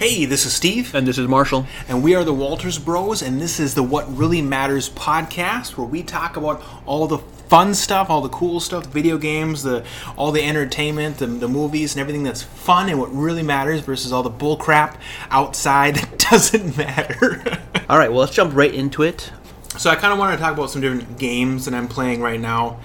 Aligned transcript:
Hey, 0.00 0.24
this 0.24 0.46
is 0.46 0.54
Steve, 0.54 0.94
And 0.94 1.06
this 1.06 1.18
is 1.18 1.28
Marshall. 1.28 1.66
and 1.86 2.02
we 2.02 2.14
are 2.14 2.24
the 2.24 2.32
Walters 2.32 2.78
Bros, 2.78 3.20
and 3.20 3.38
this 3.38 3.60
is 3.60 3.74
the 3.74 3.82
What 3.82 4.10
Really 4.16 4.40
Matters 4.40 4.88
podcast, 4.88 5.76
where 5.76 5.86
we 5.86 6.02
talk 6.02 6.38
about 6.38 6.62
all 6.86 7.06
the 7.06 7.18
fun 7.18 7.74
stuff, 7.74 8.08
all 8.08 8.22
the 8.22 8.30
cool 8.30 8.60
stuff, 8.60 8.84
the 8.84 8.88
video 8.88 9.18
games, 9.18 9.62
the 9.62 9.84
all 10.16 10.32
the 10.32 10.42
entertainment, 10.42 11.18
the, 11.18 11.26
the 11.26 11.48
movies, 11.48 11.94
and 11.94 12.00
everything 12.00 12.22
that's 12.22 12.42
fun 12.42 12.88
and 12.88 12.98
what 12.98 13.14
really 13.14 13.42
matters 13.42 13.82
versus 13.82 14.10
all 14.10 14.22
the 14.22 14.30
bull 14.30 14.56
crap 14.56 14.98
outside 15.30 15.96
that 15.96 16.18
doesn't 16.18 16.78
matter. 16.78 17.60
All 17.90 17.98
right, 17.98 18.10
well, 18.10 18.20
let's 18.20 18.32
jump 18.32 18.54
right 18.54 18.72
into 18.72 19.02
it. 19.02 19.30
So 19.76 19.90
I 19.90 19.96
kind 19.96 20.14
of 20.14 20.18
want 20.18 20.32
to 20.32 20.42
talk 20.42 20.54
about 20.54 20.70
some 20.70 20.80
different 20.80 21.18
games 21.18 21.66
that 21.66 21.74
I'm 21.74 21.88
playing 21.88 22.22
right 22.22 22.40
now, 22.40 22.80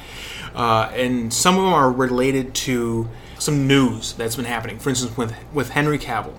uh, 0.54 0.92
and 0.94 1.34
some 1.34 1.56
of 1.58 1.64
them 1.64 1.74
are 1.74 1.90
related 1.90 2.54
to 2.56 3.08
some 3.40 3.68
news 3.68 4.12
that's 4.12 4.36
been 4.36 4.44
happening. 4.44 4.80
For 4.80 4.90
instance, 4.90 5.16
with 5.16 5.34
with 5.54 5.70
Henry 5.70 5.98
Cavill, 5.98 6.34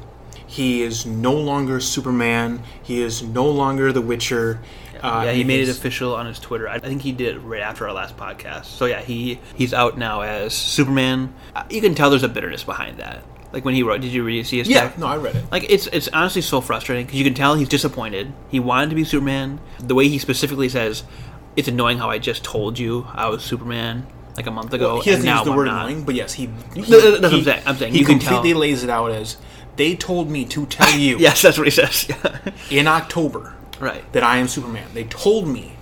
he 0.56 0.82
is 0.82 1.04
no 1.06 1.32
longer 1.34 1.80
Superman. 1.80 2.62
He 2.82 3.00
is 3.02 3.22
no 3.22 3.46
longer 3.48 3.92
The 3.92 4.00
Witcher. 4.00 4.60
Uh, 5.02 5.22
yeah, 5.26 5.32
he 5.32 5.44
made 5.44 5.60
it 5.60 5.68
official 5.68 6.14
on 6.16 6.24
his 6.26 6.38
Twitter. 6.38 6.66
I 6.68 6.78
think 6.78 7.02
he 7.02 7.12
did 7.12 7.36
it 7.36 7.40
right 7.40 7.60
after 7.60 7.86
our 7.86 7.92
last 7.92 8.16
podcast. 8.16 8.64
So 8.64 8.86
yeah, 8.86 9.02
he 9.02 9.38
he's 9.54 9.74
out 9.74 9.98
now 9.98 10.22
as 10.22 10.54
Superman. 10.54 11.34
Uh, 11.54 11.64
You 11.70 11.80
can 11.82 11.94
tell 11.94 12.08
there's 12.10 12.22
a 12.22 12.28
bitterness 12.28 12.64
behind 12.64 12.96
that. 12.98 13.22
Like 13.52 13.64
when 13.64 13.74
he 13.74 13.82
wrote, 13.82 14.00
did 14.00 14.10
you 14.12 14.24
read 14.24 14.46
see 14.46 14.58
his 14.58 14.68
Yeah, 14.68 14.92
no, 14.96 15.06
I 15.06 15.18
read 15.18 15.36
it. 15.36 15.44
Like 15.52 15.70
it's 15.70 15.86
it's 15.88 16.08
honestly 16.08 16.42
so 16.42 16.60
frustrating 16.62 17.04
because 17.06 17.18
you 17.18 17.24
can 17.24 17.34
tell 17.34 17.54
he's 17.54 17.68
disappointed. 17.68 18.32
He 18.48 18.58
wanted 18.58 18.88
to 18.90 18.96
be 18.96 19.04
Superman. 19.04 19.60
The 19.78 19.94
way 19.94 20.08
he 20.08 20.18
specifically 20.18 20.68
says, 20.70 21.04
"It's 21.56 21.68
annoying 21.68 21.98
how 21.98 22.08
I 22.10 22.18
just 22.18 22.42
told 22.42 22.78
you 22.78 23.06
I 23.12 23.28
was 23.28 23.44
Superman 23.44 24.06
like 24.36 24.46
a 24.46 24.50
month 24.50 24.72
ago." 24.72 25.00
He 25.00 25.10
doesn't 25.10 25.26
use 25.26 25.44
the 25.44 25.50
I'm 25.50 25.56
word 25.56 25.66
not." 25.66 25.86
annoying, 25.86 26.04
but 26.04 26.14
yes, 26.14 26.32
he. 26.32 26.48
he 26.74 26.80
No, 26.80 27.00
that's 27.00 27.20
what 27.22 27.32
I'm 27.34 27.44
saying. 27.44 27.62
I'm 27.66 27.76
saying 27.76 27.92
he 27.92 28.00
you 28.00 28.06
can 28.06 28.18
completely 28.18 28.52
tell. 28.52 28.60
lays 28.60 28.82
it 28.82 28.90
out 28.90 29.10
as 29.12 29.36
they 29.76 29.94
told 29.96 30.30
me 30.30 30.44
to 30.46 30.66
tell 30.66 30.90
you 30.98 31.18
Yes, 31.18 31.42
that's 31.42 31.58
what 31.58 31.66
he 31.66 31.70
says. 31.70 32.08
in 32.70 32.86
October 32.86 33.54
right. 33.80 34.10
that 34.12 34.22
I 34.22 34.38
am 34.38 34.48
Superman. 34.48 34.88
They 34.94 35.04
told 35.04 35.46
me 35.48 35.72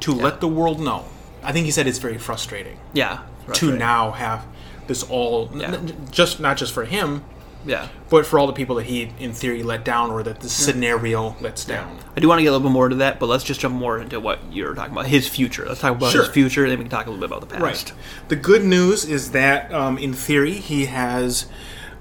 to 0.00 0.12
let 0.12 0.40
the 0.40 0.48
world 0.48 0.80
know. 0.80 1.04
I 1.42 1.52
think 1.52 1.64
he 1.66 1.70
said 1.72 1.86
it's 1.86 1.98
very 1.98 2.18
frustrating. 2.18 2.78
Yeah. 2.92 3.20
to 3.54 3.72
now 3.76 4.12
have 4.12 4.44
this 4.86 5.02
all 5.02 5.50
Yeah. 5.54 5.72
n- 5.74 6.08
just 6.10 6.40
not 6.40 6.56
just 6.56 6.72
for 6.72 6.84
him 6.84 7.24
Yeah. 7.66 7.88
but 8.08 8.26
for 8.26 8.38
all 8.38 8.46
the 8.46 8.52
people 8.52 8.76
that 8.76 8.86
he 8.86 9.12
in 9.18 9.32
theory 9.32 9.62
let 9.62 9.84
down 9.84 10.10
or 10.10 10.22
that 10.22 10.40
the 10.40 10.48
scenario 10.48 11.36
lets 11.40 11.64
down 11.64 11.98
I 12.16 12.20
do 12.20 12.28
want 12.28 12.38
to 12.38 12.42
get 12.42 12.48
a 12.50 12.52
little 12.52 12.68
bit 12.68 12.72
more 12.72 12.86
into 12.86 12.96
that, 12.96 13.18
but 13.20 13.26
let's 13.26 13.44
just 13.44 13.60
jump 13.60 13.74
more 13.74 13.98
into 13.98 14.18
what 14.20 14.38
you're 14.52 14.74
talking 14.74 14.92
about. 14.92 15.06
His 15.06 15.26
future. 15.28 15.64
Let's 15.66 15.80
talk 15.80 15.96
about 15.96 16.12
Sure. 16.12 16.22
his 16.24 16.30
future, 16.32 16.68
then 16.68 16.78
we 16.78 16.84
can 16.84 16.90
talk 16.90 17.06
a 17.06 17.10
little 17.10 17.20
bit 17.20 17.30
about 17.36 17.40
the 17.40 17.46
past. 17.54 17.62
right 17.62 17.92
the 18.28 18.36
good 18.36 18.64
news 18.64 19.04
is 19.04 19.30
that 19.32 19.72
um, 19.72 19.96
in 19.98 20.12
theory 20.12 20.54
he 20.54 20.86
has 20.86 21.46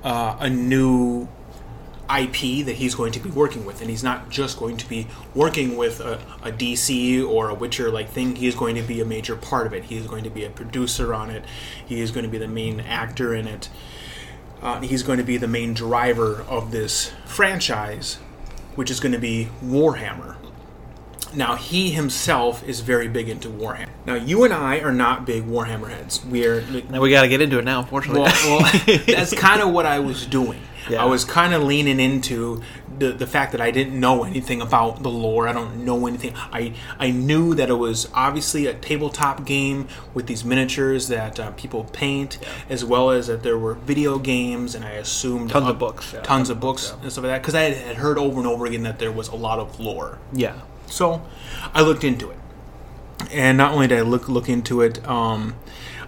uh, 0.04 0.36
a 0.40 0.50
new 0.50 1.28
IP 2.10 2.66
that 2.66 2.76
he's 2.78 2.96
going 2.96 3.12
to 3.12 3.20
be 3.20 3.30
working 3.30 3.66
with, 3.66 3.82
and 3.82 3.90
he's 3.90 4.04
not 4.04 4.30
just 4.30 4.58
going 4.58 4.78
to 4.78 4.90
be 4.90 5.08
working 5.36 5.78
with 5.78 6.00
a, 6.00 6.20
a 6.42 6.52
DC 6.52 7.28
or 7.28 7.50
a 7.50 7.54
Witcher 7.54 7.92
like 7.92 8.10
thing. 8.10 8.36
He 8.36 8.48
is 8.48 8.56
going 8.56 8.76
to 8.76 8.82
be 8.82 9.00
a 9.02 9.06
major 9.06 9.36
part 9.36 9.68
of 9.68 9.74
it. 9.74 9.86
He 9.86 9.98
is 9.98 10.08
going 10.08 10.24
to 10.24 10.30
be 10.30 10.44
a 10.44 10.50
producer 10.50 11.14
on 11.14 11.30
it. 11.30 11.46
He 11.86 12.02
is 12.02 12.12
going 12.12 12.26
to 12.26 12.32
be 12.32 12.38
the 12.38 12.48
main 12.48 12.80
actor 12.80 13.36
in 13.36 13.48
it. 13.48 13.70
Uh, 14.62 14.82
he's 14.82 15.04
going 15.04 15.20
to 15.20 15.24
be 15.24 15.38
the 15.38 15.48
main 15.48 15.74
driver 15.74 16.42
of 16.50 16.72
this 16.72 17.12
franchise, 17.26 18.16
which 18.76 18.92
is 18.92 19.00
going 19.00 19.14
to 19.14 19.20
be 19.20 19.50
Warhammer. 19.64 20.36
Now, 21.34 21.56
he 21.56 21.92
himself 21.92 22.68
is 22.68 22.80
very 22.80 23.08
big 23.08 23.30
into 23.30 23.50
Warhammer. 23.50 23.90
Now, 24.06 24.16
you 24.16 24.44
and 24.44 24.54
I 24.54 24.80
are 24.80 24.92
not 24.92 25.26
big 25.26 25.44
Warhammer 25.46 25.90
heads. 25.90 26.26
We 26.26 26.46
are. 26.48 26.62
Now 26.90 27.02
we 27.02 27.12
got 27.12 27.22
to 27.22 27.28
get 27.28 27.40
into 27.40 27.60
it 27.60 27.66
now, 27.66 27.82
unfortunately. 27.82 28.22
Well, 28.22 28.62
well 28.62 29.00
that's 29.08 29.34
kind 29.34 29.62
of 29.62 29.70
what 29.70 29.86
I 29.86 30.00
was 30.00 30.26
doing. 30.26 30.60
Yeah. 30.90 31.02
I 31.02 31.06
was 31.06 31.26
kind 31.26 31.54
of 31.54 31.64
leaning 31.64 32.00
into 32.00 32.62
the 32.98 33.12
the 33.12 33.28
fact 33.28 33.52
that 33.54 33.62
I 33.62 33.72
didn't 33.72 34.00
know 34.00 34.24
anything 34.24 34.62
about 34.62 35.04
the 35.04 35.10
lore. 35.10 35.48
I 35.48 35.54
don't 35.54 35.84
know 35.86 36.06
anything. 36.08 36.34
I 36.36 36.74
I 37.00 37.12
knew 37.12 37.56
that 37.56 37.70
it 37.70 37.76
was 37.76 38.10
obviously 38.14 38.66
a 38.68 38.74
tabletop 38.74 39.46
game 39.46 39.88
with 40.14 40.28
these 40.28 40.44
miniatures 40.46 41.08
that 41.08 41.40
uh, 41.40 41.52
people 41.52 41.86
paint, 41.86 42.38
as 42.70 42.84
well 42.86 43.10
as 43.10 43.28
that 43.28 43.44
there 43.44 43.58
were 43.58 43.74
video 43.74 44.20
games, 44.20 44.76
and 44.76 44.86
I 44.86 44.92
assumed 44.92 45.50
Tons 45.52 45.66
uh, 45.66 45.72
of 45.72 45.80
books, 45.80 46.14
yeah. 46.14 46.22
tons 46.22 46.50
of 46.50 46.60
books 46.60 46.94
and 47.02 47.12
stuff 47.12 47.24
like 47.24 47.34
that. 47.34 47.42
Because 47.42 47.56
I 47.56 47.62
had, 47.62 47.78
had 47.78 47.96
heard 47.98 48.18
over 48.18 48.38
and 48.40 48.48
over 48.48 48.66
again 48.66 48.84
that 48.84 49.00
there 49.00 49.12
was 49.12 49.28
a 49.28 49.36
lot 49.36 49.60
of 49.60 49.80
lore. 49.80 50.20
yeah. 50.34 50.62
So 50.88 51.22
I 51.74 51.82
looked 51.82 52.04
into 52.04 52.32
it, 52.32 52.38
and 53.32 53.58
not 53.58 53.74
only 53.74 53.88
did 53.88 54.00
I 54.00 54.02
look 54.02 54.28
look 54.28 54.50
into 54.50 54.82
it, 54.82 55.08
um, 55.08 55.56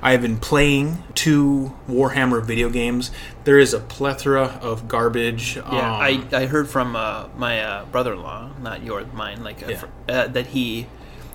I 0.01 0.12
have 0.13 0.22
been 0.22 0.38
playing 0.38 1.03
two 1.13 1.73
Warhammer 1.88 2.44
video 2.44 2.69
games. 2.69 3.12
There 3.44 3.59
is 3.59 3.73
a 3.73 3.79
plethora 3.79 4.59
of 4.62 4.88
garbage. 4.88 5.56
Yeah, 5.57 5.62
um, 5.63 5.72
I, 5.73 6.23
I 6.31 6.45
heard 6.47 6.67
from 6.69 6.95
uh, 6.95 7.28
my 7.38 7.62
uh, 7.62 7.85
brother-in-law, 7.85 8.51
not 8.62 8.84
yours, 8.84 9.06
mine, 9.13 9.44
like 9.44 9.62
uh, 9.63 9.69
Yeah. 9.69 9.78
fr- 9.78 9.85
uh, 10.09 10.28
that 10.28 10.47
he 10.47 10.88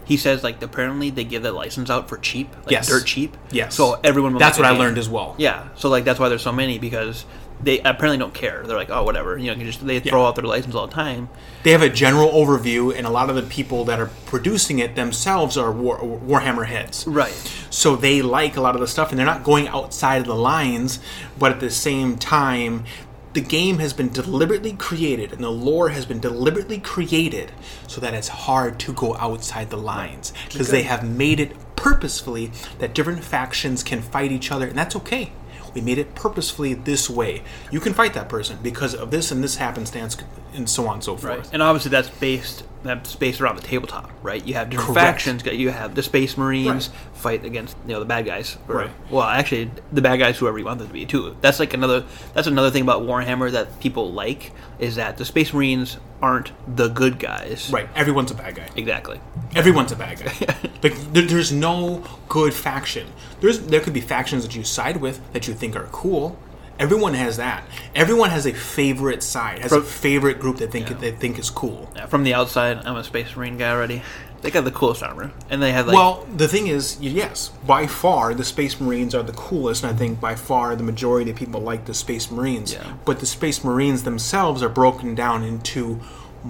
he 0.05 0.17
says 0.17 0.45
like 0.45 0.63
apparently 0.63 1.11
they 1.11 1.25
give 1.25 1.43
the 1.43 1.53
license 1.53 1.91
out 1.91 2.09
for 2.09 2.17
cheap, 2.19 2.55
like 2.65 2.71
Yes. 2.73 2.89
dirt 2.89 3.07
cheap. 3.07 3.37
Yes. 3.51 3.75
So 3.75 4.01
everyone. 4.05 4.33
Will 4.33 4.41
That's 4.41 4.59
what 4.59 4.67
I 4.67 4.71
learned 4.71 4.99
as 4.99 5.09
well. 5.09 5.35
Yeah. 5.39 5.69
So 5.77 5.89
like 5.89 6.05
that's 6.05 6.19
why 6.19 6.29
there's 6.29 6.43
so 6.43 6.53
many 6.53 6.79
because 6.79 7.25
they 7.63 7.79
apparently 7.81 8.19
don't 8.19 8.35
care. 8.35 8.63
They're 8.67 8.77
like, 8.77 8.91
oh 8.91 9.03
whatever, 9.05 9.39
you 9.39 9.47
know, 9.47 9.59
you 9.59 9.65
just 9.65 9.87
they 9.87 10.01
throw 10.01 10.27
out 10.27 10.37
their 10.37 10.45
license 10.45 10.75
all 10.75 10.87
the 10.87 10.95
time. 10.95 11.29
They 11.63 11.73
have 11.73 11.83
a 11.83 11.89
general 11.89 12.29
overview, 12.31 12.95
and 12.97 13.07
a 13.07 13.11
lot 13.11 13.29
of 13.31 13.37
the 13.37 13.43
people 13.43 13.85
that 13.87 13.99
are 13.99 14.11
producing 14.27 14.79
it 14.79 14.95
themselves 14.95 15.57
are 15.57 15.73
War, 15.73 15.99
Warhammer 15.99 16.67
heads. 16.67 17.07
Right. 17.07 17.33
so 17.71 17.97
they 17.97 18.23
like 18.23 18.57
a 18.57 18.61
lot 18.61 18.75
of 18.75 18.81
the 18.81 18.87
stuff 18.87 19.11
and 19.11 19.19
they're 19.19 19.27
not 19.27 19.43
going 19.43 19.69
outside 19.69 20.21
of 20.21 20.27
the 20.27 20.35
lines 20.35 21.01
but 21.39 21.53
at 21.53 21.61
the 21.61 21.71
same 21.71 22.17
time 22.17 22.85
the 23.33 23.41
game 23.41 23.79
has 23.79 23.93
been 23.93 24.09
deliberately 24.09 24.73
created 24.73 25.33
and 25.33 25.43
the 25.45 25.51
lore 25.51 25.91
has 25.91 26.07
been 26.07 26.21
deliberately 26.21 26.79
created 26.79 27.53
so 27.87 28.01
that 28.01 28.15
it's 28.15 28.29
hard 28.29 28.79
to 28.81 28.93
go 28.95 29.15
outside 29.17 29.69
the 29.71 29.77
lines 29.77 30.33
because 30.51 30.71
they 30.71 30.83
have 30.83 31.05
made 31.09 31.39
it 31.41 31.53
purposefully 31.77 32.51
that 32.79 32.95
different 32.95 33.23
factions 33.23 33.83
can 33.83 34.01
fight 34.01 34.33
each 34.33 34.51
other 34.51 34.67
and 34.67 34.77
that's 34.79 34.97
okay 34.97 35.33
we 35.77 35.83
made 35.83 35.99
it 35.99 36.15
purposefully 36.15 36.73
this 36.73 37.09
way 37.11 37.43
you 37.71 37.79
can 37.79 37.93
fight 37.93 38.15
that 38.15 38.29
person 38.29 38.59
because 38.63 38.95
of 38.95 39.11
this 39.11 39.31
and 39.31 39.45
this 39.45 39.57
happenstance 39.57 40.17
and 40.55 40.69
so 40.69 40.87
on 40.89 40.95
and 40.95 41.05
so 41.05 41.17
forth 41.17 41.25
Right. 41.25 41.51
And 41.53 41.63
obviously 41.63 41.91
that's 41.91 42.09
based 42.09 42.65
that's 42.87 43.11
space 43.11 43.41
around 43.41 43.57
the 43.57 43.63
tabletop, 43.63 44.11
right? 44.23 44.45
You 44.47 44.55
have 44.55 44.71
different 44.71 44.95
Correct. 44.95 45.23
factions. 45.23 45.45
You 45.47 45.71
have 45.71 45.95
the 45.95 46.03
Space 46.03 46.37
Marines 46.39 46.89
Right. 46.89 46.99
fight 47.17 47.45
against 47.45 47.77
you 47.87 47.93
know 47.95 48.01
the 48.01 48.07
bad 48.07 48.25
guys. 48.27 48.57
Or- 48.69 48.77
Right. 48.77 48.91
Well, 49.11 49.23
actually, 49.25 49.71
the 49.93 50.03
bad 50.03 50.19
guys, 50.19 50.39
whoever 50.39 50.59
you 50.59 50.65
want 50.65 50.79
them 50.79 50.89
to 50.89 50.93
be, 50.95 51.07
too. 51.07 51.37
That's 51.41 51.59
like 51.61 51.75
another. 51.75 52.05
That's 52.35 52.47
another 52.47 52.71
thing 52.71 52.83
about 52.83 53.03
Warhammer 53.03 53.51
that 53.53 53.79
people 53.81 54.13
like 54.13 54.53
is 54.79 54.97
that 54.97 55.17
the 55.17 55.25
Space 55.25 55.53
Marines 55.55 55.97
aren't 56.23 56.53
the 56.77 56.89
good 56.89 57.19
guys. 57.19 57.69
right 57.71 57.89
everyone's 57.95 58.31
a 58.31 58.35
bad 58.35 58.55
guy 58.55 58.67
Exactly. 58.75 59.21
Everyone's 59.55 59.93
a 59.93 59.97
bad 59.97 60.19
guy. 60.19 60.33
like 60.83 60.95
there, 61.13 61.23
there's 61.23 61.53
no 61.53 62.03
good 62.29 62.55
faction. 62.55 63.07
There's 63.41 63.59
there 63.61 63.81
could 63.81 63.93
be 63.93 64.01
factions 64.01 64.43
that 64.47 64.55
you 64.57 64.65
side 64.65 64.97
with 64.99 65.21
that 65.33 65.47
you 65.47 65.53
think 65.55 65.77
are 65.77 65.89
cool. 65.93 66.39
Everyone 66.79 67.15
has 67.15 67.39
that. 67.39 67.65
Everyone 67.95 68.31
has 68.31 68.47
a 68.47 68.53
favorite 68.53 69.23
side. 69.23 69.61
Has 69.61 69.73
a 69.73 69.83
favorite 69.83 70.39
group 70.39 70.59
that 70.59 70.71
think 70.71 70.89
they 71.01 71.13
think 71.13 71.39
is 71.39 71.51
cool. 71.51 71.91
Yeah, 71.97 72.07
from 72.07 72.25
the 72.25 72.35
outside, 72.35 72.85
I'm 72.85 72.97
a 72.97 73.05
Space 73.05 73.35
Marine 73.37 73.57
guy 73.57 73.71
already. 73.71 74.03
They 74.43 74.51
got 74.51 74.65
the 74.65 74.71
coolest 74.71 75.03
armor, 75.03 75.33
and 75.49 75.63
they 75.63 75.73
have 75.73 75.87
like 75.87 75.97
well, 75.97 76.27
the 76.37 76.47
thing 76.47 76.67
is, 76.67 77.01
yes, 77.01 77.49
by 77.67 77.87
far 77.87 78.35
the 78.35 78.45
Space 78.45 78.79
Marines 78.81 79.15
are 79.15 79.23
the 79.23 79.33
coolest, 79.33 79.83
and 79.83 79.93
I 79.93 79.97
think 79.97 80.21
by 80.21 80.35
far 80.35 80.77
the 80.77 80.83
majority 80.83 81.31
of 81.31 81.37
people 81.37 81.61
like 81.63 81.87
the 81.87 81.95
Space 81.95 82.31
Marines. 82.31 82.75
Yeah. 82.75 82.95
But 83.05 83.21
the 83.21 83.27
Space 83.27 83.65
Marines 83.65 84.03
themselves 84.05 84.63
are 84.63 84.69
broken 84.69 85.15
down 85.15 85.43
into 85.43 86.01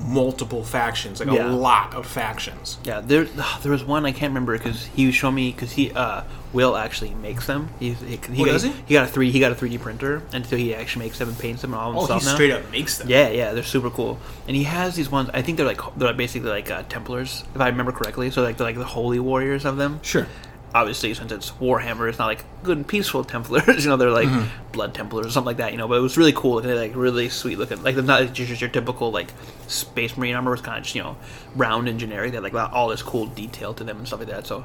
multiple 0.04 0.62
factions, 0.62 1.20
like 1.20 1.30
Yeah. 1.30 1.50
a 1.50 1.52
lot 1.52 1.94
of 1.94 2.06
factions. 2.06 2.78
Yeah, 2.84 3.00
there 3.00 3.24
there 3.62 3.72
was 3.72 3.84
one 3.84 4.04
I 4.06 4.12
can't 4.12 4.30
remember 4.30 4.56
because 4.56 4.84
he 4.86 5.10
showed 5.12 5.32
me 5.32 5.50
because 5.52 5.72
he 5.72 5.92
uh 5.92 6.22
Will 6.52 6.76
actually 6.76 7.12
makes 7.12 7.46
them. 7.46 7.68
He's, 7.78 8.00
he, 8.00 8.16
he, 8.32 8.42
Oh, 8.42 8.44
got, 8.46 8.52
does 8.52 8.62
he? 8.62 8.94
got 8.94 9.04
a 9.04 9.10
three 9.10 9.30
he 9.30 9.40
got 9.40 9.52
a 9.52 9.54
three 9.54 9.68
D 9.68 9.76
printer 9.78 10.22
and 10.32 10.46
so 10.46 10.56
he 10.56 10.74
actually 10.74 11.04
makes 11.06 11.18
them 11.18 11.28
and 11.28 11.38
paints 11.38 11.60
them 11.62 11.74
all 11.74 11.92
himself. 11.92 12.10
Oh, 12.10 12.18
he 12.18 12.24
now. 12.24 12.34
straight 12.34 12.50
up 12.52 12.70
makes 12.70 12.98
them. 12.98 13.08
Yeah, 13.10 13.28
yeah, 13.28 13.52
they're 13.52 13.62
super 13.62 13.90
cool. 13.90 14.18
And 14.46 14.56
he 14.56 14.62
has 14.64 14.94
these 14.94 15.10
ones. 15.10 15.28
I 15.34 15.42
think 15.42 15.58
they're 15.58 15.66
like 15.66 15.80
they're 15.96 16.14
basically 16.14 16.48
like 16.50 16.70
uh, 16.70 16.84
Templars, 16.88 17.44
if 17.54 17.60
I 17.60 17.68
remember 17.68 17.92
correctly. 17.92 18.30
So 18.30 18.42
like 18.42 18.56
they're 18.56 18.66
like 18.66 18.76
the 18.78 18.84
holy 18.84 19.18
warriors 19.20 19.64
of 19.66 19.76
them. 19.76 20.00
Sure. 20.02 20.26
Obviously, 20.74 21.14
since 21.14 21.32
it's 21.32 21.52
Warhammer, 21.52 22.08
it's 22.08 22.18
not 22.18 22.26
like 22.26 22.44
good 22.62 22.76
and 22.76 22.86
peaceful 22.86 23.24
Templars. 23.32 23.84
You 23.84 23.90
know, 23.90 23.96
they're 23.96 24.10
like 24.10 24.28
Mm-hmm. 24.28 24.72
blood 24.72 24.92
Templars 24.94 25.26
or 25.26 25.30
something 25.30 25.46
like 25.46 25.56
that. 25.58 25.72
You 25.72 25.78
know, 25.78 25.88
but 25.88 25.94
it 25.96 26.00
was 26.02 26.18
really 26.18 26.32
cool. 26.34 26.60
They're 26.60 26.74
like 26.74 26.94
really 26.94 27.28
sweet 27.30 27.58
looking. 27.58 27.82
Like 27.82 27.94
they're 27.94 28.04
not 28.04 28.32
just 28.34 28.60
your 28.60 28.68
typical 28.70 29.10
like 29.10 29.32
Space 29.68 30.16
Marine 30.16 30.34
armor. 30.34 30.52
It's 30.52 30.62
kind 30.62 30.76
of 30.78 30.84
just 30.84 30.94
you 30.94 31.02
know 31.02 31.16
round 31.54 31.88
and 31.88 31.98
generic. 31.98 32.32
They 32.32 32.36
have 32.36 32.44
like 32.44 32.54
all 32.72 32.88
this 32.88 33.02
cool 33.02 33.26
detail 33.26 33.72
to 33.74 33.84
them 33.84 33.96
and 33.98 34.06
stuff 34.06 34.18
like 34.20 34.28
that. 34.28 34.46
So 34.46 34.64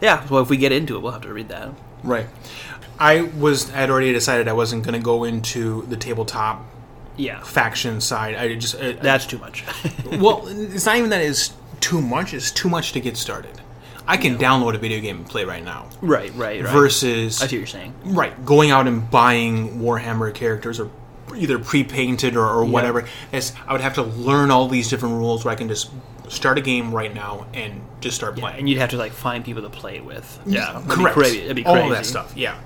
yeah. 0.00 0.26
So 0.26 0.38
if 0.40 0.50
we 0.50 0.56
get 0.56 0.72
into 0.72 0.96
it, 0.96 1.00
we'll 1.00 1.12
have 1.12 1.22
to 1.22 1.32
read 1.32 1.48
that. 1.50 1.70
Right. 2.02 2.26
I 2.98 3.22
was 3.22 3.70
I 3.70 3.76
had 3.76 3.90
already 3.90 4.12
decided 4.12 4.48
I 4.48 4.52
wasn't 4.54 4.82
going 4.84 4.94
to 4.94 5.04
go 5.04 5.22
into 5.24 5.82
the 5.82 5.96
tabletop 5.96 6.64
Yeah, 7.16 7.40
faction 7.42 8.00
side. 8.00 8.34
I 8.34 8.54
just 8.56 8.74
uh, 8.74 8.92
that's 9.00 9.26
too 9.26 9.38
much. 9.38 9.64
well, 10.18 10.42
it's 10.48 10.86
not 10.86 10.96
even 10.96 11.10
that 11.10 11.22
it's 11.22 11.52
too 11.80 12.00
much. 12.02 12.34
It's 12.34 12.50
too 12.50 12.68
much 12.68 12.92
to 12.92 13.00
get 13.00 13.16
started. 13.16 13.60
I 14.06 14.16
can 14.16 14.36
download 14.38 14.74
a 14.74 14.78
video 14.78 15.00
game 15.00 15.18
and 15.18 15.26
play 15.26 15.44
right 15.44 15.64
now. 15.64 15.88
right, 16.00 16.32
right, 16.34 16.62
right. 16.62 16.72
Versus 16.72 17.40
I 17.42 17.46
see 17.46 17.56
what 17.56 17.60
you're 17.60 17.66
saying. 17.66 17.94
right 18.04 18.44
going 18.44 18.70
out 18.70 18.86
and 18.88 19.08
buying 19.10 19.78
Warhammer 19.80 20.34
characters 20.34 20.80
or 20.80 20.90
either 21.36 21.58
pre-painted 21.58 22.36
or, 22.36 22.46
or 22.46 22.64
whatever. 22.64 23.06
It's, 23.32 23.52
I 23.66 23.72
would 23.72 23.80
have 23.80 23.94
to 23.94 24.02
learn 24.02 24.50
all 24.50 24.68
these 24.68 24.88
different 24.90 25.14
rules 25.16 25.44
where 25.44 25.52
I 25.52 25.54
can 25.54 25.68
just 25.68 25.90
start 26.28 26.58
a 26.58 26.60
game 26.60 26.92
right 26.94 27.14
now 27.14 27.46
and 27.54 27.80
just 28.00 28.16
start 28.16 28.36
playing. 28.36 28.58
and 28.58 28.68
you'd 28.68 28.78
have 28.78 28.90
to 28.90 28.96
like 28.96 29.12
find 29.12 29.44
people 29.44 29.62
to 29.62 29.70
play 29.70 29.96
it 29.96 30.04
with. 30.04 30.40
Yeah, 30.46 30.72
that'd 30.72 30.88
be 30.88 30.94
Correct. 30.94 31.14
crazy. 31.14 31.52
Be 31.52 31.62
crazy. 31.62 31.80
All 31.80 31.88
that 31.90 32.04
stuff. 32.06 32.32
Yeah. 32.36 32.58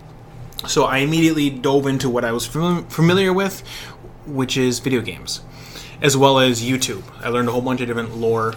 So 0.66 0.84
I 0.84 0.98
immediately 0.98 1.50
dove 1.50 1.86
into 1.86 2.08
what 2.08 2.24
I 2.24 2.32
was 2.32 2.46
fam- 2.46 2.86
familiar 2.86 3.32
with, 3.32 3.60
which 4.26 4.56
is 4.56 4.78
video 4.80 5.00
games, 5.02 5.42
as 6.00 6.16
well 6.16 6.38
as 6.38 6.62
YouTube. 6.62 7.02
I 7.22 7.28
learned 7.28 7.48
a 7.48 7.52
whole 7.52 7.60
bunch 7.60 7.80
of 7.82 7.86
different 7.86 8.16
lore 8.16 8.54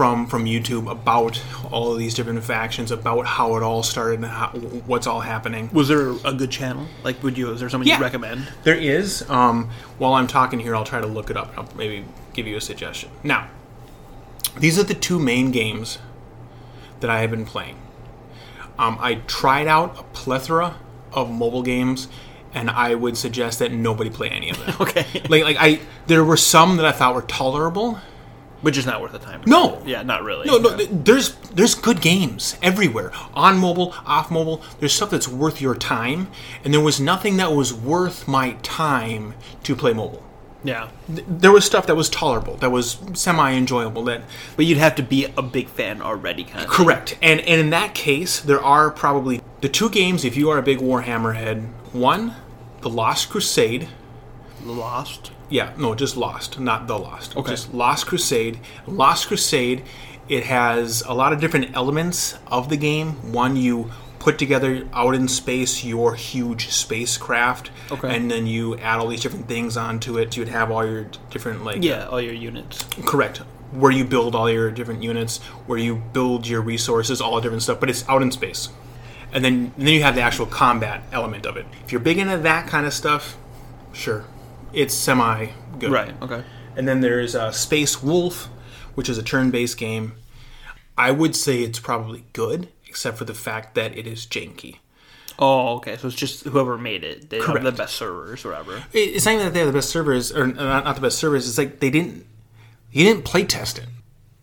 from 0.00 0.26
from 0.26 0.46
YouTube 0.46 0.90
about 0.90 1.42
all 1.70 1.92
of 1.92 1.98
these 1.98 2.14
different 2.14 2.42
factions, 2.42 2.90
about 2.90 3.26
how 3.26 3.54
it 3.58 3.62
all 3.62 3.82
started, 3.82 4.14
and 4.20 4.24
how, 4.24 4.48
what's 4.86 5.06
all 5.06 5.20
happening. 5.20 5.68
Was 5.74 5.88
there 5.88 6.12
a 6.24 6.32
good 6.32 6.50
channel? 6.50 6.86
Like, 7.04 7.22
would 7.22 7.36
you? 7.36 7.50
Is 7.50 7.60
there 7.60 7.68
someone 7.68 7.86
Yeah. 7.86 7.98
you 7.98 8.02
recommend? 8.02 8.48
There 8.64 8.74
is. 8.74 9.28
Um, 9.28 9.68
while 9.98 10.14
I'm 10.14 10.26
talking 10.26 10.58
here, 10.58 10.74
I'll 10.74 10.84
try 10.86 11.02
to 11.02 11.06
look 11.06 11.28
it 11.28 11.36
up. 11.36 11.50
and 11.50 11.58
I'll 11.58 11.76
maybe 11.76 12.06
give 12.32 12.46
you 12.46 12.56
a 12.56 12.62
suggestion. 12.62 13.10
Now, 13.22 13.48
these 14.58 14.78
are 14.78 14.84
the 14.84 14.94
two 14.94 15.18
main 15.18 15.50
games 15.50 15.98
that 17.00 17.10
I 17.10 17.20
have 17.20 17.30
been 17.30 17.44
playing. 17.44 17.76
Um, 18.78 18.96
I 19.02 19.16
tried 19.26 19.66
out 19.66 19.98
a 19.98 20.02
plethora 20.14 20.76
of 21.12 21.30
mobile 21.30 21.62
games, 21.62 22.08
and 22.54 22.70
I 22.70 22.94
would 22.94 23.18
suggest 23.18 23.58
that 23.58 23.70
nobody 23.70 24.08
play 24.08 24.30
any 24.30 24.48
of 24.48 24.58
them. 24.64 24.74
Okay, 24.80 25.04
like, 25.28 25.44
like 25.44 25.56
I, 25.60 25.80
there 26.06 26.24
were 26.24 26.38
some 26.38 26.78
that 26.78 26.86
I 26.86 26.92
thought 26.92 27.14
were 27.14 27.20
tolerable. 27.20 27.98
Which 28.62 28.76
is 28.78 28.86
not 28.86 29.00
worth 29.00 29.12
the 29.12 29.18
time. 29.18 29.42
No. 29.46 29.82
yeah, 29.86 30.02
not 30.02 30.22
really. 30.22 30.46
No, 30.46 30.58
no, 30.58 30.76
th- 30.76 30.88
there's 30.92 31.34
there's 31.54 31.74
good 31.74 32.00
games 32.00 32.56
everywhere 32.62 33.12
on 33.34 33.58
mobile, 33.58 33.94
off 34.06 34.30
mobile. 34.30 34.62
There's 34.78 34.92
stuff 34.92 35.10
that's 35.10 35.28
worth 35.28 35.60
your 35.60 35.74
time, 35.74 36.28
and 36.64 36.72
there 36.74 36.80
was 36.80 37.00
nothing 37.00 37.36
that 37.38 37.52
was 37.52 37.72
worth 37.72 38.28
my 38.28 38.52
time 38.62 39.34
to 39.64 39.74
play 39.76 39.92
mobile. 39.92 40.22
Yeah, 40.62 40.90
There 41.08 41.52
was 41.52 41.64
stuff 41.64 41.86
that 41.86 41.96
was 41.96 42.10
tolerable, 42.10 42.56
that 42.56 42.70
was 42.70 42.98
semi 43.14 43.52
enjoyable. 43.54 44.04
That 44.04 44.22
but 44.56 44.66
you'd 44.66 44.76
have 44.76 44.94
to 44.96 45.02
be 45.02 45.24
a 45.38 45.40
big 45.42 45.68
fan 45.70 46.02
already, 46.02 46.44
kind 46.44 46.66
of. 46.66 46.70
correct, 46.70 47.16
and 47.22 47.40
and 47.40 47.60
in 47.60 47.70
that 47.70 47.94
case, 47.94 48.40
there 48.40 48.60
are 48.62 48.90
probably 48.90 49.40
the 49.62 49.70
two 49.70 49.88
games. 49.88 50.22
If 50.22 50.36
you 50.36 50.50
are 50.50 50.58
a 50.58 50.62
big 50.62 50.80
Warhammer 50.80 51.34
head, 51.34 51.62
one, 51.92 52.34
the 52.82 52.90
Lost 52.90 53.30
Crusade. 53.30 53.88
The 54.62 54.72
Lost. 54.72 55.30
Yeah, 55.50 55.72
no, 55.76 55.94
just 55.94 56.16
Lost, 56.16 56.58
not 56.58 56.86
the 56.86 56.98
Lost. 56.98 57.36
Okay. 57.36 57.50
Just 57.50 57.74
Lost 57.74 58.06
Crusade. 58.06 58.58
Lost 58.86 59.26
Crusade. 59.28 59.82
It 60.28 60.44
has 60.44 61.02
a 61.06 61.12
lot 61.12 61.32
of 61.32 61.40
different 61.40 61.74
elements 61.76 62.38
of 62.46 62.68
the 62.68 62.76
game. 62.76 63.32
One, 63.32 63.56
you 63.56 63.90
put 64.20 64.38
together 64.38 64.86
out 64.92 65.14
in 65.14 65.26
space 65.26 65.82
your 65.82 66.14
huge 66.14 66.68
spacecraft, 66.68 67.70
Okay. 67.90 68.14
and 68.14 68.30
then 68.30 68.46
you 68.46 68.76
add 68.78 69.00
all 69.00 69.08
these 69.08 69.22
different 69.22 69.48
things 69.48 69.76
onto 69.76 70.18
it. 70.18 70.36
You'd 70.36 70.48
have 70.48 70.70
all 70.70 70.86
your 70.86 71.06
different 71.30 71.64
like 71.64 71.82
Yeah, 71.82 72.06
all 72.06 72.20
your 72.20 72.34
units. 72.34 72.84
correct 73.04 73.42
where 73.72 73.92
you 73.92 74.04
build 74.04 74.34
all 74.34 74.50
your 74.50 74.68
different 74.70 75.00
units, 75.02 75.38
where 75.66 75.78
you 75.78 75.94
build 76.12 76.46
your 76.46 76.60
resources, 76.60 77.20
all 77.20 77.36
the 77.36 77.40
different 77.40 77.62
stuff. 77.62 77.78
But 77.80 77.88
it's 77.88 78.04
out 78.08 78.20
in 78.20 78.30
space, 78.30 78.68
and 79.32 79.44
then 79.44 79.72
and 79.76 79.86
then 79.86 79.94
you 79.94 80.02
have 80.02 80.14
the 80.14 80.22
actual 80.22 80.46
combat 80.46 81.02
element 81.12 81.46
of 81.46 81.56
it. 81.56 81.66
If 81.84 81.90
you're 81.92 82.00
big 82.00 82.18
into 82.18 82.36
that 82.38 82.66
kind 82.68 82.84
of 82.86 82.92
stuff, 82.92 83.36
sure, 83.92 84.24
it's 84.72 84.94
semi 84.94 85.48
good. 85.78 85.90
Right. 85.90 86.14
Okay. 86.22 86.42
And 86.76 86.86
then 86.86 87.00
there's 87.00 87.34
uh, 87.34 87.52
Space 87.52 88.02
Wolf, 88.02 88.46
which 88.94 89.08
is 89.08 89.18
a 89.18 89.22
turn-based 89.22 89.76
game. 89.76 90.14
I 90.96 91.10
would 91.10 91.34
say 91.34 91.62
it's 91.62 91.80
probably 91.80 92.24
good, 92.32 92.68
except 92.86 93.18
for 93.18 93.24
the 93.24 93.34
fact 93.34 93.74
that 93.74 93.96
it 93.96 94.06
is 94.06 94.26
janky. 94.26 94.76
Oh, 95.38 95.76
okay. 95.76 95.96
So 95.96 96.08
it's 96.08 96.16
just 96.16 96.44
whoever 96.44 96.76
made 96.76 97.02
it. 97.02 97.30
They 97.30 97.40
have 97.40 97.62
the 97.62 97.72
best 97.72 97.96
servers, 97.96 98.44
or 98.44 98.50
whatever. 98.50 98.84
It's 98.92 99.24
not 99.24 99.34
even 99.34 99.46
that 99.46 99.54
they 99.54 99.60
have 99.60 99.68
the 99.68 99.78
best 99.78 99.90
servers, 99.90 100.30
or 100.30 100.46
not, 100.46 100.84
not 100.84 100.94
the 100.96 101.02
best 101.02 101.18
servers. 101.18 101.48
It's 101.48 101.58
like 101.58 101.80
they 101.80 101.90
didn't, 101.90 102.26
you 102.92 103.04
didn't 103.04 103.24
play 103.24 103.44
test 103.44 103.78
it. 103.78 103.86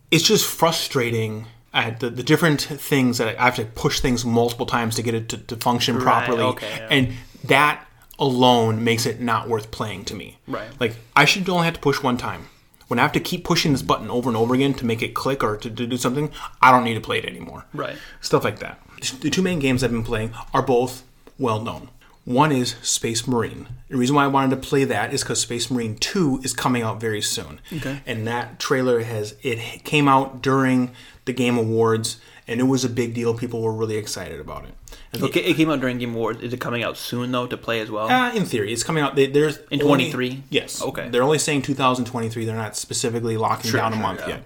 It's 0.09 0.23
just 0.23 0.45
frustrating 0.45 1.45
at 1.73 2.00
the, 2.00 2.09
the 2.09 2.23
different 2.23 2.62
things 2.62 3.19
that 3.19 3.38
I 3.38 3.45
have 3.45 3.56
to 3.56 3.65
push 3.65 4.00
things 4.00 4.25
multiple 4.25 4.65
times 4.65 4.95
to 4.95 5.03
get 5.03 5.13
it 5.13 5.30
to, 5.30 5.38
to 5.38 5.56
function 5.57 6.00
properly, 6.00 6.41
okay, 6.41 6.77
yeah. 6.77 6.88
and 6.89 7.13
that 7.44 7.86
alone 8.19 8.83
makes 8.83 9.05
it 9.05 9.19
not 9.19 9.47
worth 9.47 9.71
playing 9.71 10.05
to 10.05 10.15
me. 10.15 10.37
Right. 10.47 10.69
Like 10.79 10.95
I 11.15 11.25
should 11.25 11.47
only 11.49 11.65
have 11.65 11.75
to 11.75 11.79
push 11.79 12.01
one 12.01 12.17
time. 12.17 12.47
When 12.87 12.99
I 12.99 13.01
have 13.01 13.11
to 13.13 13.19
keep 13.19 13.43
pushing 13.43 13.73
this 13.73 13.81
button 13.81 14.09
over 14.09 14.29
and 14.29 14.37
over 14.37 14.53
again 14.53 14.73
to 14.75 14.85
make 14.85 15.01
it 15.01 15.13
click 15.13 15.43
or 15.43 15.57
to, 15.57 15.69
to 15.69 15.85
do 15.87 15.97
something, 15.97 16.31
I 16.61 16.71
don't 16.71 16.85
need 16.85 16.93
to 16.93 17.01
play 17.01 17.17
it 17.17 17.25
anymore. 17.25 17.65
Right. 17.73 17.97
Stuff 18.21 18.45
like 18.45 18.59
that. 18.59 18.79
The 19.21 19.29
two 19.29 19.41
main 19.41 19.59
games 19.59 19.83
I've 19.83 19.91
been 19.91 20.03
playing 20.03 20.33
are 20.53 20.61
both 20.61 21.03
well 21.37 21.61
known. 21.61 21.89
One 22.23 22.51
is 22.51 22.75
Space 22.81 23.25
Marine. 23.25 23.67
The 23.89 23.95
reason 23.95 24.15
why 24.15 24.25
I 24.25 24.27
wanted 24.27 24.49
to 24.61 24.67
play 24.67 24.83
that 24.83 25.13
is 25.13 25.23
because 25.23 25.39
Space 25.39 25.71
Marine 25.71 25.95
2 25.95 26.41
is 26.43 26.51
coming 26.51 26.81
out 26.81 26.99
very 26.99 27.21
soon. 27.21 27.61
Okay. 27.71 28.01
And 28.05 28.27
that 28.27 28.59
trailer 28.59 28.99
has 29.01 29.35
it 29.43 29.83
came 29.85 30.09
out 30.09 30.41
during 30.41 30.91
the 31.23 31.31
Game 31.31 31.57
Awards 31.57 32.19
and 32.45 32.59
it 32.59 32.63
was 32.63 32.83
a 32.83 32.89
big 32.89 33.13
deal. 33.13 33.33
People 33.33 33.61
were 33.61 33.71
really 33.71 33.95
excited 33.95 34.39
about 34.39 34.65
it. 34.65 34.73
Okay, 35.15 35.39
it 35.42 35.56
came 35.56 35.69
out 35.69 35.80
during 35.80 35.98
Game 35.98 36.13
Awards. 36.15 36.42
Is 36.44 36.54
it 36.54 36.59
coming 36.59 36.83
out 36.83 36.98
soon 36.98 37.31
though 37.31 37.48
to 37.48 37.57
play 37.57 37.80
as 37.80 37.89
well? 37.89 38.09
uh, 38.09 38.33
in 38.33 38.45
theory, 38.45 38.74
it's 38.74 38.83
coming 38.83 39.01
out. 39.04 39.15
They, 39.15 39.27
there's 39.27 39.57
In 39.71 39.81
only- 39.81 40.12
23? 40.12 40.44
Yes. 40.50 40.81
Okay. 40.81 41.09
They're 41.09 41.24
only 41.24 41.39
saying 41.39 41.62
2023. 41.63 42.45
They're 42.45 42.56
not 42.56 42.75
specifically 42.75 43.38
locking 43.38 43.71
Sure, 43.71 43.80
down 43.80 43.94
a 43.94 43.95
sure, 43.95 44.01
month 44.04 44.19
yeah. 44.21 44.27
yet. 44.27 44.44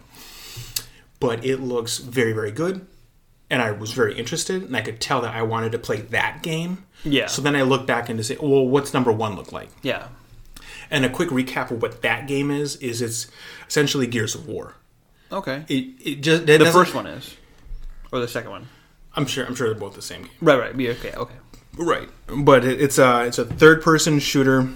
But 1.19 1.43
it 1.45 1.57
looks 1.57 1.97
very, 1.99 2.31
very 2.33 2.51
good, 2.51 2.85
and 3.49 3.61
I 3.61 3.71
was 3.71 3.91
very 3.91 4.17
interested, 4.17 4.63
and 4.63 4.75
I 4.75 4.81
could 4.81 4.99
tell 4.99 5.21
that 5.21 5.35
I 5.35 5.41
wanted 5.43 5.71
to 5.73 5.77
play 5.79 5.97
that 6.01 6.41
game. 6.41 6.85
Yeah. 7.03 7.27
So 7.27 7.41
then 7.41 7.55
I 7.55 7.61
looked 7.63 7.85
back 7.87 8.09
and 8.09 8.17
to 8.17 8.23
say, 8.23 8.37
well, 8.41 8.65
what's 8.67 8.93
number 8.93 9.11
one 9.11 9.35
look 9.35 9.51
like? 9.51 9.69
Yeah. 9.81 10.07
And 10.89 11.05
a 11.05 11.09
quick 11.09 11.29
recap 11.29 11.71
of 11.71 11.81
what 11.81 12.01
that 12.01 12.27
game 12.27 12.49
is 12.51 12.75
is 12.77 13.01
it's 13.01 13.27
essentially 13.67 14.07
Gears 14.07 14.35
of 14.35 14.47
War. 14.47 14.75
Okay. 15.31 15.63
It, 15.69 15.85
it 16.05 16.21
just 16.21 16.45
the 16.45 16.65
first 16.71 16.93
one 16.93 17.07
is, 17.07 17.35
or 18.11 18.19
the 18.19 18.27
second 18.27 18.51
one. 18.51 18.67
I'm 19.15 19.25
sure 19.25 19.45
I'm 19.45 19.55
sure 19.55 19.67
they're 19.69 19.79
both 19.79 19.95
the 19.95 20.01
same 20.01 20.23
game. 20.23 20.31
Right. 20.41 20.59
Right. 20.59 20.75
Yeah, 20.79 20.91
Okay. 20.91 21.11
Okay. 21.13 21.35
Right, 21.77 22.09
but 22.27 22.65
it, 22.65 22.81
it's 22.81 22.97
a 22.97 23.25
it's 23.25 23.37
a 23.37 23.45
third 23.45 23.81
person 23.81 24.19
shooter. 24.19 24.67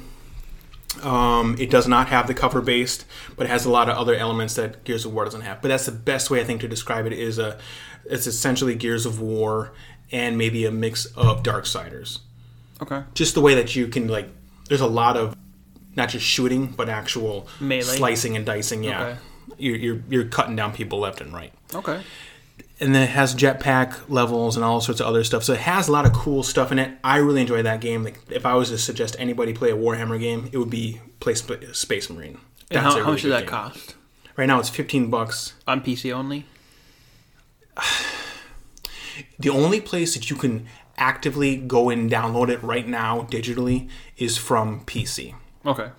Um, 1.03 1.55
it 1.59 1.69
does 1.69 1.87
not 1.89 2.07
have 2.07 2.25
the 2.27 2.33
cover 2.33 2.61
based, 2.61 3.05
but 3.35 3.45
it 3.45 3.49
has 3.49 3.65
a 3.65 3.69
lot 3.69 3.89
of 3.89 3.97
other 3.97 4.15
elements 4.15 4.53
that 4.55 4.85
Gears 4.85 5.03
of 5.05 5.13
War 5.13 5.25
doesn't 5.25 5.41
have. 5.41 5.61
But 5.61 5.67
that's 5.67 5.85
the 5.85 5.91
best 5.91 6.29
way 6.31 6.39
I 6.39 6.45
think 6.45 6.61
to 6.61 6.69
describe 6.69 7.05
it. 7.05 7.11
Is 7.13 7.37
a 7.37 7.59
it's 8.05 8.27
essentially 8.27 8.75
Gears 8.75 9.05
of 9.05 9.19
War 9.19 9.73
and 10.11 10.37
maybe 10.37 10.65
a 10.65 10.71
mix 10.71 11.05
of 11.05 11.43
Darksiders. 11.43 12.19
Okay. 12.81 13.03
Just 13.13 13.35
the 13.35 13.41
way 13.41 13.55
that 13.55 13.75
you 13.75 13.87
can 13.87 14.07
like, 14.07 14.29
there's 14.69 14.81
a 14.81 14.87
lot 14.87 15.17
of 15.17 15.35
not 15.95 16.09
just 16.09 16.25
shooting, 16.25 16.67
but 16.67 16.87
actual 16.87 17.47
Melee? 17.59 17.81
slicing 17.81 18.37
and 18.37 18.45
dicing. 18.45 18.83
Yeah, 18.85 19.03
Okay. 19.05 19.19
you're, 19.57 19.75
you're 19.75 20.01
you're 20.09 20.25
cutting 20.25 20.55
down 20.55 20.71
people 20.73 20.99
left 20.99 21.19
and 21.19 21.33
right 21.33 21.51
Okay. 21.73 22.01
And 22.79 22.93
then 22.93 23.03
it 23.03 23.09
has 23.09 23.33
jetpack 23.35 24.09
levels 24.09 24.55
and 24.55 24.65
all 24.65 24.81
sorts 24.81 24.99
of 24.99 25.07
other 25.07 25.23
stuff. 25.23 25.43
So 25.43 25.53
it 25.53 25.59
has 25.61 25.87
a 25.87 25.91
lot 25.91 26.05
of 26.05 26.13
cool 26.13 26.43
stuff 26.43 26.71
in 26.71 26.79
it. 26.79 26.97
I 27.03 27.17
really 27.17 27.41
enjoy 27.41 27.63
that 27.63 27.79
game. 27.81 28.03
Like 28.03 28.19
if 28.29 28.45
I 28.45 28.55
was 28.55 28.69
to 28.69 28.77
suggest 28.77 29.15
anybody 29.19 29.53
play 29.53 29.71
a 29.71 29.75
Warhammer 29.77 30.19
game, 30.19 30.49
it 30.51 30.57
would 30.57 30.69
be 30.69 30.99
play 31.19 31.35
Sp- 31.39 31.71
Space 31.73 32.09
Marine. 32.09 32.39
And 32.71 32.83
That's 32.83 32.95
how, 32.95 32.99
a 32.99 33.03
how 33.03 33.11
much 33.11 33.21
does 33.21 33.31
that 33.31 33.41
game. 33.41 33.49
cost 33.49 33.95
Right 34.37 34.47
now 34.47 34.59
it's 34.59 34.69
fifteen 34.69 35.09
bucks. 35.09 35.53
on 35.67 35.81
PC 35.81 36.11
only? 36.13 36.45
The 39.39 39.49
only 39.49 39.79
place 39.79 40.13
that 40.13 40.29
you 40.29 40.35
can 40.35 40.67
actively 40.97 41.55
go 41.55 41.89
and 41.89 42.11
download 42.11 42.49
it 42.49 42.61
right 42.61 42.85
now 42.87 43.21
digitally 43.31 43.89
is 44.17 44.37
from 44.37 44.81
PC. 44.85 45.33
Okay. 45.65 45.89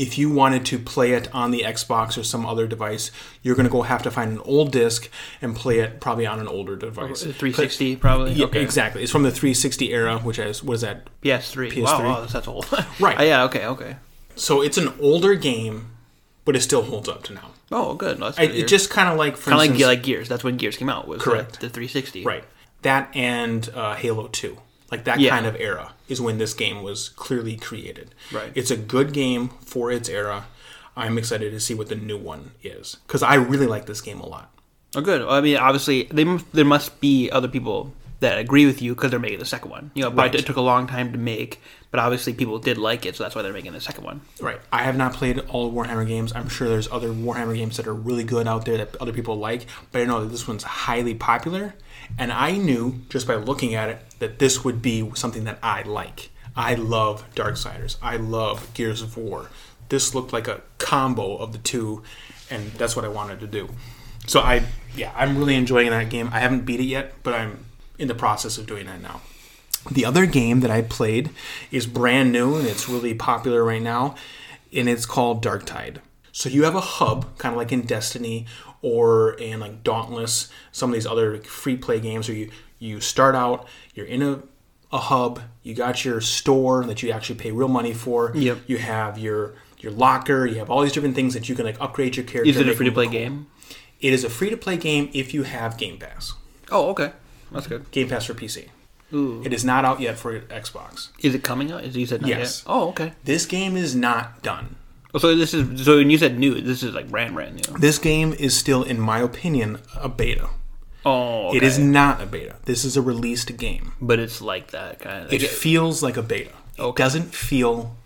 If 0.00 0.18
you 0.18 0.30
wanted 0.30 0.64
to 0.66 0.78
play 0.78 1.12
it 1.12 1.32
on 1.34 1.50
the 1.50 1.62
Xbox 1.62 2.16
or 2.18 2.22
some 2.22 2.46
other 2.46 2.66
device, 2.66 3.10
you're 3.42 3.54
going 3.54 3.66
to 3.66 3.70
go 3.70 3.82
have 3.82 4.02
to 4.04 4.10
find 4.10 4.32
an 4.32 4.38
old 4.40 4.72
disc 4.72 5.10
and 5.42 5.54
play 5.54 5.80
it 5.80 6.00
probably 6.00 6.26
on 6.26 6.40
an 6.40 6.48
older 6.48 6.76
device. 6.76 7.20
The 7.20 7.32
360 7.32 7.96
probably. 7.96 8.32
Yeah, 8.32 8.46
okay. 8.46 8.62
exactly. 8.62 9.02
It's 9.02 9.12
from 9.12 9.22
the 9.22 9.30
360 9.30 9.92
era, 9.92 10.18
which 10.18 10.38
is 10.38 10.62
what 10.62 10.74
is 10.74 10.80
that? 10.80 11.06
PS3. 11.22 11.72
PS3. 11.72 11.82
Wow, 11.82 12.02
wow, 12.02 12.24
that's, 12.24 12.48
old. 12.48 12.66
Right. 13.00 13.18
Uh, 13.18 13.22
yeah. 13.22 13.44
Okay. 13.44 13.66
Okay. 13.66 13.96
So 14.36 14.62
it's 14.62 14.78
an 14.78 14.92
older 15.00 15.34
game, 15.34 15.90
but 16.44 16.56
it 16.56 16.60
still 16.60 16.82
holds 16.82 17.08
up 17.08 17.22
to 17.24 17.34
now. 17.34 17.50
Oh, 17.72 17.94
good. 17.94 18.18
No, 18.18 18.26
that's 18.26 18.38
I, 18.38 18.42
good 18.42 18.48
to 18.48 18.54
hear. 18.54 18.64
it 18.64 18.68
just 18.68 18.90
kind 18.90 19.08
of 19.08 19.18
like, 19.18 19.40
kind 19.40 19.52
of 19.52 19.76
like 19.76 19.86
like 19.86 20.02
Gears. 20.02 20.28
That's 20.28 20.42
when 20.42 20.56
Gears 20.56 20.76
came 20.76 20.88
out. 20.88 21.06
Was 21.06 21.22
Correct. 21.22 21.60
The, 21.60 21.66
the 21.66 21.72
360. 21.72 22.24
right 22.24 22.44
that 22.82 23.14
and 23.14 23.68
uh, 23.74 23.94
Halo 23.94 24.28
Two, 24.28 24.58
like 24.90 25.04
that 25.04 25.20
Yeah. 25.20 25.30
kind 25.30 25.46
of 25.46 25.56
era 25.56 25.92
is 26.08 26.20
when 26.20 26.38
this 26.38 26.54
game 26.54 26.82
was 26.82 27.10
clearly 27.10 27.56
created. 27.56 28.14
Right. 28.32 28.52
It's 28.54 28.70
a 28.70 28.76
good 28.76 29.12
game 29.12 29.50
for 29.64 29.90
its 29.90 30.08
era. 30.08 30.46
I'm 30.96 31.16
excited 31.18 31.52
to 31.52 31.60
see 31.60 31.74
what 31.74 31.88
the 31.88 31.94
new 31.94 32.18
one 32.18 32.52
is 32.62 32.96
because 33.06 33.22
I 33.22 33.34
really 33.34 33.66
like 33.66 33.86
this 33.86 34.00
game 34.00 34.20
a 34.20 34.26
lot. 34.26 34.50
Oh, 34.96 35.00
good. 35.00 35.22
I 35.22 35.40
mean, 35.40 35.56
obviously, 35.56 36.04
they, 36.10 36.24
there 36.52 36.64
must 36.64 37.00
be 37.00 37.30
other 37.30 37.46
people 37.46 37.92
that 38.18 38.38
agree 38.38 38.66
with 38.66 38.82
you 38.82 38.94
because 38.94 39.10
they're 39.10 39.20
making 39.20 39.38
the 39.38 39.44
second 39.46 39.70
one. 39.70 39.92
You 39.94 40.02
know, 40.02 40.10
but 40.10 40.22
Right. 40.22 40.34
it 40.34 40.44
took 40.44 40.56
a 40.56 40.60
long 40.60 40.86
time 40.88 41.12
to 41.12 41.18
make, 41.18 41.60
but 41.90 42.00
obviously 42.00 42.34
people 42.34 42.58
did 42.58 42.76
like 42.76 43.06
it, 43.06 43.16
so 43.16 43.22
that's 43.22 43.34
why 43.34 43.40
they're 43.42 43.52
making 43.52 43.72
the 43.72 43.80
second 43.80 44.04
one. 44.04 44.20
Right. 44.40 44.60
I 44.72 44.82
have 44.82 44.96
not 44.96 45.14
played 45.14 45.38
all 45.48 45.72
Warhammer 45.72 46.06
games. 46.06 46.32
I'm 46.34 46.48
sure 46.50 46.68
there's 46.68 46.90
other 46.90 47.08
Warhammer 47.10 47.54
games 47.56 47.76
that 47.78 47.86
are 47.86 47.94
really 47.94 48.24
good 48.24 48.46
out 48.46 48.66
there 48.66 48.76
that 48.76 48.94
other 49.00 49.12
people 49.12 49.36
like, 49.36 49.64
but 49.92 50.02
I 50.02 50.04
know 50.04 50.20
that 50.22 50.30
this 50.30 50.46
one's 50.46 50.64
highly 50.64 51.14
popular. 51.14 51.74
And 52.18 52.30
I 52.32 52.56
knew 52.58 53.00
just 53.08 53.26
by 53.26 53.36
looking 53.36 53.74
at 53.74 53.88
it 53.88 53.98
that 54.20 54.38
this 54.38 54.64
would 54.64 54.80
be 54.80 55.10
something 55.14 55.44
that 55.44 55.58
I 55.62 55.82
like. 55.82 56.30
I 56.54 56.74
love 56.74 57.24
Darksiders. 57.34 57.96
I 58.00 58.16
love 58.16 58.72
Gears 58.74 59.02
of 59.02 59.16
War. 59.16 59.50
This 59.88 60.14
looked 60.14 60.32
like 60.32 60.46
a 60.46 60.62
combo 60.78 61.36
of 61.36 61.52
the 61.52 61.58
two, 61.58 62.02
and 62.50 62.70
that's 62.72 62.94
what 62.94 63.04
I 63.04 63.08
wanted 63.08 63.40
to 63.40 63.46
do. 63.46 63.68
So 64.26 64.40
I, 64.40 64.62
yeah, 64.94 65.12
I'm 65.16 65.36
really 65.36 65.56
enjoying 65.56 65.90
that 65.90 66.08
game. 66.08 66.30
I 66.32 66.40
haven't 66.40 66.64
beat 66.64 66.80
it 66.80 66.84
yet, 66.84 67.14
but 67.22 67.34
I'm 67.34 67.64
in 67.98 68.08
the 68.08 68.14
process 68.14 68.58
of 68.58 68.66
doing 68.66 68.86
that 68.86 69.02
now. 69.02 69.20
The 69.90 70.04
other 70.04 70.26
game 70.26 70.60
that 70.60 70.70
I 70.70 70.82
played 70.82 71.30
is 71.70 71.86
brand 71.86 72.32
new 72.32 72.56
and 72.56 72.66
it's 72.66 72.88
really 72.88 73.14
popular 73.14 73.64
right 73.64 73.82
now, 73.82 74.14
and 74.72 74.88
it's 74.88 75.06
called 75.06 75.42
Darktide. 75.42 75.98
So 76.32 76.48
you 76.48 76.64
have 76.64 76.74
a 76.74 76.80
hub, 76.80 77.38
kind 77.38 77.54
of 77.54 77.58
like 77.58 77.72
in 77.72 77.82
Destiny 77.82 78.46
or 78.82 79.32
in 79.34 79.60
like 79.60 79.82
Dauntless, 79.82 80.48
some 80.70 80.90
of 80.90 80.94
these 80.94 81.06
other 81.06 81.38
free 81.38 81.76
play 81.76 81.98
games 81.98 82.28
where 82.28 82.36
you 82.36 82.50
you 82.80 83.00
start 83.00 83.36
out, 83.36 83.68
you're 83.94 84.06
in 84.06 84.22
a 84.22 84.42
a 84.92 84.98
hub, 84.98 85.40
you 85.62 85.72
got 85.72 86.04
your 86.04 86.20
store 86.20 86.84
that 86.86 87.00
you 87.00 87.12
actually 87.12 87.36
pay 87.38 87.52
real 87.52 87.68
money 87.68 87.94
for. 87.94 88.32
Yep. 88.34 88.58
You 88.66 88.78
have 88.78 89.16
your 89.18 89.54
your 89.78 89.92
locker, 89.92 90.44
you 90.46 90.56
have 90.56 90.68
all 90.68 90.82
these 90.82 90.90
different 90.92 91.14
things 91.14 91.32
that 91.34 91.48
you 91.48 91.54
can 91.54 91.64
like 91.64 91.80
upgrade 91.80 92.16
your 92.16 92.24
character. 92.26 92.50
Is 92.50 92.56
it 92.58 92.68
a 92.68 92.74
free 92.74 92.86
to 92.86 92.92
play 92.92 93.04
cool. 93.04 93.12
game? 93.12 93.46
It 94.00 94.12
is 94.12 94.24
a 94.24 94.30
free 94.30 94.50
to 94.50 94.56
play 94.56 94.76
game 94.76 95.08
if 95.12 95.32
you 95.32 95.44
have 95.44 95.76
Game 95.76 95.98
Pass. 95.98 96.32
Oh, 96.72 96.88
okay. 96.90 97.12
That's 97.52 97.66
good. 97.68 97.88
Game 97.92 98.08
Pass 98.08 98.24
for 98.24 98.34
PC. 98.34 98.68
Ooh. 99.12 99.42
It 99.44 99.52
is 99.52 99.64
not 99.64 99.84
out 99.84 100.00
yet 100.00 100.18
for 100.18 100.40
Xbox. 100.40 101.10
Is 101.20 101.34
it 101.34 101.42
coming 101.42 101.70
out? 101.70 101.84
Is 101.84 101.96
you 101.96 102.06
said 102.06 102.22
not 102.22 102.28
Yes. 102.30 102.62
yet? 102.66 102.72
Oh, 102.72 102.88
okay. 102.90 103.12
This 103.24 103.44
game 103.46 103.76
is 103.76 103.94
not 103.94 104.42
done. 104.42 104.76
Oh, 105.12 105.18
So 105.18 105.34
this 105.36 105.52
is 105.54 105.84
so 105.84 105.96
when 105.98 106.10
you 106.10 106.18
said 106.18 106.38
new, 106.38 106.60
this 106.60 106.82
is 106.82 106.94
like 106.94 107.10
brand 107.10 107.34
brand 107.34 107.54
new. 107.56 107.78
This 107.78 107.98
game 107.98 108.32
is 108.32 108.56
still, 108.56 108.82
in 108.82 109.00
my 109.00 109.18
opinion, 109.20 109.80
a 109.96 110.08
beta. 110.08 110.48
Oh, 111.04 111.48
okay. 111.48 111.58
It 111.58 111.62
is 111.62 111.78
not 111.78 112.20
a 112.20 112.26
beta. 112.26 112.56
This 112.64 112.84
is 112.84 112.96
a 112.96 113.02
released 113.02 113.56
game. 113.56 113.92
but 114.00 114.18
it's 114.18 114.40
like 114.40 114.70
that 114.72 115.00
kind 115.00 115.24
of. 115.24 115.32
It 115.32 115.42
feels 115.42 116.02
like 116.02 116.16
a 116.16 116.22
beta. 116.22 116.50
It 116.78 116.96
doesn't 116.96 117.34
feel 117.34 117.96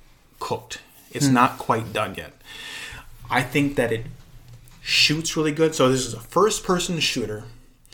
cooked. 0.41 0.81
It's 1.11 1.27
hmm. 1.27 1.35
not 1.35 1.59
quite 1.59 1.93
done 1.93 2.15
yet. 2.17 2.33
I 3.31 3.43
think 3.43 3.77
that 3.77 3.93
it 3.93 4.07
shoots 4.83 5.37
really 5.37 5.53
good. 5.53 5.75
So 5.75 5.91
this 5.91 6.07
is 6.07 6.15
a 6.15 6.21
first-person 6.21 7.01
shooter 7.01 7.45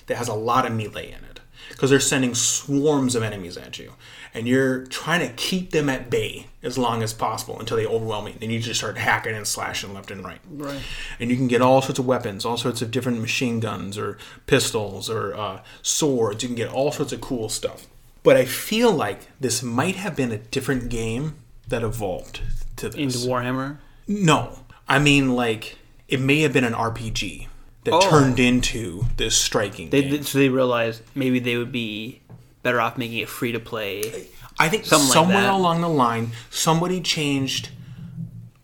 that 0.07 0.17
has 0.17 0.29
a 0.29 0.35
lot 0.35 0.67
of 0.67 0.73
melee 0.73 1.09
in 1.09 1.25
it 1.25 1.41
because 1.69 1.91
they're 1.91 2.01
sending 2.01 2.35
swarms 2.35 3.15
of 3.15 3.23
enemies 3.23 3.57
at 3.57 3.79
you, 3.79 3.95
and 4.35 4.47
you're 4.47 4.85
trying 4.87 5.27
to 5.27 5.33
keep 5.35 5.71
them 5.71 5.89
at 5.89 6.11
bay 6.11 6.47
as 6.63 6.77
long 6.77 7.03
as 7.03 7.13
possible 7.15 7.59
until 7.59 7.77
they 7.79 7.87
overwhelm 7.87 8.27
you. 8.29 8.35
Then 8.39 8.51
you 8.51 8.61
just 8.61 8.81
start 8.81 8.99
hacking 8.99 9.35
and 9.35 9.47
slashing 9.47 9.95
left 9.95 10.11
and 10.11 10.23
right. 10.25 10.41
Right. 10.51 10.81
And 11.19 11.31
you 11.31 11.37
can 11.37 11.49
get 11.49 11.63
all 11.63 11.81
sorts 11.81 11.99
of 11.99 12.07
weapons, 12.07 12.45
all 12.45 12.57
sorts 12.59 12.83
of 12.83 12.91
different 12.91 13.21
machine 13.21 13.61
guns 13.61 13.97
or 13.97 14.19
pistols 14.47 15.09
or 15.09 15.35
uh, 15.35 15.63
swords. 15.83 16.43
You 16.43 16.49
can 16.51 16.57
get 16.57 16.69
all 16.71 16.93
sorts 16.93 17.13
of 17.13 17.21
cool 17.21 17.49
stuff. 17.49 17.87
But 18.23 18.37
I 18.37 18.45
feel 18.45 18.93
like 18.93 19.21
this 19.41 19.63
might 19.63 19.97
have 19.97 20.15
been 20.15 20.31
a 20.33 20.39
different 20.39 20.91
game 20.91 21.37
that 21.69 21.83
evolved 21.83 22.43
to 22.77 22.91
this. 22.91 22.97
into. 23.17 23.19
Warhammer. 23.31 23.79
No, 24.07 24.59
I 24.89 24.99
mean 24.99 25.35
like 25.35 25.79
it 26.09 26.21
may 26.21 26.41
have 26.41 26.53
been 26.53 26.65
an 26.65 26.75
RPG 26.75 27.47
that 27.85 27.95
Oh. 27.95 28.11
turned 28.11 28.39
into 28.39 29.07
this 29.17 29.35
striking 29.35 29.89
They 29.89 30.03
game. 30.03 30.11
did- 30.11 30.27
so 30.27 30.37
they 30.39 30.51
realized 30.51 31.01
maybe 31.15 31.39
they 31.39 31.57
would 31.57 31.73
be 31.73 32.21
better 32.63 32.79
off 32.81 32.99
making 32.99 33.17
it 33.19 33.29
free 33.31 33.53
to 33.53 33.61
play. 33.61 34.27
I 34.61 34.69
think 34.69 34.85
something 34.85 35.09
like 35.09 35.15
somewhere 35.15 35.43
that. 35.43 35.55
along 35.55 35.81
the 35.81 35.89
line, 35.89 36.33
somebody 36.51 37.01
changed 37.01 37.71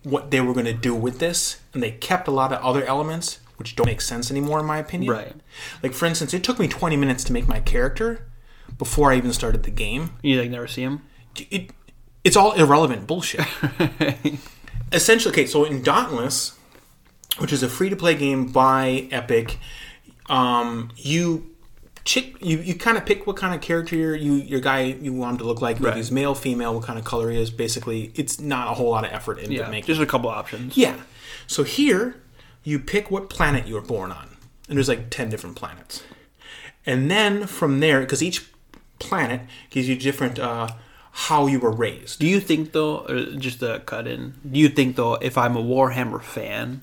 what 0.03 0.31
they 0.31 0.41
were 0.41 0.53
going 0.53 0.67
to 0.67 0.73
do 0.73 0.95
with 0.95 1.19
this, 1.19 1.61
and 1.75 1.83
they 1.83 1.91
kept 1.91 2.29
a 2.29 2.31
lot 2.31 2.53
of 2.53 2.63
other 2.63 2.85
elements 2.85 3.41
which 3.57 3.75
don't 3.75 3.87
make 3.87 4.01
sense 4.01 4.31
anymore, 4.31 4.61
in 4.61 4.67
my 4.67 4.79
opinion. 4.79 5.13
Right. 5.13 5.35
Like 5.83 5.93
for 5.93 6.07
instance, 6.07 6.35
it 6.35 6.45
took 6.45 6.59
me 6.59 6.69
20 6.69 6.97
minutes 6.97 7.25
to 7.25 7.33
make 7.33 7.49
my 7.49 7.61
character 7.61 8.27
before 8.79 9.13
I 9.13 9.17
even 9.17 9.33
started 9.33 9.63
the 9.63 9.71
game. 9.71 10.11
You 10.23 10.41
like 10.41 10.51
never 10.51 10.67
see 10.67 10.85
them. 10.85 11.03
It, 11.51 11.71
it's 12.25 12.37
all 12.37 12.53
irrelevant 12.53 13.07
bullshit. 13.07 13.47
Essentially, 14.93 15.33
okay, 15.33 15.47
so 15.47 15.65
in 15.65 15.83
Dauntless, 15.83 16.57
which 17.39 17.53
is 17.53 17.63
a 17.63 17.69
free 17.69 17.89
to 17.89 17.97
play 17.97 18.15
game 18.15 18.47
by 18.47 19.09
Epic, 19.11 19.59
um, 20.27 20.91
you 20.97 21.56
chick 22.07 22.37
you, 22.41 22.57
you 22.59 22.75
kind 22.75 22.97
of 22.97 23.05
pick 23.05 23.27
what 23.27 23.37
kind 23.37 23.55
of 23.55 23.61
character 23.61 23.95
you're, 23.97 24.15
you 24.17 24.35
your 24.35 24.61
guy 24.61 24.83
you 24.85 25.13
want 25.13 25.33
him 25.33 25.39
to 25.39 25.45
look 25.45 25.61
like. 25.61 25.79
Right. 25.81 25.95
he's 25.97 26.11
male, 26.11 26.35
female, 26.35 26.75
what 26.75 26.85
kind 26.85 26.99
of 26.99 27.05
color 27.05 27.31
he 27.31 27.39
is. 27.39 27.51
Basically, 27.51 28.13
it's 28.15 28.41
not 28.41 28.69
a 28.71 28.75
whole 28.75 28.91
lot 28.91 29.05
of 29.05 29.13
effort 29.13 29.39
into 29.39 29.53
Yeah, 29.55 29.69
making. 29.69 29.87
just 29.89 30.01
a 30.01 30.07
couple 30.07 30.31
options. 30.31 30.77
Yeah. 30.77 30.97
So 31.47 31.63
here, 31.65 32.17
you 32.65 32.79
pick 32.79 33.11
what 33.11 33.29
planet 33.29 33.67
you 33.67 33.75
were 33.75 33.81
born 33.83 34.11
on. 34.13 34.37
And 34.69 34.77
there's 34.79 34.89
like 34.89 35.11
10 35.11 35.29
different 35.29 35.55
planets. 35.57 36.03
And 36.85 37.11
then 37.11 37.47
from 37.47 37.81
there, 37.81 38.01
because 38.01 38.23
each 38.23 38.49
planet 38.99 39.43
gives 39.71 39.89
you 39.89 39.97
different, 39.97 40.39
uh, 40.39 40.69
how 41.13 41.47
you 41.47 41.59
were 41.61 41.71
raised. 41.73 42.19
Do 42.21 42.27
you 42.27 42.41
think 42.41 42.73
though, 42.73 43.07
just 43.39 43.61
to 43.61 43.81
cut 43.87 44.07
in, 44.07 44.35
do 44.51 44.59
you 44.59 44.69
think 44.69 44.97
though, 44.97 45.15
if 45.15 45.39
I'm 45.39 45.57
a 45.57 45.63
Warhammer 45.63 46.23
fan, 46.23 46.83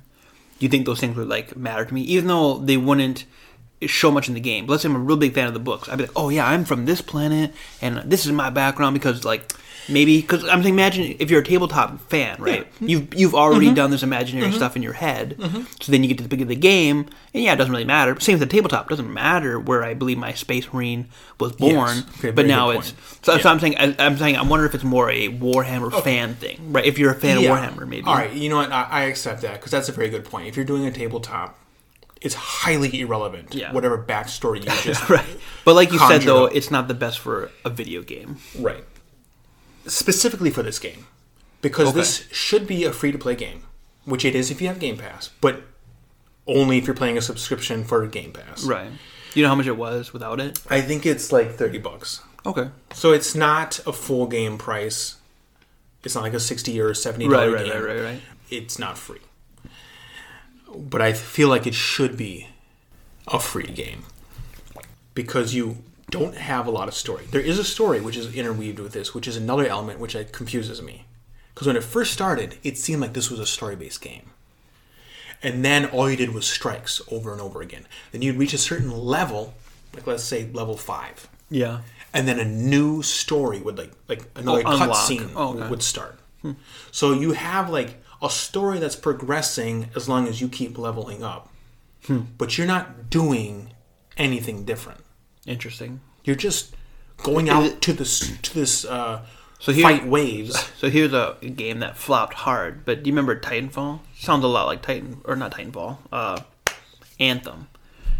do 0.59 0.65
you 0.65 0.69
think 0.69 0.85
those 0.85 0.99
things 0.99 1.15
would 1.17 1.27
like 1.27 1.55
matter 1.57 1.85
to 1.85 1.93
me, 1.93 2.01
even 2.01 2.27
though 2.27 2.57
they 2.57 2.77
wouldn't 2.77 3.25
show 3.87 4.11
much 4.11 4.27
in 4.27 4.33
the 4.33 4.39
game? 4.39 4.67
Let's 4.67 4.83
say 4.83 4.89
I'm 4.89 4.95
a 4.95 4.99
real 4.99 5.17
big 5.17 5.33
fan 5.33 5.47
of 5.47 5.53
the 5.53 5.59
books. 5.59 5.89
I'd 5.89 5.97
be 5.97 6.03
like, 6.03 6.13
oh 6.15 6.29
yeah, 6.29 6.47
I'm 6.47 6.65
from 6.65 6.85
this 6.85 7.01
planet, 7.01 7.53
and 7.81 7.97
this 8.09 8.25
is 8.25 8.31
my 8.31 8.49
background 8.49 8.93
because 8.93 9.23
like 9.25 9.51
maybe 9.89 10.21
because 10.21 10.43
I'm 10.45 10.59
thinking, 10.61 10.75
imagine 10.75 11.15
if 11.19 11.29
you're 11.29 11.41
a 11.41 11.45
tabletop 11.45 11.99
fan, 12.09 12.41
right? 12.41 12.71
Mm-hmm. 12.75 12.87
You've 12.87 13.13
you've 13.13 13.35
already 13.35 13.67
Mm-hmm. 13.67 13.75
done 13.75 13.91
this 13.91 14.03
imaginary 14.03 14.47
mm-hmm. 14.47 14.57
stuff 14.57 14.75
in 14.75 14.83
your 14.83 14.93
head, 14.93 15.35
mm-hmm. 15.37 15.63
so 15.79 15.91
then 15.91 16.03
you 16.03 16.09
get 16.09 16.17
to 16.17 16.23
the 16.23 16.29
beginning 16.29 16.53
of 16.53 16.61
the 16.61 16.67
game, 16.67 17.07
and 17.33 17.43
yeah, 17.43 17.53
it 17.53 17.55
doesn't 17.55 17.71
really 17.71 17.85
matter. 17.85 18.19
Same 18.19 18.39
with 18.39 18.49
the 18.49 18.55
tabletop, 18.55 18.87
it 18.87 18.89
doesn't 18.89 19.13
matter 19.13 19.59
where 19.59 19.83
I 19.83 19.93
believe 19.93 20.17
my 20.17 20.33
Space 20.33 20.71
Marine 20.73 21.07
was 21.39 21.53
born, 21.53 22.03
Okay, 22.19 22.31
but 22.31 22.45
now 22.45 22.71
it's 22.71 22.93
so, 23.21 23.37
so 23.37 23.49
I'm 23.49 23.59
saying 23.59 23.77
I, 23.77 23.95
I'm 23.99 24.17
saying 24.17 24.35
I 24.37 24.43
wonder 24.43 24.65
if 24.65 24.75
it's 24.75 24.83
more 24.83 25.09
a 25.09 25.29
Warhammer 25.29 26.03
fan 26.03 26.35
thing, 26.35 26.73
right? 26.73 26.85
If 26.85 26.99
you're 26.99 27.11
a 27.11 27.15
fan 27.15 27.39
Yeah. 27.39 27.51
of 27.51 27.75
Warhammer, 27.75 27.87
maybe. 27.87 28.05
All 28.05 28.15
right, 28.15 28.31
you 28.31 28.49
know 28.49 28.57
what? 28.57 28.71
I, 28.71 28.83
I 28.83 29.01
accept 29.03 29.41
that 29.41 29.53
because 29.53 29.71
that's 29.71 29.89
a 29.89 29.93
very 29.93 30.09
good 30.09 30.25
point. 30.25 30.47
If 30.47 30.55
you're 30.55 30.65
doing 30.65 30.85
a 30.85 30.91
tabletop, 30.91 31.57
it's 32.23 32.33
highly 32.35 33.01
irrelevant. 33.01 33.53
Yeah. 33.53 33.71
Whatever 33.71 34.03
backstory 34.03 34.57
you 34.63 34.71
just. 34.83 35.07
Right. 35.09 35.25
But 35.65 35.75
like 35.75 35.91
you 35.91 35.99
said, 35.99 36.21
though, 36.23 36.45
up. 36.47 36.55
it's 36.55 36.71
not 36.71 36.87
the 36.87 36.93
best 36.95 37.19
for 37.19 37.51
a 37.63 37.69
video 37.69 38.01
game. 38.01 38.37
Right. 38.57 38.83
Specifically 39.85 40.49
for 40.49 40.63
this 40.63 40.79
game. 40.79 41.05
Because 41.61 41.89
Okay. 41.89 41.97
this 41.99 42.27
should 42.31 42.65
be 42.67 42.83
a 42.83 42.91
free 42.91 43.11
to 43.11 43.17
play 43.17 43.35
game, 43.35 43.63
which 44.05 44.25
it 44.25 44.35
is 44.35 44.51
if 44.51 44.61
you 44.61 44.67
have 44.67 44.79
Game 44.79 44.97
Pass, 44.97 45.29
but 45.41 45.63
only 46.47 46.77
if 46.77 46.85
you're 46.87 46.95
playing 46.95 47.17
a 47.17 47.21
subscription 47.21 47.83
for 47.85 48.05
Game 48.07 48.31
Pass. 48.33 48.65
Right. 48.65 48.89
You 49.33 49.43
know 49.43 49.49
how 49.49 49.55
much 49.55 49.67
it 49.67 49.77
was 49.77 50.11
without 50.13 50.39
it? 50.41 50.59
I 50.69 50.81
think 50.81 51.05
it's 51.05 51.31
like 51.31 51.53
30 51.55 51.77
bucks. 51.79 52.21
Okay. 52.45 52.69
So 52.93 53.13
it's 53.13 53.33
not 53.35 53.79
a 53.87 53.93
full 53.93 54.27
game 54.27 54.57
price. 54.57 55.15
It's 56.03 56.15
not 56.15 56.21
like 56.23 56.33
a 56.33 56.39
60 56.39 56.79
or 56.81 56.93
70 56.93 57.27
Right, 57.29 57.47
right, 57.51 57.65
game. 57.65 57.73
right, 57.73 57.83
right, 57.95 58.01
right. 58.03 58.21
It's 58.49 58.77
not 58.77 58.97
free. 58.97 59.21
But 60.75 61.01
I 61.01 61.13
feel 61.13 61.49
like 61.49 61.67
it 61.67 61.73
should 61.75 62.17
be 62.17 62.47
a 63.27 63.39
free 63.39 63.67
game 63.67 64.03
because 65.13 65.53
you 65.53 65.77
don't 66.09 66.35
have 66.35 66.67
a 66.67 66.71
lot 66.71 66.87
of 66.87 66.93
story. 66.93 67.25
There 67.31 67.41
is 67.41 67.57
a 67.59 67.63
story 67.63 68.01
which 68.01 68.17
is 68.17 68.33
interweaved 68.35 68.79
with 68.79 68.93
this, 68.93 69.13
which 69.13 69.27
is 69.27 69.35
another 69.37 69.65
element 69.65 69.99
which 69.99 70.15
confuses 70.31 70.81
me. 70.81 71.05
Because 71.53 71.67
when 71.67 71.75
it 71.75 71.83
first 71.83 72.11
started, 72.13 72.57
it 72.63 72.77
seemed 72.77 73.01
like 73.01 73.13
this 73.13 73.29
was 73.29 73.39
a 73.39 73.45
story-based 73.45 74.01
game. 74.01 74.31
And 75.41 75.63
then 75.63 75.85
all 75.85 76.09
you 76.09 76.15
did 76.17 76.33
was 76.33 76.45
strikes 76.47 77.01
over 77.11 77.31
and 77.31 77.41
over 77.41 77.61
again. 77.61 77.85
Then 78.11 78.21
you'd 78.21 78.37
reach 78.37 78.53
a 78.53 78.57
certain 78.57 78.91
level, 78.91 79.53
like 79.93 80.07
let's 80.07 80.23
say 80.23 80.49
level 80.53 80.77
5 80.77 81.27
Yeah. 81.49 81.81
and 82.13 82.27
then 82.27 82.39
a 82.39 82.45
new 82.45 83.01
story 83.03 83.59
would 83.59 83.77
like 83.77 83.91
like 84.07 84.23
another 84.35 84.63
Oh, 84.65 84.77
cutscene 84.77 85.31
Oh, 85.35 85.49
okay. 85.53 85.63
Hmm. 85.63 85.69
would 85.69 85.83
start. 85.83 86.17
So 86.91 87.13
you 87.13 87.31
have 87.31 87.69
like 87.69 88.02
a 88.23 88.29
story 88.29 88.79
that's 88.79 88.95
progressing 88.95 89.89
as 89.95 90.07
long 90.09 90.27
as 90.27 90.39
you 90.41 90.47
keep 90.47 90.77
leveling 90.77 91.23
up, 91.23 91.49
Hmm. 92.07 92.21
but 92.37 92.57
you're 92.57 92.65
not 92.67 93.09
doing 93.09 93.73
anything 94.17 94.63
different. 94.65 95.01
Interesting. 95.45 95.99
You're 96.23 96.35
just 96.37 96.73
going 97.17 97.49
out 97.49 97.81
to 97.81 97.93
this 97.93 98.31
to 98.41 98.53
this 98.53 98.85
uh, 98.85 99.25
So 99.59 99.71
here- 99.73 99.83
fight 99.83 100.07
waves. 100.07 100.55
So 100.79 100.89
here's 100.89 101.13
a 101.13 101.37
game 101.41 101.79
that 101.79 101.97
flopped 101.97 102.33
hard. 102.33 102.83
But 102.85 103.03
do 103.03 103.09
you 103.09 103.13
remember 103.13 103.39
Titanfall? 103.39 103.99
Sounds 104.17 104.43
a 104.43 104.47
lot 104.47 104.65
like 104.67 104.81
Titan, 104.81 105.21
or 105.25 105.35
not 105.35 105.51
Titanfall. 105.53 105.97
Uh, 106.11 106.39
Anthem. 107.19 107.67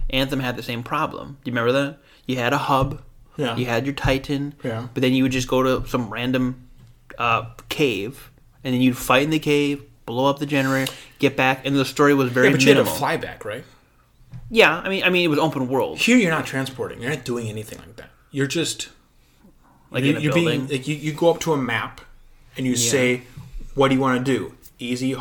Anthem 0.09 0.39
had 0.39 0.55
the 0.57 0.63
same 0.63 0.83
problem. 0.83 1.37
Do 1.43 1.49
you 1.51 1.55
remember 1.57 1.71
that? 1.73 1.97
You 2.25 2.37
had 2.37 2.53
a 2.53 2.57
hub. 2.57 3.01
Yeah. 3.37 3.55
You 3.57 3.65
had 3.65 3.85
your 3.85 3.95
Titan. 3.95 4.53
Yeah. 4.63 4.87
But 4.93 5.01
then 5.01 5.13
you 5.13 5.23
would 5.23 5.31
just 5.31 5.47
go 5.47 5.63
to 5.63 5.87
some 5.89 6.09
random 6.09 6.67
uh, 7.17 7.45
cave, 7.69 8.31
and 8.63 8.73
then 8.73 8.81
you'd 8.81 8.97
fight 8.97 9.23
in 9.23 9.29
the 9.29 9.39
cave, 9.39 9.83
blow 10.05 10.25
up 10.27 10.39
the 10.39 10.45
generator, 10.45 10.91
get 11.19 11.35
back, 11.37 11.65
and 11.65 11.75
the 11.75 11.85
story 11.85 12.13
was 12.13 12.31
very 12.31 12.47
Yeah, 12.47 12.53
but 12.53 12.61
you 12.61 12.67
had 12.69 12.77
minimal. 12.77 12.95
a 12.95 12.99
flyback, 12.99 13.45
right? 13.45 13.63
yeah, 14.49 14.81
I 14.83 14.89
mean, 14.89 15.03
I 15.03 15.09
mean, 15.09 15.23
it 15.23 15.29
was 15.29 15.39
open 15.39 15.67
world, 15.67 15.97
Here 15.97 16.17
you're 16.17 16.31
not 16.31 16.45
transporting. 16.45 17.01
You're 17.01 17.11
not 17.11 17.25
doing 17.25 17.47
anything 17.47 17.79
like 17.79 17.95
that. 17.95 18.09
You're 18.31 18.47
just 18.47 18.89
like 19.91 20.03
you, 20.03 20.11
in 20.11 20.17
a 20.17 20.19
you're 20.19 20.33
building. 20.33 20.65
being 20.65 20.79
like 20.79 20.87
you, 20.87 20.95
you 20.95 21.13
go 21.13 21.29
up 21.29 21.39
to 21.41 21.53
a 21.53 21.57
map 21.57 22.01
and 22.57 22.65
you 22.65 22.75
say, 22.75 23.21
"What 23.75 23.89
do 23.89 23.95
you 23.95 24.01
want 24.01 24.23
to 24.23 24.23
do? 24.23 24.55
Easy, 24.79 25.15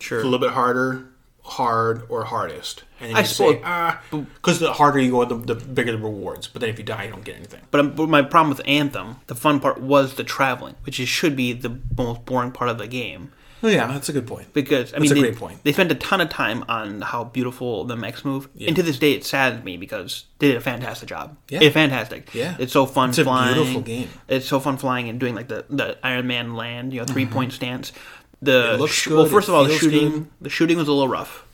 sure. 0.00 0.20
a 0.20 0.24
little 0.24 0.38
bit 0.38 0.50
harder, 0.50 1.06
hard, 1.42 2.02
or 2.08 2.24
hardest. 2.24 2.84
And 3.00 3.16
I 3.16 3.20
you 3.20 3.26
say, 3.26 3.60
ah, 3.64 4.02
because 4.10 4.58
the 4.58 4.72
harder 4.72 4.98
you 4.98 5.12
go, 5.12 5.24
the, 5.24 5.36
the 5.36 5.54
bigger 5.54 5.92
the 5.92 5.98
rewards. 5.98 6.48
But 6.48 6.60
then 6.60 6.70
if 6.70 6.78
you 6.78 6.84
die, 6.84 7.04
you 7.04 7.10
don't 7.10 7.24
get 7.24 7.36
anything. 7.36 7.60
But, 7.70 7.80
um, 7.80 7.90
but 7.94 8.08
my 8.08 8.22
problem 8.22 8.50
with 8.56 8.66
Anthem, 8.66 9.16
the 9.28 9.34
fun 9.34 9.60
part 9.60 9.80
was 9.80 10.14
the 10.14 10.24
traveling, 10.24 10.74
which 10.84 10.98
is, 10.98 11.08
should 11.08 11.36
be 11.36 11.52
the 11.52 11.78
most 11.96 12.24
boring 12.24 12.50
part 12.50 12.70
of 12.70 12.78
the 12.78 12.88
game. 12.88 13.32
Oh 13.62 13.68
yeah, 13.68 13.86
that's 13.88 14.08
a 14.08 14.12
good 14.12 14.26
point. 14.26 14.52
Because 14.52 14.92
I 14.92 14.98
That's 14.98 15.02
mean, 15.02 15.12
a 15.12 15.14
they, 15.14 15.20
great 15.20 15.36
point. 15.36 15.64
they 15.64 15.72
spent 15.72 15.90
a 15.90 15.96
ton 15.96 16.20
of 16.20 16.28
time 16.28 16.64
on 16.68 17.00
how 17.00 17.24
beautiful 17.24 17.84
the 17.84 17.96
mechs 17.96 18.24
move, 18.24 18.48
and 18.64 18.76
to 18.76 18.82
this 18.82 18.98
day, 18.98 19.12
it 19.12 19.24
saddens 19.24 19.64
me 19.64 19.76
because 19.76 20.24
they 20.38 20.48
did 20.48 20.56
a 20.56 20.60
fantastic 20.60 21.08
job. 21.08 21.36
Yeah. 21.48 21.60
it's 21.62 21.74
fantastic. 21.74 22.32
Yeah. 22.34 22.56
it's 22.58 22.72
so 22.72 22.86
fun 22.86 23.08
It's 23.10 23.18
a 23.18 23.24
flying. 23.24 23.54
beautiful 23.54 23.80
game. 23.82 24.08
It's 24.28 24.46
so 24.46 24.60
fun 24.60 24.76
flying 24.76 25.08
and 25.08 25.18
doing 25.18 25.34
like 25.34 25.48
the, 25.48 25.64
the 25.68 25.98
Iron 26.04 26.26
Man 26.28 26.54
land, 26.54 26.92
you 26.92 27.00
know, 27.00 27.06
three 27.06 27.26
point 27.26 27.52
stance. 27.52 27.92
The 28.40 28.52
Mm-hmm. 28.52 28.74
It 28.74 28.80
looks 28.80 29.06
good, 29.06 29.16
well, 29.16 29.26
first 29.26 29.48
it 29.48 29.50
of 29.50 29.54
all, 29.56 29.64
the 29.64 29.74
shooting 29.76 30.10
good. 30.10 30.26
the 30.42 30.50
shooting 30.50 30.76
was 30.78 30.86
a 30.86 30.92
little 30.92 31.08
rough. 31.08 31.44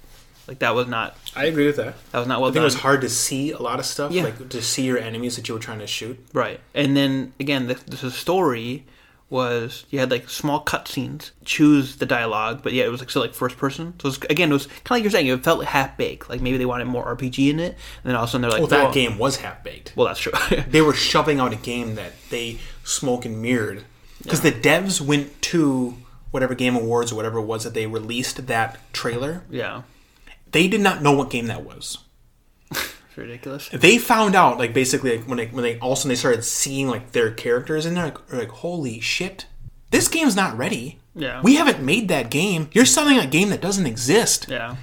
Like 0.46 0.58
that 0.58 0.74
was 0.74 0.86
not 0.86 1.16
I 1.34 1.46
agree 1.46 1.64
with 1.64 1.76
that. 1.76 1.94
that 2.12 2.18
was 2.18 2.28
not 2.28 2.38
well 2.42 2.50
I 2.50 2.52
think 2.52 2.56
done. 2.56 2.62
it 2.64 2.66
was 2.66 2.74
hard 2.74 3.00
to 3.00 3.08
see 3.08 3.52
a 3.52 3.58
lot 3.58 3.78
of 3.78 3.86
stuff, 3.86 4.12
Yeah. 4.12 4.24
like 4.24 4.50
to 4.50 4.60
see 4.60 4.82
your 4.84 4.98
enemies 4.98 5.36
that 5.36 5.48
you 5.48 5.54
were 5.54 5.60
trying 5.60 5.78
to 5.78 5.86
shoot. 5.86 6.18
Right, 6.34 6.60
and 6.74 6.94
then 6.94 7.32
again, 7.40 7.66
the, 7.68 7.74
the 7.86 8.10
story 8.10 8.84
was 9.34 9.84
you 9.90 9.98
had 9.98 10.10
like 10.10 10.30
small 10.30 10.64
cutscenes, 10.64 11.32
choose 11.44 11.96
the 11.96 12.06
dialogue, 12.06 12.60
but 12.62 12.72
yeah, 12.72 12.84
it 12.84 12.90
was 12.90 13.00
like 13.00 13.10
still 13.10 13.20
like 13.20 13.34
first 13.34 13.58
person. 13.58 13.94
So 14.00 14.06
it 14.08 14.10
was, 14.10 14.18
again, 14.30 14.50
it 14.50 14.54
was 14.54 14.66
kind 14.66 14.80
of 14.84 14.90
like 14.92 15.02
you're 15.02 15.10
saying, 15.10 15.26
it 15.26 15.44
felt 15.44 15.64
half 15.64 15.96
baked. 15.98 16.30
Like 16.30 16.40
maybe 16.40 16.56
they 16.56 16.64
wanted 16.64 16.86
more 16.86 17.04
RPG 17.14 17.50
in 17.50 17.58
it, 17.60 17.72
and 17.72 18.04
then 18.04 18.14
all 18.16 18.22
of 18.22 18.28
a 18.28 18.32
sudden 18.32 18.42
they're 18.42 18.50
like, 18.52 18.60
Well, 18.60 18.68
that 18.68 18.94
game 18.94 19.18
was 19.18 19.36
half 19.38 19.62
baked. 19.62 19.92
Well, 19.96 20.06
that's 20.06 20.20
true. 20.20 20.32
They 20.68 20.80
were 20.80 20.94
shoving 20.94 21.40
out 21.40 21.52
a 21.52 21.56
game 21.56 21.96
that 21.96 22.12
they 22.30 22.58
smoke 22.84 23.24
and 23.26 23.42
mirrored 23.42 23.84
because 24.22 24.40
the 24.40 24.52
devs 24.52 25.00
went 25.00 25.42
to 25.42 25.96
whatever 26.30 26.54
Game 26.54 26.76
Awards 26.76 27.12
or 27.12 27.16
whatever 27.16 27.38
it 27.40 27.44
was 27.44 27.64
that 27.64 27.74
they 27.74 27.86
released 27.86 28.46
that 28.46 28.78
trailer. 28.92 29.42
yeah, 29.50 29.82
They 30.50 30.68
did 30.68 30.80
not 30.80 31.02
know 31.02 31.12
what 31.12 31.28
game 31.30 31.46
that 31.48 31.64
was. 31.64 31.98
it's 33.14 33.18
ridiculous. 33.18 33.68
They 33.68 33.98
found 33.98 34.34
out 34.34 34.58
like 34.58 34.74
basically 34.74 35.18
like, 35.18 35.26
when 35.28 35.38
they 35.38 35.46
when 35.46 35.62
they 35.62 35.78
all 35.78 35.92
of 35.92 35.98
a 35.98 36.00
sudden 36.00 36.08
they 36.10 36.14
started 36.16 36.42
seeing 36.44 36.88
like 36.88 37.12
their 37.12 37.30
characters 37.30 37.86
in 37.86 37.94
there 37.94 38.06
like, 38.06 38.26
they're 38.28 38.40
like 38.40 38.48
holy 38.48 39.00
shit, 39.00 39.46
this 39.90 40.08
game's 40.08 40.34
not 40.36 40.56
ready. 40.56 40.98
Yeah. 41.16 41.40
we 41.42 41.54
haven't 41.54 41.80
made 41.84 42.08
that 42.08 42.28
game. 42.28 42.68
You're 42.72 42.84
selling 42.84 43.18
a 43.18 43.26
game 43.26 43.50
that 43.50 43.60
doesn't 43.60 43.86
exist. 43.86 44.46
Yeah. 44.48 44.76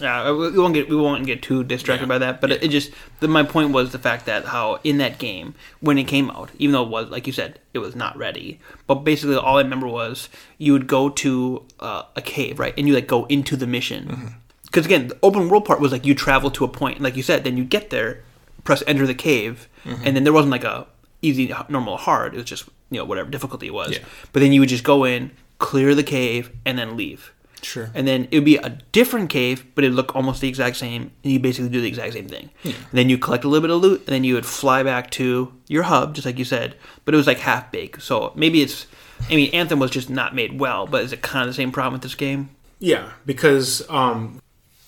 Yeah, 0.00 0.30
we 0.30 0.50
won't 0.50 0.74
get 0.74 0.88
we 0.90 0.94
won't 0.94 1.24
get 1.26 1.42
too 1.42 1.64
distracted 1.64 2.04
Yeah. 2.04 2.08
by 2.08 2.18
that, 2.18 2.40
but 2.42 2.52
it, 2.52 2.62
it 2.64 2.68
just 2.68 2.92
the, 3.20 3.26
my 3.28 3.42
point 3.42 3.72
was 3.72 3.90
the 3.92 3.98
fact 3.98 4.26
that 4.26 4.44
how 4.44 4.78
in 4.84 4.98
that 4.98 5.18
game 5.18 5.54
when 5.80 5.96
it 5.98 6.04
came 6.04 6.30
out, 6.30 6.50
even 6.58 6.72
though 6.74 6.82
it 6.84 6.90
was 6.90 7.08
like 7.08 7.26
you 7.26 7.32
said, 7.32 7.58
it 7.74 7.78
was 7.78 7.96
not 7.96 8.16
ready. 8.16 8.60
But 8.86 8.96
basically, 8.96 9.36
all 9.36 9.56
I 9.56 9.62
remember 9.62 9.88
was 9.88 10.28
you 10.58 10.72
would 10.74 10.86
go 10.86 11.08
to 11.08 11.64
uh, 11.80 12.02
a 12.14 12.20
cave, 12.22 12.58
right, 12.60 12.74
and 12.76 12.86
you 12.86 12.94
like 12.94 13.06
go 13.08 13.24
into 13.24 13.56
the 13.56 13.66
mission. 13.66 14.34
Because 14.76 14.84
again, 14.84 15.08
the 15.08 15.18
open 15.22 15.48
world 15.48 15.64
part 15.64 15.80
was 15.80 15.90
like 15.90 16.04
you 16.04 16.14
travel 16.14 16.50
to 16.50 16.62
a 16.62 16.68
point, 16.68 17.00
like 17.00 17.16
you 17.16 17.22
said, 17.22 17.44
then 17.44 17.56
you 17.56 17.64
get 17.64 17.88
there, 17.88 18.22
press 18.62 18.82
enter 18.86 19.06
the 19.06 19.14
cave, 19.14 19.70
and 19.86 20.14
then 20.14 20.24
there 20.24 20.34
wasn't 20.34 20.50
like 20.50 20.64
a 20.64 20.86
easy, 21.22 21.50
normal, 21.70 21.96
hard. 21.96 22.34
It 22.34 22.36
was 22.36 22.44
just 22.44 22.68
you 22.90 22.98
know 22.98 23.06
whatever 23.06 23.30
difficulty 23.30 23.68
it 23.68 23.72
was. 23.72 23.92
Yeah. 23.92 24.04
But 24.34 24.40
then 24.40 24.52
you 24.52 24.60
would 24.60 24.68
just 24.68 24.84
go 24.84 25.04
in, 25.04 25.30
clear 25.56 25.94
the 25.94 26.02
cave, 26.02 26.50
and 26.66 26.78
then 26.78 26.94
leave. 26.94 27.32
Sure. 27.62 27.90
And 27.94 28.06
then 28.06 28.28
it 28.30 28.36
would 28.36 28.44
be 28.44 28.58
a 28.58 28.78
different 28.92 29.30
cave, 29.30 29.64
but 29.74 29.82
it'd 29.82 29.96
look 29.96 30.14
almost 30.14 30.42
the 30.42 30.48
exact 30.48 30.76
same, 30.76 31.10
and 31.24 31.32
you 31.32 31.40
basically 31.40 31.70
do 31.70 31.80
the 31.80 31.88
exact 31.88 32.12
same 32.12 32.28
thing. 32.28 32.50
And 32.62 32.74
then 32.92 33.08
you 33.08 33.16
collect 33.16 33.44
a 33.44 33.48
little 33.48 33.66
bit 33.66 33.74
of 33.74 33.80
loot, 33.80 34.00
and 34.00 34.08
then 34.08 34.24
you 34.24 34.34
would 34.34 34.44
fly 34.44 34.82
back 34.82 35.10
to 35.12 35.54
your 35.68 35.84
hub, 35.84 36.14
just 36.14 36.26
like 36.26 36.38
you 36.38 36.44
said. 36.44 36.76
But 37.06 37.14
it 37.14 37.16
was 37.16 37.26
like 37.26 37.38
half 37.38 37.72
baked. 37.72 38.02
So 38.02 38.34
maybe 38.36 38.60
it's, 38.60 38.86
I 39.30 39.36
mean, 39.36 39.54
Anthem 39.54 39.78
was 39.78 39.90
just 39.90 40.10
not 40.10 40.34
made 40.34 40.60
well, 40.60 40.86
but 40.86 41.02
is 41.02 41.14
it 41.14 41.22
kind 41.22 41.48
of 41.48 41.54
the 41.54 41.56
same 41.56 41.72
problem 41.72 41.94
with 41.94 42.02
this 42.02 42.14
game? 42.14 42.50
Yeah, 42.78 43.12
because 43.24 43.88
um, 43.88 44.38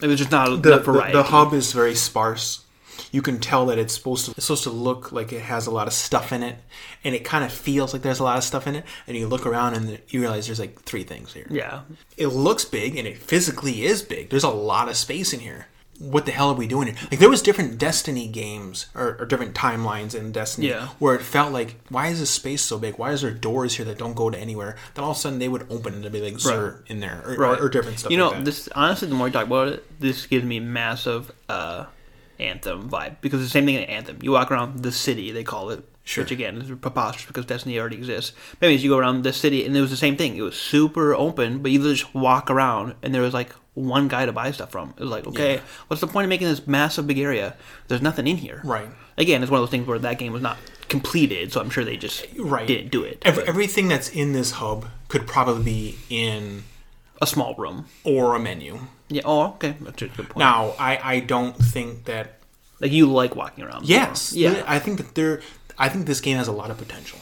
It 0.00 0.06
was 0.06 0.18
just 0.18 0.30
not 0.30 0.62
the, 0.62 0.72
enough 0.74 0.84
the, 0.86 0.92
the 1.12 1.22
hub 1.24 1.52
is 1.54 1.72
very 1.72 1.94
sparse. 1.94 2.64
You 3.10 3.22
can 3.22 3.38
tell 3.38 3.66
that 3.66 3.78
it's 3.78 3.94
supposed 3.94 4.26
to 4.26 4.32
it's 4.32 4.46
supposed 4.46 4.64
to 4.64 4.70
look 4.70 5.12
like 5.12 5.32
it 5.32 5.40
has 5.40 5.66
a 5.66 5.70
lot 5.70 5.86
of 5.86 5.92
stuff 5.92 6.32
in 6.32 6.42
it, 6.42 6.56
and 7.04 7.14
it 7.14 7.24
kind 7.24 7.44
of 7.44 7.52
feels 7.52 7.92
like 7.92 8.02
there's 8.02 8.18
a 8.18 8.24
lot 8.24 8.36
of 8.36 8.44
stuff 8.44 8.66
in 8.66 8.74
it. 8.74 8.84
And 9.06 9.16
you 9.16 9.26
look 9.28 9.46
around 9.46 9.74
and 9.74 10.00
you 10.08 10.20
realize 10.20 10.46
there's 10.46 10.60
like 10.60 10.82
three 10.82 11.04
things 11.04 11.32
here. 11.32 11.46
yeah, 11.50 11.82
It 12.16 12.28
looks 12.28 12.64
big 12.64 12.96
and 12.96 13.06
it 13.06 13.18
physically 13.18 13.84
is 13.84 14.02
big. 14.02 14.30
There's 14.30 14.44
a 14.44 14.50
lot 14.50 14.88
of 14.88 14.96
space 14.96 15.32
in 15.32 15.40
here. 15.40 15.68
What 15.98 16.26
the 16.26 16.32
hell 16.32 16.50
are 16.50 16.54
we 16.54 16.66
doing 16.68 16.86
here? 16.88 16.96
Like 17.10 17.18
there 17.18 17.28
was 17.28 17.42
different 17.42 17.78
Destiny 17.78 18.28
games 18.28 18.86
or, 18.94 19.16
or 19.18 19.26
different 19.26 19.54
timelines 19.54 20.14
in 20.14 20.30
Destiny 20.30 20.68
Yeah. 20.68 20.88
where 20.98 21.14
it 21.16 21.22
felt 21.22 21.52
like, 21.52 21.74
why 21.88 22.06
is 22.08 22.20
this 22.20 22.30
space 22.30 22.62
so 22.62 22.78
big? 22.78 22.98
Why 22.98 23.10
is 23.12 23.22
there 23.22 23.32
doors 23.32 23.74
here 23.76 23.84
that 23.86 23.98
don't 23.98 24.14
go 24.14 24.30
to 24.30 24.38
anywhere? 24.38 24.76
Then 24.94 25.04
all 25.04 25.10
of 25.10 25.16
a 25.16 25.20
sudden 25.20 25.38
they 25.40 25.48
would 25.48 25.66
open 25.70 25.94
and 25.94 26.02
there'd 26.04 26.12
be 26.12 26.20
like 26.20 26.34
Xur 26.34 26.88
in 26.88 27.00
there 27.00 27.22
or, 27.26 27.34
or, 27.44 27.62
or 27.64 27.68
different 27.68 27.98
stuff. 27.98 28.12
You 28.12 28.18
know, 28.18 28.30
like 28.30 28.44
this 28.44 28.68
honestly, 28.74 29.08
the 29.08 29.14
more 29.14 29.26
you 29.26 29.32
talk 29.32 29.46
about 29.46 29.68
it, 29.68 30.00
this 30.00 30.26
gives 30.26 30.44
me 30.44 30.60
massive 30.60 31.32
uh, 31.48 31.86
Anthem 32.38 32.88
vibe 32.88 33.16
because 33.20 33.40
it's 33.40 33.50
the 33.50 33.58
same 33.58 33.66
thing 33.66 33.74
in 33.74 33.82
Anthem. 33.84 34.18
You 34.22 34.30
walk 34.32 34.52
around 34.52 34.84
the 34.84 34.92
city, 34.92 35.32
they 35.32 35.42
call 35.44 35.70
it, 35.70 35.82
Sure. 36.08 36.24
which 36.24 36.30
again 36.32 36.56
is 36.62 36.70
preposterous 36.80 37.26
because 37.26 37.44
Destiny 37.44 37.78
already 37.78 37.96
exists. 37.96 38.32
But 38.58 38.66
anyways, 38.66 38.82
you 38.82 38.90
go 38.90 38.98
around 38.98 39.22
the 39.24 39.32
city 39.32 39.66
and 39.66 39.76
it 39.76 39.80
was 39.82 39.90
the 39.90 39.96
same 39.96 40.16
thing. 40.16 40.36
It 40.36 40.42
was 40.42 40.56
super 40.58 41.14
open, 41.14 41.58
but 41.62 41.70
you 41.70 41.82
just 41.82 42.14
walk 42.14 42.50
around 42.50 42.94
and 43.02 43.14
there 43.14 43.22
was 43.22 43.34
like 43.34 43.52
one 43.74 44.08
guy 44.08 44.24
to 44.26 44.32
buy 44.32 44.50
stuff 44.50 44.70
from. 44.72 44.94
It 44.96 45.00
was 45.00 45.10
like, 45.10 45.26
okay, 45.26 45.54
Yeah. 45.56 45.60
what's 45.88 46.00
the 46.00 46.06
point 46.06 46.24
of 46.24 46.28
making 46.30 46.48
this 46.48 46.66
massive 46.66 47.06
big 47.06 47.18
area? 47.18 47.54
There's 47.88 48.00
nothing 48.02 48.26
in 48.26 48.38
here. 48.38 48.60
Right. 48.64 48.88
Again, 49.18 49.42
it's 49.42 49.50
one 49.50 49.60
of 49.60 49.62
those 49.62 49.70
things 49.70 49.86
where 49.86 49.98
that 49.98 50.18
game 50.18 50.32
was 50.32 50.42
not 50.42 50.56
completed, 50.88 51.52
so 51.52 51.60
I'm 51.60 51.68
sure 51.70 51.84
they 51.84 51.96
just 51.98 52.24
Right. 52.38 52.66
didn't 52.66 52.90
do 52.90 53.02
it. 53.04 53.20
Every, 53.24 53.44
everything 53.46 53.88
that's 53.88 54.08
in 54.08 54.32
this 54.32 54.52
hub 54.52 54.86
could 55.08 55.26
probably 55.26 55.62
be 55.64 55.98
in 56.08 56.64
a 57.20 57.26
small 57.26 57.54
room. 57.56 57.86
or 58.04 58.34
a 58.34 58.38
menu. 58.40 58.78
Yeah. 59.08 59.22
Oh, 59.24 59.42
okay. 59.56 59.76
That's 59.80 60.00
a 60.02 60.06
good 60.08 60.28
point. 60.30 60.38
Now, 60.38 60.74
I, 60.78 60.98
I 61.16 61.20
don't 61.20 61.54
think 61.56 62.04
that. 62.04 62.34
like 62.80 62.92
you 62.92 63.06
like 63.10 63.34
walking 63.36 63.64
around. 63.64 63.86
Yes. 63.88 64.32
Yeah. 64.32 64.62
I 64.66 64.78
think 64.78 64.98
that 64.98 65.14
there. 65.14 65.40
I 65.78 65.88
think 65.88 66.06
this 66.06 66.20
game 66.20 66.36
has 66.36 66.48
a 66.48 66.52
lot 66.52 66.70
of 66.70 66.78
potential, 66.78 67.18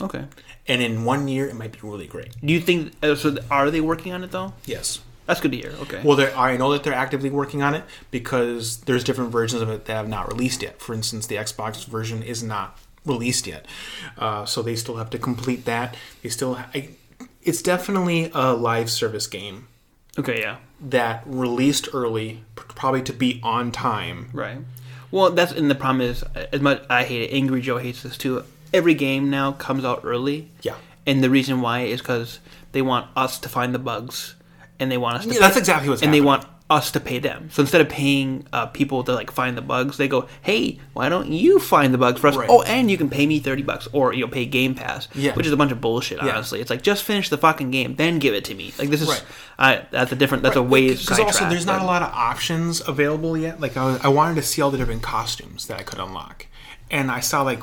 Okay. 0.00 0.24
and 0.66 0.82
in 0.82 1.04
one 1.04 1.28
year 1.28 1.46
it 1.46 1.54
might 1.54 1.72
be 1.72 1.78
really 1.82 2.06
great. 2.06 2.34
Do 2.44 2.52
you 2.52 2.60
think 2.60 2.92
uh, 3.02 3.14
so? 3.14 3.36
Are 3.50 3.70
they 3.70 3.80
working 3.80 4.12
on 4.12 4.24
it 4.24 4.30
though? 4.30 4.54
Yes. 4.64 5.00
That's 5.26 5.40
good 5.42 5.52
to 5.52 5.58
hear. 5.58 5.74
Okay. 5.82 6.00
Well, 6.02 6.18
I 6.36 6.56
know 6.56 6.72
that 6.72 6.84
they're 6.84 6.94
actively 6.94 7.28
working 7.28 7.62
on 7.62 7.74
it 7.74 7.84
because 8.10 8.78
there's 8.86 9.04
different 9.04 9.30
versions 9.30 9.60
of 9.60 9.68
it 9.68 9.84
that 9.84 9.92
have 9.92 10.08
not 10.08 10.26
released 10.32 10.62
yet. 10.62 10.80
For 10.80 10.94
instance, 10.94 11.26
the 11.26 11.34
Xbox 11.36 11.84
version 11.84 12.22
is 12.22 12.42
not 12.42 12.78
released 13.04 13.46
yet, 13.46 13.66
uh, 14.16 14.46
so 14.46 14.62
they 14.62 14.74
still 14.74 14.96
have 14.96 15.10
to 15.10 15.18
complete 15.18 15.66
that. 15.66 15.96
They 16.22 16.30
still, 16.30 16.54
I, 16.74 16.88
it's 17.42 17.60
definitely 17.60 18.30
a 18.34 18.54
live 18.54 18.88
service 18.90 19.26
game 19.26 19.68
okay. 20.18 20.40
Yeah. 20.40 20.56
that 20.80 21.24
released 21.26 21.88
early, 21.92 22.42
probably 22.54 23.02
to 23.02 23.12
be 23.12 23.38
on 23.42 23.70
time. 23.70 24.30
Right. 24.32 24.58
Well, 25.10 25.30
that's 25.30 25.52
and 25.52 25.70
the 25.70 25.74
problem 25.74 26.00
is 26.02 26.22
as 26.52 26.60
much 26.60 26.82
I 26.90 27.04
hate 27.04 27.22
it. 27.22 27.34
Angry 27.34 27.60
Joe 27.60 27.78
hates 27.78 28.02
this 28.02 28.18
too. 28.18 28.44
Every 28.72 28.94
game 28.94 29.30
now 29.30 29.52
comes 29.52 29.84
out 29.84 30.02
early. 30.04 30.50
Yeah. 30.62 30.74
And 31.06 31.24
the 31.24 31.30
reason 31.30 31.62
why 31.62 31.80
is 31.80 32.00
because 32.00 32.38
they 32.72 32.82
want 32.82 33.08
us 33.16 33.38
to 33.38 33.48
find 33.48 33.74
the 33.74 33.78
bugs, 33.78 34.34
and 34.78 34.90
they 34.90 34.98
want 34.98 35.18
us 35.18 35.26
to. 35.26 35.32
Yeah, 35.32 35.40
that's 35.40 35.56
exactly 35.56 35.88
what's 35.88 36.02
and 36.02 36.12
they 36.12 36.20
want 36.20 36.44
us 36.70 36.90
to 36.90 37.00
pay 37.00 37.18
them. 37.18 37.48
So 37.50 37.62
instead 37.62 37.80
of 37.80 37.88
paying 37.88 38.46
uh, 38.52 38.66
people 38.66 39.02
to 39.04 39.14
like 39.14 39.30
find 39.30 39.56
the 39.56 39.62
bugs, 39.62 39.96
they 39.96 40.06
go, 40.06 40.28
"Hey, 40.42 40.78
why 40.92 41.08
don't 41.08 41.32
you 41.32 41.58
find 41.58 41.94
the 41.94 41.98
bugs 41.98 42.20
for 42.20 42.26
us? 42.28 42.36
Right. 42.36 42.48
Oh, 42.50 42.60
and 42.62 42.90
you 42.90 42.98
can 42.98 43.08
pay 43.08 43.26
me 43.26 43.38
thirty 43.38 43.62
bucks, 43.62 43.88
or 43.92 44.12
you'll 44.12 44.28
pay 44.28 44.44
Game 44.44 44.74
Pass, 44.74 45.08
Yeah. 45.14 45.32
which 45.34 45.46
is 45.46 45.52
a 45.52 45.56
bunch 45.56 45.72
of 45.72 45.80
bullshit. 45.80 46.18
Yeah. 46.22 46.34
Honestly, 46.34 46.60
it's 46.60 46.68
like 46.68 46.82
just 46.82 47.04
finish 47.04 47.30
the 47.30 47.38
fucking 47.38 47.70
game, 47.70 47.96
then 47.96 48.18
give 48.18 48.34
it 48.34 48.44
to 48.46 48.54
me. 48.54 48.74
Like 48.78 48.90
this 48.90 49.00
is, 49.00 49.08
Right. 49.08 49.24
I 49.58 49.86
that's 49.90 50.12
a 50.12 50.16
different. 50.16 50.42
That's 50.42 50.56
a 50.56 50.62
way 50.62 50.88
because 50.90 51.18
also 51.18 51.48
there's 51.48 51.64
not 51.66 51.80
a 51.80 51.86
lot 51.86 52.02
of 52.02 52.12
options 52.12 52.86
available 52.86 53.36
yet. 53.38 53.60
Like 53.60 53.76
I, 53.78 53.84
was, 53.86 54.00
I 54.04 54.08
wanted 54.08 54.34
to 54.34 54.42
see 54.42 54.60
all 54.60 54.70
the 54.70 54.78
different 54.78 55.02
costumes 55.02 55.66
that 55.68 55.78
I 55.80 55.82
could 55.82 55.98
unlock, 55.98 56.46
and 56.90 57.10
I 57.10 57.20
saw 57.20 57.42
like 57.42 57.60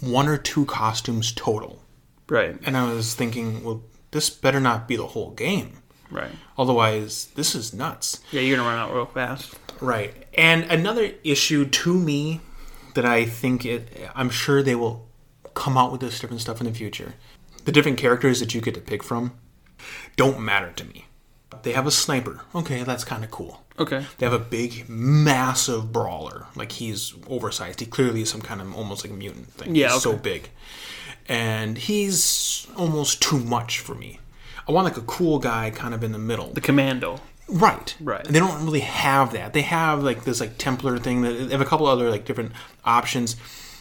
one 0.00 0.26
or 0.26 0.38
two 0.38 0.64
costumes 0.64 1.32
total, 1.32 1.82
Right. 2.28 2.56
and 2.64 2.76
I 2.78 2.90
was 2.92 3.14
thinking, 3.14 3.62
well, 3.64 3.82
this 4.12 4.30
better 4.30 4.58
not 4.60 4.88
be 4.88 4.96
the 4.96 5.08
whole 5.08 5.32
game. 5.32 5.82
Right. 6.10 6.30
Otherwise, 6.56 7.26
this 7.34 7.54
is 7.54 7.72
nuts. 7.74 8.20
Yeah, 8.30 8.40
you're 8.40 8.56
gonna 8.56 8.68
run 8.68 8.78
out 8.78 8.94
real 8.94 9.06
fast. 9.06 9.54
Right. 9.80 10.26
And 10.34 10.64
another 10.64 11.12
issue 11.24 11.66
to 11.66 11.94
me 11.94 12.40
that 12.94 13.04
I 13.04 13.24
think 13.26 13.64
it, 13.64 13.88
I'm 14.14 14.30
sure 14.30 14.62
they 14.62 14.74
will 14.74 15.08
come 15.54 15.76
out 15.76 15.92
with 15.92 16.00
this 16.00 16.18
different 16.18 16.40
stuff 16.40 16.60
in 16.60 16.66
the 16.66 16.72
future. 16.72 17.14
The 17.64 17.72
different 17.72 17.98
characters 17.98 18.40
that 18.40 18.54
you 18.54 18.60
get 18.60 18.74
to 18.74 18.80
pick 18.80 19.02
from 19.02 19.32
don't 20.16 20.40
matter 20.40 20.72
to 20.72 20.84
me. 20.84 21.06
They 21.62 21.72
have 21.72 21.86
a 21.86 21.90
sniper. 21.90 22.42
Okay, 22.54 22.82
that's 22.82 23.04
kind 23.04 23.24
of 23.24 23.30
cool. 23.30 23.64
Okay. 23.78 24.04
They 24.18 24.26
have 24.26 24.32
a 24.32 24.38
big, 24.38 24.88
massive 24.88 25.92
brawler. 25.92 26.46
Like 26.56 26.72
he's 26.72 27.14
oversized. 27.28 27.80
He 27.80 27.86
clearly 27.86 28.22
is 28.22 28.30
some 28.30 28.40
kind 28.40 28.60
of 28.60 28.74
almost 28.74 29.04
like 29.04 29.12
a 29.12 29.16
mutant 29.16 29.48
thing. 29.52 29.74
Yeah, 29.74 29.92
He's 29.92 30.02
so 30.02 30.16
big. 30.16 30.50
And 31.28 31.76
he's 31.76 32.66
almost 32.76 33.20
too 33.20 33.38
much 33.38 33.80
for 33.80 33.94
me. 33.94 34.18
I 34.68 34.72
want 34.72 34.84
like 34.84 34.96
a 34.96 35.02
cool 35.02 35.38
guy 35.38 35.70
kind 35.70 35.94
of 35.94 36.04
in 36.04 36.12
the 36.12 36.18
middle. 36.18 36.52
The 36.52 36.60
commando. 36.60 37.20
Right. 37.48 37.96
Right. 38.00 38.26
And 38.26 38.34
they 38.34 38.38
don't 38.38 38.64
really 38.64 38.80
have 38.80 39.32
that. 39.32 39.54
They 39.54 39.62
have 39.62 40.02
like 40.02 40.24
this 40.24 40.40
like 40.40 40.58
Templar 40.58 40.98
thing. 40.98 41.22
That 41.22 41.32
they 41.32 41.52
have 41.52 41.60
a 41.60 41.64
couple 41.64 41.86
other 41.86 42.10
like 42.10 42.24
different 42.24 42.52
options. 42.84 43.36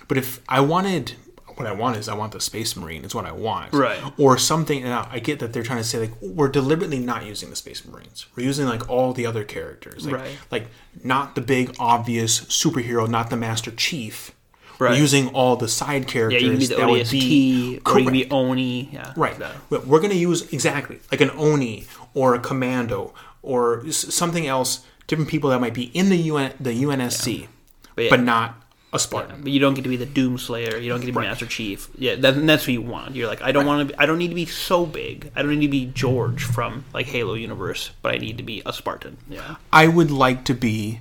But 0.07 0.17
if 0.17 0.41
I 0.47 0.61
wanted 0.61 1.13
what 1.57 1.67
I 1.67 1.71
want 1.71 1.97
is 1.97 2.07
I 2.07 2.13
want 2.13 2.33
the 2.33 2.39
Space 2.39 2.75
Marine. 2.75 3.03
It's 3.03 3.15
what 3.15 3.25
I 3.25 3.31
want. 3.31 3.73
Right. 3.73 3.99
Or 4.17 4.37
something. 4.37 4.83
And 4.83 4.93
I 4.93 5.07
I 5.11 5.19
get 5.19 5.39
that 5.39 5.53
they're 5.53 5.63
trying 5.63 5.79
to 5.79 5.83
say 5.83 5.99
like 5.99 6.21
we're 6.21 6.49
deliberately 6.49 6.99
not 6.99 7.25
using 7.25 7.49
the 7.49 7.55
Space 7.55 7.85
Marines. 7.85 8.27
We're 8.35 8.43
using 8.43 8.67
like 8.67 8.89
all 8.89 9.11
the 9.11 9.25
other 9.25 9.43
characters. 9.43 10.05
Like, 10.05 10.15
Right. 10.15 10.37
Like 10.51 10.67
not 11.03 11.35
the 11.35 11.41
big 11.41 11.75
obvious 11.79 12.41
superhero, 12.41 13.09
not 13.09 13.29
the 13.29 13.37
Master 13.37 13.71
Chief. 13.71 14.31
Right. 14.79 14.97
using 14.97 15.29
all 15.29 15.55
the 15.55 15.67
side 15.67 16.03
Yeah, 16.03 16.07
characters. 16.09 16.41
you 16.43 16.49
can 16.51 16.59
be 16.59 16.65
the 16.67 16.75
that 16.75 16.87
would 16.89 17.01
ODST, 17.01 17.11
be 17.11 17.79
or 17.85 17.97
you 17.99 18.03
can 18.05 18.13
be 18.13 18.29
Oni. 18.29 18.89
Yeah, 18.93 19.13
Right. 19.15 19.35
We're 19.69 19.99
going 19.99 20.11
to 20.11 20.15
use 20.17 20.51
exactly 20.53 20.99
like 21.11 21.21
an 21.21 21.31
Oni 21.31 21.85
or 22.13 22.35
a 22.35 22.39
Commando 22.39 23.13
or 23.41 23.89
something 23.91 24.45
else. 24.45 24.81
Different 25.07 25.29
people 25.29 25.49
that 25.51 25.61
might 25.61 25.73
be 25.73 25.85
in 25.95 26.09
the 26.09 26.17
UN, 26.17 26.53
the 26.59 26.71
UNSC, 26.83 27.47
But 27.95 28.03
yeah. 28.03 28.09
but 28.09 28.19
not 28.21 28.61
a 28.93 28.99
Spartan. 28.99 29.41
But 29.41 29.51
you 29.51 29.59
don't 29.59 29.73
get 29.73 29.83
to 29.83 29.89
be 29.89 29.95
the 29.97 30.05
Doom 30.05 30.37
Slayer. 30.37 30.77
You 30.77 30.89
don't 30.89 30.99
get 30.99 31.07
to 31.07 31.11
be 31.13 31.19
Master 31.19 31.45
Chief. 31.45 31.89
Yeah, 31.97 32.15
that, 32.15 32.45
that's 32.45 32.63
what 32.67 32.73
you 32.73 32.81
want. 32.81 33.15
You're 33.15 33.27
like, 33.27 33.41
I 33.41 33.51
don't 33.51 33.65
want 33.65 33.89
to. 33.89 34.01
I 34.01 34.05
don't 34.05 34.17
need 34.17 34.29
to 34.29 34.35
be 34.35 34.45
so 34.45 34.85
big. 34.85 35.31
I 35.35 35.41
don't 35.41 35.51
need 35.57 35.65
to 35.65 35.71
be 35.71 35.85
George 35.87 36.43
from 36.43 36.83
like 36.93 37.05
Halo 37.07 37.33
universe, 37.35 37.91
but 38.01 38.13
I 38.13 38.17
need 38.17 38.37
to 38.37 38.43
be 38.43 38.61
a 38.65 38.73
Spartan. 38.73 39.17
Yeah. 39.29 39.55
I 39.73 39.87
would 39.87 40.11
like 40.11 40.43
to 40.45 40.53
be, 40.53 40.99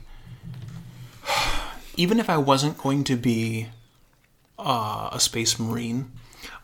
even 1.96 2.20
if 2.20 2.28
I 2.30 2.36
wasn't 2.36 2.78
going 2.78 3.04
to 3.04 3.16
be 3.16 3.68
uh, 4.58 5.10
a 5.12 5.20
Space 5.20 5.58
Marine, 5.58 6.12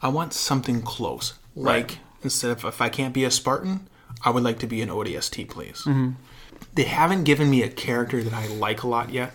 I 0.01 0.09
want 0.09 0.33
something 0.33 0.83
close. 0.83 1.35
Like 1.55 1.99
instead 2.23 2.51
of 2.51 2.65
if 2.65 2.81
I 2.81 2.89
can't 2.89 3.13
be 3.15 3.25
a 3.25 3.31
Spartan, 3.31 3.89
I 4.25 4.31
would 4.31 4.43
like 4.43 4.59
to 4.61 4.67
be 4.67 4.83
an 4.83 4.89
ODST, 4.89 5.49
please. 5.49 5.85
They 6.75 6.85
haven't 6.85 7.25
given 7.25 7.51
me 7.51 7.63
a 7.63 7.69
character 7.69 8.23
that 8.23 8.33
I 8.33 8.47
like 8.47 8.83
a 8.83 8.89
lot 8.89 9.11
yet, 9.11 9.33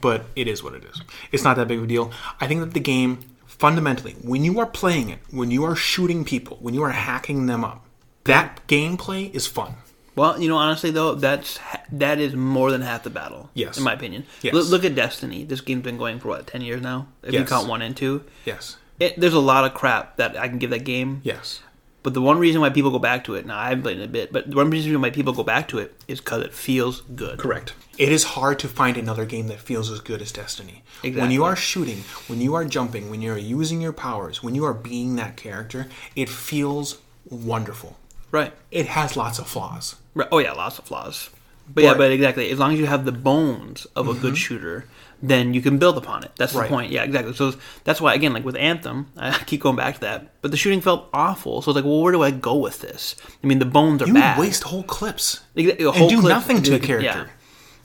but 0.00 0.26
it 0.36 0.46
is 0.48 0.62
what 0.62 0.74
it 0.74 0.84
is. 0.84 1.02
It's 1.32 1.44
not 1.44 1.56
that 1.56 1.68
big 1.68 1.78
of 1.78 1.84
a 1.84 1.86
deal. 1.86 2.12
I 2.40 2.46
think 2.46 2.60
that 2.60 2.72
the 2.72 2.80
game 2.80 3.18
fundamentally, 3.46 4.12
when 4.22 4.44
you 4.44 4.58
are 4.60 4.66
playing 4.66 5.10
it, 5.10 5.18
when 5.30 5.50
you 5.50 5.64
are 5.64 5.76
shooting 5.76 6.24
people, 6.24 6.56
when 6.60 6.72
you 6.72 6.82
are 6.82 6.90
hacking 6.90 7.46
them 7.46 7.64
up, 7.64 7.84
that 8.24 8.60
gameplay 8.68 9.34
is 9.34 9.46
fun. 9.46 9.74
Well, 10.16 10.40
you 10.40 10.48
know, 10.48 10.56
honestly 10.56 10.90
though, 10.90 11.14
that's 11.14 11.58
that 11.92 12.18
is 12.18 12.34
more 12.34 12.70
than 12.70 12.82
half 12.82 13.02
the 13.04 13.10
battle. 13.10 13.50
Yes. 13.54 13.78
in 13.78 13.84
my 13.84 13.92
opinion. 13.92 14.26
Yes. 14.42 14.54
Look, 14.54 14.68
look 14.68 14.84
at 14.84 14.94
Destiny. 14.94 15.44
This 15.44 15.60
game's 15.60 15.82
been 15.84 15.98
going 15.98 16.18
for 16.20 16.28
what 16.28 16.46
ten 16.46 16.60
years 16.62 16.82
now. 16.82 17.08
If 17.22 17.32
you 17.34 17.44
count 17.44 17.68
one 17.68 17.82
and 17.82 17.96
two, 17.96 18.24
Yes. 18.44 18.76
it, 18.98 19.18
there's 19.18 19.34
a 19.34 19.38
lot 19.40 19.64
of 19.64 19.74
crap 19.74 20.16
that 20.16 20.36
I 20.36 20.48
can 20.48 20.58
give 20.58 20.70
that 20.70 20.84
game. 20.84 21.20
Yes. 21.24 21.62
But 22.02 22.14
the 22.14 22.22
one 22.22 22.38
reason 22.38 22.62
why 22.62 22.70
people 22.70 22.90
go 22.90 22.98
back 22.98 23.24
to 23.24 23.34
it, 23.34 23.44
now 23.44 23.58
I 23.58 23.68
haven't 23.68 23.82
played 23.82 23.98
it 24.00 24.04
a 24.04 24.08
bit, 24.08 24.32
but 24.32 24.48
the 24.48 24.56
one 24.56 24.70
reason 24.70 24.98
why 25.02 25.10
people 25.10 25.34
go 25.34 25.42
back 25.42 25.68
to 25.68 25.78
it 25.78 25.94
is 26.08 26.18
because 26.18 26.42
it 26.42 26.54
feels 26.54 27.02
good. 27.02 27.38
Correct. 27.38 27.74
It 27.98 28.10
is 28.10 28.24
hard 28.24 28.58
to 28.60 28.68
find 28.68 28.96
another 28.96 29.26
game 29.26 29.48
that 29.48 29.60
feels 29.60 29.90
as 29.90 30.00
good 30.00 30.22
as 30.22 30.32
Destiny. 30.32 30.82
Exactly. 31.02 31.20
When 31.20 31.30
you 31.30 31.44
are 31.44 31.54
shooting, 31.54 31.98
when 32.26 32.40
you 32.40 32.54
are 32.54 32.64
jumping, 32.64 33.10
when 33.10 33.20
you 33.20 33.30
are 33.32 33.38
using 33.38 33.82
your 33.82 33.92
powers, 33.92 34.42
when 34.42 34.54
you 34.54 34.64
are 34.64 34.72
being 34.72 35.16
that 35.16 35.36
character, 35.36 35.88
it 36.16 36.30
feels 36.30 36.98
wonderful. 37.28 37.98
Right. 38.30 38.52
It 38.70 38.86
has 38.86 39.16
lots 39.16 39.38
of 39.38 39.46
flaws. 39.46 39.96
Right. 40.14 40.28
Oh 40.30 40.38
yeah, 40.38 40.52
lots 40.52 40.78
of 40.78 40.84
flaws. 40.84 41.30
But 41.72 41.84
yeah, 41.84 41.94
but 41.94 42.10
exactly. 42.10 42.50
As 42.50 42.58
long 42.58 42.72
as 42.72 42.78
you 42.80 42.86
have 42.86 43.04
the 43.04 43.12
bones 43.12 43.86
of 43.94 44.08
a 44.08 44.14
good 44.14 44.36
shooter, 44.36 44.86
then 45.22 45.54
you 45.54 45.60
can 45.62 45.78
build 45.78 45.96
upon 45.96 46.24
it. 46.24 46.32
That's 46.36 46.52
the 46.52 46.64
point. 46.64 46.90
Yeah, 46.90 47.04
exactly. 47.04 47.32
So 47.34 47.54
that's 47.84 48.00
why 48.00 48.14
again, 48.14 48.32
like 48.32 48.44
with 48.44 48.56
Anthem, 48.56 49.06
I 49.16 49.38
keep 49.46 49.60
going 49.60 49.76
back 49.76 49.94
to 49.94 50.00
that. 50.00 50.26
But 50.42 50.50
the 50.50 50.56
shooting 50.56 50.80
felt 50.80 51.08
awful. 51.14 51.62
So 51.62 51.70
it's 51.70 51.76
like, 51.76 51.84
well, 51.84 52.00
where 52.02 52.12
do 52.12 52.22
I 52.24 52.32
go 52.32 52.56
with 52.56 52.80
this? 52.80 53.14
I 53.42 53.46
mean, 53.46 53.60
the 53.60 53.66
bones 53.66 54.02
are 54.02 54.06
You 54.08 54.14
bad. 54.14 54.38
waste 54.38 54.64
whole 54.64 54.82
clips 54.82 55.40
Exactly, 55.54 55.84
a 55.84 55.90
and 55.90 56.08
do 56.10 56.20
clip- 56.20 56.28
nothing 56.34 56.62
to 56.64 56.74
a 56.74 56.78
character. 56.80 57.30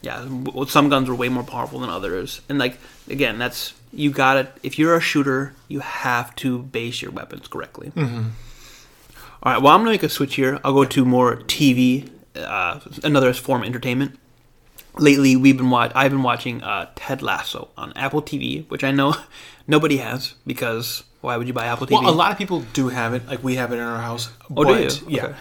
Yeah. 0.01 0.23
Yeah, 0.23 0.65
some 0.67 0.89
guns 0.89 1.07
are 1.09 1.15
way 1.15 1.29
more 1.29 1.43
powerful 1.43 1.79
than 1.79 1.89
others, 1.89 2.41
and 2.47 2.59
like 2.59 2.77
again, 3.09 3.39
that's 3.39 3.73
you 3.91 4.11
got 4.11 4.33
to 4.35 4.47
If 4.61 4.77
you're 4.77 4.95
a 4.95 5.01
shooter, 5.01 5.53
you 5.67 5.79
have 5.79 6.35
to 6.37 6.59
base 6.59 7.01
your 7.01 7.09
weapons 7.11 7.47
correctly. 7.47 7.91
Mm-hmm. 7.95 8.29
All 9.45 9.51
right. 9.51 9.61
Well, 9.61 9.73
I'm 9.73 9.81
gonna 9.81 9.91
make 9.91 10.01
a 10.01 10.09
switch 10.09 10.35
here. 10.35 10.59
I'll 10.63 10.73
go 10.73 10.85
to 10.85 11.05
more 11.05 11.35
TV, 11.37 12.09
uh, 12.35 12.79
another 13.03 13.31
form 13.31 13.61
of 13.61 13.67
entertainment. 13.67 14.17
Lately, 14.97 15.35
we've 15.35 15.55
been 15.55 15.69
watch. 15.69 15.91
I've 15.93 16.09
been 16.09 16.23
watching 16.23 16.63
uh, 16.63 16.89
Ted 16.95 17.21
Lasso 17.21 17.69
on 17.77 17.93
Apple 17.95 18.23
TV, 18.23 18.67
which 18.69 18.83
I 18.83 18.89
know 18.89 19.13
nobody 19.67 19.97
has 19.97 20.33
because 20.47 21.03
why 21.21 21.37
would 21.37 21.45
you 21.45 21.53
buy 21.53 21.67
Apple 21.67 21.85
TV? 21.85 21.91
Well, 22.01 22.09
a 22.09 22.11
lot 22.11 22.31
of 22.31 22.39
people 22.39 22.61
do 22.73 22.89
have 22.89 23.13
it. 23.13 23.27
Like 23.27 23.43
we 23.43 23.55
have 23.55 23.71
it 23.71 23.75
in 23.75 23.81
our 23.81 24.01
house. 24.01 24.31
Oh, 24.49 24.63
do 24.63 24.73
but, 24.73 25.01
you? 25.01 25.07
Yeah. 25.09 25.35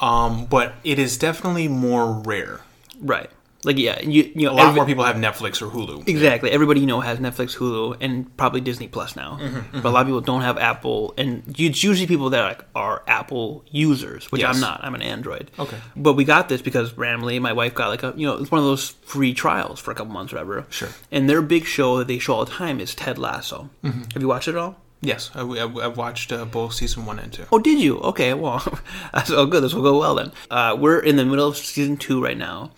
Um, 0.00 0.46
but 0.46 0.72
it 0.82 0.98
is 0.98 1.18
definitely 1.18 1.68
more 1.68 2.22
rare. 2.24 2.60
right. 2.98 3.28
Like 3.62 3.76
yeah, 3.78 4.00
you 4.00 4.32
you 4.34 4.46
know 4.46 4.52
A 4.52 4.54
lot 4.54 4.66
every- 4.68 4.76
more 4.76 4.86
people 4.86 5.04
have 5.04 5.16
Netflix 5.16 5.60
or 5.60 5.66
Hulu. 5.68 6.08
Exactly. 6.08 6.50
Everybody 6.50 6.80
you 6.80 6.86
know 6.86 7.00
has 7.00 7.18
Netflix, 7.18 7.56
Hulu, 7.56 7.98
and 8.00 8.34
probably 8.38 8.62
Disney 8.62 8.88
Plus 8.88 9.16
now. 9.16 9.38
Mm-hmm, 9.40 9.80
But 9.82 9.88
a 9.88 9.90
lot 9.90 10.00
of 10.00 10.06
people 10.06 10.22
don't 10.22 10.40
have 10.40 10.56
Apple, 10.56 11.12
and 11.18 11.42
it's 11.58 11.82
usually 11.84 12.06
people 12.06 12.30
that 12.30 12.40
are, 12.40 12.48
like, 12.48 12.64
are 12.74 13.02
Apple 13.06 13.62
users, 13.70 14.32
which 14.32 14.40
Yes. 14.40 14.54
I'm 14.54 14.60
not. 14.62 14.80
I'm 14.82 14.94
an 14.94 15.02
Android. 15.02 15.50
Okay. 15.58 15.76
But 15.94 16.14
we 16.14 16.24
got 16.24 16.48
this 16.48 16.62
because 16.62 16.96
randomly 16.96 17.38
my 17.38 17.52
wife 17.52 17.74
got 17.74 17.88
like 17.88 18.02
a 18.02 18.14
you 18.16 18.26
know 18.26 18.38
it's 18.38 18.50
one 18.50 18.60
of 18.60 18.64
those 18.64 18.90
free 19.04 19.34
trials 19.34 19.78
for 19.78 19.90
a 19.90 19.94
couple 19.94 20.12
months, 20.14 20.32
or 20.32 20.36
whatever. 20.36 20.66
Sure. 20.70 20.88
And 21.12 21.28
their 21.28 21.42
big 21.42 21.66
show 21.66 21.98
that 21.98 22.06
they 22.08 22.18
show 22.18 22.34
all 22.36 22.44
the 22.46 22.50
time 22.52 22.80
is 22.80 22.94
Ted 22.94 23.18
Lasso. 23.18 23.68
Mm-hmm. 23.84 24.02
Have 24.14 24.22
you 24.22 24.28
watched 24.28 24.48
it 24.48 24.56
all? 24.56 24.76
Yes, 25.02 25.30
I, 25.34 25.40
I've 25.42 25.96
watched 25.96 26.30
uh, 26.30 26.44
both 26.44 26.74
season 26.74 27.06
one 27.06 27.18
and 27.18 27.32
two. 27.32 27.44
Oh, 27.50 27.58
did 27.58 27.80
you? 27.80 27.98
Okay, 28.00 28.34
well, 28.34 28.62
that's 29.14 29.30
all 29.30 29.46
good. 29.46 29.62
This 29.62 29.72
will 29.72 29.82
go 29.82 29.98
well 29.98 30.14
then. 30.14 30.30
Uh, 30.50 30.76
we're 30.78 30.98
in 31.00 31.16
the 31.16 31.24
middle 31.24 31.48
of 31.48 31.56
season 31.56 31.96
two 31.96 32.22
right 32.22 32.36
now. 32.36 32.70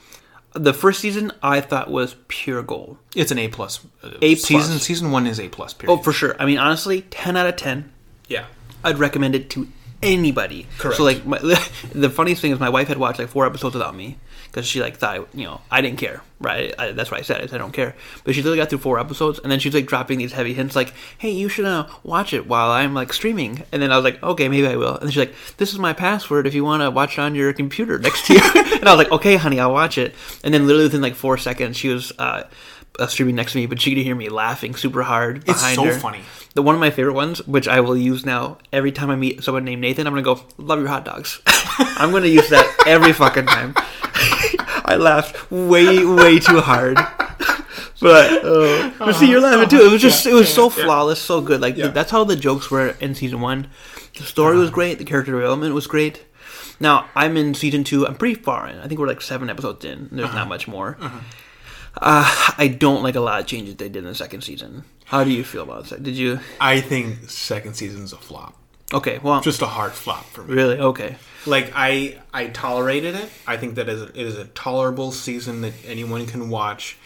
The 0.54 0.74
first 0.74 1.00
season 1.00 1.32
I 1.42 1.60
thought 1.60 1.90
was 1.90 2.16
pure 2.28 2.62
gold. 2.62 2.98
It's 3.16 3.30
an 3.30 3.38
A 3.38 3.48
plus. 3.48 3.80
Uh, 4.02 4.10
A 4.20 4.34
season. 4.34 4.72
plus. 4.72 4.82
Season 4.82 5.10
one 5.10 5.26
is 5.26 5.40
A 5.40 5.48
plus. 5.48 5.72
Period. 5.72 5.92
Oh, 5.94 6.02
for 6.02 6.12
sure. 6.12 6.36
I 6.38 6.44
mean, 6.44 6.58
honestly, 6.58 7.02
ten 7.02 7.36
out 7.36 7.46
of 7.46 7.56
ten. 7.56 7.90
yeah. 8.28 8.46
I'd 8.84 8.98
recommend 8.98 9.36
it 9.36 9.48
to 9.50 9.68
anybody. 10.02 10.66
Correct. 10.78 10.96
So 10.96 11.04
like, 11.04 11.24
my, 11.24 11.38
the 11.92 12.10
funniest 12.10 12.42
thing 12.42 12.50
is 12.50 12.58
my 12.58 12.68
wife 12.68 12.88
had 12.88 12.98
watched 12.98 13.20
like 13.20 13.28
four 13.28 13.46
episodes 13.46 13.74
without 13.74 13.94
me 13.94 14.18
because 14.52 14.66
she 14.66 14.80
like 14.82 14.98
thought 14.98 15.26
you 15.34 15.44
know 15.44 15.60
I 15.70 15.80
didn't 15.80 15.98
care. 15.98 16.22
Right? 16.38 16.74
I, 16.78 16.90
that's 16.92 17.10
what 17.10 17.20
I 17.20 17.22
said. 17.22 17.40
I 17.50 17.54
I 17.54 17.58
don't 17.58 17.72
care. 17.72 17.94
But 18.24 18.34
she 18.34 18.42
literally 18.42 18.58
got 18.58 18.68
through 18.68 18.80
four 18.80 18.98
episodes 18.98 19.38
and 19.38 19.50
then 19.50 19.60
she's 19.60 19.72
like 19.74 19.86
dropping 19.86 20.18
these 20.18 20.32
heavy 20.32 20.52
hints 20.54 20.76
like, 20.76 20.92
"Hey, 21.18 21.30
you 21.30 21.48
should 21.48 21.64
uh, 21.64 21.86
watch 22.02 22.32
it 22.32 22.46
while 22.46 22.70
I'm 22.70 22.94
like 22.94 23.12
streaming." 23.12 23.62
And 23.72 23.80
then 23.80 23.90
I 23.92 23.96
was 23.96 24.04
like, 24.04 24.22
"Okay, 24.22 24.48
maybe 24.48 24.66
I 24.66 24.76
will." 24.76 24.94
And 24.94 25.02
then 25.02 25.10
she's 25.10 25.18
like, 25.26 25.34
"This 25.56 25.72
is 25.72 25.78
my 25.78 25.92
password 25.92 26.46
if 26.46 26.54
you 26.54 26.64
want 26.64 26.82
to 26.82 26.90
watch 26.90 27.16
it 27.16 27.20
on 27.22 27.34
your 27.34 27.52
computer 27.52 27.98
next 27.98 28.26
to 28.26 28.34
you." 28.34 28.40
and 28.54 28.88
I 28.88 28.94
was 28.94 28.98
like, 29.04 29.12
"Okay, 29.12 29.36
honey, 29.36 29.60
I'll 29.60 29.72
watch 29.72 29.96
it." 29.98 30.14
And 30.44 30.52
then 30.52 30.66
literally 30.66 30.84
within 30.86 31.00
like 31.02 31.14
four 31.14 31.38
seconds, 31.38 31.76
she 31.76 31.88
was. 31.88 32.12
Uh, 32.18 32.44
uh, 32.98 33.06
streaming 33.06 33.34
next 33.34 33.52
to 33.52 33.58
me, 33.58 33.64
but 33.64 33.80
she 33.80 33.94
could 33.94 34.02
hear 34.04 34.14
me 34.14 34.28
laughing 34.28 34.74
super 34.74 35.02
hard 35.02 35.48
It's 35.48 35.62
so 35.74 35.84
her. 35.84 35.94
funny. 35.98 36.20
The 36.54 36.60
one 36.60 36.74
of 36.74 36.80
my 36.80 36.90
favorite 36.90 37.14
ones, 37.14 37.38
which 37.46 37.66
I 37.66 37.80
will 37.80 37.96
use 37.96 38.26
now 38.26 38.58
every 38.70 38.92
time 38.92 39.08
I 39.08 39.16
meet 39.16 39.42
someone 39.42 39.64
named 39.64 39.80
Nathan, 39.80 40.06
I'm 40.06 40.12
gonna 40.12 40.20
go, 40.22 40.42
"Love 40.58 40.78
your 40.80 40.88
hot 40.88 41.02
dogs." 41.06 41.40
I'm 41.46 42.10
gonna 42.12 42.26
use 42.26 42.50
that 42.50 42.70
every 42.86 43.14
fucking 43.14 43.46
time. 43.46 43.74
I 44.84 44.96
laughed 44.96 45.50
way, 45.50 46.04
way 46.04 46.38
too 46.38 46.60
hard. 46.60 46.96
But, 48.00 48.44
uh, 48.44 48.90
but 48.98 49.12
see, 49.14 49.30
you're 49.30 49.40
laughing 49.40 49.68
too. 49.68 49.84
It 49.84 49.92
was 49.92 50.02
just, 50.02 50.26
it 50.26 50.34
was 50.34 50.52
so 50.52 50.68
flawless, 50.68 51.20
so 51.20 51.40
good. 51.40 51.60
Like 51.60 51.76
that's 51.76 52.10
how 52.10 52.24
the 52.24 52.34
jokes 52.36 52.70
were 52.70 52.88
in 53.00 53.14
season 53.14 53.40
one. 53.40 53.68
The 54.16 54.24
story 54.24 54.56
was 54.56 54.70
great. 54.70 54.98
The 54.98 55.04
character 55.04 55.32
development 55.32 55.72
was 55.74 55.86
great. 55.86 56.24
Now 56.80 57.08
I'm 57.14 57.36
in 57.36 57.54
season 57.54 57.84
two. 57.84 58.06
I'm 58.06 58.16
pretty 58.16 58.34
far 58.42 58.66
in. 58.68 58.78
I 58.78 58.88
think 58.88 58.98
we're 58.98 59.06
like 59.06 59.20
seven 59.22 59.48
episodes 59.48 59.84
in. 59.84 60.08
and 60.10 60.18
There's 60.18 60.34
not 60.34 60.48
much 60.48 60.66
more. 60.66 60.98
Uh, 61.00 62.52
I 62.58 62.68
don't 62.76 63.02
like 63.02 63.14
a 63.14 63.20
lot 63.20 63.40
of 63.40 63.46
changes 63.46 63.76
they 63.76 63.88
did 63.88 63.98
in 63.98 64.04
the 64.04 64.14
second 64.14 64.40
season. 64.42 64.82
How 65.04 65.22
do 65.24 65.30
you 65.30 65.44
feel 65.44 65.62
about 65.62 65.84
that? 65.90 66.02
Did 66.02 66.16
you? 66.16 66.40
I 66.60 66.80
think 66.80 67.28
second 67.30 67.74
season's 67.74 68.12
a 68.12 68.16
flop. 68.16 68.56
Okay, 68.92 69.18
well, 69.22 69.40
Just 69.40 69.62
a 69.62 69.66
hard 69.66 69.92
flop 69.92 70.24
for 70.26 70.42
me. 70.42 70.54
really 70.54 70.78
okay. 70.78 71.16
Like 71.46 71.72
I, 71.74 72.18
I 72.32 72.46
tolerated 72.48 73.14
it. 73.16 73.28
I 73.46 73.56
think 73.56 73.74
that 73.76 73.88
it 73.88 74.16
is 74.16 74.36
a 74.38 74.44
tolerable 74.46 75.10
season 75.12 75.62
that 75.62 75.72
anyone 75.86 76.26
can 76.26 76.50
watch. 76.50 76.96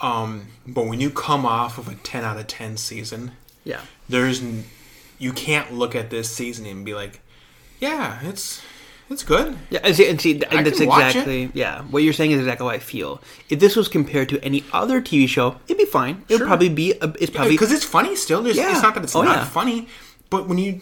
Um, 0.00 0.48
but 0.66 0.86
when 0.86 1.00
you 1.00 1.10
come 1.10 1.46
off 1.46 1.78
of 1.78 1.88
a 1.88 1.94
ten 1.96 2.24
out 2.24 2.36
of 2.38 2.46
ten 2.48 2.76
season, 2.76 3.32
Yeah, 3.64 3.80
there's 4.08 4.42
you 5.18 5.32
can't 5.32 5.72
look 5.72 5.94
at 5.94 6.10
this 6.10 6.28
season 6.30 6.66
and 6.66 6.84
be 6.84 6.94
like, 6.94 7.20
yeah, 7.80 8.18
it's 8.22 8.60
it's 9.08 9.22
good. 9.22 9.56
yeah, 9.70 9.80
and 9.84 9.94
see, 9.94 10.08
and 10.08 10.20
see 10.20 10.42
I 10.50 10.62
that's 10.62 10.80
exactly 10.80 11.50
yeah. 11.54 11.82
What 11.82 12.02
you're 12.02 12.12
saying 12.12 12.32
is 12.32 12.40
exactly 12.40 12.66
how 12.66 12.70
I 12.72 12.78
feel. 12.78 13.20
If 13.48 13.58
this 13.60 13.76
was 13.76 13.88
compared 13.88 14.28
to 14.30 14.42
any 14.44 14.64
other 14.72 15.00
TV 15.00 15.28
show, 15.28 15.56
it'd 15.66 15.78
be 15.78 15.84
fine. 15.84 16.24
It 16.28 16.34
would 16.34 16.38
Sure. 16.38 16.46
probably 16.46 16.68
be. 16.68 16.92
A, 17.00 17.12
it's 17.20 17.30
probably 17.30 17.52
because 17.52 17.70
it's 17.72 17.84
funny 17.84 18.16
still. 18.16 18.42
There's, 18.42 18.56
Yeah. 18.56 18.72
It's 18.72 18.82
not 18.82 18.94
that 18.94 19.04
it's 19.04 19.14
Oh, 19.14 19.22
not 19.22 19.36
yeah. 19.38 19.44
funny, 19.44 19.88
but 20.30 20.48
when 20.48 20.58
you 20.58 20.80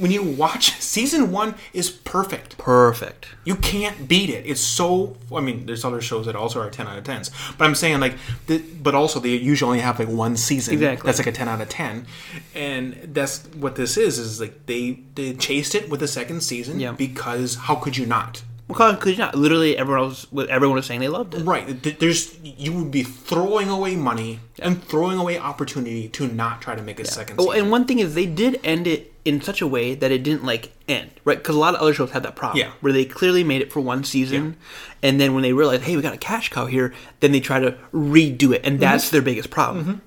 when 0.00 0.10
you 0.10 0.22
watch 0.22 0.72
season 0.80 1.30
one 1.30 1.54
is 1.72 1.90
perfect. 1.90 2.58
perfect. 2.58 3.28
You 3.44 3.56
can't 3.56 4.08
beat 4.08 4.30
it. 4.30 4.44
It's 4.46 4.60
so. 4.60 5.16
I 5.34 5.40
mean, 5.40 5.66
there's 5.66 5.84
other 5.84 6.00
shows 6.00 6.26
that 6.26 6.34
also 6.34 6.60
are 6.60 6.70
ten 6.70 6.86
out 6.88 6.98
of 6.98 7.04
tens, 7.04 7.30
but 7.56 7.64
I'm 7.64 7.74
saying 7.74 8.00
like, 8.00 8.14
the, 8.46 8.58
but 8.58 8.94
also 8.94 9.20
they 9.20 9.30
usually 9.36 9.68
only 9.68 9.80
have 9.80 9.98
like 9.98 10.08
one 10.08 10.36
season. 10.36 10.74
Exactly. 10.74 11.06
That's 11.06 11.18
like 11.18 11.26
a 11.28 11.32
ten 11.32 11.48
out 11.48 11.60
of 11.60 11.68
ten, 11.68 12.06
and 12.54 12.94
that's 13.14 13.46
what 13.54 13.76
this 13.76 13.96
is. 13.96 14.18
Is 14.18 14.40
like 14.40 14.66
they 14.66 15.00
they 15.14 15.34
chased 15.34 15.74
it 15.74 15.88
with 15.90 16.00
the 16.00 16.08
second 16.08 16.40
season 16.42 16.80
Yeah. 16.80 16.92
because 16.92 17.54
how 17.54 17.74
could 17.76 17.96
you 17.96 18.06
not? 18.06 18.42
Because 18.70 19.18
not 19.18 19.34
literally 19.34 19.76
everyone 19.76 20.04
else, 20.04 20.26
everyone 20.48 20.76
was 20.76 20.86
saying 20.86 21.00
they 21.00 21.08
loved 21.08 21.34
it. 21.34 21.42
Right. 21.44 21.82
There's 22.00 22.38
you 22.42 22.72
would 22.72 22.90
be 22.90 23.02
throwing 23.02 23.68
away 23.68 23.96
money 23.96 24.40
and 24.58 24.82
throwing 24.84 25.18
away 25.18 25.38
opportunity 25.38 26.08
to 26.08 26.26
not 26.28 26.62
try 26.62 26.74
to 26.74 26.82
make 26.82 26.98
a 27.00 27.04
second 27.04 27.36
Oh, 27.38 27.50
and 27.50 27.70
one 27.70 27.84
thing 27.86 27.98
is 27.98 28.14
they 28.14 28.26
did 28.26 28.60
end 28.64 28.86
it 28.86 29.12
in 29.24 29.40
such 29.42 29.60
a 29.60 29.66
way 29.66 29.94
that 29.94 30.10
it 30.10 30.22
didn't 30.22 30.44
like 30.44 30.72
end, 30.88 31.10
right? 31.24 31.36
Because 31.38 31.54
a 31.54 31.58
lot 31.58 31.74
of 31.74 31.80
other 31.80 31.92
shows 31.92 32.10
had 32.12 32.22
that 32.22 32.36
problem, 32.36 32.58
Yeah. 32.58 32.70
where 32.80 32.92
they 32.92 33.04
clearly 33.04 33.44
made 33.44 33.60
it 33.60 33.70
for 33.70 33.80
one 33.80 34.02
season, 34.02 34.56
and 35.02 35.20
then 35.20 35.34
when 35.34 35.42
they 35.42 35.52
realized, 35.52 35.82
hey, 35.82 35.94
we 35.94 36.00
got 36.02 36.14
a 36.14 36.18
cash 36.18 36.48
cow 36.48 36.64
here, 36.66 36.94
then 37.20 37.30
they 37.32 37.40
try 37.40 37.60
to 37.60 37.72
redo 37.92 38.54
it, 38.54 38.62
and 38.64 38.80
that's 38.80 39.04
Mm-hmm. 39.06 39.12
their 39.16 39.22
biggest 39.22 39.50
problem. 39.50 40.00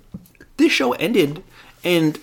This 0.57 0.71
show 0.71 0.93
ended, 0.93 1.43
and 1.83 2.19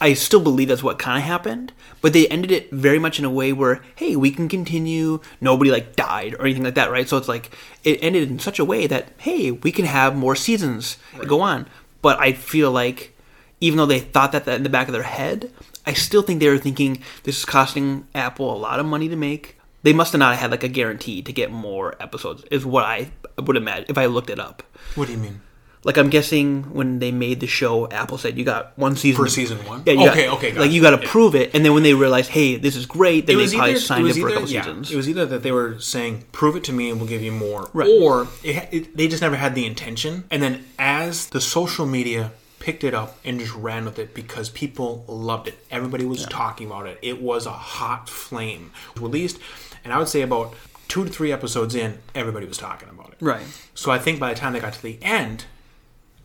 I 0.00 0.14
still 0.14 0.40
believe 0.40 0.68
that's 0.68 0.82
what 0.82 0.98
kind 0.98 1.18
of 1.18 1.24
happened, 1.24 1.72
but 2.00 2.12
they 2.12 2.28
ended 2.28 2.50
it 2.50 2.70
very 2.70 2.98
much 2.98 3.18
in 3.18 3.24
a 3.24 3.30
way 3.30 3.52
where, 3.52 3.82
hey, 3.96 4.16
we 4.16 4.30
can 4.30 4.48
continue. 4.48 5.20
Nobody 5.40 5.70
like 5.70 5.96
died 5.96 6.34
or 6.34 6.42
anything 6.42 6.64
like 6.64 6.74
that, 6.74 6.90
right? 6.90 7.08
So 7.08 7.16
it's 7.16 7.28
like 7.28 7.56
it 7.84 7.98
ended 8.02 8.28
in 8.28 8.38
such 8.38 8.58
a 8.58 8.64
way 8.64 8.86
that, 8.86 9.08
hey, 9.18 9.50
we 9.50 9.72
can 9.72 9.86
have 9.86 10.14
more 10.14 10.36
seasons 10.36 10.98
go 11.26 11.40
on. 11.40 11.66
But 12.02 12.18
I 12.18 12.32
feel 12.32 12.70
like 12.70 13.16
even 13.60 13.78
though 13.78 13.86
they 13.86 14.00
thought 14.00 14.32
that, 14.32 14.44
that 14.44 14.56
in 14.56 14.62
the 14.62 14.68
back 14.68 14.88
of 14.88 14.92
their 14.92 15.04
head, 15.04 15.50
I 15.86 15.94
still 15.94 16.22
think 16.22 16.40
they 16.40 16.48
were 16.48 16.58
thinking 16.58 17.02
this 17.22 17.38
is 17.38 17.44
costing 17.44 18.06
Apple 18.14 18.54
a 18.54 18.58
lot 18.58 18.80
of 18.80 18.86
money 18.86 19.08
to 19.08 19.16
make. 19.16 19.58
They 19.82 19.92
must 19.92 20.12
have 20.12 20.18
not 20.18 20.36
had 20.36 20.50
like 20.50 20.64
a 20.64 20.68
guarantee 20.68 21.22
to 21.22 21.32
get 21.32 21.50
more 21.50 21.94
episodes, 22.00 22.44
is 22.50 22.66
what 22.66 22.84
I 22.84 23.10
would 23.38 23.56
imagine 23.56 23.86
if 23.88 23.96
I 23.96 24.06
looked 24.06 24.30
it 24.30 24.38
up. 24.38 24.62
what 24.94 25.06
do 25.06 25.12
you 25.12 25.18
mean? 25.18 25.40
Like 25.84 25.98
I'm 25.98 26.08
guessing 26.08 26.62
when 26.74 26.98
they 26.98 27.12
made 27.12 27.40
the 27.40 27.46
show, 27.46 27.88
Apple 27.90 28.16
said 28.18 28.38
you 28.38 28.44
got 28.44 28.72
one 28.78 28.96
season 28.96 29.22
For 29.22 29.28
season 29.28 29.58
one? 29.66 29.82
Yeah, 29.84 29.92
you 29.92 30.08
Okay, 30.08 30.26
got, 30.26 30.36
okay, 30.38 30.50
got 30.52 30.60
Like 30.62 30.70
it. 30.70 30.74
you 30.74 30.80
got 30.80 30.96
to 30.98 31.02
Yeah. 31.04 31.10
prove 31.12 31.34
it, 31.34 31.54
and 31.54 31.64
then 31.64 31.74
when 31.74 31.82
they 31.82 31.92
realized, 31.94 32.30
hey, 32.30 32.56
this 32.56 32.74
is 32.74 32.86
great, 32.86 33.26
then 33.26 33.36
they 33.36 33.46
probably 33.54 33.76
signed 33.76 34.08
it 34.08 34.14
for 34.16 34.28
a 34.28 34.32
couple 34.32 34.48
yeah, 34.48 34.62
seasons. 34.62 34.90
It 34.90 34.96
was 34.96 35.08
either 35.08 35.26
that 35.26 35.42
they 35.42 35.52
were 35.52 35.78
saying, 35.80 36.24
"Prove 36.32 36.56
it 36.56 36.64
to 36.64 36.72
me, 36.72 36.88
and 36.90 36.98
we'll 36.98 37.08
give 37.08 37.22
you 37.22 37.32
more," 37.32 37.68
Right. 37.74 37.88
or 38.00 38.28
it, 38.42 38.68
it, 38.72 38.96
they 38.96 39.08
just 39.08 39.20
never 39.22 39.36
had 39.36 39.54
the 39.54 39.66
intention. 39.66 40.24
And 40.30 40.42
then 40.42 40.64
as 40.78 41.26
the 41.26 41.40
social 41.40 41.84
media 41.86 42.32
picked 42.60 42.82
it 42.82 42.94
up 42.94 43.18
and 43.26 43.38
just 43.38 43.54
ran 43.54 43.84
with 43.84 43.98
it 43.98 44.14
because 44.14 44.48
people 44.48 45.04
loved 45.06 45.48
it, 45.48 45.58
everybody 45.70 46.06
was 46.06 46.24
talking 46.26 46.66
about 46.66 46.86
it. 46.86 46.98
It 47.02 47.20
was 47.20 47.44
a 47.44 47.50
hot 47.52 48.08
flame 48.08 48.70
released, 48.98 49.38
and 49.84 49.92
I 49.92 49.98
would 49.98 50.08
say 50.08 50.22
about 50.22 50.54
two 50.88 51.04
to 51.04 51.10
three 51.10 51.30
episodes 51.30 51.74
in, 51.74 51.98
everybody 52.14 52.46
was 52.46 52.56
talking 52.56 52.88
about 52.88 53.10
it. 53.10 53.16
Right. 53.20 53.44
So 53.74 53.90
I 53.90 53.98
think 53.98 54.18
by 54.18 54.32
the 54.32 54.38
time 54.40 54.54
they 54.54 54.60
got 54.60 54.72
to 54.72 54.82
the 54.82 54.98
end, 55.02 55.44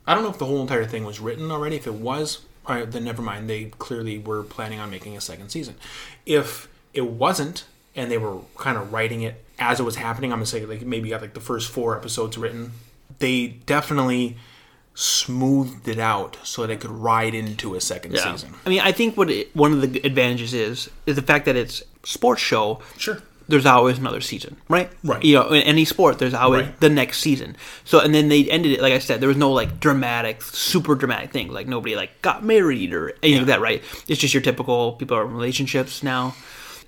I 0.06 0.14
don't 0.14 0.24
know 0.24 0.30
if 0.30 0.38
the 0.38 0.46
whole 0.46 0.60
entire 0.60 0.84
thing 0.86 1.04
was 1.04 1.20
written 1.20 1.50
already. 1.50 1.76
If 1.76 1.86
it 1.86 1.94
was, 1.94 2.40
right, 2.68 2.90
then 2.90 3.04
never 3.04 3.22
mind. 3.22 3.48
They 3.48 3.66
clearly 3.78 4.18
were 4.18 4.42
planning 4.42 4.80
on 4.80 4.90
making 4.90 5.16
a 5.16 5.20
second 5.20 5.50
season. 5.50 5.76
If 6.26 6.68
it 6.94 7.06
wasn't, 7.06 7.64
and 7.94 8.10
they 8.10 8.18
were 8.18 8.38
kind 8.56 8.76
of 8.78 8.92
writing 8.92 9.22
it 9.22 9.44
as 9.58 9.78
it 9.78 9.82
was 9.84 9.96
happening, 9.96 10.32
I'm 10.32 10.38
gonna 10.38 10.46
say 10.46 10.64
like 10.66 10.82
maybe 10.82 11.10
got 11.10 11.20
like 11.20 11.34
the 11.34 11.40
first 11.40 11.70
four 11.70 11.96
episodes 11.96 12.36
written. 12.38 12.72
They 13.18 13.48
definitely 13.66 14.36
smoothed 14.94 15.86
it 15.88 15.98
out 15.98 16.36
so 16.42 16.66
they 16.66 16.76
could 16.76 16.90
ride 16.90 17.34
into 17.34 17.74
a 17.74 17.80
second 17.80 18.12
Yeah. 18.14 18.32
season. 18.32 18.54
I 18.66 18.68
mean, 18.68 18.80
I 18.80 18.92
think 18.92 19.16
what 19.16 19.30
it, 19.30 19.54
one 19.54 19.72
of 19.72 19.92
the 19.92 20.00
advantages 20.04 20.52
is 20.54 20.90
is 21.06 21.16
the 21.16 21.22
fact 21.22 21.44
that 21.44 21.56
it's 21.56 21.82
sports 22.04 22.40
show. 22.42 22.80
Sure. 22.96 23.22
There's 23.50 23.66
always 23.66 23.98
another 23.98 24.20
season, 24.20 24.56
right? 24.68 24.88
Right. 25.02 25.22
You 25.24 25.34
know, 25.34 25.48
in 25.48 25.62
any 25.62 25.84
sport, 25.84 26.18
there's 26.18 26.34
always 26.34 26.66
Right. 26.66 26.80
the 26.80 26.88
next 26.88 27.18
season. 27.18 27.56
So, 27.84 27.98
and 28.00 28.14
then 28.14 28.28
they 28.28 28.44
ended 28.48 28.72
it, 28.72 28.80
like 28.80 28.92
I 28.92 28.98
said, 29.00 29.20
there 29.20 29.28
was 29.28 29.36
no 29.36 29.50
like 29.52 29.80
dramatic, 29.80 30.40
super 30.42 30.94
dramatic 30.94 31.32
thing. 31.32 31.52
Like 31.52 31.66
nobody 31.66 31.96
like 31.96 32.22
got 32.22 32.44
married 32.44 32.92
or 32.94 33.12
anything 33.22 33.42
like 33.42 33.46
that, 33.48 33.60
right? 33.60 33.82
It's 34.08 34.20
just 34.20 34.32
your 34.34 34.42
typical 34.42 34.92
people 34.92 35.16
are 35.16 35.24
in 35.26 35.32
relationships 35.34 36.02
now. 36.02 36.34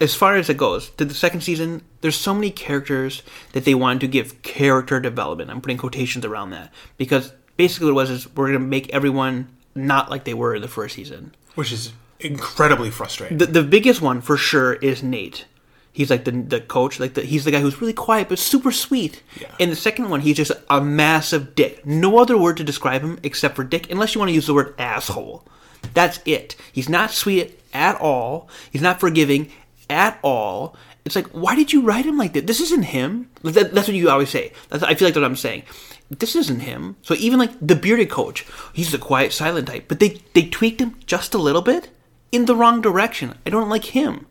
As 0.01 0.15
far 0.15 0.37
as 0.37 0.49
it 0.49 0.57
goes, 0.57 0.91
to 0.91 1.05
the 1.05 1.15
second 1.15 1.43
season, 1.43 1.83
there's 2.01 2.17
so 2.17 2.35
many 2.35 2.51
characters 2.51 3.23
that 3.53 3.65
they 3.65 3.75
wanted 3.75 4.01
to 4.01 4.09
give 4.09 4.41
character 4.43 4.99
development. 5.01 5.51
I'm 5.51 5.61
putting 5.61 5.77
quotations 5.79 6.25
around 6.25 6.51
that 6.51 6.73
because 6.97 7.33
basically 7.57 7.87
what 7.93 8.09
it 8.09 8.11
was 8.11 8.11
is 8.11 8.35
we're 8.37 8.47
gonna 8.47 8.59
make 8.61 8.89
everyone 8.91 9.49
not 9.75 10.11
like 10.11 10.25
they 10.25 10.35
were 10.35 10.55
in 10.55 10.63
the 10.63 10.69
first 10.69 10.95
season. 10.97 11.35
Which 11.55 11.73
is 11.73 11.93
incredibly 12.21 12.91
frustrating. 12.91 13.39
The, 13.39 13.47
the 13.47 13.63
biggest 13.63 14.01
one 14.01 14.21
for 14.21 14.37
sure 14.37 14.75
is 14.75 15.03
Nate. 15.03 15.45
He's 15.93 16.11
like 16.11 16.25
the 16.25 16.31
the 16.33 16.61
coach, 16.61 16.99
like 16.99 17.15
the, 17.15 17.23
he's 17.23 17.45
the 17.45 17.51
guy 17.51 17.61
who's 17.61 17.81
really 17.81 17.93
quiet 17.93 18.29
but 18.29 18.39
super 18.39 18.73
sweet. 18.73 19.23
Yeah. 19.39 19.55
And 19.61 19.71
the 19.71 19.77
second 19.77 20.09
one, 20.09 20.21
he's 20.21 20.37
just 20.37 20.53
a 20.71 20.81
massive 20.81 21.55
dick. 21.55 21.85
No 21.85 22.19
other 22.19 22.39
word 22.39 22.57
to 22.57 22.65
describe 22.65 23.03
him 23.03 23.19
except 23.23 23.57
for 23.57 23.65
dick, 23.65 23.91
unless 23.91 24.15
you 24.15 24.19
want 24.19 24.31
to 24.31 24.35
use 24.35 24.47
the 24.47 24.55
word 24.55 24.75
asshole. 24.79 25.47
That's 25.95 26.21
it. 26.25 26.57
He's 26.73 26.89
not 26.89 27.11
sweet 27.11 27.61
at 27.75 28.01
all. 28.01 28.49
He's 28.71 28.83
not 28.83 29.01
forgiving 29.01 29.51
at 29.91 30.19
all. 30.23 30.77
It's 31.05 31.17
like, 31.17 31.27
why 31.29 31.57
did 31.57 31.73
you 31.73 31.83
write 31.83 32.07
him 32.07 32.17
like 32.17 32.33
that? 32.35 32.47
This 32.47 32.61
isn't 32.61 32.85
him. 32.85 33.29
That, 33.43 33.75
that's 33.75 33.89
what 33.89 33.97
you 33.97 34.09
always 34.09 34.31
say. 34.31 34.53
That's, 34.69 34.83
I 34.83 34.95
feel 34.95 35.09
like 35.09 35.15
that's 35.15 35.23
what 35.23 35.25
I'm 35.25 35.37
saying. 35.37 35.65
This 36.11 36.37
isn't 36.37 36.61
him. 36.61 36.97
So 37.03 37.15
even 37.15 37.39
like 37.39 37.53
the 37.61 37.75
bearded 37.75 38.11
coach, 38.11 38.47
he's 38.73 38.93
the 38.93 38.99
quiet, 38.99 39.33
silent 39.33 39.69
type, 39.69 39.87
but 39.89 39.99
they 39.99 40.21
they 40.35 40.47
tweaked 40.47 40.81
him 40.81 40.99
just 41.07 41.35
a 41.35 41.39
little 41.39 41.63
bit 41.63 41.89
in 42.31 42.45
the 42.45 42.55
wrong 42.55 42.81
direction. 42.81 43.35
I 43.47 43.51
don't 43.51 43.71
like 43.71 43.87
him. 43.87 44.27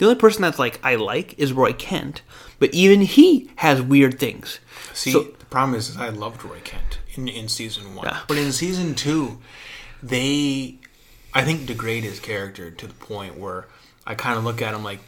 The 0.00 0.06
only 0.06 0.16
person 0.18 0.40
that's 0.40 0.58
like 0.58 0.80
I 0.82 0.94
like 0.94 1.38
is 1.38 1.52
Roy 1.52 1.74
Kent, 1.74 2.22
but 2.58 2.72
even 2.72 3.02
he 3.02 3.50
has 3.56 3.82
weird 3.82 4.18
things. 4.18 4.58
See, 4.94 5.12
So- 5.12 5.24
the 5.38 5.44
problem 5.44 5.74
is, 5.78 5.90
is 5.90 5.98
I 5.98 6.08
loved 6.08 6.42
Roy 6.42 6.60
Kent 6.64 7.00
in, 7.16 7.28
in 7.28 7.48
season 7.50 7.94
one, 7.94 8.06
Yeah. 8.06 8.20
but 8.26 8.38
in 8.38 8.50
season 8.50 8.94
two, 8.94 9.38
they, 10.02 10.76
I 11.34 11.44
think, 11.44 11.66
degrade 11.66 12.02
his 12.04 12.18
character 12.18 12.70
to 12.70 12.86
the 12.86 12.94
point 12.94 13.36
where 13.38 13.68
I 14.06 14.14
kind 14.14 14.38
of 14.38 14.44
look 14.44 14.62
at 14.62 14.72
him 14.72 14.82
like, 14.82 15.00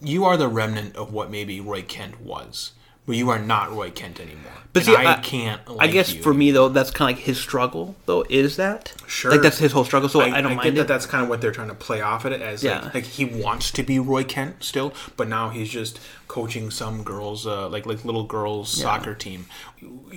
you 0.00 0.24
are 0.24 0.38
the 0.38 0.48
remnant 0.48 0.96
of 0.96 1.12
what 1.12 1.30
maybe 1.30 1.60
Roy 1.60 1.82
Kent 1.82 2.18
was, 2.18 2.72
but 3.08 3.16
you 3.16 3.30
are 3.30 3.38
not 3.40 3.72
Roy 3.72 3.90
Kent 3.90 4.20
anymore. 4.20 4.52
But 4.74 4.84
see, 4.84 4.94
I, 4.94 5.14
I- 5.14 5.20
can't. 5.20 5.60
I 5.80 5.88
guess 5.88 6.12
you 6.12 6.22
for 6.22 6.32
me 6.34 6.50
though, 6.52 6.68
that's 6.68 6.90
kind 6.90 7.10
of 7.10 7.16
like 7.16 7.24
his 7.26 7.38
struggle 7.40 7.96
though. 8.06 8.24
Is 8.28 8.56
that 8.56 8.92
Sure. 9.06 9.30
Like 9.32 9.40
that's 9.40 9.58
his 9.58 9.72
whole 9.72 9.84
struggle. 9.84 10.08
So 10.10 10.20
I, 10.20 10.26
I, 10.36 10.40
don't 10.42 10.52
I 10.52 10.54
mind 10.56 10.62
get 10.62 10.74
that 10.76 10.88
that's 10.88 11.06
kind 11.06 11.22
of 11.24 11.30
what 11.30 11.40
they're 11.40 11.50
trying 11.50 11.68
to 11.68 11.74
play 11.74 12.02
off 12.02 12.26
at 12.26 12.32
it 12.32 12.42
as 12.42 12.62
Yeah. 12.62 12.82
like, 12.82 12.94
like 12.94 13.04
he 13.04 13.24
wants 13.24 13.70
to 13.72 13.82
be 13.82 13.98
Roy 13.98 14.22
Kent 14.24 14.62
still, 14.62 14.92
but 15.16 15.26
now 15.26 15.48
he's 15.48 15.70
just 15.70 15.98
coaching 16.28 16.70
some 16.70 17.02
girls 17.02 17.46
uh, 17.46 17.68
like 17.70 17.86
like 17.86 18.04
little 18.04 18.24
girls 18.24 18.68
soccer 18.70 19.14
team. 19.14 19.46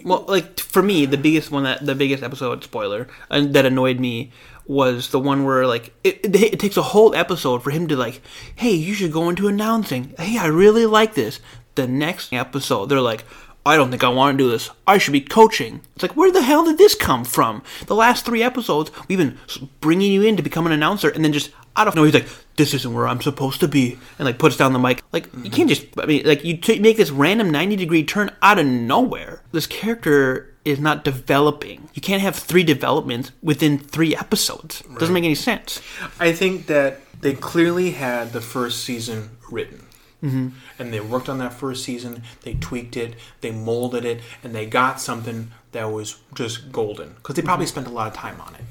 Well, 0.04 0.26
like 0.28 0.60
for 0.60 0.84
me, 0.84 1.06
the 1.06 1.18
biggest 1.18 1.50
one 1.50 1.64
that 1.64 1.86
the 1.86 1.96
biggest 1.96 2.22
episode 2.22 2.64
spoiler 2.64 3.08
and 3.30 3.54
that 3.54 3.66
annoyed 3.66 4.00
me 4.00 4.32
was 4.68 5.10
the 5.10 5.20
one 5.20 5.44
where 5.44 5.66
like 5.66 5.94
it, 6.04 6.20
it, 6.26 6.36
it 6.54 6.60
takes 6.60 6.78
a 6.78 6.82
whole 6.82 7.16
episode 7.16 7.64
for 7.64 7.72
him 7.72 7.88
to 7.88 7.96
like, 7.96 8.22
hey, 8.56 8.72
you 8.74 8.94
should 8.94 9.12
go 9.14 9.30
into 9.30 9.48
announcing. 9.48 10.14
Hey, 10.20 10.38
I 10.38 10.48
really 10.48 10.86
like 10.86 11.14
this. 11.16 11.40
The 11.76 11.88
next 11.88 12.34
episode, 12.34 12.88
they're 12.88 13.02
like. 13.02 13.24
I 13.64 13.76
don't 13.76 13.92
think 13.92 14.04
I 14.04 14.10
want 14.10 14.40
to 14.40 14.44
do 14.44 14.50
this. 14.50 14.72
I 14.88 14.98
should 14.98 15.12
be 15.12 15.22
coaching. 15.22 15.82
It's 15.94 16.02
like, 16.02 16.18
where 16.18 16.32
the 16.32 16.42
hell 16.42 16.66
did 16.66 16.80
this 16.80 16.96
come 16.96 17.24
from? 17.24 17.62
The 17.86 17.94
last 17.94 18.26
three 18.26 18.42
episodes, 18.42 18.90
we've 19.08 19.20
been 19.20 19.38
bringing 19.82 20.12
you 20.12 20.24
in 20.24 20.36
to 20.36 20.42
become 20.42 20.66
an 20.66 20.72
announcer, 20.72 21.10
and 21.10 21.24
then 21.24 21.32
just 21.32 21.52
out 21.76 21.88
of 21.88 21.94
nowhere, 21.94 22.08
he's 22.12 22.22
like, 22.22 22.30
"This 22.56 22.74
isn't 22.74 22.92
where 22.92 23.08
I'm 23.08 23.22
supposed 23.22 23.60
to 23.60 23.68
be," 23.68 24.00
and 24.18 24.26
like 24.26 24.40
puts 24.40 24.58
down 24.58 24.74
the 24.74 24.80
mic. 24.80 25.04
Like, 25.12 25.26
you 25.26 25.32
mm-hmm. 25.32 25.54
can't 25.54 25.70
just. 25.70 25.86
I 26.00 26.08
mean, 26.08 26.26
like 26.26 26.44
you 26.44 26.58
t- 26.58 26.80
make 26.80 26.98
this 26.98 27.12
random 27.12 27.52
ninety 27.52 27.76
degree 27.76 28.04
turn 28.04 28.32
out 28.42 28.58
of 28.58 28.66
nowhere. 28.66 29.44
This 29.52 29.68
character 29.68 30.54
is 30.66 30.80
not 30.80 31.04
developing. 31.04 31.88
You 31.94 32.02
can't 32.02 32.22
have 32.24 32.36
three 32.36 32.64
developments 32.64 33.32
within 33.44 33.78
three 33.78 34.16
episodes. 34.16 34.82
Doesn't 34.98 35.14
make 35.14 35.24
any 35.24 35.36
sense. 35.36 35.82
I 36.20 36.34
think 36.34 36.66
that 36.66 37.02
they 37.22 37.34
clearly 37.34 37.92
had 37.92 38.34
the 38.34 38.42
first 38.42 38.84
season 38.84 39.38
written. 39.52 39.86
Mm-hmm. 40.24 40.50
And 40.78 40.94
they 40.94 41.00
worked 41.00 41.30
on 41.30 41.40
that 41.40 41.54
first 41.54 41.84
season, 41.84 42.24
they 42.44 42.54
tweaked 42.54 42.96
it, 42.96 43.16
they 43.42 43.52
molded 43.52 44.06
it, 44.06 44.22
and 44.44 44.54
they 44.54 44.66
got 44.66 45.02
something 45.02 45.52
that 45.72 45.86
was 45.86 46.20
just 46.36 46.72
golden. 46.72 47.14
Because 47.16 47.36
they 47.36 47.42
probably 47.42 47.66
spent 47.66 47.88
a 47.88 47.92
lot 47.92 48.08
of 48.08 48.14
time 48.14 48.40
on 48.40 48.56
it. 48.56 48.62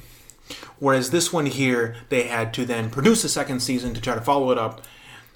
Whereas 0.78 1.10
this 1.10 1.32
one 1.32 1.46
here, 1.46 1.96
they 2.08 2.24
had 2.24 2.54
to 2.54 2.64
then 2.64 2.90
produce 2.90 3.24
a 3.24 3.28
second 3.28 3.60
season 3.60 3.94
to 3.94 4.00
try 4.00 4.14
to 4.14 4.20
follow 4.20 4.50
it 4.50 4.58
up. 4.58 4.82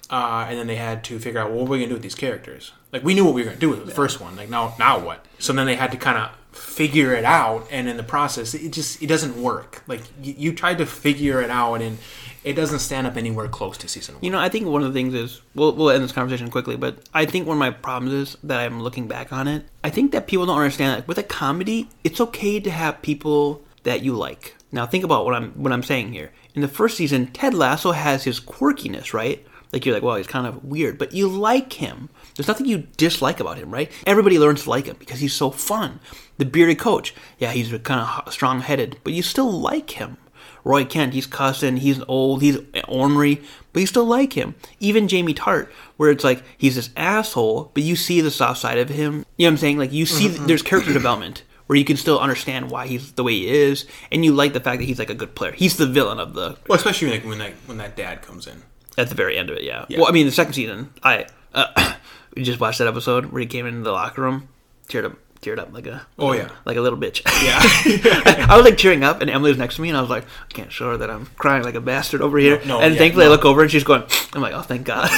Uh, 0.09 0.45
and 0.47 0.59
then 0.59 0.67
they 0.67 0.75
had 0.75 1.03
to 1.03 1.17
figure 1.17 1.39
out 1.39 1.49
well, 1.49 1.59
what 1.59 1.69
we're 1.69 1.77
we 1.77 1.79
gonna 1.79 1.89
do 1.89 1.95
with 1.95 2.03
these 2.03 2.15
characters. 2.15 2.71
Like 2.91 3.03
we 3.03 3.15
knew 3.15 3.25
what 3.25 3.33
we 3.33 3.41
were 3.41 3.47
gonna 3.47 3.59
do 3.59 3.69
with 3.69 3.85
the 3.85 3.91
first 3.91 4.21
one. 4.21 4.35
Like 4.35 4.49
now, 4.49 4.75
now 4.77 4.99
what? 4.99 5.25
So 5.39 5.51
then 5.51 5.65
they 5.65 5.75
had 5.75 5.91
to 5.91 5.97
kind 5.97 6.17
of 6.17 6.31
figure 6.55 7.13
it 7.13 7.25
out, 7.25 7.67
and 7.69 7.89
in 7.89 7.97
the 7.97 8.03
process, 8.03 8.53
it 8.53 8.71
just 8.71 9.01
it 9.01 9.07
doesn't 9.07 9.41
work. 9.41 9.83
Like 9.87 10.01
you, 10.21 10.35
you 10.37 10.53
tried 10.53 10.77
to 10.77 10.85
figure 10.85 11.41
it 11.41 11.49
out, 11.49 11.81
and 11.81 11.97
it 12.45 12.53
doesn't 12.53 12.79
stand 12.79 13.07
up 13.07 13.17
anywhere 13.17 13.47
close 13.47 13.75
to 13.79 13.87
season 13.87 14.15
one. 14.15 14.23
You 14.23 14.29
know, 14.29 14.39
I 14.39 14.49
think 14.49 14.67
one 14.67 14.83
of 14.83 14.93
the 14.93 14.97
things 14.97 15.13
is 15.13 15.41
we'll 15.55 15.73
we'll 15.73 15.89
end 15.89 16.03
this 16.03 16.11
conversation 16.11 16.49
quickly, 16.49 16.77
but 16.77 16.99
I 17.13 17.25
think 17.25 17.47
one 17.47 17.57
of 17.57 17.59
my 17.59 17.71
problems 17.71 18.13
is 18.13 18.37
that 18.43 18.59
I'm 18.59 18.81
looking 18.81 19.07
back 19.07 19.33
on 19.33 19.47
it. 19.47 19.65
I 19.83 19.89
think 19.89 20.11
that 20.11 20.27
people 20.27 20.45
don't 20.45 20.57
understand 20.57 20.95
that 20.95 21.07
with 21.07 21.17
a 21.17 21.23
comedy, 21.23 21.89
it's 22.03 22.21
okay 22.21 22.59
to 22.59 22.69
have 22.69 23.01
people 23.01 23.63
that 23.83 24.03
you 24.03 24.13
like. 24.13 24.55
Now 24.71 24.85
think 24.85 25.03
about 25.03 25.25
what 25.25 25.33
I'm 25.33 25.51
what 25.53 25.73
I'm 25.73 25.83
saying 25.83 26.13
here. 26.13 26.31
In 26.53 26.61
the 26.61 26.67
first 26.67 26.95
season, 26.97 27.27
Ted 27.27 27.53
Lasso 27.53 27.91
has 27.91 28.23
his 28.23 28.39
quirkiness, 28.39 29.11
right? 29.11 29.45
Like 29.73 29.85
you're 29.85 29.95
like, 29.95 30.03
well, 30.03 30.15
he's 30.15 30.27
kind 30.27 30.45
of 30.45 30.63
weird, 30.63 30.97
but 30.97 31.13
you 31.13 31.27
like 31.27 31.73
him. 31.73 32.09
There's 32.35 32.47
nothing 32.47 32.67
you 32.67 32.87
dislike 32.95 33.39
about 33.39 33.57
him, 33.57 33.71
right? 33.71 33.91
Everybody 34.05 34.39
learns 34.39 34.63
to 34.63 34.69
like 34.69 34.85
him 34.85 34.95
because 34.99 35.19
he's 35.19 35.33
so 35.33 35.49
fun. 35.49 35.99
The 36.37 36.45
bearded 36.45 36.79
coach, 36.79 37.13
yeah, 37.39 37.51
he's 37.51 37.75
kind 37.79 38.01
of 38.01 38.31
strong-headed, 38.31 38.99
but 39.03 39.13
you 39.13 39.21
still 39.21 39.51
like 39.51 39.91
him 39.91 40.17
Roy 40.65 40.83
Kent, 40.83 41.13
he's 41.13 41.27
cussing, 41.27 41.77
he's 41.77 42.01
old, 42.09 42.41
he's 42.41 42.57
ornery, 42.89 43.41
but 43.71 43.79
you 43.79 43.85
still 43.87 44.03
like 44.05 44.33
him. 44.33 44.55
Even 44.81 45.07
Jamie 45.07 45.33
Tartt, 45.33 45.69
where 45.95 46.09
it's 46.11 46.23
like 46.23 46.43
he's 46.57 46.75
this 46.75 46.89
asshole, 46.97 47.71
but 47.73 47.83
you 47.83 47.95
see 47.95 48.19
the 48.19 48.31
soft 48.31 48.59
side 48.59 48.77
of 48.79 48.89
him. 48.89 49.25
You 49.37 49.45
know 49.45 49.49
what 49.49 49.51
I'm 49.51 49.57
saying? 49.57 49.77
Like 49.77 49.93
you 49.93 50.05
see, 50.05 50.27
there's 50.27 50.61
character 50.63 50.91
development 50.91 51.43
where 51.67 51.77
you 51.77 51.85
can 51.85 51.97
still 51.97 52.19
understand 52.19 52.69
why 52.69 52.85
he's 52.87 53.11
the 53.13 53.23
way 53.23 53.33
he 53.33 53.47
is, 53.47 53.85
and 54.11 54.25
you 54.25 54.33
like 54.33 54.53
the 54.53 54.59
fact 54.59 54.79
that 54.79 54.85
he's 54.85 54.99
like 54.99 55.09
a 55.09 55.15
good 55.15 55.35
player. 55.35 55.51
He's 55.51 55.77
the 55.77 55.87
villain 55.87 56.19
of 56.19 56.33
the 56.33 56.57
Well, 56.67 56.75
especially 56.77 57.11
like 57.11 57.23
when 57.25 57.37
that 57.37 57.53
when 57.67 57.77
that 57.77 57.95
dad 57.95 58.21
comes 58.23 58.47
in. 58.47 58.63
at 58.97 59.09
the 59.09 59.15
very 59.15 59.37
end 59.37 59.49
of 59.51 59.57
it. 59.57 59.63
Yeah. 59.63 59.85
Yeah. 59.87 59.99
Well, 59.99 60.07
I 60.09 60.11
mean, 60.11 60.25
the 60.25 60.31
second 60.31 60.53
season, 60.53 60.91
I 61.03 61.27
uh, 61.53 61.95
we 62.35 62.43
just 62.43 62.59
watched 62.59 62.79
that 62.79 62.87
episode 62.87 63.27
where 63.27 63.39
he 63.39 63.45
came 63.45 63.65
into 63.67 63.81
the 63.81 63.91
locker 63.91 64.21
room, 64.23 64.47
teared 64.89 65.05
up, 65.05 65.17
teared 65.41 65.59
up 65.59 65.73
like 65.73 65.87
a 65.87 66.05
Oh, 66.17 66.33
yeah. 66.33 66.49
like 66.65 66.77
a 66.77 66.81
little 66.81 66.97
bitch. 66.99 67.21
Yeah. 67.43 67.59
I 68.49 68.55
was 68.55 68.65
like 68.65 68.77
tearing 68.77 69.03
up, 69.03 69.21
and 69.21 69.29
Emily 69.29 69.51
was 69.51 69.57
next 69.57 69.75
to 69.75 69.81
me, 69.81 69.89
and 69.89 69.97
I 69.97 70.01
was 70.01 70.09
like, 70.09 70.23
I 70.23 70.53
can't 70.53 70.71
show 70.71 70.91
her 70.91 70.97
that 70.97 71.09
I'm 71.09 71.27
crying 71.37 71.63
like 71.63 71.75
a 71.75 71.81
bastard 71.81 72.21
over 72.21 72.37
here. 72.37 72.59
No, 72.59 72.65
no, 72.65 72.79
and 72.81 72.93
yeah, 72.93 72.99
thankfully, 72.99 73.25
no. 73.25 73.31
I 73.31 73.33
look 73.35 73.45
over, 73.45 73.61
and 73.61 73.71
she's 73.71 73.83
going. 73.83 74.03
I'm 74.33 74.41
like, 74.41 74.53
oh, 74.53 74.61
thank 74.61 74.85
God. 74.85 75.09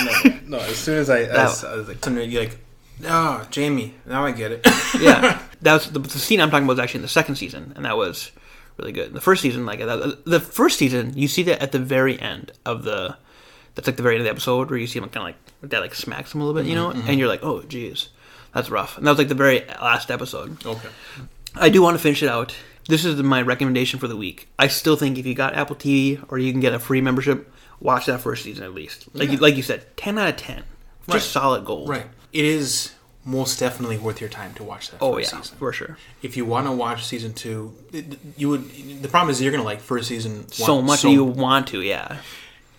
no, 0.45 0.59
as 0.59 0.77
soon 0.77 0.97
as 0.97 1.09
I, 1.09 1.21
I, 1.21 1.45
was, 1.45 1.63
I 1.63 1.75
was 1.75 1.87
like, 1.87 2.05
you're 2.05 2.41
like, 2.41 2.57
oh, 3.05 3.47
Jamie, 3.49 3.95
now 4.05 4.25
I 4.25 4.31
get 4.31 4.51
it. 4.51 4.61
yeah, 4.99 5.41
that 5.61 5.73
was 5.73 5.91
the, 5.91 5.99
the 5.99 6.09
scene 6.09 6.41
I'm 6.41 6.49
talking 6.49 6.65
about 6.65 6.73
was 6.73 6.79
actually 6.79 6.99
in 6.99 7.03
the 7.03 7.09
second 7.09 7.35
season, 7.35 7.73
and 7.75 7.85
that 7.85 7.97
was 7.97 8.31
really 8.77 8.91
good. 8.91 9.13
The 9.13 9.21
first 9.21 9.41
season, 9.41 9.65
like 9.65 9.81
uh, 9.81 10.13
the 10.25 10.39
first 10.39 10.77
season, 10.77 11.13
you 11.15 11.27
see 11.27 11.43
that 11.43 11.61
at 11.61 11.71
the 11.71 11.79
very 11.79 12.19
end 12.19 12.51
of 12.65 12.83
the, 12.83 13.17
that's 13.75 13.87
like 13.87 13.97
the 13.97 14.03
very 14.03 14.15
end 14.15 14.21
of 14.21 14.25
the 14.25 14.31
episode 14.31 14.69
where 14.69 14.79
you 14.79 14.87
see 14.87 14.99
him 14.99 15.09
kind 15.09 15.17
of 15.17 15.23
like 15.23 15.71
that 15.71 15.81
like 15.81 15.95
smacks 15.95 16.33
him 16.33 16.41
a 16.41 16.45
little 16.45 16.59
bit, 16.59 16.69
you 16.69 16.75
mm-hmm, 16.75 16.89
know, 16.89 16.99
mm-hmm. 16.99 17.09
and 17.09 17.19
you're 17.19 17.27
like, 17.27 17.43
oh, 17.43 17.63
geez, 17.63 18.09
that's 18.57 18.69
rough. 18.71 18.97
And 18.97 19.05
that 19.05 19.11
was 19.11 19.19
like 19.19 19.27
the 19.27 19.35
very 19.35 19.65
last 19.81 20.09
episode. 20.11 20.65
okay. 20.65 20.89
I 21.55 21.69
do 21.69 21.81
want 21.81 21.95
to 21.95 22.01
finish 22.01 22.21
it 22.23 22.29
out. 22.29 22.55
This 22.89 23.03
is 23.05 23.21
my 23.21 23.41
recommendation 23.41 23.99
for 23.99 24.07
the 24.07 24.15
week. 24.15 24.47
I 24.57 24.67
still 24.67 24.95
think 24.95 25.17
if 25.17 25.25
you 25.25 25.33
got 25.35 25.55
Apple 25.55 25.75
TV 25.75 26.23
or 26.29 26.37
you 26.39 26.51
can 26.51 26.61
get 26.61 26.73
a 26.73 26.79
free 26.79 27.01
membership, 27.01 27.51
watch 27.79 28.05
that 28.07 28.21
first 28.21 28.43
season 28.43 28.63
at 28.63 28.73
least. 28.73 29.07
Like 29.13 29.29
you, 29.31 29.37
like 29.37 29.55
you 29.55 29.63
said, 29.63 29.95
ten 29.97 30.17
out 30.17 30.29
of 30.29 30.37
ten, 30.37 30.63
just 31.07 31.09
Right. 31.09 31.21
solid 31.21 31.65
gold. 31.65 31.89
Right. 31.89 32.05
It 32.33 32.45
is 32.45 32.93
most 33.25 33.59
definitely 33.59 33.97
worth 33.97 34.21
your 34.21 34.29
time 34.29 34.53
to 34.53 34.63
watch 34.63 34.89
that. 34.91 34.97
Oh 35.01 35.17
yeah, 35.17 35.25
season. 35.25 35.57
for 35.57 35.73
sure. 35.73 35.97
If 36.21 36.37
you 36.37 36.45
want 36.45 36.65
to 36.67 36.71
watch 36.71 37.05
season 37.05 37.33
two, 37.33 37.73
you 38.37 38.49
would. 38.49 39.01
The 39.01 39.09
problem 39.09 39.29
is 39.31 39.41
you're 39.41 39.51
gonna 39.51 39.63
like 39.63 39.81
first 39.81 40.07
season 40.07 40.37
one 40.39 40.49
So 40.49 40.81
much 40.81 41.01
that 41.01 41.11
you 41.11 41.23
want 41.25 41.67
to, 41.67 41.81
yeah. 41.81 42.17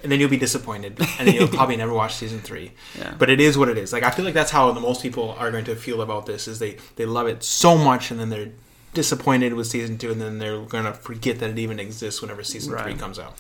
And 0.03 0.11
then 0.13 0.21
you'll 0.21 0.31
be 0.31 0.37
disappointed, 0.37 0.99
and 1.19 1.27
then 1.29 1.35
you'll 1.35 1.49
probably 1.59 1.77
never 1.77 1.93
watch 1.93 2.15
season 2.15 2.41
three. 2.41 2.73
Yeah. 2.99 3.15
But 3.19 3.31
it 3.31 3.41
is 3.41 3.57
what 3.59 3.69
it 3.69 3.79
is. 3.79 3.93
Like 3.93 4.03
I 4.03 4.11
feel 4.11 4.25
like 4.25 4.35
that's 4.35 4.51
how 4.51 4.71
the 4.73 4.81
most 4.81 5.03
people 5.03 5.33
are 5.39 5.51
going 5.51 5.65
to 5.67 5.77
feel 5.77 6.03
about 6.03 6.27
this: 6.27 6.47
is 6.49 6.59
they 6.59 6.77
they 6.97 7.07
love 7.07 7.27
it 7.27 7.43
so 7.43 7.77
much, 7.77 8.11
and 8.11 8.19
then 8.21 8.29
they're 8.31 8.51
disappointed 8.95 9.55
with 9.55 9.67
season 9.67 9.99
two, 9.99 10.11
and 10.11 10.21
then 10.21 10.39
they're 10.39 10.61
gonna 10.63 10.95
forget 10.95 11.39
that 11.41 11.51
it 11.51 11.59
even 11.59 11.79
exists 11.79 12.21
whenever 12.23 12.43
season 12.43 12.77
three 12.79 12.95
comes 12.95 13.19
out. 13.19 13.37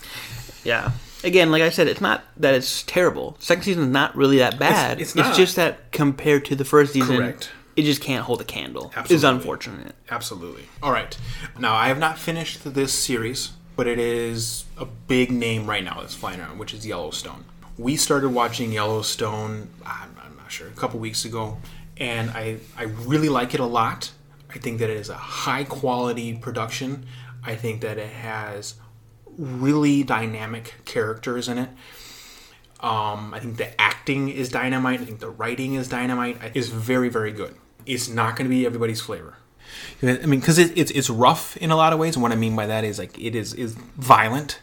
Yeah. 0.65 0.93
Again, 1.25 1.51
like 1.51 1.63
I 1.63 1.71
said, 1.71 1.89
it's 1.89 2.01
not 2.01 2.23
that 2.37 2.55
it's 2.55 2.83
terrible. 2.85 3.37
Second 3.41 3.65
season 3.65 3.83
is 3.85 3.89
not 3.89 4.15
really 4.15 4.39
that 4.39 4.59
bad. 4.59 5.01
it's 5.01 5.11
It's, 5.11 5.17
not. 5.17 5.35
just 5.37 5.57
that 5.57 5.91
compared 5.91 6.45
to 6.47 6.55
the 6.55 6.65
first 6.65 6.93
season, 6.93 7.17
Correct. 7.17 7.51
it 7.75 7.83
just 7.83 8.01
can't 8.01 8.25
hold 8.25 8.41
a 8.41 8.45
candle. 8.45 8.93
It's 9.11 9.25
unfortunate. 9.25 9.97
Absolutely. 10.11 10.65
All 10.81 10.93
right. 10.93 11.17
Now, 11.59 11.75
I 11.75 11.89
have 11.89 11.99
not 11.99 12.19
finished 12.21 12.63
this 12.75 12.93
series, 12.93 13.51
but 13.79 13.87
it 13.87 14.01
is 14.01 14.65
a 14.77 14.85
big 14.85 15.31
name 15.31 15.65
right 15.65 15.85
now 15.85 16.01
that's 16.01 16.13
flying 16.13 16.41
around, 16.41 16.59
which 16.59 16.75
is 16.75 16.85
Yellowstone. 16.85 17.45
We 17.79 17.95
started 17.95 18.31
watching 18.31 18.73
Yellowstone, 18.73 19.69
I'm, 19.87 20.17
I'm 20.21 20.37
not 20.37 20.51
sure, 20.51 20.67
a 20.67 20.73
couple 20.73 20.99
weeks 20.99 21.25
ago, 21.25 21.59
and 21.97 22.29
I, 22.31 22.57
I 22.77 22.83
really 22.83 23.29
like 23.29 23.55
it 23.55 23.61
a 23.61 23.67
lot. 23.67 24.11
I 24.53 24.59
think 24.59 24.81
that 24.81 24.91
it 24.91 24.97
is 24.97 25.11
a 25.11 25.15
high 25.15 25.63
quality 25.63 26.35
production. 26.37 27.07
I 27.45 27.55
think 27.55 27.83
that 27.83 27.99
it 27.99 28.11
has 28.11 28.75
really 29.37 30.03
dynamic 30.03 30.75
characters 30.85 31.49
in 31.49 31.59
it. 31.59 31.69
Um, 32.81 33.33
I 33.33 33.39
think 33.39 33.59
the 33.59 33.81
acting 33.81 34.29
is 34.29 34.49
dynamite. 34.49 35.01
I 35.01 35.05
think 35.05 35.21
the 35.21 35.31
writing 35.31 35.75
is 35.75 35.87
dynamite. 35.87 36.39
It's 36.55 36.67
very, 36.67 37.11
very 37.11 37.31
good. 37.31 37.55
It's 37.87 38.09
not 38.09 38.35
going 38.35 38.51
to 38.51 38.51
be 38.51 38.67
everybody's 38.67 39.01
flavor. 39.01 39.37
I 40.03 40.27
mean, 40.27 40.41
because 40.41 40.59
it, 40.59 40.77
it's 40.77 40.91
it's 40.93 41.11
rough 41.11 41.57
in 41.57 41.71
a 41.71 41.77
lot 41.77 41.93
of 41.93 41.99
ways. 41.99 42.17
And 42.17 42.23
what 42.23 42.33
I 42.33 42.37
mean 42.37 42.55
by 42.57 42.67
that 42.67 42.85
is 42.85 42.99
like 42.99 43.19
it 43.19 43.35
is 43.35 43.55
is 43.55 43.75
violent. 43.97 44.61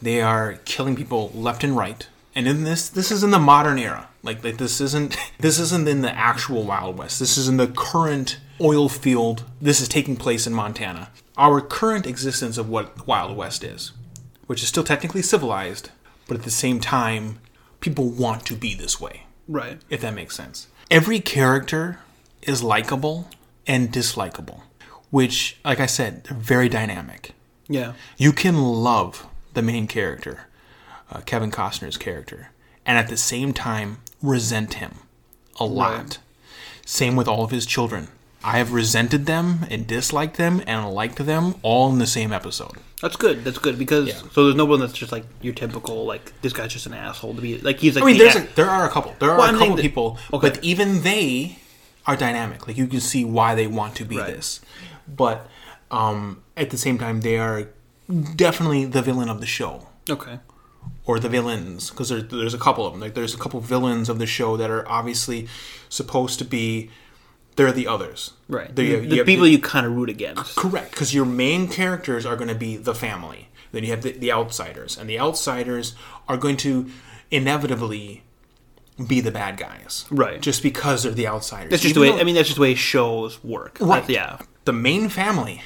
They 0.00 0.20
are 0.20 0.58
killing 0.64 0.94
people 0.96 1.30
left 1.34 1.64
and 1.64 1.76
right. 1.76 2.06
And 2.34 2.46
in 2.46 2.62
this, 2.62 2.88
this 2.88 3.10
is 3.10 3.24
in 3.24 3.32
the 3.32 3.38
modern 3.40 3.78
era. 3.78 4.08
Like, 4.22 4.44
like 4.44 4.58
this 4.58 4.80
isn't 4.80 5.16
this 5.40 5.58
isn't 5.58 5.88
in 5.88 6.02
the 6.02 6.14
actual 6.16 6.64
Wild 6.64 6.96
West. 6.98 7.18
This 7.18 7.36
is 7.36 7.48
in 7.48 7.56
the 7.56 7.66
current 7.66 8.38
oil 8.60 8.88
field. 8.88 9.44
This 9.60 9.80
is 9.80 9.88
taking 9.88 10.16
place 10.16 10.46
in 10.46 10.52
Montana. 10.52 11.10
Our 11.36 11.60
current 11.60 12.06
existence 12.06 12.58
of 12.58 12.68
what 12.68 13.06
Wild 13.06 13.36
West 13.36 13.62
is, 13.64 13.92
which 14.46 14.62
is 14.62 14.68
still 14.68 14.82
technically 14.84 15.22
civilized, 15.22 15.90
but 16.26 16.36
at 16.36 16.42
the 16.42 16.50
same 16.50 16.80
time, 16.80 17.38
people 17.80 18.08
want 18.08 18.44
to 18.46 18.54
be 18.56 18.74
this 18.74 19.00
way 19.00 19.22
Right. 19.46 19.78
if 19.88 20.00
that 20.00 20.14
makes 20.14 20.34
sense. 20.34 20.66
Every 20.90 21.20
character 21.20 22.00
is 22.42 22.62
likable 22.62 23.28
and 23.68 23.92
dislikable, 23.92 24.62
which, 25.10 25.56
like 25.64 25.78
I 25.78 25.86
said, 25.86 26.24
they're 26.24 26.36
very 26.36 26.68
dynamic. 26.68 27.32
Yeah. 27.68 27.92
You 28.16 28.32
can 28.32 28.56
love 28.58 29.26
the 29.54 29.62
main 29.62 29.86
character, 29.86 30.48
uh, 31.12 31.20
Kevin 31.20 31.50
Costner's 31.50 31.96
character, 31.98 32.50
and 32.86 32.98
at 32.98 33.08
the 33.08 33.16
same 33.16 33.52
time 33.52 33.98
resent 34.22 34.74
him 34.74 34.96
a 35.60 35.64
lot. 35.66 35.98
Right. 35.98 36.18
Same 36.86 37.14
with 37.16 37.28
all 37.28 37.44
of 37.44 37.50
his 37.50 37.66
children. 37.66 38.08
I 38.42 38.58
have 38.58 38.72
resented 38.72 39.26
them 39.26 39.66
and 39.68 39.86
disliked 39.86 40.36
them 40.36 40.62
and 40.66 40.90
liked 40.94 41.18
them 41.26 41.56
all 41.62 41.90
in 41.90 41.98
the 41.98 42.06
same 42.06 42.32
episode. 42.32 42.72
That's 43.02 43.16
good. 43.16 43.44
That's 43.44 43.58
good 43.58 43.78
because 43.78 44.08
Yeah. 44.08 44.14
so 44.32 44.44
there's 44.44 44.54
no 44.56 44.64
one 44.64 44.80
that's 44.80 44.92
just 44.92 45.12
like 45.12 45.24
your 45.42 45.52
typical 45.54 46.04
like 46.06 46.32
this 46.40 46.52
guy's 46.52 46.72
just 46.72 46.86
an 46.86 46.94
asshole 46.94 47.34
to 47.34 47.40
be 47.42 47.58
like 47.58 47.78
he's 47.78 47.96
like 47.96 48.04
I 48.04 48.06
mean, 48.06 48.16
the 48.18 48.24
there's 48.24 48.36
a, 48.36 48.48
there 48.54 48.70
are 48.70 48.86
a 48.86 48.90
couple. 48.90 49.14
There 49.18 49.30
are 49.30 49.38
Well, 49.38 49.54
a 49.54 49.58
couple 49.58 49.76
people, 49.76 50.18
okay. 50.32 50.50
but 50.50 50.64
even 50.64 51.02
they 51.02 51.58
are 52.08 52.16
dynamic. 52.16 52.66
Like 52.66 52.76
you 52.76 52.88
can 52.88 53.00
see 53.00 53.24
why 53.24 53.54
they 53.54 53.66
want 53.68 53.94
to 53.96 54.04
be 54.04 54.18
Right. 54.18 54.26
this, 54.34 54.60
but 55.06 55.46
um, 55.92 56.42
at 56.56 56.70
the 56.70 56.78
same 56.78 56.98
time, 56.98 57.20
they 57.20 57.38
are 57.38 57.68
definitely 58.34 58.84
the 58.86 59.02
villain 59.02 59.28
of 59.28 59.40
the 59.40 59.46
show 59.46 59.86
okay. 60.10 60.38
or 61.04 61.20
the 61.20 61.28
villains 61.28 61.90
because 61.90 62.08
there, 62.08 62.22
there's 62.22 62.54
a 62.54 62.58
couple 62.58 62.84
of 62.86 62.92
them. 62.92 63.00
Like 63.00 63.14
there's 63.14 63.34
a 63.34 63.38
couple 63.38 63.60
villains 63.60 64.08
of 64.08 64.18
the 64.18 64.26
show 64.26 64.56
that 64.56 64.70
are 64.70 64.88
obviously 64.88 65.46
supposed 65.88 66.38
to 66.40 66.44
be. 66.44 66.90
They're 67.56 67.72
the 67.72 67.88
others, 67.88 68.34
Right. 68.48 68.74
They're- 68.74 68.84
the 68.86 68.90
you- 69.02 69.08
the 69.08 69.14
you 69.16 69.20
have 69.22 69.26
people 69.26 69.46
you 69.46 69.58
kind 69.58 69.84
of 69.84 69.92
root 69.92 70.08
against. 70.08 70.54
Correct, 70.56 70.90
because 70.92 71.12
your 71.12 71.24
main 71.26 71.66
characters 71.68 72.24
are 72.24 72.36
going 72.36 72.48
to 72.48 72.54
be 72.54 72.76
the 72.76 72.94
family. 72.94 73.48
Then 73.72 73.82
you 73.84 73.90
have 73.90 74.02
the, 74.02 74.12
the 74.12 74.30
outsiders, 74.32 74.96
and 74.96 75.10
the 75.10 75.18
outsiders 75.20 75.94
are 76.28 76.36
going 76.38 76.56
to 76.58 76.88
inevitably 77.30 78.22
be 79.06 79.20
the 79.20 79.30
bad 79.30 79.56
guys, 79.56 80.04
Right. 80.10 80.40
Just 80.40 80.62
because 80.62 81.04
they're 81.04 81.12
the 81.12 81.28
outsiders. 81.28 81.70
That's 81.70 81.82
just 81.82 81.94
the 81.94 82.00
way. 82.00 82.10
though- 82.10 82.18
I 82.18 82.24
mean, 82.24 82.34
that's 82.34 82.48
just 82.48 82.56
the 82.56 82.62
way 82.62 82.74
shows 82.74 83.42
work. 83.44 83.78
right? 83.80 84.06
That's- 84.06 84.10
yeah. 84.10 84.38
The 84.64 84.72
main 84.72 85.08
family, 85.08 85.62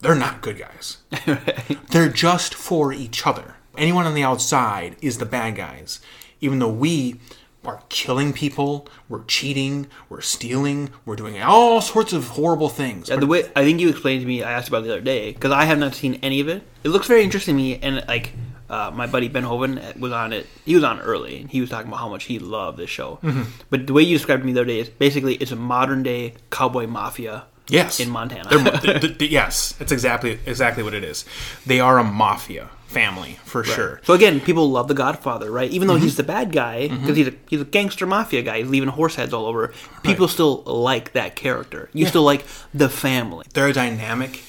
they're 0.00 0.14
not 0.14 0.40
good 0.42 0.58
guys. 0.58 0.98
They're 1.90 2.08
just 2.08 2.54
for 2.54 2.92
each 2.92 3.26
other. 3.26 3.54
Anyone 3.76 4.06
on 4.06 4.14
the 4.14 4.22
outside 4.22 4.94
is 5.02 5.18
the 5.18 5.26
bad 5.26 5.56
guys, 5.56 6.00
even 6.40 6.58
though 6.60 6.68
we 6.68 7.20
are 7.64 7.82
killing 7.88 8.32
people, 8.32 8.86
we're 9.08 9.24
cheating, 9.24 9.86
we're 10.08 10.20
stealing, 10.20 10.90
we're 11.06 11.16
doing 11.16 11.40
all 11.42 11.80
sorts 11.80 12.12
of 12.12 12.28
horrible 12.28 12.68
things. 12.68 13.08
And 13.10 13.20
the 13.22 13.26
way 13.26 13.50
I 13.56 13.64
think 13.64 13.80
you 13.80 13.88
explained 13.88 14.20
to 14.20 14.26
me, 14.28 14.42
I 14.44 14.52
asked 14.52 14.68
about 14.68 14.82
it 14.84 14.86
the 14.88 14.92
other 14.92 15.00
day 15.00 15.32
because 15.32 15.50
I 15.50 15.64
have 15.64 15.78
not 15.78 15.94
seen 15.94 16.20
any 16.22 16.40
of 16.40 16.48
it. 16.48 16.62
It 16.84 16.90
looks 16.90 17.06
very 17.08 17.24
interesting 17.24 17.56
to 17.56 17.62
me, 17.62 17.78
and 17.78 18.04
like 18.06 18.34
uh, 18.68 18.90
my 18.94 19.06
buddy 19.06 19.28
Ben 19.28 19.42
Hoven 19.44 19.80
was 19.98 20.12
on 20.12 20.32
it. 20.32 20.46
He 20.64 20.74
was 20.74 20.84
on 20.84 21.00
early, 21.00 21.40
and 21.42 21.50
he 21.50 21.60
was 21.60 21.70
talking 21.70 21.88
about 21.88 22.00
how 22.00 22.08
much 22.08 22.24
he 22.24 22.38
loved 22.38 22.78
this 22.78 22.90
show. 22.90 23.18
Mm-hmm. 23.22 23.42
But 23.70 23.86
the 23.86 23.92
way 23.92 24.02
you 24.02 24.16
described 24.16 24.40
it 24.40 24.42
to 24.42 24.46
me 24.46 24.52
the 24.52 24.60
other 24.60 24.66
day 24.66 24.80
is 24.80 24.88
basically 24.88 25.34
it's 25.36 25.52
a 25.52 25.56
modern 25.56 26.02
day 26.02 26.34
cowboy 26.50 26.86
mafia. 26.86 27.44
Yes, 27.68 27.98
in 27.98 28.10
Montana. 28.10 28.50
Yes, 29.20 29.74
it's 29.80 29.90
exactly 29.90 30.38
exactly 30.44 30.82
what 30.82 30.92
it 30.92 31.02
is. 31.02 31.24
They 31.64 31.80
are 31.80 31.98
a 31.98 32.04
mafia 32.04 32.68
family 32.88 33.38
for 33.44 33.64
sure. 33.64 34.00
So 34.04 34.12
again, 34.12 34.38
people 34.40 34.70
love 34.70 34.86
the 34.86 34.92
Godfather, 34.94 35.50
right? 35.50 35.70
Even 35.70 35.88
Mm-hmm. 35.88 35.96
though 35.96 36.02
he's 36.02 36.16
the 36.18 36.22
bad 36.24 36.52
guy, 36.52 36.88
because 36.88 37.16
he's 37.16 37.28
a 37.28 37.32
he's 37.48 37.62
a 37.62 37.64
gangster 37.64 38.04
mafia 38.06 38.42
guy, 38.42 38.58
he's 38.58 38.68
leaving 38.68 38.90
horse 38.90 39.14
heads 39.14 39.32
all 39.32 39.46
over. 39.46 39.72
People 40.02 40.28
still 40.28 40.62
like 40.64 41.12
that 41.14 41.36
character. 41.36 41.88
You 41.94 42.04
still 42.04 42.22
like 42.22 42.44
the 42.74 42.90
family. 42.90 43.46
They're 43.54 43.68
a 43.68 43.72
dynamic, 43.72 44.42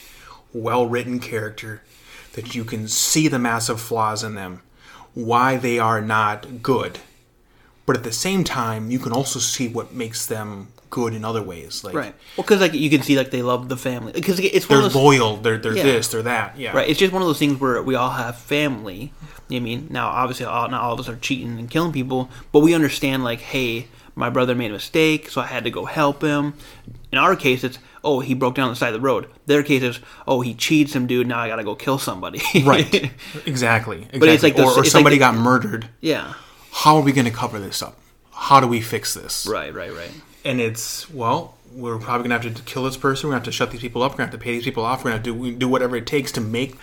well 0.54 0.86
written 0.86 1.20
character 1.22 1.84
that 2.36 2.56
you 2.56 2.64
can 2.64 2.88
see 2.88 3.28
the 3.28 3.40
massive 3.40 3.82
flaws 3.82 4.24
in 4.24 4.36
them, 4.36 4.62
why 5.14 5.58
they 5.58 5.80
are 5.80 6.02
not 6.02 6.62
good. 6.62 7.00
But 7.86 7.98
at 7.98 8.04
the 8.04 8.12
same 8.12 8.44
time, 8.44 8.92
you 8.92 9.00
can 9.00 9.12
also 9.12 9.40
see 9.40 9.68
what 9.68 9.94
makes 9.94 10.26
them 10.26 10.70
good 10.90 11.14
in 11.14 11.26
other 11.26 11.42
ways. 11.42 11.84
Like 11.84 11.94
Right. 11.94 12.16
Well, 12.38 12.44
because 12.44 12.62
like 12.62 12.74
you 12.74 12.90
can 12.90 13.02
see 13.02 13.18
like 13.18 13.32
they 13.32 13.42
love 13.42 13.70
the 13.70 13.78
family 13.78 14.12
because 14.14 14.40
it's 14.40 14.66
they're 14.68 14.78
of 14.78 14.84
those, 14.86 14.96
loyal, 14.96 15.38
they're 15.38 15.58
they're 15.58 15.76
Yeah. 15.76 15.84
this, 15.84 16.08
they're 16.10 16.24
that. 16.24 16.58
Yeah. 16.58 16.76
Right. 16.76 16.90
It's 16.90 17.00
just 17.00 17.14
one 17.14 17.22
of 17.22 17.28
those 17.28 17.40
things 17.40 17.60
where 17.60 17.82
we 17.82 17.96
all 17.96 18.12
have 18.12 18.38
family. 18.38 19.12
You 19.48 19.60
know 19.60 19.64
I 19.64 19.66
mean, 19.66 19.88
now 19.92 20.08
obviously 20.08 20.46
all, 20.46 20.68
not 20.70 20.82
all 20.82 20.94
of 20.94 21.00
us 21.00 21.10
are 21.10 21.18
cheating 21.18 21.60
and 21.60 21.70
killing 21.70 21.92
people, 21.92 22.30
but 22.52 22.60
we 22.62 22.74
understand 22.74 23.24
like, 23.24 23.42
hey, 23.42 23.88
my 24.16 24.30
brother 24.30 24.56
made 24.56 24.72
a 24.72 24.74
mistake, 24.74 25.30
so 25.30 25.42
I 25.42 25.46
had 25.48 25.64
to 25.66 25.70
go 25.70 25.86
help 25.86 26.22
him. 26.24 26.54
In 27.12 27.18
our 27.20 27.36
case, 27.36 27.64
it's 27.64 27.78
oh 28.06 28.22
he 28.22 28.34
broke 28.34 28.56
down 28.56 28.70
the 28.70 28.76
side 28.78 28.94
of 28.94 29.02
the 29.02 29.06
road. 29.06 29.28
Their 29.48 29.64
case 29.64 29.84
is 29.84 30.00
oh 30.28 30.40
he 30.40 30.54
cheated 30.54 30.92
some 30.94 31.08
dude. 31.08 31.28
Now 31.28 31.40
I 31.40 31.50
gotta 31.50 31.64
go 31.66 31.76
kill 31.76 31.98
somebody. 31.98 32.40
Right. 32.64 32.86
exactly. 32.94 33.12
exactly. 33.46 34.08
But 34.20 34.30
it's 34.30 34.44
like 34.44 34.56
the- 34.56 34.64
or, 34.64 34.68
or 34.68 34.70
it's 34.70 34.78
like 34.78 34.86
somebody 34.88 35.18
the- 35.18 35.20
got 35.22 35.36
murdered. 35.36 35.90
yeah. 36.00 36.34
How 36.72 36.96
are 36.98 37.02
we 37.02 37.12
to 37.14 37.32
cover 37.32 37.60
this 37.60 37.82
up? 37.82 37.98
How 38.32 38.60
do 38.60 38.68
we 38.68 38.80
fix 38.82 39.14
this? 39.14 39.46
Right. 39.48 39.74
Right. 39.74 39.94
Right. 39.94 40.12
And 40.44 40.60
it's 40.62 41.10
well, 41.10 41.56
we're 41.74 41.98
probably 41.98 42.24
to 42.30 42.34
have 42.48 42.56
to 42.56 42.62
kill 42.64 42.84
this 42.84 42.98
person. 42.98 43.28
We're 43.30 43.34
to 43.36 43.40
have 43.40 43.46
to 43.46 43.52
shut 43.52 43.72
these 43.72 43.82
people 43.82 44.04
up. 44.04 44.12
We're 44.12 44.18
to 44.18 44.24
have 44.24 44.32
to 44.32 44.38
pay 44.38 44.52
these 44.54 44.64
people 44.66 44.86
off. 44.86 45.04
We're 45.04 45.12
to 45.12 45.18
have 45.18 45.24
to 45.24 45.34
do, 45.34 45.56
do 45.56 45.68
whatever 45.68 45.96
it 45.96 46.06
takes 46.06 46.32
to 46.34 46.42
make 46.42 46.76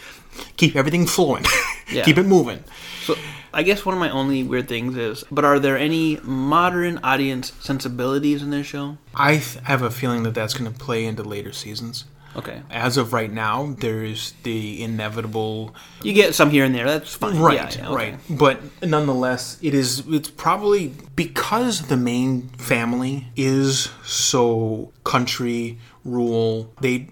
keep 0.56 0.74
everything 0.76 1.06
flowing, 1.06 1.44
Yeah. 1.92 2.04
keep 2.04 2.16
it 2.18 2.24
moving. 2.26 2.64
So 3.04 3.16
I 3.54 3.62
guess 3.62 3.84
one 3.84 3.94
of 3.94 4.00
my 4.00 4.10
only 4.10 4.42
weird 4.42 4.68
things 4.68 4.96
is, 4.96 5.24
but 5.30 5.44
are 5.44 5.58
there 5.58 5.76
any 5.76 6.18
modern 6.22 6.98
audience 7.04 7.52
sensibilities 7.60 8.42
in 8.42 8.50
this 8.50 8.66
show? 8.66 8.96
I 9.14 9.32
th- 9.38 9.58
have 9.64 9.82
a 9.82 9.90
feeling 9.90 10.22
that 10.22 10.34
that's 10.34 10.54
going 10.54 10.72
to 10.72 10.78
play 10.78 11.04
into 11.04 11.22
later 11.22 11.52
seasons. 11.52 12.04
Okay. 12.34 12.62
As 12.70 12.96
of 12.96 13.12
right 13.12 13.30
now, 13.30 13.74
there's 13.78 14.32
the 14.42 14.82
inevitable 14.82 15.74
You 16.02 16.14
get 16.14 16.34
some 16.34 16.48
here 16.48 16.64
and 16.64 16.74
there. 16.74 16.86
That's 16.86 17.14
fine. 17.14 17.38
right 17.38 17.56
Yeah, 17.76 17.82
yeah, 17.82 17.86
okay. 17.90 17.94
right 17.94 18.18
but 18.30 18.58
nonetheless 18.82 19.58
it 19.60 19.74
is 19.74 20.02
it's 20.08 20.30
probably 20.30 20.94
because 21.14 21.88
the 21.88 21.96
main 21.98 22.48
family 22.56 23.28
is 23.36 23.90
so 24.02 24.92
country 25.04 25.78
rural 26.06 26.72
they 26.80 27.08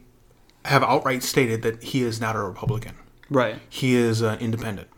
have 0.65 0.83
outright 0.83 1.23
stated 1.23 1.61
that 1.63 1.83
he 1.83 2.03
is 2.03 2.19
not 2.21 2.35
a 2.35 2.39
republican 2.41 2.95
Right. 3.29 3.57
he 3.69 3.95
is 3.95 4.23
an 4.23 4.39
independent 4.41 4.89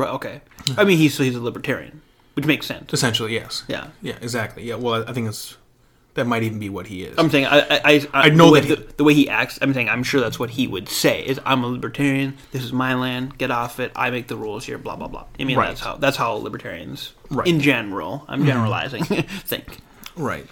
Right. 0.00 0.10
Okay. 0.14 0.40
I 0.76 0.84
mean, 0.84 0.98
he's 0.98 1.16
he's 1.18 1.34
a 1.36 1.40
libertarian, 1.40 2.00
which 2.34 2.46
makes 2.46 2.66
sense. 2.66 2.92
essentially 2.92 3.32
yes 3.34 3.64
Yeah. 3.68 3.88
yeah 4.02 4.16
exactly 4.22 4.62
yeah 4.64 4.76
well 4.76 5.04
i 5.08 5.12
think 5.12 5.28
it's 5.28 5.56
that 6.14 6.26
might 6.26 6.42
even 6.42 6.58
be 6.58 6.68
what 6.68 6.86
he 6.88 7.04
is 7.04 7.14
I'm 7.18 7.30
saying 7.30 7.46
I 7.46 7.60
I, 7.60 7.80
I, 7.84 8.08
I 8.26 8.28
know 8.30 8.46
the 8.46 8.52
way, 8.52 8.60
that 8.60 8.68
he- 8.68 8.74
the, 8.86 8.92
the 9.00 9.04
way 9.04 9.14
he 9.14 9.28
acts. 9.28 9.58
I'm 9.62 9.72
saying 9.72 9.88
I'm 9.88 10.02
sure 10.02 10.20
that's 10.20 10.38
what 10.40 10.50
he 10.50 10.66
would 10.66 10.88
say. 10.88 11.22
Is 11.24 11.38
I'm 11.46 11.62
a 11.62 11.68
libertarian. 11.68 12.36
This 12.50 12.64
is 12.64 12.72
my 12.72 12.94
land. 12.94 13.38
Get 13.38 13.50
off 13.52 13.78
it. 13.78 13.92
I 13.94 14.10
make 14.10 14.26
the 14.26 14.36
rules 14.36 14.64
here. 14.64 14.76
Blah 14.76 14.96
blah 14.96 15.06
blah. 15.06 15.24
I 15.38 15.44
mean 15.44 15.56
Right. 15.56 15.68
that's 15.68 15.80
how 15.80 15.94
that's 16.04 16.16
how 16.16 16.32
libertarians, 16.32 17.12
Right. 17.30 17.46
Mm-hmm. 17.46 17.54
in 17.56 17.60
general, 17.60 18.24
I'm 18.28 18.44
generalizing, 18.44 19.04
think. 19.52 19.78
Right. 20.16 20.46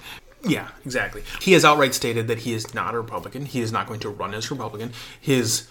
Yeah, 0.45 0.69
exactly. 0.87 1.23
He 1.41 1.53
has 1.55 1.65
outright 1.65 1.93
stated 1.93 2.29
that 2.29 2.39
he 2.47 2.53
is 2.55 2.73
not 2.73 2.95
a 2.95 2.99
Republican. 3.01 3.45
He 3.45 3.61
is 3.61 3.73
not 3.73 3.89
going 3.89 3.99
to 4.01 4.09
run 4.09 4.35
as 4.35 4.53
Republican. 4.53 4.93
His 5.21 5.67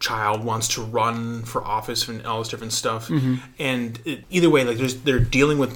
child 0.00 0.44
wants 0.44 0.68
to 0.74 0.82
run 0.82 1.42
for 1.42 1.64
office 1.64 2.08
and 2.08 2.24
all 2.26 2.38
this 2.40 2.48
different 2.48 2.72
stuff. 2.72 3.10
And 3.58 3.98
it, 4.04 4.24
either 4.30 4.50
way, 4.50 4.64
like 4.64 4.78
there's 4.78 4.96
they're 5.02 5.18
dealing 5.18 5.58
with 5.58 5.72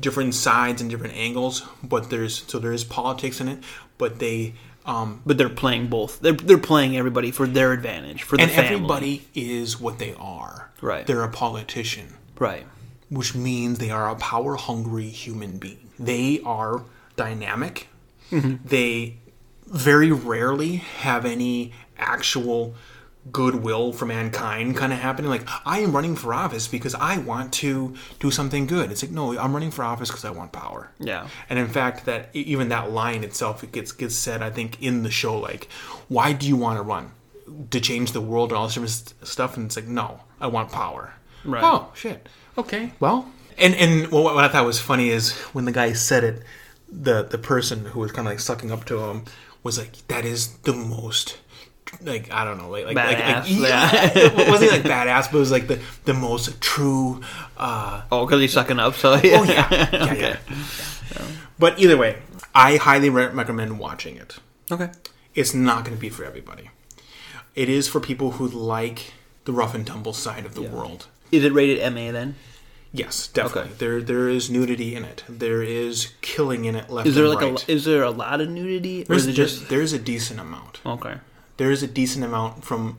different 0.00 0.34
sides 0.34 0.80
and 0.80 0.90
different 0.90 1.14
angles, 1.14 1.66
but 1.82 2.10
there's 2.10 2.44
so 2.46 2.58
there 2.58 2.72
is 2.72 2.84
politics 2.84 3.40
in 3.40 3.48
it, 3.48 3.58
but 3.98 4.18
they 4.18 4.54
um 4.86 5.20
But 5.26 5.36
they're 5.38 5.48
playing 5.48 5.88
both. 5.88 6.20
They're 6.20 6.32
they're 6.32 6.58
playing 6.58 6.96
everybody 6.96 7.30
for 7.30 7.46
their 7.46 7.72
advantage 7.72 8.22
for 8.22 8.36
the 8.36 8.44
and 8.44 8.52
family. 8.52 8.74
everybody 8.74 9.28
is 9.34 9.80
what 9.80 9.98
they 9.98 10.14
are. 10.18 10.70
Right. 10.80 11.06
They're 11.06 11.22
a 11.22 11.28
politician. 11.30 12.14
Right. 12.38 12.66
which 13.10 13.34
means 13.34 13.78
they 13.78 13.90
are 13.90 14.08
a 14.08 14.14
power 14.16 14.54
hungry 14.56 15.08
human 15.08 15.58
being. 15.58 15.90
They 15.98 16.40
are 16.44 16.82
dynamic. 17.16 17.88
They 18.30 19.16
very 19.66 20.12
rarely 20.12 20.76
have 20.76 21.24
any 21.24 21.72
actual 21.98 22.74
goodwill 23.30 23.92
for 23.92 24.06
mankind 24.06 24.76
kind 24.76 24.92
of 24.92 24.98
happening. 24.98 25.30
Like, 25.30 25.46
I 25.66 25.80
am 25.80 25.92
running 25.92 26.16
for 26.16 26.32
office 26.32 26.68
because 26.68 26.94
I 26.94 27.18
want 27.18 27.52
to 27.54 27.94
do 28.20 28.30
something 28.30 28.66
good. 28.66 28.90
It's 28.90 29.02
like, 29.02 29.12
no, 29.12 29.38
I'm 29.38 29.52
running 29.52 29.70
for 29.70 29.84
office 29.84 30.08
because 30.08 30.24
I 30.24 30.30
want 30.30 30.52
power. 30.52 30.90
Yeah. 30.98 31.28
And 31.50 31.58
in 31.58 31.68
fact, 31.68 32.06
that 32.06 32.30
even 32.32 32.68
that 32.70 32.90
line 32.90 33.24
itself 33.24 33.62
it 33.62 33.72
gets 33.72 33.92
gets 33.92 34.14
said, 34.14 34.42
I 34.42 34.50
think, 34.50 34.82
in 34.82 35.02
the 35.02 35.10
show, 35.10 35.38
like, 35.38 35.68
why 36.08 36.32
do 36.32 36.46
you 36.46 36.56
want 36.56 36.78
to 36.78 36.82
run? 36.82 37.12
To 37.70 37.80
change 37.80 38.12
the 38.12 38.20
world 38.20 38.50
and 38.50 38.58
all 38.58 38.66
this 38.66 38.74
different 38.74 39.26
stuff, 39.26 39.56
and 39.56 39.66
it's 39.66 39.76
like, 39.76 39.86
no, 39.86 40.20
I 40.40 40.46
want 40.48 40.70
power. 40.70 41.14
Right. 41.44 41.62
Oh 41.64 41.90
shit. 41.94 42.28
Okay. 42.56 42.92
Well, 43.00 43.30
and 43.56 43.74
and 43.74 44.12
what, 44.12 44.34
what 44.34 44.44
I 44.44 44.48
thought 44.48 44.66
was 44.66 44.80
funny 44.80 45.08
is 45.08 45.32
when 45.52 45.64
the 45.64 45.72
guy 45.72 45.92
said 45.92 46.24
it, 46.24 46.42
the 46.90 47.22
the 47.22 47.38
person 47.38 47.86
who 47.86 48.00
was 48.00 48.12
kind 48.12 48.26
of 48.26 48.32
like 48.32 48.40
sucking 48.40 48.70
up 48.70 48.84
to 48.86 48.98
him 49.04 49.24
was 49.62 49.78
like, 49.78 50.06
that 50.08 50.24
is 50.24 50.58
the 50.58 50.72
most. 50.74 51.38
Like 52.02 52.30
I 52.30 52.44
don't 52.44 52.58
know, 52.58 52.68
like 52.70 52.86
like, 52.86 52.96
like, 52.96 53.16
Badass, 53.18 53.60
like 53.60 53.70
yeah, 53.70 53.90
it 54.14 54.48
wasn't 54.48 54.70
like 54.72 54.82
badass, 54.82 55.30
but 55.30 55.36
it 55.38 55.40
was 55.40 55.50
like 55.50 55.66
the 55.66 55.80
the 56.04 56.14
most 56.14 56.60
true 56.60 57.20
uh, 57.56 58.02
Oh, 58.12 58.24
because 58.26 58.40
he's 58.40 58.52
sucking 58.52 58.78
up. 58.78 58.94
So 58.94 59.12
Oh 59.14 59.20
yeah, 59.22 59.42
yeah, 59.44 59.88
yeah, 59.92 60.04
Okay. 60.12 60.20
yeah. 60.20 60.36
But 61.58 61.78
either 61.80 61.96
way, 61.96 62.18
I 62.54 62.76
highly 62.76 63.10
re- 63.10 63.26
recommend 63.28 63.78
watching 63.78 64.16
it. 64.16 64.38
Okay. 64.70 64.90
It's 65.34 65.54
not 65.54 65.84
going 65.84 65.96
to 65.96 66.00
be 66.00 66.08
for 66.08 66.24
everybody. 66.24 66.70
It 67.54 67.68
is 67.68 67.88
for 67.88 68.00
people 68.00 68.32
who 68.32 68.46
like 68.46 69.12
the 69.44 69.52
rough 69.52 69.74
and 69.74 69.86
tumble 69.86 70.12
side 70.12 70.46
of 70.46 70.54
the 70.54 70.62
world. 70.62 71.06
Is 71.32 71.42
it 71.44 71.52
rated 71.52 71.80
MA 71.92 72.12
then? 72.12 72.36
Yes, 72.92 73.26
definitely. 73.28 73.62
Okay. 73.62 73.72
There 73.78 74.00
there 74.02 74.28
is 74.28 74.48
nudity 74.50 74.94
in 74.94 75.04
it. 75.04 75.24
There 75.28 75.62
is 75.62 76.12
killing 76.20 76.64
in 76.64 76.76
it 76.76 76.90
left 76.90 77.08
Is 77.08 77.14
there 77.16 77.28
like 77.28 77.40
right. 77.40 77.68
a 77.68 77.72
is 77.72 77.84
there 77.84 78.02
a 78.02 78.10
lot 78.10 78.40
of 78.40 78.48
nudity 78.48 79.02
or 79.02 79.06
There's, 79.06 79.22
is 79.26 79.28
it 79.28 79.36
there's- 79.36 79.52
just 79.58 79.68
there's 79.68 79.92
a 79.92 79.98
decent 79.98 80.38
amount. 80.40 80.80
okay? 80.86 81.16
There 81.58 81.70
is 81.70 81.82
a 81.82 81.86
decent 81.86 82.24
amount 82.24 82.64
from 82.64 82.98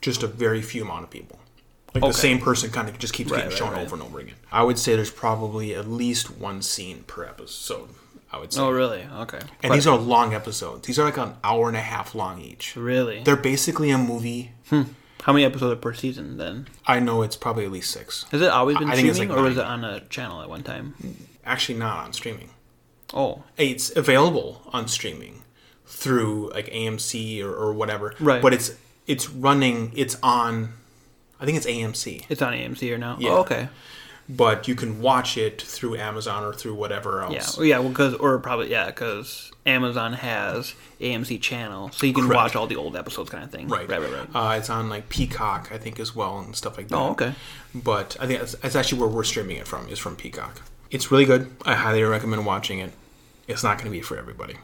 just 0.00 0.22
a 0.22 0.26
very 0.28 0.62
few 0.62 0.82
amount 0.84 1.02
of 1.04 1.10
people. 1.10 1.38
Like 1.94 2.02
the 2.04 2.12
same 2.12 2.40
person 2.40 2.70
kind 2.70 2.88
of 2.88 2.98
just 2.98 3.14
keeps 3.14 3.30
Right, 3.30 3.38
getting 3.38 3.50
right, 3.50 3.58
shown 3.58 3.72
right. 3.72 3.82
over 3.84 3.94
and 3.94 4.02
over 4.02 4.18
again. 4.18 4.34
I 4.50 4.62
would 4.64 4.78
say 4.78 4.96
there's 4.96 5.10
probably 5.10 5.74
at 5.74 5.88
least 5.88 6.30
one 6.30 6.60
scene 6.62 7.04
per 7.06 7.24
episode. 7.24 7.88
I 8.32 8.38
would 8.38 8.52
say. 8.52 8.60
Oh, 8.60 8.70
really? 8.70 9.06
Okay. 9.20 9.38
And 9.62 9.72
these 9.72 9.86
are 9.86 9.96
long 9.96 10.34
episodes. 10.34 10.86
These 10.88 10.98
are 10.98 11.04
like 11.04 11.18
an 11.18 11.34
hour 11.44 11.68
and 11.68 11.76
a 11.76 11.80
half 11.80 12.16
long 12.16 12.40
each. 12.40 12.74
really. 12.74 13.22
They're 13.22 13.36
basically 13.36 13.90
a 13.90 13.98
movie. 13.98 14.50
Hmm. 14.70 14.82
How 15.22 15.32
many 15.32 15.44
episodes 15.44 15.72
are 15.72 15.76
per 15.76 15.94
season 15.94 16.36
then? 16.36 16.66
I 16.84 16.98
know 16.98 17.22
it's 17.22 17.36
probably 17.36 17.64
at 17.64 17.70
least 17.70 17.92
six. 17.92 18.24
Has 18.32 18.42
it 18.42 18.48
always 18.50 18.76
been 18.76 18.90
I 18.90 18.96
streaming, 18.96 19.28
like 19.30 19.38
or 19.38 19.42
was 19.42 19.56
it 19.56 19.64
on 19.64 19.84
a 19.84 20.00
channel 20.00 20.42
at 20.42 20.50
one 20.50 20.64
time? 20.64 20.94
Actually, 21.44 21.78
not 21.78 22.04
on 22.04 22.12
streaming. 22.12 22.50
Oh, 23.14 23.44
It's 23.56 23.94
available 23.94 24.62
on 24.72 24.88
streaming 24.88 25.43
through 25.86 26.50
like 26.50 26.66
AMC 26.66 27.42
or, 27.42 27.52
or 27.54 27.72
whatever. 27.72 28.14
Right. 28.20 28.42
But 28.42 28.54
it's 28.54 28.74
it's 29.06 29.28
running. 29.30 29.92
It's 29.96 30.16
on. 30.22 30.72
I 31.40 31.44
think 31.44 31.56
it's 31.58 31.66
AMC. 31.66 32.24
it's 32.28 32.40
on 32.42 32.52
AMC 32.52 32.92
or 32.92 32.98
now. 32.98 33.16
Yeah. 33.20 33.30
Oh, 33.30 33.36
okay. 33.38 33.68
But 34.26 34.66
you 34.66 34.74
can 34.74 35.02
watch 35.02 35.36
it 35.36 35.60
through 35.60 35.96
Amazon 35.96 36.44
or 36.44 36.54
through 36.54 36.74
whatever 36.74 37.26
Yeah. 37.28 37.36
else. 37.36 37.58
Well, 37.58 37.66
yeah. 37.66 37.78
Well, 37.80 37.90
because 37.90 38.14
or 38.14 38.38
probably 38.38 38.70
yeah, 38.70 38.86
because 38.86 39.52
Amazon 39.66 40.14
has 40.14 40.74
AMC 41.00 41.42
channel, 41.42 41.90
so 41.90 42.06
you 42.06 42.14
can 42.14 42.24
Correct. 42.24 42.36
watch 42.36 42.56
all 42.56 42.66
the 42.66 42.76
old 42.76 42.96
episodes, 42.96 43.28
kind 43.28 43.44
of 43.44 43.50
thing. 43.50 43.68
Right. 43.68 43.86
Right. 43.86 44.00
Right. 44.00 44.10
Right. 44.10 44.28
Uh, 44.54 44.56
it's 44.58 44.70
on 44.70 44.88
like 44.88 45.10
Peacock, 45.10 45.70
I 45.72 45.76
think, 45.76 46.00
as 46.00 46.16
well, 46.16 46.38
and 46.38 46.56
stuff 46.56 46.78
like 46.78 46.88
that. 46.88 46.96
Oh, 46.96 47.10
okay. 47.10 47.34
But 47.74 48.16
I 48.18 48.26
think 48.26 48.40
that's, 48.40 48.54
that's 48.54 48.76
actually 48.76 49.00
where 49.00 49.10
we're 49.10 49.24
streaming 49.24 49.58
it 49.58 49.68
from. 49.68 49.88
Is 49.88 49.98
from 49.98 50.16
Peacock. 50.16 50.62
It's 50.90 51.10
really 51.10 51.26
good. 51.26 51.50
I 51.66 51.74
highly 51.74 52.02
recommend 52.04 52.46
watching 52.46 52.78
it. 52.78 52.92
It's 53.46 53.62
not 53.62 53.76
going 53.76 53.86
to 53.86 53.90
be 53.90 54.00
for 54.00 54.16
everybody. 54.16 54.54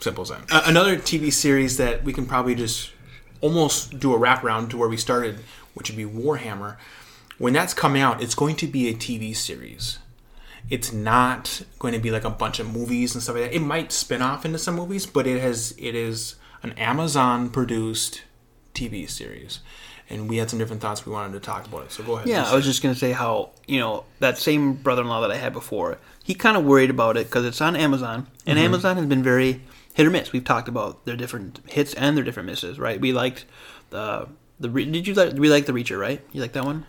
Simple 0.00 0.22
as 0.22 0.28
that. 0.28 0.50
Uh, 0.50 0.62
another 0.66 0.96
TV 0.96 1.32
series 1.32 1.76
that 1.78 2.04
we 2.04 2.12
can 2.12 2.26
probably 2.26 2.54
just 2.54 2.92
almost 3.40 3.98
do 3.98 4.14
a 4.14 4.18
wraparound 4.18 4.70
to 4.70 4.76
where 4.76 4.88
we 4.88 4.96
started, 4.96 5.40
which 5.74 5.90
would 5.90 5.96
be 5.96 6.04
Warhammer. 6.04 6.76
When 7.38 7.52
that's 7.52 7.74
coming 7.74 8.02
out, 8.02 8.22
it's 8.22 8.34
going 8.34 8.56
to 8.56 8.66
be 8.66 8.88
a 8.88 8.94
TV 8.94 9.36
series. 9.36 9.98
It's 10.68 10.92
not 10.92 11.62
going 11.78 11.94
to 11.94 12.00
be 12.00 12.10
like 12.10 12.24
a 12.24 12.30
bunch 12.30 12.58
of 12.58 12.72
movies 12.72 13.14
and 13.14 13.22
stuff 13.22 13.36
like 13.36 13.44
that. 13.44 13.54
It 13.54 13.60
might 13.60 13.92
spin 13.92 14.22
off 14.22 14.44
into 14.44 14.58
some 14.58 14.74
movies, 14.74 15.06
but 15.06 15.26
it 15.26 15.40
has 15.40 15.74
it 15.78 15.94
is 15.94 16.36
an 16.62 16.72
Amazon 16.72 17.50
produced 17.50 18.22
TV 18.74 19.08
series. 19.08 19.60
And 20.08 20.28
we 20.28 20.36
had 20.36 20.48
some 20.50 20.58
different 20.60 20.80
thoughts 20.82 21.04
we 21.04 21.12
wanted 21.12 21.32
to 21.32 21.40
talk 21.40 21.66
about 21.66 21.82
it. 21.84 21.92
So 21.92 22.04
go 22.04 22.14
ahead. 22.16 22.28
Yeah, 22.28 22.44
I 22.44 22.54
was 22.54 22.64
just 22.64 22.80
gonna 22.82 22.94
say 22.94 23.12
how 23.12 23.50
you 23.66 23.80
know 23.80 24.04
that 24.20 24.38
same 24.38 24.74
brother-in-law 24.74 25.20
that 25.22 25.32
I 25.32 25.36
had 25.36 25.52
before. 25.52 25.98
He 26.22 26.34
kind 26.34 26.56
of 26.56 26.64
worried 26.64 26.90
about 26.90 27.16
it 27.16 27.26
because 27.26 27.44
it's 27.44 27.60
on 27.60 27.74
Amazon, 27.76 28.26
and 28.46 28.56
Mm-hmm. 28.58 28.64
Amazon 28.66 28.96
has 28.96 29.06
been 29.06 29.22
very 29.22 29.62
hit 29.94 30.06
or 30.06 30.10
miss. 30.10 30.32
We've 30.32 30.44
talked 30.44 30.68
about 30.68 31.04
their 31.06 31.16
different 31.16 31.60
hits 31.66 31.92
and 31.94 32.16
their 32.16 32.24
different 32.24 32.48
misses, 32.48 32.78
right? 32.78 33.00
We 33.00 33.12
liked 33.12 33.46
the 33.90 34.28
the 34.60 34.70
Re- 34.70 34.84
did 34.90 35.06
you 35.08 35.14
like 35.14 35.32
we 35.34 35.48
like 35.50 35.66
the 35.66 35.72
Reacher, 35.72 35.98
right? 35.98 36.20
You 36.32 36.40
like 36.40 36.52
that 36.52 36.64
one? 36.64 36.86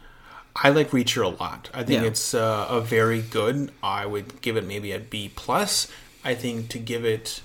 I 0.56 0.70
like 0.70 0.90
Reacher 0.92 1.24
a 1.24 1.28
lot. 1.30 1.70
I 1.74 1.84
think 1.84 2.02
Yeah. 2.02 2.08
it's 2.08 2.34
uh, 2.34 2.68
a 2.70 2.82
very 2.82 3.22
good. 3.22 3.72
I 3.84 4.06
would 4.06 4.42
give 4.42 4.58
it 4.58 4.66
maybe 4.66 4.92
a 4.92 5.00
B 5.00 5.32
plus. 5.36 5.88
I 6.24 6.34
think 6.36 6.70
to 6.70 6.80
give 6.80 7.06
it 7.06 7.42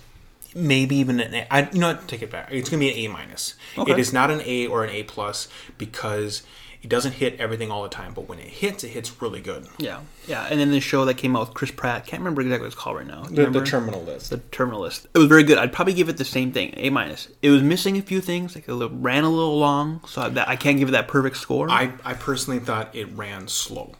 maybe 0.54 0.96
even 0.96 1.20
an 1.20 1.34
A. 1.34 1.46
I, 1.50 1.68
you 1.70 1.78
know 1.80 1.88
what? 1.88 2.08
Take 2.08 2.22
it 2.22 2.30
back. 2.30 2.48
It's 2.50 2.68
going 2.68 2.80
to 2.80 2.86
be 2.86 2.92
an 3.04 3.10
A 3.10 3.12
minus. 3.12 3.54
Okay. 3.76 3.92
It 3.92 3.98
is 3.98 4.12
not 4.12 4.30
an 4.30 4.40
A 4.44 4.66
or 4.66 4.84
an 4.84 4.90
A 4.90 5.02
plus 5.04 5.48
because 5.78 6.42
it 6.82 6.88
doesn't 6.88 7.12
hit 7.12 7.38
everything 7.38 7.70
all 7.70 7.82
the 7.84 7.88
time. 7.88 8.12
But 8.12 8.28
when 8.28 8.38
it 8.38 8.48
hits, 8.48 8.82
it 8.82 8.88
hits 8.88 9.22
really 9.22 9.40
good. 9.40 9.68
Yeah, 9.78 10.00
yeah. 10.26 10.48
And 10.50 10.58
then 10.58 10.70
the 10.72 10.80
show 10.80 11.04
that 11.04 11.14
came 11.14 11.36
out 11.36 11.46
with 11.46 11.54
Chris 11.54 11.70
Pratt, 11.70 12.06
can't 12.06 12.20
remember 12.20 12.42
exactly 12.42 12.64
what 12.64 12.72
it's 12.72 12.74
called 12.74 12.96
right 12.96 13.06
now. 13.06 13.22
Do 13.22 13.40
you 13.42 13.50
The, 13.50 13.60
the 13.60 13.66
terminal 13.66 14.02
list. 14.02 14.30
the 14.30 14.38
Terminal 14.38 14.80
List. 14.80 15.06
It 15.14 15.18
was 15.18 15.28
very 15.28 15.44
good. 15.44 15.58
I'd 15.58 15.72
probably 15.72 15.94
give 15.94 16.08
it 16.08 16.16
the 16.16 16.24
same 16.24 16.50
thing, 16.52 16.74
A 16.76 16.90
minus. 16.90 17.28
It 17.40 17.50
was 17.50 17.62
missing 17.62 17.96
a 17.98 18.02
few 18.02 18.20
things, 18.20 18.54
like 18.54 18.68
it 18.68 18.90
ran 18.92 19.24
a 19.24 19.30
little 19.30 19.58
long, 19.58 20.00
so 20.06 20.28
that 20.28 20.48
I 20.48 20.56
can't 20.56 20.78
give 20.78 20.88
it 20.88 20.92
that 20.92 21.06
perfect 21.08 21.36
score. 21.36 21.70
I, 21.70 21.92
I 22.04 22.14
personally 22.14 22.58
thought 22.58 22.94
it 22.94 23.08
ran 23.16 23.46
slow. 23.48 23.94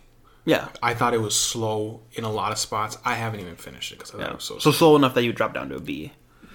Yeah. 0.45 0.69
I 0.83 0.95
thought 0.95 1.15
it 1.15 1.21
was 1.21 1.37
slow 1.39 2.01
in 2.15 2.25
a 2.25 2.33
lot 2.33 2.51
of 2.51 2.59
spots. 2.59 2.99
I 3.05 3.15
haven't 3.15 3.39
even 3.39 3.55
finished 3.55 3.93
it 3.93 3.99
because 4.01 4.13
I 4.13 4.19
thought 4.19 4.31
it 4.31 4.35
was 4.35 4.45
so. 4.45 4.59
So 4.59 4.73
slow 4.73 4.97
enough 4.97 5.15
that 5.15 5.23
you 5.23 5.33
drop 5.33 5.55
down 5.55 5.69
to 5.69 5.77
a 5.77 5.81
B. 5.81 6.13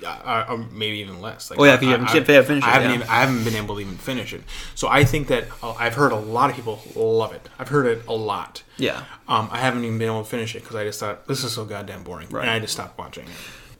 uh, 0.08 0.46
or 0.50 0.58
maybe 0.72 0.98
even 1.00 1.22
less. 1.22 1.50
Like, 1.50 1.60
Oh, 1.60 1.64
yeah, 1.66 1.76
'cause 1.76 1.84
you 1.84 1.90
haven't- 1.90 2.10
I- 2.10 2.14
you 2.14 2.20
haven't 2.22 2.46
finished 2.48 2.68
I 2.68 2.70
it, 2.70 2.74
haven't 2.74 2.90
yeah. 2.90 2.96
even, 2.96 3.08
I 3.10 3.16
haven't 3.22 3.44
been 3.44 3.56
able 3.56 3.76
to 3.76 3.82
even 3.82 3.98
finish 3.98 4.34
it. 4.34 4.44
So 4.76 4.88
I 4.88 5.04
think 5.04 5.28
that 5.28 5.46
uh, 5.64 5.74
I've 5.74 5.96
heard 5.96 6.12
a 6.12 6.16
lot 6.18 6.50
of 6.50 6.56
people 6.56 6.82
love 6.96 7.34
it. 7.34 7.48
I've 7.60 7.70
heard 7.70 7.86
it 7.86 8.04
a 8.08 8.14
lot. 8.14 8.64
Yeah. 8.78 9.04
Um, 9.28 9.50
I 9.52 9.60
haven't 9.60 9.84
even 9.84 9.98
been 9.98 10.08
able 10.08 10.24
to 10.24 10.30
finish 10.30 10.56
it 10.56 10.62
because 10.64 10.76
I 10.76 10.84
just 10.84 11.00
thought 11.00 11.28
this 11.28 11.44
is 11.44 11.52
so 11.52 11.66
goddamn 11.66 12.04
boring, 12.04 12.28
Right. 12.30 12.42
and 12.44 12.50
I 12.52 12.60
just 12.60 12.74
stopped 12.74 12.98
watching 12.98 13.26
it. 13.26 13.30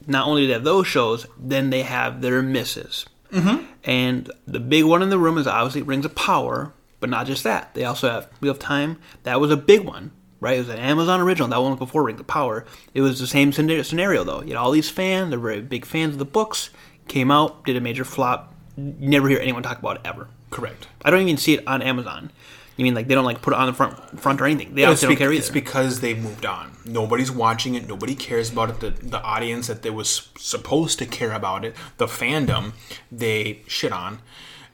not 0.06 0.26
only 0.26 0.42
do 0.42 0.46
they 0.46 0.52
have 0.54 0.64
those 0.64 0.86
shows, 0.86 1.26
then 1.38 1.68
they 1.70 1.82
have 1.82 2.22
their 2.22 2.40
misses. 2.40 3.04
Mm-hmm. 3.32 3.64
And 3.84 4.30
the 4.46 4.58
big 4.60 4.84
one 4.84 5.02
in 5.02 5.10
the 5.10 5.18
room 5.18 5.36
is 5.36 5.46
obviously 5.46 5.82
Rings 5.82 6.06
of 6.06 6.14
Power, 6.14 6.72
but 7.00 7.10
not 7.10 7.26
just 7.26 7.44
that. 7.44 7.74
They 7.74 7.84
also 7.84 8.08
have 8.10 8.26
Wheel 8.40 8.52
of 8.52 8.58
Time. 8.58 8.96
That 9.24 9.38
was 9.38 9.50
a 9.50 9.56
big 9.56 9.80
one, 9.84 10.12
right? 10.40 10.56
It 10.56 10.60
was 10.60 10.68
an 10.68 10.78
Amazon 10.78 11.20
original. 11.20 11.48
That 11.48 11.60
one 11.60 11.72
was 11.72 11.78
before 11.78 12.02
Rings 12.04 12.20
of 12.20 12.26
Power. 12.26 12.64
It 12.94 13.00
was 13.00 13.18
the 13.20 13.26
same 13.26 13.52
scenario, 13.52 14.24
though. 14.24 14.42
You 14.42 14.48
had 14.48 14.56
all 14.56 14.70
these 14.70 14.90
fans, 14.90 15.30
they're 15.30 15.38
very 15.38 15.60
big 15.60 15.84
fans 15.84 16.14
of 16.14 16.18
the 16.18 16.24
books, 16.24 16.70
came 17.08 17.30
out, 17.30 17.64
did 17.64 17.76
a 17.76 17.80
major 17.80 18.04
flop. 18.04 18.54
You 18.76 18.94
never 19.08 19.28
hear 19.28 19.38
anyone 19.40 19.62
talk 19.62 19.78
about 19.78 19.96
it 19.96 20.02
ever. 20.04 20.28
Correct. 20.50 20.86
I 21.04 21.10
don't 21.10 21.20
even 21.22 21.36
see 21.36 21.54
it 21.54 21.66
on 21.66 21.82
Amazon. 21.82 22.30
You 22.76 22.84
mean 22.84 22.94
like 22.94 23.08
they 23.08 23.16
don't 23.16 23.24
like 23.24 23.42
put 23.42 23.52
it 23.52 23.56
on 23.58 23.66
the 23.66 23.72
front 23.72 24.20
front 24.20 24.40
or 24.40 24.44
anything? 24.46 24.76
They 24.76 24.84
obviously 24.84 25.08
don't 25.08 25.16
care 25.16 25.32
it's 25.32 25.50
because 25.50 25.98
they 26.00 26.14
moved 26.14 26.46
on. 26.46 26.76
Nobody's 26.84 27.28
watching 27.28 27.74
it. 27.74 27.88
Nobody 27.88 28.14
cares 28.14 28.52
about 28.52 28.70
it. 28.70 28.78
The, 28.78 28.90
the 28.90 29.20
audience 29.20 29.66
that 29.66 29.82
they 29.82 29.90
was 29.90 30.28
supposed 30.38 31.00
to 31.00 31.06
care 31.06 31.32
about 31.32 31.64
it, 31.64 31.74
the 31.96 32.06
fandom, 32.06 32.74
they 33.10 33.62
shit 33.66 33.90
on, 33.90 34.20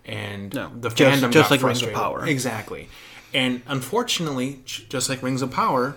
and 0.04 0.52
No, 0.54 0.70
the 0.78 0.90
just- 0.90 1.22
fandom 1.22 1.30
just 1.32 1.48
got 1.48 1.50
like 1.52 1.62
Rings 1.62 1.82
of 1.82 1.88
frustrated. 1.88 1.94
Power. 1.94 2.26
Exactly, 2.26 2.90
and 3.34 3.60
unfortunately, 3.66 4.60
just 4.64 5.08
like 5.08 5.22
Rings 5.22 5.42
of 5.42 5.50
Power, 5.50 5.96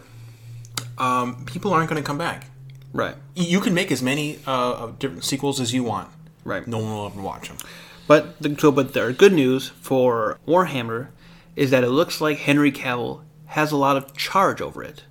um, 0.98 1.46
people 1.46 1.72
aren't 1.74 1.90
going 1.90 2.02
to 2.02 2.06
come 2.06 2.18
back. 2.18 2.48
right. 2.92 3.16
You 3.36 3.60
can 3.62 3.74
make 3.74 3.92
as 3.92 4.02
many 4.02 4.40
uh, 4.48 4.88
different 5.00 5.24
sequels 5.24 5.60
as 5.62 5.74
you 5.74 5.84
want. 5.84 6.10
Right. 6.44 6.66
No 6.66 6.80
one 6.80 6.92
will 6.92 7.06
ever 7.06 7.22
watch 7.22 7.50
them. 7.50 7.58
But 8.08 8.42
the, 8.42 8.56
so, 8.58 8.72
but 8.72 8.94
the 8.94 9.14
good 9.14 9.34
news 9.34 9.70
for 9.70 10.40
Warhammer 10.48 11.10
is 11.56 11.72
that 11.72 11.84
it 11.84 11.90
looks 11.90 12.20
like 12.20 12.40
Henry 12.40 12.72
Cavill 12.72 13.22
has 13.48 13.72
a 13.72 13.78
lot 13.78 13.98
of 13.98 14.16
charge 14.16 14.62
over 14.62 14.82
it, 14.84 15.04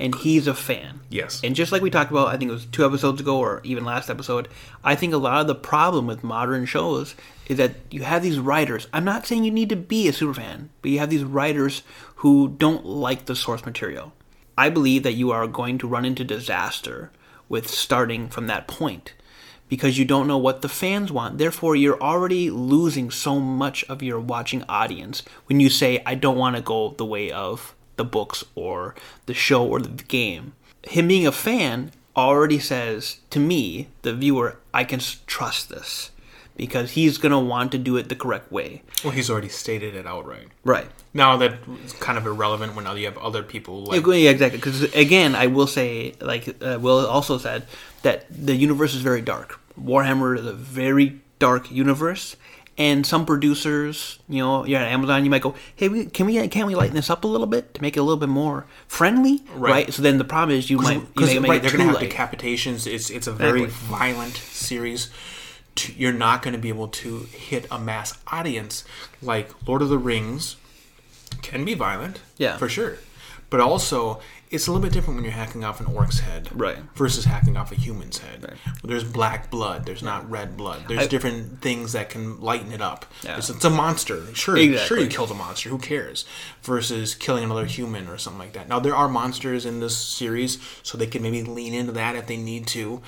and 0.00 0.14
he's 0.14 0.46
a 0.46 0.54
fan. 0.54 1.00
Yes. 1.10 1.40
And 1.44 1.54
just 1.54 1.72
like 1.72 1.82
we 1.82 1.90
talked 1.90 2.10
about, 2.10 2.28
I 2.28 2.36
think 2.36 2.50
it 2.50 2.54
was 2.54 2.66
two 2.66 2.84
episodes 2.84 3.20
ago 3.20 3.38
or 3.38 3.60
even 3.64 3.84
last 3.84 4.10
episode, 4.10 4.48
I 4.82 4.94
think 4.94 5.12
a 5.12 5.18
lot 5.18 5.40
of 5.40 5.46
the 5.46 5.54
problem 5.54 6.06
with 6.06 6.24
modern 6.24 6.66
shows 6.66 7.14
is 7.46 7.56
that 7.58 7.76
you 7.90 8.02
have 8.02 8.22
these 8.22 8.38
writers. 8.38 8.88
I'm 8.92 9.04
not 9.04 9.26
saying 9.26 9.44
you 9.44 9.50
need 9.50 9.68
to 9.68 9.76
be 9.76 10.08
a 10.08 10.12
super 10.12 10.34
fan, 10.34 10.70
but 10.80 10.90
you 10.90 10.98
have 10.98 11.10
these 11.10 11.24
writers 11.24 11.82
who 12.16 12.48
don't 12.48 12.86
like 12.86 13.26
the 13.26 13.36
source 13.36 13.64
material. 13.64 14.12
I 14.56 14.68
believe 14.70 15.02
that 15.02 15.14
you 15.14 15.30
are 15.30 15.46
going 15.46 15.78
to 15.78 15.88
run 15.88 16.04
into 16.04 16.24
disaster 16.24 17.10
with 17.48 17.68
starting 17.68 18.28
from 18.28 18.46
that 18.46 18.66
point 18.66 19.14
because 19.68 19.98
you 19.98 20.04
don't 20.04 20.26
know 20.26 20.38
what 20.38 20.60
the 20.60 20.68
fans 20.68 21.10
want. 21.10 21.38
Therefore, 21.38 21.74
you're 21.74 22.00
already 22.02 22.50
losing 22.50 23.10
so 23.10 23.40
much 23.40 23.84
of 23.84 24.02
your 24.02 24.20
watching 24.20 24.62
audience 24.68 25.22
when 25.46 25.60
you 25.60 25.70
say, 25.70 26.02
I 26.04 26.14
don't 26.14 26.36
want 26.36 26.56
to 26.56 26.62
go 26.62 26.90
the 26.90 27.06
way 27.06 27.30
of 27.30 27.74
the 27.96 28.04
books 28.04 28.44
or 28.54 28.94
the 29.26 29.34
show 29.34 29.66
or 29.66 29.80
the 29.80 30.02
game. 30.04 30.52
Him 30.84 31.08
being 31.08 31.26
a 31.26 31.32
fan 31.32 31.92
already 32.16 32.58
says 32.58 33.20
to 33.30 33.38
me, 33.38 33.88
the 34.02 34.14
viewer, 34.14 34.58
I 34.74 34.84
can 34.84 35.00
trust 35.26 35.68
this 35.68 36.10
because 36.56 36.92
he's 36.92 37.18
going 37.18 37.32
to 37.32 37.38
want 37.38 37.72
to 37.72 37.78
do 37.78 37.96
it 37.96 38.08
the 38.08 38.16
correct 38.16 38.52
way. 38.52 38.82
Well, 39.02 39.12
he's 39.12 39.30
already 39.30 39.48
stated 39.48 39.94
it 39.94 40.06
outright. 40.06 40.48
Right. 40.64 40.88
Now 41.14 41.36
that's 41.36 41.92
kind 41.94 42.18
of 42.18 42.26
irrelevant 42.26 42.74
when 42.74 42.84
you 42.96 43.06
have 43.06 43.18
other 43.18 43.42
people 43.42 43.84
like 43.84 44.06
Yeah, 44.06 44.30
exactly. 44.30 44.58
Because 44.58 44.82
again, 44.94 45.34
I 45.34 45.46
will 45.46 45.66
say, 45.66 46.14
like 46.20 46.48
uh, 46.62 46.78
Will 46.80 47.06
also 47.06 47.38
said, 47.38 47.66
that 48.02 48.26
the 48.30 48.54
universe 48.54 48.94
is 48.94 49.02
very 49.02 49.22
dark. 49.22 49.60
Warhammer 49.80 50.38
is 50.38 50.46
a 50.46 50.52
very 50.52 51.20
dark 51.38 51.70
universe, 51.70 52.36
and 52.78 53.06
some 53.06 53.26
producers, 53.26 54.18
you 54.28 54.38
know, 54.38 54.64
you're 54.64 54.80
at 54.80 54.88
Amazon, 54.88 55.24
you 55.24 55.30
might 55.30 55.42
go, 55.42 55.54
"Hey, 55.76 55.88
we, 55.88 56.06
can 56.06 56.26
we 56.26 56.48
can't 56.48 56.66
we 56.66 56.74
lighten 56.74 56.94
this 56.96 57.10
up 57.10 57.24
a 57.24 57.26
little 57.26 57.46
bit 57.46 57.74
to 57.74 57.82
make 57.82 57.96
it 57.96 58.00
a 58.00 58.02
little 58.02 58.18
bit 58.18 58.28
more 58.28 58.66
friendly?" 58.88 59.42
Right. 59.54 59.92
So 59.92 60.02
then 60.02 60.18
the 60.18 60.24
problem 60.24 60.56
is 60.58 60.70
you 60.70 60.78
might 60.78 61.00
because 61.14 61.36
right, 61.36 61.60
they're 61.62 61.70
going 61.70 61.88
to 61.88 61.92
have 61.92 61.94
light. 62.02 62.10
decapitations. 62.10 62.86
It's 62.86 63.10
it's 63.10 63.26
a 63.26 63.32
very 63.32 63.64
Exactly. 63.64 63.88
violent 63.98 64.36
series. 64.36 65.10
To, 65.76 65.92
you're 65.94 66.12
not 66.12 66.42
going 66.42 66.52
to 66.52 66.58
be 66.60 66.68
able 66.68 66.88
to 66.88 67.20
hit 67.32 67.66
a 67.70 67.78
mass 67.78 68.18
audience 68.26 68.84
like 69.22 69.50
Lord 69.66 69.80
of 69.80 69.88
the 69.88 69.96
Rings 69.96 70.56
can 71.40 71.64
be 71.64 71.72
violent, 71.72 72.20
Yeah. 72.36 72.58
for 72.58 72.68
sure. 72.68 72.98
But 73.48 73.60
also, 73.60 74.20
it's 74.52 74.66
a 74.66 74.70
little 74.70 74.82
bit 74.82 74.92
different 74.92 75.16
when 75.16 75.24
you're 75.24 75.32
hacking 75.32 75.64
off 75.64 75.80
an 75.80 75.86
orc's 75.86 76.20
head, 76.20 76.48
Right. 76.52 76.76
versus 76.94 77.24
hacking 77.24 77.56
off 77.56 77.72
a 77.72 77.74
human's 77.74 78.18
head. 78.18 78.54
There's 78.84 79.02
black 79.02 79.50
blood. 79.50 79.86
There's 79.86 80.02
not 80.02 80.30
red 80.30 80.56
blood. 80.56 80.84
There's 80.88 81.00
I- 81.04 81.06
different 81.06 81.60
things 81.62 81.92
that 81.92 82.10
can 82.10 82.40
lighten 82.40 82.70
it 82.72 82.80
up. 82.82 83.06
Yeah. 83.24 83.38
It's, 83.38 83.48
it's 83.50 83.64
a 83.64 83.70
monster. 83.70 84.32
Sure, 84.34 84.56
sure, 84.78 84.98
you 85.00 85.08
killed 85.08 85.30
a 85.30 85.34
monster. 85.34 85.68
Who 85.70 85.78
cares? 85.78 86.24
Versus 86.62 87.14
killing 87.14 87.42
another 87.44 87.64
human 87.66 88.06
or 88.08 88.18
something 88.18 88.38
like 88.38 88.52
that. 88.52 88.68
Now 88.68 88.78
there 88.78 88.94
are 88.94 89.08
monsters 89.08 89.64
in 89.66 89.80
this 89.80 89.96
series, 89.96 90.58
so 90.82 90.96
they 90.98 91.06
can 91.06 91.22
maybe 91.22 91.42
lean 91.42 91.74
into 91.74 91.92
that 91.92 92.14
if 92.14 92.26
they 92.26 92.36
need 92.36 92.66
to. 92.68 93.00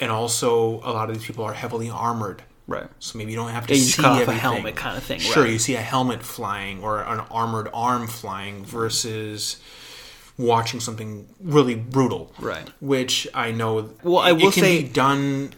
And 0.00 0.10
also, 0.10 0.80
a 0.84 0.92
lot 0.92 1.08
of 1.08 1.16
these 1.16 1.26
people 1.26 1.44
are 1.44 1.54
heavily 1.54 1.88
armored. 1.88 2.42
Right. 2.66 2.88
So 2.98 3.16
maybe 3.16 3.30
you 3.30 3.36
don't 3.36 3.50
have 3.50 3.66
to 3.68 3.74
Yeah, 3.74 3.80
you 3.80 3.86
see 3.86 4.02
a 4.04 4.32
helmet 4.32 4.76
kinda 4.76 5.00
thing, 5.00 5.20
Sure, 5.20 5.44
right. 5.44 5.52
you 5.52 5.58
see 5.60 5.76
a 5.76 5.80
helmet 5.80 6.24
flying 6.24 6.82
or 6.82 7.00
an 7.02 7.20
armored 7.30 7.68
arm 7.72 8.08
flying 8.08 8.64
versus 8.64 9.58
watching 10.38 10.80
something 10.80 11.26
really 11.40 11.74
brutal. 11.74 12.32
Right. 12.38 12.68
Which 12.80 13.26
I 13.34 13.52
know. 13.52 13.90
Well, 14.02 14.18
I 14.18 14.30
it 14.30 14.32
will 14.34 14.52
can 14.52 14.62
say- 14.62 14.82
be 14.82 14.88
done 14.88 15.52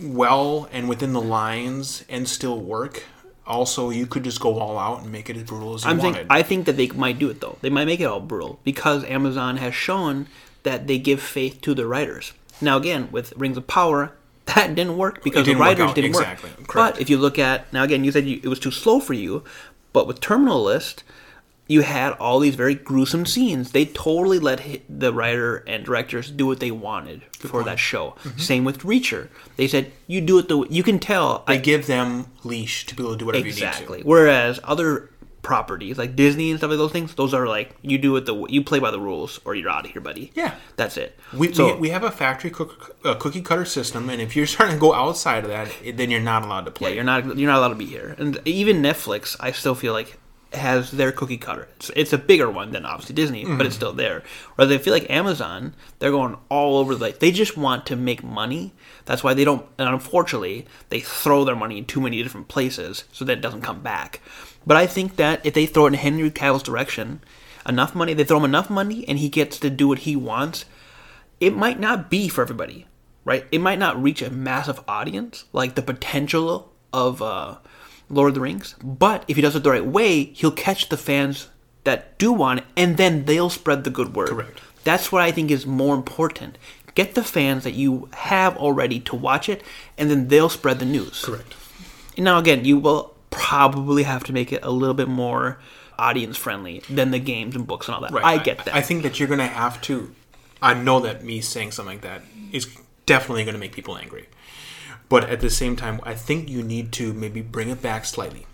well 0.00 0.68
and 0.72 0.88
within 0.88 1.12
the 1.12 1.20
lines 1.20 2.04
and 2.08 2.28
still 2.28 2.58
work. 2.60 3.04
Also, 3.46 3.90
you 3.90 4.06
could 4.06 4.22
just 4.24 4.40
go 4.40 4.58
all 4.58 4.78
out 4.78 5.02
and 5.02 5.10
make 5.10 5.28
it 5.28 5.36
as 5.36 5.42
brutal 5.42 5.74
as 5.74 5.84
you 5.84 5.90
I'm 5.90 5.98
wanted. 5.98 6.14
saying 6.14 6.26
I 6.30 6.42
think 6.42 6.66
that 6.66 6.76
they 6.76 6.86
might 6.88 7.18
do 7.18 7.28
it 7.28 7.40
though. 7.40 7.58
They 7.60 7.70
might 7.70 7.86
make 7.86 8.00
it 8.00 8.04
all 8.04 8.20
brutal 8.20 8.60
because 8.64 9.04
Amazon 9.04 9.56
has 9.56 9.74
shown 9.74 10.28
that 10.62 10.86
they 10.86 10.98
give 10.98 11.20
faith 11.20 11.60
to 11.62 11.74
the 11.74 11.86
writers. 11.86 12.32
Now 12.60 12.76
again, 12.76 13.08
with 13.10 13.32
Rings 13.36 13.56
of 13.56 13.66
Power, 13.66 14.12
that 14.46 14.74
didn't 14.76 14.96
work 14.96 15.22
because 15.24 15.44
didn't 15.44 15.58
the 15.58 15.64
writers 15.64 15.88
out, 15.90 15.94
didn't 15.96 16.10
exactly, 16.10 16.50
work. 16.50 16.68
correct. 16.68 16.94
But 16.94 17.00
if 17.02 17.10
you 17.10 17.18
look 17.18 17.38
at 17.38 17.70
now 17.72 17.82
again, 17.82 18.04
you 18.04 18.12
said 18.12 18.26
you, 18.26 18.40
it 18.42 18.48
was 18.48 18.60
too 18.60 18.70
slow 18.70 19.00
for 19.00 19.14
you, 19.14 19.42
but 19.92 20.06
with 20.06 20.20
Terminal 20.20 20.62
List, 20.62 21.02
you 21.68 21.82
had 21.82 22.12
all 22.14 22.38
these 22.38 22.54
very 22.54 22.74
gruesome 22.74 23.24
scenes. 23.24 23.72
They 23.72 23.86
totally 23.86 24.38
let 24.38 24.82
the 24.88 25.12
writer 25.12 25.58
and 25.66 25.84
directors 25.84 26.30
do 26.30 26.46
what 26.46 26.60
they 26.60 26.70
wanted 26.70 27.22
for 27.36 27.62
that 27.64 27.78
show. 27.78 28.14
Mm-hmm. 28.24 28.38
Same 28.38 28.64
with 28.64 28.80
Reacher. 28.80 29.28
They 29.56 29.68
said 29.68 29.92
you 30.06 30.20
do 30.20 30.38
it 30.38 30.48
the 30.48 30.66
you 30.68 30.82
can 30.82 30.98
tell. 30.98 31.44
they 31.46 31.54
I, 31.54 31.58
give 31.58 31.86
them 31.86 32.26
leash 32.44 32.86
to 32.86 32.94
be 32.94 33.02
able 33.02 33.12
to 33.12 33.18
do 33.18 33.26
whatever 33.26 33.46
Exactly. 33.46 33.60
you 33.60 33.66
need 33.66 33.76
Exactly. 33.76 34.02
Whereas 34.02 34.60
other 34.64 35.10
properties 35.42 35.98
like 35.98 36.14
Disney 36.14 36.50
and 36.50 36.60
stuff 36.60 36.70
like 36.70 36.78
those 36.78 36.92
things, 36.92 37.14
those 37.14 37.34
are 37.34 37.46
like 37.48 37.74
you 37.82 37.98
do 37.98 38.16
it 38.16 38.26
the 38.26 38.46
you 38.48 38.62
play 38.62 38.78
by 38.78 38.90
the 38.90 39.00
rules 39.00 39.40
or 39.44 39.54
you're 39.54 39.70
out 39.70 39.84
of 39.84 39.90
here, 39.90 40.00
buddy. 40.00 40.30
Yeah. 40.34 40.54
that's 40.76 40.96
it. 40.96 41.18
We, 41.32 41.52
so 41.52 41.76
we, 41.76 41.90
have 41.90 42.04
a 42.04 42.10
factory 42.10 42.50
cook, 42.50 42.96
uh, 43.04 43.14
cookie 43.14 43.42
cutter 43.42 43.64
system, 43.64 44.08
and 44.08 44.20
if 44.20 44.36
you're 44.36 44.46
starting 44.46 44.76
to 44.76 44.80
go 44.80 44.94
outside 44.94 45.44
of 45.44 45.50
that, 45.50 45.70
then 45.96 46.10
you're 46.10 46.20
not 46.20 46.44
allowed 46.44 46.66
to 46.66 46.70
yeah, 46.70 46.78
play. 46.78 46.94
you're 46.94 47.04
not 47.04 47.36
you're 47.36 47.50
not 47.50 47.58
allowed 47.58 47.70
to 47.70 47.74
be 47.74 47.86
here. 47.86 48.14
And 48.18 48.40
even 48.44 48.82
Netflix, 48.82 49.36
I 49.40 49.52
still 49.52 49.74
feel 49.74 49.92
like 49.92 50.18
has 50.54 50.90
their 50.90 51.12
cookie 51.12 51.36
cutter. 51.36 51.68
It's, 51.76 51.90
it's 51.96 52.12
a 52.12 52.18
bigger 52.18 52.50
one 52.50 52.72
than 52.72 52.84
obviously 52.84 53.14
Disney, 53.14 53.44
but 53.44 53.66
it's 53.66 53.74
still 53.74 53.92
there. 53.92 54.22
Whereas 54.54 54.72
I 54.72 54.78
feel 54.78 54.92
like 54.92 55.10
Amazon, 55.10 55.74
they're 55.98 56.10
going 56.10 56.36
all 56.48 56.76
over 56.76 56.94
the. 56.94 56.98
Place. 56.98 57.18
They 57.18 57.30
just 57.30 57.56
want 57.56 57.86
to 57.86 57.96
make 57.96 58.22
money. 58.22 58.74
That's 59.04 59.24
why 59.24 59.34
they 59.34 59.44
don't. 59.44 59.66
And 59.78 59.88
unfortunately, 59.88 60.66
they 60.88 61.00
throw 61.00 61.44
their 61.44 61.56
money 61.56 61.78
in 61.78 61.84
too 61.84 62.00
many 62.00 62.22
different 62.22 62.48
places, 62.48 63.04
so 63.12 63.24
that 63.24 63.38
it 63.38 63.40
doesn't 63.40 63.62
come 63.62 63.80
back. 63.82 64.20
But 64.66 64.76
I 64.76 64.86
think 64.86 65.16
that 65.16 65.44
if 65.44 65.54
they 65.54 65.66
throw 65.66 65.86
it 65.86 65.94
in 65.94 65.94
Henry 65.94 66.30
Cavill's 66.30 66.62
direction, 66.62 67.20
enough 67.66 67.94
money, 67.94 68.14
they 68.14 68.24
throw 68.24 68.38
him 68.38 68.44
enough 68.44 68.70
money, 68.70 69.06
and 69.08 69.18
he 69.18 69.28
gets 69.28 69.58
to 69.58 69.70
do 69.70 69.88
what 69.88 70.00
he 70.00 70.16
wants. 70.16 70.64
It 71.40 71.56
might 71.56 71.80
not 71.80 72.08
be 72.08 72.28
for 72.28 72.42
everybody, 72.42 72.86
right? 73.24 73.46
It 73.50 73.60
might 73.60 73.78
not 73.78 74.00
reach 74.00 74.22
a 74.22 74.30
massive 74.30 74.80
audience, 74.86 75.44
like 75.52 75.74
the 75.74 75.82
potential 75.82 76.72
of 76.92 77.20
uh, 77.20 77.56
Lord 78.12 78.28
of 78.28 78.34
the 78.34 78.40
Rings. 78.40 78.76
But 78.82 79.24
if 79.26 79.36
he 79.36 79.42
does 79.42 79.56
it 79.56 79.64
the 79.64 79.70
right 79.70 79.84
way, 79.84 80.24
he'll 80.24 80.52
catch 80.52 80.88
the 80.88 80.96
fans 80.96 81.48
that 81.84 82.18
do 82.18 82.32
want 82.32 82.60
it, 82.60 82.66
and 82.76 82.96
then 82.96 83.24
they'll 83.24 83.50
spread 83.50 83.82
the 83.82 83.90
good 83.90 84.14
word. 84.14 84.28
Correct. 84.28 84.60
That's 84.84 85.10
what 85.10 85.22
I 85.22 85.32
think 85.32 85.50
is 85.50 85.66
more 85.66 85.94
important. 85.94 86.58
Get 86.94 87.14
the 87.14 87.24
fans 87.24 87.64
that 87.64 87.72
you 87.72 88.08
have 88.12 88.56
already 88.56 89.00
to 89.00 89.16
watch 89.16 89.48
it, 89.48 89.62
and 89.96 90.10
then 90.10 90.28
they'll 90.28 90.48
spread 90.48 90.78
the 90.78 90.84
news. 90.84 91.24
Correct. 91.24 91.54
Now, 92.18 92.38
again, 92.38 92.64
you 92.64 92.78
will 92.78 93.14
probably 93.30 94.02
have 94.02 94.22
to 94.24 94.32
make 94.32 94.52
it 94.52 94.62
a 94.62 94.70
little 94.70 94.94
bit 94.94 95.08
more 95.08 95.58
audience 95.98 96.36
friendly 96.36 96.82
than 96.90 97.10
the 97.10 97.18
games 97.18 97.56
and 97.56 97.66
books 97.66 97.88
and 97.88 97.94
all 97.94 98.02
that. 98.02 98.12
Right. 98.12 98.24
I 98.24 98.38
get 98.38 98.64
that. 98.64 98.74
I, 98.74 98.82
think 98.82 99.02
that 99.04 99.18
you're 99.18 99.28
going 99.28 99.38
to 99.38 99.46
have 99.46 99.80
to. 99.82 100.14
I 100.60 100.74
know 100.74 101.00
that 101.00 101.24
me 101.24 101.40
saying 101.40 101.72
something 101.72 101.94
like 101.94 102.02
that 102.02 102.22
is 102.52 102.76
definitely 103.06 103.44
going 103.44 103.54
to 103.54 103.60
make 103.60 103.72
people 103.72 103.96
angry. 103.96 104.28
But 105.12 105.28
at 105.28 105.40
the 105.40 105.50
same 105.50 105.76
time, 105.76 106.00
I 106.04 106.14
think 106.14 106.48
you 106.48 106.62
need 106.62 106.90
to 106.92 107.12
maybe 107.12 107.42
bring 107.42 107.68
it 107.68 107.82
back 107.82 108.06
slightly, 108.06 108.46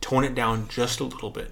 tone 0.00 0.22
it 0.22 0.32
down 0.36 0.68
just 0.68 1.00
a 1.00 1.04
little 1.04 1.30
bit, 1.30 1.50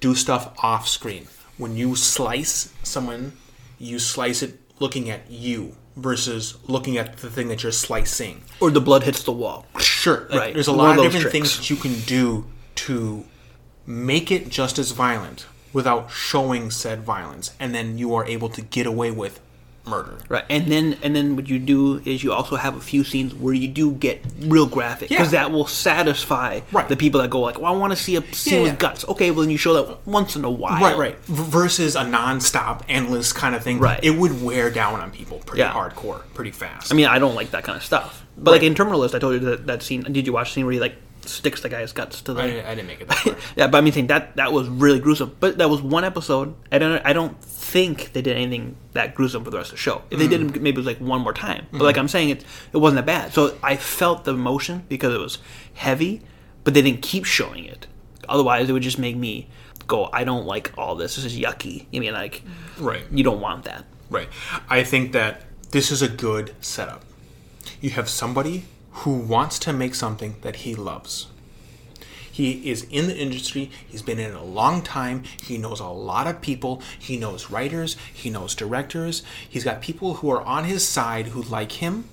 do 0.00 0.14
stuff 0.14 0.44
off 0.64 0.88
screen. 0.88 1.24
when 1.58 1.76
you 1.76 1.94
slice 1.94 2.72
someone, 2.82 3.32
you 3.78 3.98
slice 3.98 4.42
it 4.42 4.52
looking 4.78 5.10
at 5.10 5.30
you 5.30 5.76
versus 5.94 6.56
looking 6.66 6.96
at 6.96 7.18
the 7.18 7.28
thing 7.30 7.48
that 7.48 7.62
you're 7.62 7.72
slicing. 7.86 8.36
Or 8.60 8.70
the 8.70 8.80
blood 8.80 9.02
hits 9.02 9.22
the 9.22 9.32
wall. 9.32 9.66
Sure. 9.78 10.20
Like, 10.30 10.40
Right. 10.40 10.54
There's 10.54 10.68
a 10.68 10.72
One 10.72 10.78
lot 10.86 10.98
of 10.98 10.98
of 10.98 11.12
different 11.12 11.32
tricks. 11.32 11.32
things 11.32 11.56
that 11.58 11.68
you 11.70 11.76
can 11.76 12.00
do 12.06 12.46
to 12.86 13.24
make 13.86 14.30
it 14.30 14.48
just 14.48 14.78
as 14.78 14.90
violent 14.92 15.44
without 15.74 16.10
showing 16.10 16.70
said 16.70 17.02
violence, 17.02 17.52
and 17.60 17.74
then 17.74 17.98
you 17.98 18.14
are 18.14 18.24
able 18.24 18.48
to 18.56 18.62
get 18.62 18.86
away 18.86 19.10
with 19.10 19.40
murder. 19.86 20.18
Right, 20.28 20.44
and 20.50 20.66
then 20.66 20.96
and 21.02 21.14
then 21.14 21.36
what 21.36 21.48
you 21.48 21.58
do 21.58 22.00
is 22.04 22.22
you 22.24 22.32
also 22.32 22.56
have 22.56 22.76
a 22.76 22.80
few 22.80 23.04
scenes 23.04 23.34
where 23.34 23.54
you 23.54 23.68
do 23.68 23.92
get 23.92 24.22
real 24.40 24.66
graphic 24.66 25.08
because 25.08 25.32
Yeah. 25.32 25.42
that 25.44 25.52
will 25.52 25.66
satisfy 25.66 26.60
Right. 26.72 26.88
the 26.88 26.96
people 26.96 27.20
that 27.22 27.30
go 27.30 27.40
like, 27.40 27.58
"Well, 27.60 27.72
I 27.72 27.76
want 27.76 27.92
to 27.92 27.96
see 27.96 28.16
a 28.16 28.22
scene 28.32 28.54
Yeah, 28.54 28.62
with 28.70 28.78
guts." 28.78 29.04
Okay, 29.08 29.30
well 29.30 29.42
then 29.42 29.50
you 29.50 29.58
show 29.58 29.74
that 29.74 29.98
once 30.06 30.36
in 30.36 30.44
a 30.44 30.50
while. 30.50 30.80
Right, 30.80 30.96
right. 30.96 31.18
Versus 31.26 31.96
a 31.96 32.04
non-stop, 32.04 32.84
endless 32.88 33.32
kind 33.32 33.54
of 33.54 33.62
thing. 33.62 33.78
Right. 33.78 34.00
It 34.02 34.16
would 34.16 34.42
wear 34.42 34.70
down 34.70 35.00
on 35.00 35.10
people 35.10 35.38
pretty 35.46 35.60
Yeah. 35.60 35.72
hardcore, 35.72 36.22
pretty 36.34 36.50
fast. 36.50 36.92
I 36.92 36.96
mean, 36.96 37.06
I 37.06 37.18
don't 37.18 37.34
like 37.34 37.50
that 37.52 37.64
kind 37.64 37.76
of 37.76 37.84
stuff. 37.84 38.22
But 38.38 38.50
like 38.50 38.60
Right. 38.60 38.66
in 38.66 38.74
Terminal 38.74 39.00
List, 39.00 39.14
I 39.14 39.18
told 39.18 39.34
you 39.34 39.40
that, 39.40 39.66
that 39.66 39.82
scene. 39.82 40.02
Did 40.02 40.26
you 40.26 40.32
watch 40.32 40.50
the 40.50 40.54
scene 40.54 40.66
where 40.66 40.72
he 40.74 40.80
like 40.80 40.96
sticks 41.28 41.60
the 41.62 41.68
guy's 41.68 41.92
guts 41.92 42.22
to 42.22 42.34
the? 42.34 42.42
I, 42.42 42.70
I 42.70 42.74
didn't 42.74 42.86
make 42.86 43.00
it 43.00 43.08
that 43.08 43.18
far. 43.18 43.36
yeah, 43.56 43.66
but 43.66 43.78
I 43.78 43.80
mean, 43.80 43.92
saying 43.92 44.06
that 44.08 44.36
that 44.36 44.52
was 44.52 44.68
really 44.68 44.98
gruesome. 45.00 45.36
But 45.40 45.58
that 45.58 45.68
was 45.70 45.82
one 45.82 46.04
episode. 46.04 46.54
I 46.72 46.78
don't. 46.78 47.00
I 47.04 47.12
don't 47.12 47.40
think 47.42 48.12
they 48.12 48.22
did 48.22 48.36
anything 48.36 48.76
that 48.92 49.14
gruesome 49.14 49.44
for 49.44 49.50
the 49.50 49.56
rest 49.58 49.70
of 49.70 49.76
the 49.76 49.82
show. 49.82 50.02
If 50.10 50.18
they 50.18 50.28
did, 50.28 50.40
Mm. 50.40 50.60
maybe 50.60 50.70
it 50.70 50.76
was 50.76 50.86
like 50.86 50.98
one 51.00 51.20
more 51.20 51.32
time. 51.32 51.66
But 51.72 51.82
like 51.82 51.96
I'm 51.98 52.08
saying, 52.08 52.30
it 52.30 52.44
it 52.72 52.78
wasn't 52.78 53.04
that 53.04 53.06
bad. 53.06 53.32
So 53.34 53.56
I 53.62 53.76
felt 53.76 54.24
the 54.24 54.34
emotion 54.34 54.84
because 54.88 55.14
it 55.14 55.20
was 55.20 55.38
heavy, 55.74 56.22
but 56.64 56.74
they 56.74 56.82
didn't 56.82 57.02
keep 57.02 57.24
showing 57.24 57.64
it. 57.64 57.86
Otherwise, 58.28 58.68
it 58.68 58.72
would 58.72 58.82
just 58.82 58.98
make 58.98 59.16
me 59.16 59.48
go, 59.86 60.08
"I 60.12 60.24
don't 60.24 60.46
like 60.46 60.72
all 60.78 60.94
this. 60.96 61.16
This 61.16 61.24
is 61.24 61.36
yucky." 61.38 61.86
I 61.94 61.98
mean, 62.00 62.12
like, 62.12 62.42
Right. 62.78 63.04
you 63.12 63.22
don't 63.24 63.40
want 63.40 63.64
that. 63.64 63.84
Right. 64.10 64.28
I 64.68 64.82
think 64.84 65.12
that 65.12 65.42
this 65.72 65.90
is 65.90 66.02
a 66.02 66.08
good 66.08 66.54
setup. 66.60 67.02
You 67.80 67.90
have 67.90 68.08
somebody 68.08 68.64
who 69.00 69.14
wants 69.14 69.58
to 69.60 69.72
make 69.72 69.94
something 69.94 70.36
that 70.42 70.56
he 70.56 70.74
loves. 70.74 71.28
He 72.30 72.68
is 72.70 72.86
in 72.90 73.06
the 73.06 73.16
industry. 73.16 73.70
He's 73.86 74.02
been 74.02 74.18
in 74.18 74.32
it 74.32 74.36
a 74.36 74.42
long 74.42 74.82
time. 74.82 75.22
He 75.42 75.56
knows 75.56 75.80
a 75.80 75.86
lot 75.86 76.26
of 76.26 76.42
people. 76.42 76.82
He 76.98 77.16
knows 77.16 77.50
writers. 77.50 77.96
He 78.12 78.28
knows 78.28 78.54
directors. 78.54 79.22
He's 79.48 79.64
got 79.64 79.80
people 79.80 80.14
who 80.14 80.30
are 80.30 80.42
on 80.42 80.64
his 80.64 80.86
side 80.86 81.28
who 81.28 81.42
like 81.42 81.72
him. 81.72 82.04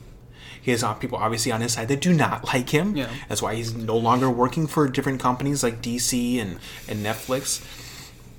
He 0.61 0.71
has 0.71 0.81
uh, 0.81 0.93
people 0.93 1.17
obviously 1.17 1.51
on 1.51 1.59
his 1.59 1.73
side 1.73 1.89
that 1.89 1.99
do 1.99 2.13
not 2.13 2.45
like 2.53 2.69
him. 2.69 2.95
Yeah. 2.95 3.09
That's 3.27 3.41
why 3.41 3.55
he's 3.55 3.73
no 3.73 3.97
longer 3.97 4.29
working 4.29 4.65
for 4.65 4.87
different 4.87 5.19
companies 5.19 5.61
like 5.61 5.81
DC 5.81 6.39
and, 6.39 6.57
and 6.87 7.05
Netflix. 7.05 7.61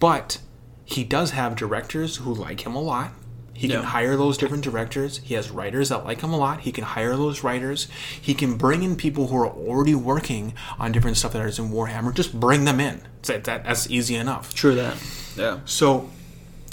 But 0.01 0.39
he 0.87 1.05
does 1.05 1.33
have 1.33 1.55
directors 1.55 2.17
who 2.17 2.33
like 2.33 2.65
him 2.65 2.75
a 2.75 2.81
lot. 2.81 3.13
He 3.55 3.69
can 3.69 3.85
hire 3.85 4.17
those 4.17 4.37
different 4.37 4.65
directors. 4.65 5.19
He 5.19 5.35
has 5.35 5.51
writers 5.51 5.89
that 5.89 6.05
like 6.05 6.21
him 6.21 6.33
a 6.33 6.37
lot. 6.37 6.61
He 6.61 6.73
can 6.73 6.85
hire 6.85 7.17
those 7.17 7.45
writers. 7.45 7.89
He 8.21 8.35
can 8.35 8.57
bring 8.57 8.83
in 8.83 8.97
people 8.97 9.29
who 9.29 9.37
are 9.37 9.49
already 9.49 9.95
working 9.95 10.55
on 10.79 10.93
different 10.93 11.17
stuff 11.17 11.33
that 11.33 11.47
is 11.47 11.59
in 11.59 11.71
Warhammer. 11.71 12.13
Just 12.13 12.39
bring 12.39 12.65
them 12.65 12.81
in. 12.81 13.03
That, 13.23 13.45
that, 13.45 13.65
that's 13.65 13.89
easy 13.89 14.17
enough. 14.17 14.53
True 14.55 14.75
that. 14.75 14.97
Yeah. 15.37 15.61
So 15.65 16.11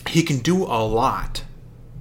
he 0.09 0.23
can 0.23 0.39
do 0.39 0.63
a 0.63 0.83
lot 0.83 1.43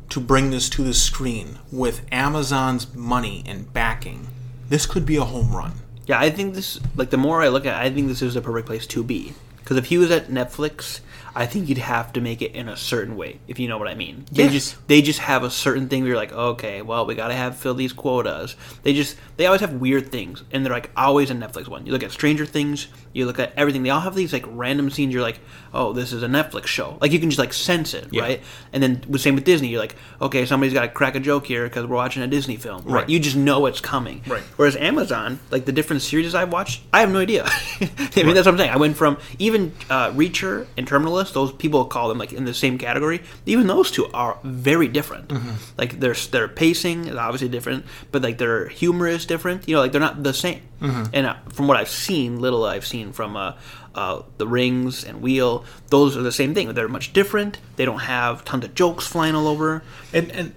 to 0.09 0.21
bring 0.21 0.51
this 0.51 0.69
to 0.71 0.83
the 0.83 0.95
screen 0.95 1.59
with 1.71 2.05
Amazon's 2.11 2.93
money 2.95 3.45
and 3.47 3.73
backing. 3.73 4.29
This 4.69 4.87
could 4.87 5.05
be 5.07 5.17
a 5.17 5.25
home 5.25 5.55
run. 5.55 5.75
Yeah, 6.07 6.19
I 6.19 6.31
think 6.31 6.55
this. 6.55 6.81
Like 6.97 7.11
the 7.11 7.17
more 7.17 7.43
I 7.43 7.49
look 7.49 7.67
at, 7.67 7.81
it, 7.81 7.87
I 7.87 7.95
think 7.95 8.09
this 8.09 8.23
is 8.23 8.35
the 8.35 8.41
perfect 8.41 8.67
place 8.67 8.87
to 8.89 9.05
be. 9.05 9.35
Because 9.59 9.77
if 9.77 9.87
he 9.87 9.99
was 9.99 10.11
at 10.11 10.29
Netflix, 10.29 11.01
I 11.41 11.47
think 11.47 11.69
you'd 11.71 11.79
have 11.79 12.13
to 12.13 12.21
make 12.21 12.43
it 12.43 12.53
in 12.55 12.69
a 12.69 12.77
certain 12.77 13.17
way, 13.17 13.41
if 13.49 13.59
you 13.59 13.67
know 13.67 13.79
what 13.79 13.89
I 13.89 13.95
mean. 13.95 14.27
They 14.31 14.43
Yes. 14.45 14.53
just 14.53 14.89
they 14.89 15.01
just 15.01 15.21
have 15.21 15.43
a 15.43 15.49
certain 15.51 15.89
thing 15.89 16.03
where 16.03 16.09
you're 16.11 16.17
like, 16.25 16.33
okay, 16.33 16.83
well, 16.83 17.07
we 17.07 17.15
gotta 17.15 17.35
have 17.35 17.57
fill 17.57 17.73
these 17.75 17.95
quotas. 17.95 18.57
They 18.83 18.93
just 18.93 19.17
they 19.39 19.47
always 19.47 19.63
have 19.63 19.73
weird 19.73 20.13
things, 20.13 20.45
and 20.53 20.65
they're 20.65 20.73
like 20.81 20.91
always 20.97 21.31
a 21.31 21.35
Netflix 21.35 21.67
one. 21.67 21.87
You 21.87 21.93
look 21.93 22.03
at 22.03 22.13
Stranger 22.13 22.45
Things, 22.45 22.89
you 23.13 23.27
look 23.27 23.39
at 23.39 23.53
everything. 23.57 23.83
They 23.83 23.91
all 23.91 24.01
have 24.01 24.15
these 24.15 24.33
like 24.33 24.45
random 24.47 24.91
scenes. 24.91 25.13
You're 25.13 25.23
like, 25.23 25.41
oh, 25.75 25.93
this 25.93 26.13
is 26.13 26.23
a 26.23 26.27
Netflix 26.29 26.67
show. 26.67 26.97
Like 27.01 27.13
you 27.13 27.19
can 27.19 27.31
just 27.31 27.39
like 27.39 27.53
sense 27.53 27.93
it, 27.95 28.07
Yeah. 28.11 28.23
right? 28.23 28.43
And 28.73 28.83
then 28.83 29.03
the 29.09 29.19
same 29.19 29.35
with 29.35 29.45
Disney, 29.45 29.69
you're 29.69 29.81
like, 29.81 29.97
okay, 30.21 30.47
somebody's 30.47 30.73
got 30.75 30.83
to 30.83 30.89
crack 30.89 31.15
a 31.17 31.21
joke 31.21 31.47
here 31.47 31.65
because 31.65 31.87
we're 31.87 31.97
watching 31.97 32.23
a 32.23 32.27
Disney 32.29 32.57
film, 32.57 32.83
right? 32.85 32.93
Right. 33.01 33.09
You 33.09 33.19
just 33.19 33.37
know 33.37 33.67
it's 33.67 33.81
coming, 33.81 34.23
Right. 34.27 34.43
Whereas 34.57 34.77
Amazon, 34.77 35.41
like 35.51 35.65
the 35.65 35.73
different 35.73 36.03
series 36.03 36.35
I've 36.35 36.53
watched, 36.53 36.83
I 36.93 37.01
have 37.01 37.11
no 37.11 37.19
idea. 37.19 37.45
I 37.81 38.23
mean, 38.23 38.35
that's 38.35 38.47
what 38.47 38.49
I'm 38.49 38.59
saying. 38.59 38.71
I 38.71 38.77
went 38.77 38.97
from 38.97 39.19
even 39.39 39.73
uh, 39.89 40.11
Reacher 40.13 40.67
and 40.77 40.87
Terminal 40.87 41.15
List; 41.15 41.35
those 41.35 41.53
people 41.53 41.85
call 41.87 42.09
them 42.09 42.19
like 42.19 42.33
in 42.33 42.45
the 42.45 42.55
same 42.55 42.79
category. 42.79 43.23
Even 43.47 43.67
those 43.67 43.91
two 43.91 44.07
are 44.13 44.39
very 44.45 44.87
different. 44.89 45.29
Mm-hmm. 45.29 45.51
Like 45.79 45.99
their 46.01 46.15
their 46.15 46.47
pacing 46.49 47.07
is 47.07 47.17
obviously 47.17 47.49
different, 47.49 47.87
but 48.13 48.23
like 48.23 48.39
their 48.39 48.69
humor 48.69 49.07
is 49.09 49.25
different. 49.27 49.69
You 49.69 49.77
know, 49.77 49.81
like 49.81 49.93
they're 49.93 50.01
not 50.01 50.23
the 50.23 50.35
same. 50.35 50.61
Mm-hmm. 50.81 51.05
And 51.15 51.27
uh, 51.27 51.35
from 51.53 51.67
what 51.69 51.77
I've 51.77 51.89
seen, 51.91 52.41
little 52.41 52.65
I've 52.65 52.87
seen 52.87 53.00
from 53.13 53.37
uh, 53.37 53.55
uh, 53.95 54.23
the 54.39 54.47
Rings 54.47 55.05
and 55.05 55.21
Wheel, 55.21 55.65
those 55.89 56.17
are 56.17 56.23
the 56.23 56.33
same 56.33 56.55
thing. 56.55 56.73
They're 56.75 56.89
much 56.89 57.13
different. 57.13 57.59
They 57.77 57.85
don't 57.85 58.01
have 58.01 58.45
tons 58.45 58.65
of 58.65 58.75
jokes 58.75 59.07
flying 59.07 59.35
all 59.35 59.49
over. 59.49 59.83
And, 60.13 60.31
and 60.31 60.55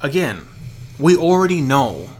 again, 0.00 0.46
we 0.98 1.16
already 1.16 1.60
know 1.60 2.10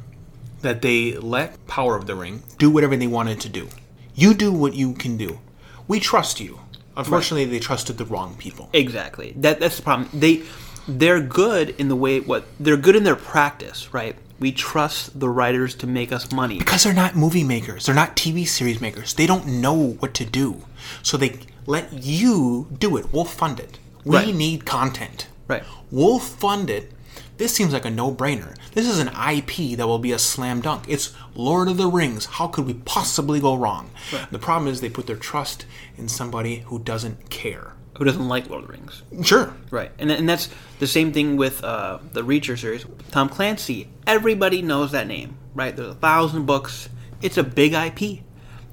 that 0.61 0.83
they 0.83 1.13
let 1.15 1.67
Power 1.67 1.97
of 1.97 2.07
the 2.07 2.15
Ring 2.15 2.43
do 2.59 2.71
whatever 2.71 2.97
they 2.97 3.07
wanted 3.07 3.41
to 3.41 3.49
do. 3.49 3.69
You 4.15 4.35
do 4.35 4.53
what 4.53 4.75
you 4.75 4.95
can 4.95 5.17
do. 5.17 5.41
We 5.89 6.01
trust 6.01 6.41
you. 6.41 6.61
Unfortunately, 6.97 7.45
they 7.45 7.59
trusted 7.59 7.99
the 7.99 8.07
wrong 8.07 8.37
people. 8.37 8.71
Exactly. 8.73 9.35
That 9.37 9.61
that's 9.61 9.77
the 9.77 9.83
problem. 9.83 10.09
They 10.15 10.43
they're 10.89 11.21
good 11.21 11.71
in 11.79 11.89
the 11.89 11.97
way 11.97 12.21
what 12.21 12.47
they're 12.59 12.79
good 12.79 12.97
in 12.97 13.05
their 13.05 13.17
practice, 13.17 13.93
right? 13.93 14.17
We 14.39 14.53
trust 14.53 15.19
the 15.19 15.29
writers 15.29 15.75
to 15.77 15.87
make 15.87 16.13
us 16.13 16.31
money. 16.33 16.59
Because 16.59 16.85
they're 16.85 16.93
not 16.93 17.17
movie 17.17 17.45
makers, 17.45 17.87
they're 17.87 17.95
not 17.95 18.17
TV 18.17 18.47
series 18.47 18.81
makers. 18.81 19.15
They 19.15 19.27
don't 19.27 19.47
know 19.47 19.93
what 19.99 20.13
to 20.15 20.25
do. 20.25 20.65
So 21.03 21.17
they 21.17 21.41
let 21.67 21.93
you 21.93 22.69
do 22.79 22.97
it. 22.97 23.13
We'll 23.13 23.25
fund 23.25 23.59
it. 23.61 23.79
We 24.05 24.17
Right. 24.17 24.35
need 24.35 24.65
content. 24.67 25.27
Right. 25.49 25.65
We'll 25.91 26.19
fund 26.19 26.71
it. 26.71 26.93
This 27.39 27.55
seems 27.55 27.73
like 27.73 27.85
a 27.85 27.91
no 27.91 28.13
brainer. 28.15 28.57
This 28.73 28.87
is 28.89 28.99
an 28.99 29.09
IP 29.09 29.75
that 29.77 29.87
will 29.87 29.99
be 29.99 30.13
a 30.13 30.19
slam 30.19 30.61
dunk. 30.61 30.85
It's 30.89 31.13
Lord 31.35 31.69
of 31.69 31.77
the 31.77 31.89
Rings. 31.89 32.25
How 32.27 32.47
could 32.47 32.67
we 32.67 32.75
possibly 32.75 33.41
go 33.41 33.55
wrong? 33.55 33.91
The 34.31 34.39
problem 34.39 34.71
is 34.73 34.81
they 34.81 34.89
put 34.89 35.07
their 35.07 35.17
trust 35.17 35.67
in 35.99 36.09
somebody 36.09 36.61
who 36.67 36.79
doesn't 36.79 37.29
care. 37.29 37.73
Who 37.97 38.05
doesn't 38.05 38.29
like 38.29 38.49
Lord 38.49 38.65
of 38.65 38.69
the 38.69 38.75
Rings? 38.75 39.03
Sure. 39.27 39.55
Right. 39.71 39.91
And 39.99 40.11
and 40.11 40.29
that's 40.29 40.49
the 40.79 40.87
same 40.87 41.13
thing 41.13 41.37
with 41.37 41.65
uh, 41.65 41.99
the 42.13 42.23
Reacher 42.23 42.59
series. 42.59 42.85
Tom 43.11 43.29
Clancy. 43.29 43.89
Everybody 44.07 44.63
knows 44.63 44.93
that 44.93 45.07
name, 45.07 45.37
right? 45.55 45.75
There's 45.75 45.89
a 45.89 45.95
thousand 45.95 46.47
books. 46.47 46.89
It's 47.23 47.39
a 47.39 47.43
big 47.43 47.73
IP. 47.73 48.23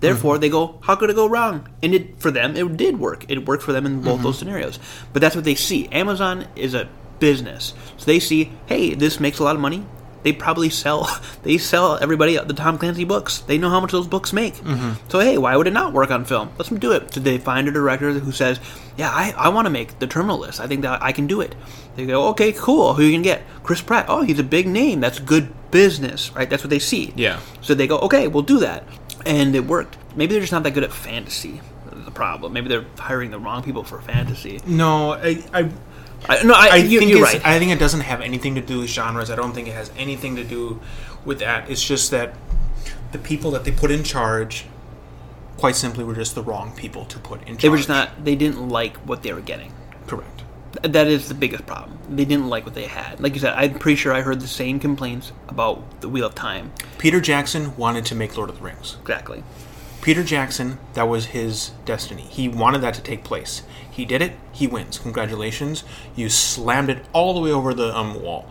Therefore, 0.02 0.38
they 0.38 0.50
go, 0.50 0.80
how 0.84 0.98
could 0.98 1.10
it 1.10 1.16
go 1.16 1.28
wrong? 1.28 1.70
And 1.82 1.96
it 1.96 2.20
for 2.20 2.30
them, 2.30 2.58
it 2.58 2.76
did 2.76 3.00
work. 3.00 3.24
It 3.30 3.48
worked 3.48 3.64
for 3.64 3.72
them 3.72 3.86
in 3.86 4.02
both 4.02 4.22
those 4.22 4.38
scenarios. 4.38 4.78
But 5.14 5.22
that's 5.22 5.34
what 5.34 5.46
they 5.46 5.56
see. 5.56 5.88
Amazon 5.94 6.46
is 6.58 6.74
a 6.74 6.90
business, 7.20 7.74
so 7.96 8.04
they 8.04 8.20
see, 8.20 8.52
hey, 8.66 8.96
this 8.96 9.22
makes 9.22 9.40
a 9.40 9.46
lot 9.46 9.56
of 9.56 9.62
money. 9.62 9.86
They 10.24 10.34
probably 10.34 10.70
sell. 10.70 11.08
They 11.44 11.58
sell 11.58 11.98
everybody 12.02 12.38
the 12.38 12.54
Tom 12.54 12.78
Clancy 12.78 13.04
books. 13.04 13.40
They 13.40 13.58
know 13.58 13.70
how 13.70 13.82
much 13.82 13.92
those 13.92 14.08
books 14.08 14.32
make. 14.32 14.56
Mm-hmm. 14.56 15.10
So 15.10 15.20
hey, 15.20 15.38
why 15.38 15.58
would 15.58 15.68
it 15.68 15.74
not 15.74 15.92
work 15.92 16.10
on 16.10 16.24
film? 16.24 16.52
Let's 16.58 16.70
do 16.70 16.94
it. 16.94 17.12
Did 17.12 17.26
they 17.26 17.38
find 17.38 17.68
a 17.68 17.72
director 17.72 18.14
who 18.14 18.32
says, 18.32 18.62
"Yeah, 18.96 19.10
I, 19.10 19.34
I 19.38 19.50
want 19.50 19.66
to 19.66 19.70
make 19.70 20.00
the 20.00 20.08
Terminal 20.08 20.38
List. 20.38 20.62
I 20.62 20.68
think 20.68 20.84
that 20.84 21.04
I 21.04 21.12
can 21.12 21.28
do 21.28 21.42
it." 21.42 21.54
They 21.98 22.06
go, 22.06 22.30
"Okay, 22.30 22.54
cool. 22.54 22.94
Who 22.94 23.02
are 23.02 23.06
you 23.06 23.12
can 23.12 23.24
get? 23.24 23.44
Chris 23.64 23.82
Pratt. 23.82 24.06
Oh, 24.08 24.22
he's 24.22 24.40
a 24.40 24.44
big 24.44 24.68
name. 24.68 25.02
That's 25.02 25.20
good 25.20 25.54
business, 25.70 26.32
right? 26.34 26.50
That's 26.50 26.64
what 26.64 26.70
they 26.70 26.80
see. 26.80 27.12
Yeah. 27.18 27.42
So 27.62 27.74
they 27.74 27.88
go, 27.88 27.98
"Okay, 28.00 28.30
we'll 28.30 28.44
do 28.44 28.60
that," 28.60 28.86
and 29.26 29.54
it 29.54 29.66
worked. 29.66 29.98
Maybe 30.16 30.32
they're 30.34 30.42
just 30.42 30.54
not 30.54 30.64
that 30.64 30.72
good 30.72 30.84
at 30.84 30.94
fantasy. 30.94 31.60
The 31.92 32.12
problem. 32.12 32.54
Maybe 32.54 32.70
they're 32.70 32.86
hiring 32.98 33.32
the 33.32 33.40
wrong 33.40 33.64
people 33.64 33.84
for 33.84 34.00
fantasy. 34.02 34.62
No, 34.66 35.14
I, 35.14 35.44
I 35.54 35.70
I, 36.30 36.44
no, 36.44 36.54
I, 36.54 36.68
I 36.72 36.76
you, 36.78 37.00
think 37.00 37.12
you're 37.12 37.22
right. 37.22 37.46
I 37.46 37.60
think 37.60 37.72
it 37.72 37.80
doesn't 37.80 38.02
have 38.02 38.22
anything 38.22 38.56
to 38.56 38.62
do 38.62 38.80
with 38.80 38.90
genres. 38.90 39.30
I 39.30 39.36
don't 39.36 39.54
think 39.54 39.68
it 39.68 39.74
has 39.74 39.92
anything 39.98 40.36
to 40.38 40.44
do 40.44 40.82
with 41.26 41.40
that. 41.40 41.70
It's 41.70 41.84
just 41.84 42.12
that 42.12 42.36
the 43.12 43.20
people 43.20 43.52
that 43.52 43.64
they 43.66 43.72
put 43.72 43.92
in 43.92 44.04
charge, 44.04 44.66
quite 45.58 45.76
simply, 45.76 46.04
were 46.04 46.16
just 46.16 46.36
the 46.36 46.44
wrong 46.44 46.74
people 46.76 47.06
to 47.06 47.20
put 47.20 47.42
in 47.42 47.48
charge. 47.48 47.62
they 47.62 47.70
were 47.70 47.78
just 47.78 47.90
not. 47.90 48.24
They 48.24 48.36
didn't 48.36 48.70
like 48.70 48.98
what 48.98 49.24
they 49.24 49.34
were 49.34 49.42
getting. 49.42 49.74
correct. 50.08 50.44
That 50.82 51.08
is 51.08 51.28
the 51.28 51.36
biggest 51.36 51.68
problem. 51.68 52.00
They 52.10 52.26
didn't 52.26 52.48
like 52.50 52.66
what 52.66 52.74
they 52.74 52.88
had. 52.88 53.20
Like 53.20 53.36
you 53.36 53.40
said, 53.40 53.54
I'm 53.54 53.78
pretty 53.78 53.96
sure 53.96 54.12
I 54.12 54.22
heard 54.22 54.40
the 54.42 54.48
same 54.48 54.80
complaints 54.80 55.32
about 55.48 56.02
the 56.02 56.10
Wheel 56.10 56.26
of 56.26 56.34
Time. 56.34 56.72
Peter 56.98 57.22
Jackson 57.22 57.78
wanted 57.78 58.06
to 58.06 58.16
make 58.16 58.36
Lord 58.36 58.50
of 58.50 58.58
the 58.58 58.64
Rings. 58.64 58.98
Exactly. 59.02 59.44
Peter 60.04 60.22
Jackson, 60.22 60.80
that 60.96 61.08
was 61.08 61.28
his 61.28 61.72
destiny. 61.86 62.24
He 62.24 62.50
wanted 62.50 62.82
that 62.82 62.94
to 62.96 63.02
take 63.02 63.24
place. 63.24 63.64
He 63.90 64.04
did 64.04 64.22
it. 64.22 64.34
He 64.52 64.68
wins. 64.68 65.00
Congratulations. 65.00 65.86
You 66.14 66.28
slammed 66.28 66.90
it 66.90 67.06
all 67.14 67.34
the 67.34 67.40
way 67.40 67.54
over 67.54 67.74
the 67.74 67.96
um, 67.98 68.22
wall. 68.22 68.50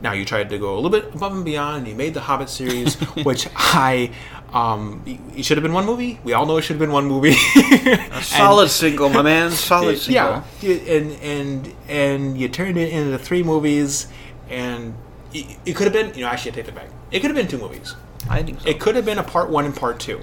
Now 0.00 0.10
you 0.10 0.24
tried 0.24 0.50
to 0.50 0.58
go 0.58 0.74
a 0.74 0.76
little 0.80 0.90
bit 0.90 1.14
above 1.14 1.34
and 1.36 1.44
beyond. 1.44 1.86
You 1.86 1.94
made 1.94 2.14
the 2.14 2.22
Hobbit 2.22 2.48
series, 2.48 2.96
which 3.24 3.46
I 3.54 4.10
Um, 4.52 5.04
it 5.36 5.44
should 5.44 5.56
have 5.56 5.62
been 5.62 5.72
one 5.72 5.86
movie. 5.86 6.18
We 6.24 6.32
all 6.32 6.46
know 6.46 6.56
it 6.56 6.62
should 6.62 6.74
have 6.74 6.80
been 6.80 6.90
one 6.90 7.06
movie. 7.06 7.32
Solid 8.20 8.68
single, 8.68 9.08
my 9.08 9.22
man. 9.22 9.50
Solid 9.52 9.98
single. 9.98 10.42
yeah, 10.60 10.72
and 10.72 11.12
and 11.22 11.74
and 11.88 12.38
you 12.40 12.48
turned 12.48 12.76
it 12.76 12.92
into 12.92 13.18
three 13.18 13.44
movies, 13.44 14.08
and 14.50 14.94
it, 15.32 15.58
it 15.64 15.76
could 15.76 15.84
have 15.84 15.92
been. 15.92 16.12
You 16.14 16.22
know, 16.22 16.26
actually, 16.26 16.50
I 16.50 16.54
take 16.56 16.66
that 16.66 16.74
back. 16.74 16.88
It 17.12 17.20
could 17.20 17.30
have 17.30 17.36
been 17.36 17.46
two 17.46 17.58
movies. 17.58 17.94
I 18.28 18.42
think 18.42 18.60
so. 18.60 18.68
It 18.68 18.80
could 18.80 18.96
have 18.96 19.04
been 19.04 19.18
a 19.18 19.22
part 19.22 19.48
one 19.48 19.64
and 19.64 19.76
part 19.76 20.00
two. 20.00 20.20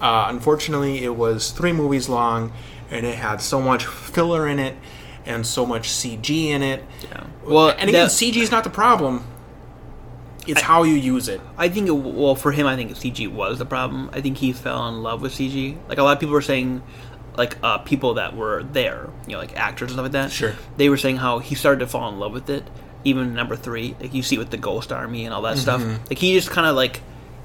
Uh, 0.00 0.26
unfortunately, 0.28 1.02
it 1.04 1.16
was 1.16 1.50
three 1.50 1.72
movies 1.72 2.08
long, 2.08 2.52
and 2.90 3.06
it 3.06 3.16
had 3.16 3.40
so 3.40 3.60
much 3.60 3.86
filler 3.86 4.46
in 4.46 4.58
it, 4.58 4.76
and 5.24 5.46
so 5.46 5.64
much 5.66 5.88
CG 5.88 6.28
in 6.48 6.62
it. 6.62 6.84
Yeah. 7.02 7.24
Well, 7.44 7.70
and 7.70 7.88
again, 7.88 7.92
that- 8.06 8.10
CG 8.10 8.36
is 8.36 8.50
not 8.50 8.64
the 8.64 8.70
problem. 8.70 9.24
It's 10.46 10.60
how 10.60 10.84
you 10.84 10.94
use 10.94 11.28
it. 11.28 11.40
I 11.58 11.68
think, 11.68 11.88
it, 11.88 11.92
well, 11.92 12.36
for 12.36 12.52
him, 12.52 12.66
I 12.68 12.76
think 12.76 12.92
CG 12.92 13.26
was 13.32 13.58
the 13.58 13.66
problem. 13.66 14.10
I 14.12 14.20
think 14.20 14.36
he 14.38 14.52
fell 14.52 14.86
in 14.88 15.02
love 15.02 15.20
with 15.20 15.32
CG. 15.32 15.76
Like, 15.88 15.98
a 15.98 16.04
lot 16.04 16.12
of 16.12 16.20
people 16.20 16.34
were 16.34 16.42
saying, 16.42 16.82
like, 17.36 17.58
uh, 17.64 17.78
people 17.78 18.14
that 18.14 18.36
were 18.36 18.62
there, 18.62 19.08
you 19.26 19.32
know, 19.32 19.38
like 19.38 19.56
actors 19.58 19.88
and 19.90 19.96
stuff 19.96 20.04
like 20.04 20.12
that. 20.12 20.30
Sure. 20.30 20.54
They 20.76 20.88
were 20.88 20.96
saying 20.98 21.16
how 21.16 21.40
he 21.40 21.56
started 21.56 21.80
to 21.80 21.88
fall 21.88 22.08
in 22.10 22.20
love 22.20 22.32
with 22.32 22.48
it. 22.48 22.62
Even 23.02 23.34
number 23.34 23.56
three, 23.56 23.96
like, 24.00 24.14
you 24.14 24.22
see 24.22 24.38
with 24.38 24.50
the 24.50 24.56
Ghost 24.56 24.92
Army 24.92 25.24
and 25.24 25.34
all 25.34 25.42
that 25.42 25.58
stuff. 25.58 25.82
Like, 26.08 26.18
he 26.18 26.32
just 26.34 26.50
kind 26.50 26.66
of, 26.66 26.76
like, 26.76 27.00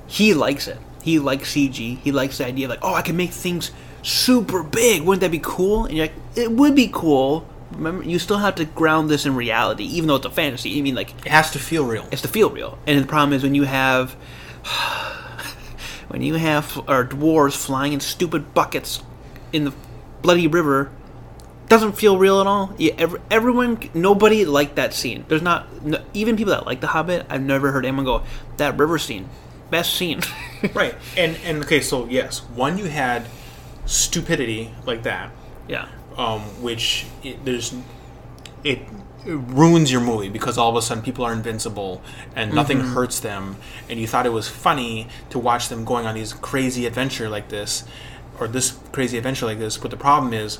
he 0.05 0.35
likes 0.35 0.67
it. 0.67 0.77
He 1.01 1.19
likes 1.19 1.53
CG. 1.53 1.99
He 1.99 2.11
likes 2.11 2.37
the 2.37 2.45
idea 2.45 2.65
of, 2.65 2.69
like, 2.71 2.79
oh, 2.83 2.93
I 2.93 3.01
can 3.01 3.15
make 3.17 3.31
things 3.31 3.71
super 4.03 4.63
big. 4.63 5.01
Wouldn't 5.03 5.21
that 5.21 5.31
be 5.31 5.39
cool? 5.41 5.85
And 5.85 5.95
you're 5.97 6.05
like, 6.07 6.15
it 6.35 6.51
would 6.51 6.75
be 6.75 6.89
cool. 6.91 7.47
Remember, 7.71 8.03
you 8.03 8.19
still 8.19 8.37
have 8.37 8.55
to 8.55 8.65
ground 8.65 9.09
this 9.09 9.25
in 9.25 9.35
reality, 9.35 9.85
even 9.85 10.07
though 10.07 10.15
it's 10.15 10.25
a 10.25 10.29
fantasy. 10.31 10.77
I 10.77 10.81
mean, 10.81 10.95
like, 10.95 11.11
It 11.25 11.31
has 11.31 11.51
to 11.51 11.59
feel 11.59 11.85
real. 11.85 12.05
it's 12.11 12.21
to 12.23 12.27
feel 12.27 12.49
real. 12.49 12.77
And 12.85 13.01
the 13.01 13.07
problem 13.07 13.33
is 13.33 13.43
when 13.43 13.55
you 13.55 13.63
have 13.63 14.11
when 16.09 16.21
you 16.21 16.35
have 16.35 16.77
our 16.89 17.05
dwarves 17.05 17.55
flying 17.55 17.93
in 17.93 17.99
stupid 17.99 18.53
buckets 18.53 19.01
in 19.53 19.63
the 19.65 19.73
bloody 20.21 20.47
river, 20.47 20.91
doesn't 21.69 21.93
feel 21.93 22.17
real 22.17 22.41
at 22.41 22.47
all. 22.47 22.73
Yeah, 22.77 22.93
ev 22.97 23.15
everyone, 23.31 23.79
nobody 23.93 24.43
liked 24.43 24.75
that 24.75 24.93
scene. 24.93 25.23
There's 25.29 25.41
not 25.41 25.83
no, 25.85 26.03
even 26.13 26.35
people 26.35 26.51
that 26.51 26.65
like 26.65 26.81
The 26.81 26.87
Hobbit. 26.87 27.25
I've 27.29 27.41
never 27.41 27.71
heard 27.71 27.85
anyone 27.85 28.03
go 28.03 28.23
that 28.57 28.77
river 28.77 28.97
scene, 28.97 29.29
best 29.71 29.95
scene. 29.95 30.21
right. 30.75 30.93
And 31.17 31.37
and 31.43 31.63
okay, 31.63 31.81
so 31.81 32.05
yes, 32.07 32.39
one 32.53 32.77
you 32.77 32.85
had 32.85 33.25
stupidity 33.85 34.71
like 34.85 35.03
that, 35.03 35.31
yeah, 35.67 35.87
um, 36.17 36.41
which 36.61 37.07
it, 37.23 37.43
there's 37.43 37.73
it, 38.63 38.79
it 39.25 39.33
ruins 39.33 39.91
your 39.91 40.01
movie 40.01 40.29
because 40.29 40.57
all 40.57 40.69
of 40.69 40.75
a 40.75 40.81
sudden 40.81 41.03
people 41.03 41.25
are 41.25 41.33
invincible 41.33 42.01
and 42.35 42.53
nothing 42.53 42.77
Mm-hmm. 42.79 42.93
hurts 42.93 43.19
them, 43.19 43.55
and 43.89 43.99
you 43.99 44.05
thought 44.07 44.25
it 44.27 44.33
was 44.33 44.47
funny 44.47 45.07
to 45.31 45.39
watch 45.39 45.69
them 45.69 45.83
going 45.85 46.05
on 46.05 46.13
these 46.15 46.33
crazy 46.33 46.85
adventure 46.85 47.29
like 47.29 47.49
this, 47.49 47.83
or 48.39 48.47
this 48.47 48.77
crazy 48.91 49.17
adventure 49.17 49.45
like 49.47 49.57
this. 49.59 49.77
But 49.77 49.89
the 49.91 49.97
problem 49.97 50.33
is, 50.33 50.59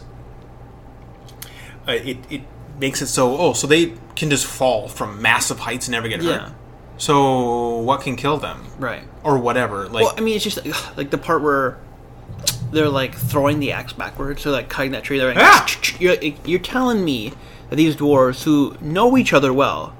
uh, 1.88 1.92
it 1.94 2.18
it 2.30 2.42
makes 2.80 3.02
it 3.02 3.08
so 3.08 3.38
oh 3.38 3.54
so 3.54 3.68
they 3.68 3.94
can 4.16 4.30
just 4.30 4.46
fall 4.46 4.88
from 4.88 5.22
massive 5.22 5.60
heights 5.60 5.88
and 5.88 5.92
never 5.92 6.08
get 6.08 6.24
hurt. 6.24 6.52
So 7.02 7.78
what 7.80 8.02
can 8.02 8.16
kill 8.16 8.38
them 8.38 8.64
right. 8.78 9.02
or 9.24 9.40
whatever? 9.40 9.88
Like 9.90 10.04
Well, 10.06 10.14
I 10.18 10.22
mean, 10.22 10.36
it's 10.36 10.44
just 10.44 10.64
like, 10.64 10.98
like 10.98 11.10
the 11.10 11.18
part 11.18 11.42
where 11.42 11.80
they're 12.72 12.90
like 12.90 13.16
throwing 13.16 13.60
the 13.60 13.72
axe 13.72 13.92
backwards, 13.94 14.44
so 14.44 14.52
like 14.52 14.70
cutting 14.70 14.92
that 14.92 15.04
tree. 15.04 15.18
They're 15.18 15.34
like, 15.34 15.44
Ah! 15.44 15.68
you're, 16.00 16.16
you're 16.46 16.60
telling 16.60 17.04
me 17.04 17.34
that 17.72 17.76
these 17.78 17.96
dwarves 17.96 18.44
who 18.44 18.78
know 18.82 19.18
each 19.18 19.34
other 19.34 19.52
well 19.52 19.96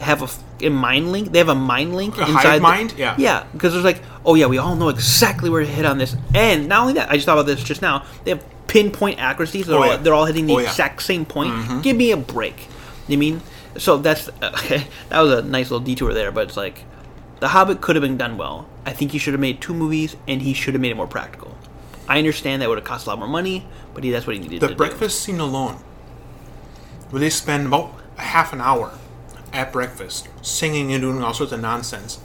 have 0.00 0.20
a 0.60 0.68
mind 0.68 1.12
link. 1.12 1.30
They 1.30 1.38
have 1.38 1.48
a 1.48 1.54
mind 1.54 1.94
link 1.94 2.18
A 2.18 2.22
inside. 2.22 2.56
the- 2.56 2.60
mind? 2.60 2.94
Yeah. 2.98 3.14
yeah. 3.18 3.46
Because 3.52 3.72
there's 3.72 3.84
like, 3.84 4.02
oh 4.24 4.34
yeah, 4.34 4.46
we 4.46 4.58
all 4.58 4.74
know 4.74 4.88
exactly 4.88 5.48
where 5.48 5.60
to 5.60 5.66
hit 5.68 5.84
on 5.84 5.98
this, 5.98 6.16
and 6.34 6.66
not 6.68 6.80
only 6.80 6.94
that, 6.94 7.08
I 7.08 7.14
just 7.14 7.26
thought 7.26 7.38
about 7.38 7.46
this 7.46 7.62
just 7.62 7.82
now. 7.82 8.04
They 8.24 8.32
have 8.32 8.44
pinpoint 8.66 9.20
accuracy. 9.20 9.62
So 9.62 9.70
they're, 9.70 9.78
Oh, 9.78 9.82
all, 9.84 9.88
yeah. 9.90 9.96
they're 9.98 10.14
all 10.14 10.24
hitting 10.24 10.46
the 10.46 10.54
Oh, 10.54 10.58
yeah. 10.58 10.64
Mm-hmm. 10.64 10.70
exact 10.72 11.02
same 11.02 11.24
point. 11.24 11.82
Give 11.84 11.96
me 11.96 12.10
a 12.10 12.16
break. 12.16 12.66
You 13.06 13.16
mean? 13.18 13.42
So 13.78 13.98
that's 13.98 14.28
okay. 14.42 14.86
That 15.08 15.20
was 15.20 15.32
a 15.32 15.42
nice 15.42 15.70
little 15.70 15.84
detour 15.84 16.12
there, 16.14 16.32
but 16.32 16.48
it's 16.48 16.56
like 16.56 16.84
the 17.40 17.48
Hobbit 17.48 17.80
could 17.80 17.96
have 17.96 18.02
been 18.02 18.16
done 18.16 18.36
well. 18.36 18.68
I 18.86 18.92
think 18.92 19.12
he 19.12 19.18
should 19.18 19.34
have 19.34 19.40
made 19.40 19.60
two 19.60 19.74
movies, 19.74 20.16
and 20.28 20.42
he 20.42 20.54
should 20.54 20.74
have 20.74 20.80
made 20.80 20.90
it 20.90 20.96
more 20.96 21.06
practical. 21.06 21.56
I 22.08 22.18
understand 22.18 22.62
that 22.62 22.68
would 22.68 22.78
have 22.78 22.84
cost 22.84 23.06
a 23.06 23.10
lot 23.10 23.18
more 23.18 23.28
money, 23.28 23.66
but 23.94 24.04
he, 24.04 24.10
that's 24.10 24.26
what 24.26 24.36
he 24.36 24.42
needed 24.42 24.60
to 24.60 24.60
do. 24.60 24.66
The 24.66 24.72
to 24.72 24.76
breakfast 24.76 25.20
scene 25.20 25.40
alone, 25.40 25.76
where 27.10 27.20
they 27.20 27.30
spend 27.30 27.66
about 27.66 27.94
a 28.18 28.22
half 28.22 28.52
an 28.52 28.60
hour 28.60 28.98
at 29.52 29.72
breakfast 29.72 30.28
singing 30.40 30.92
and 30.92 31.02
doing 31.02 31.22
all 31.22 31.34
sorts 31.34 31.52
of 31.52 31.60
nonsense. 31.60 32.20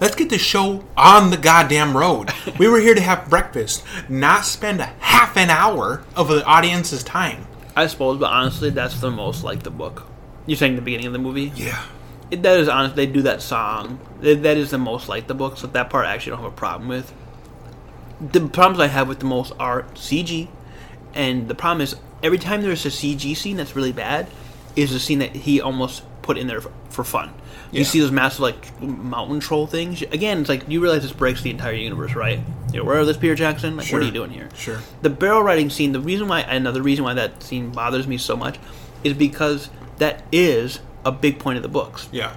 Let's 0.00 0.14
get 0.14 0.30
the 0.30 0.38
show 0.38 0.84
on 0.96 1.30
the 1.30 1.36
goddamn 1.36 1.96
road. 1.96 2.30
we 2.58 2.68
were 2.68 2.78
here 2.78 2.94
to 2.94 3.00
have 3.00 3.28
breakfast, 3.28 3.82
not 4.08 4.44
spend 4.44 4.80
a 4.80 4.86
half 5.00 5.36
an 5.36 5.50
hour 5.50 6.04
of 6.14 6.28
the 6.28 6.44
audience's 6.44 7.02
time. 7.02 7.46
I 7.74 7.86
suppose, 7.86 8.18
but 8.18 8.30
honestly, 8.30 8.70
that's 8.70 9.00
the 9.00 9.10
most 9.10 9.44
like 9.44 9.62
the 9.62 9.70
book. 9.70 10.07
You're 10.48 10.56
saying 10.56 10.76
the 10.76 10.82
beginning 10.82 11.06
of 11.06 11.12
the 11.12 11.18
movie? 11.18 11.52
Yeah. 11.54 11.84
It, 12.30 12.42
that 12.42 12.58
is 12.58 12.68
honest. 12.68 12.96
They 12.96 13.06
do 13.06 13.22
that 13.22 13.42
song. 13.42 14.00
That 14.20 14.42
that 14.42 14.56
is 14.56 14.70
the 14.70 14.78
most 14.78 15.08
like 15.08 15.26
the 15.26 15.34
book. 15.34 15.58
So 15.58 15.66
that 15.66 15.90
part 15.90 16.06
I 16.06 16.14
actually 16.14 16.30
don't 16.30 16.42
have 16.42 16.52
a 16.52 16.56
problem 16.56 16.88
with. 16.88 17.12
The 18.20 18.40
problems 18.48 18.80
I 18.80 18.86
have 18.86 19.08
with 19.08 19.20
the 19.20 19.26
most 19.26 19.52
are 19.60 19.82
CG, 19.94 20.48
and 21.14 21.48
the 21.48 21.54
problem 21.54 21.82
is 21.82 21.96
every 22.22 22.38
time 22.38 22.62
there's 22.62 22.84
a 22.86 22.88
CG 22.88 23.36
scene 23.36 23.56
that's 23.58 23.76
really 23.76 23.92
bad, 23.92 24.26
is 24.74 24.92
a 24.94 24.98
scene 24.98 25.18
that 25.20 25.36
he 25.36 25.60
almost 25.60 26.02
put 26.22 26.38
in 26.38 26.46
there 26.46 26.60
for, 26.60 26.72
for 26.88 27.04
fun. 27.04 27.32
You 27.70 27.84
see 27.84 28.00
those 28.00 28.10
massive 28.10 28.40
like 28.40 28.80
mountain 28.80 29.40
troll 29.40 29.66
things. 29.66 30.00
Again, 30.00 30.40
it's 30.40 30.48
like 30.48 30.66
you 30.68 30.80
realize 30.80 31.02
this 31.02 31.12
breaks 31.12 31.42
the 31.42 31.50
entire 31.50 31.74
universe, 31.74 32.14
right? 32.14 32.40
You 32.72 32.78
know, 32.78 32.84
where 32.84 32.98
are 32.98 33.04
this 33.04 33.18
Peter 33.18 33.34
Jackson? 33.34 33.76
Like, 33.76 33.92
what 33.92 34.00
are 34.00 34.06
you 34.06 34.10
doing 34.10 34.30
here? 34.30 34.48
Sure. 34.54 34.78
The 35.02 35.10
barrel 35.10 35.42
riding 35.42 35.68
scene. 35.68 35.92
The 35.92 36.00
reason 36.00 36.28
why 36.28 36.40
another 36.40 36.82
reason 36.82 37.04
why 37.04 37.12
that 37.14 37.42
scene 37.42 37.70
bothers 37.70 38.06
me 38.06 38.16
so 38.16 38.36
much 38.36 38.58
is 39.04 39.12
because 39.12 39.68
that 39.98 40.22
is 40.32 40.80
a 41.04 41.12
big 41.12 41.38
point 41.38 41.56
of 41.56 41.62
the 41.62 41.68
books. 41.68 42.08
Yeah. 42.12 42.36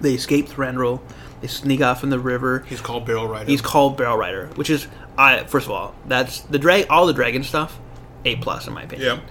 They 0.00 0.14
escape 0.14 0.48
Thranduil. 0.48 1.00
They 1.40 1.48
sneak 1.48 1.82
off 1.82 2.02
in 2.02 2.10
the 2.10 2.18
river. 2.18 2.64
He's 2.68 2.80
called 2.80 3.06
Barrel 3.06 3.28
Rider. 3.28 3.50
He's 3.50 3.60
called 3.60 3.96
Barrel 3.96 4.16
Rider, 4.16 4.48
which 4.54 4.70
is 4.70 4.86
I 5.16 5.44
first 5.44 5.66
of 5.66 5.72
all 5.72 5.94
that's 6.06 6.40
the 6.40 6.58
drag 6.58 6.86
all 6.88 7.06
the 7.06 7.12
dragon 7.12 7.44
stuff, 7.44 7.78
a 8.24 8.36
plus 8.36 8.66
in 8.66 8.72
my 8.72 8.82
opinion. 8.84 9.16
Yep. 9.16 9.24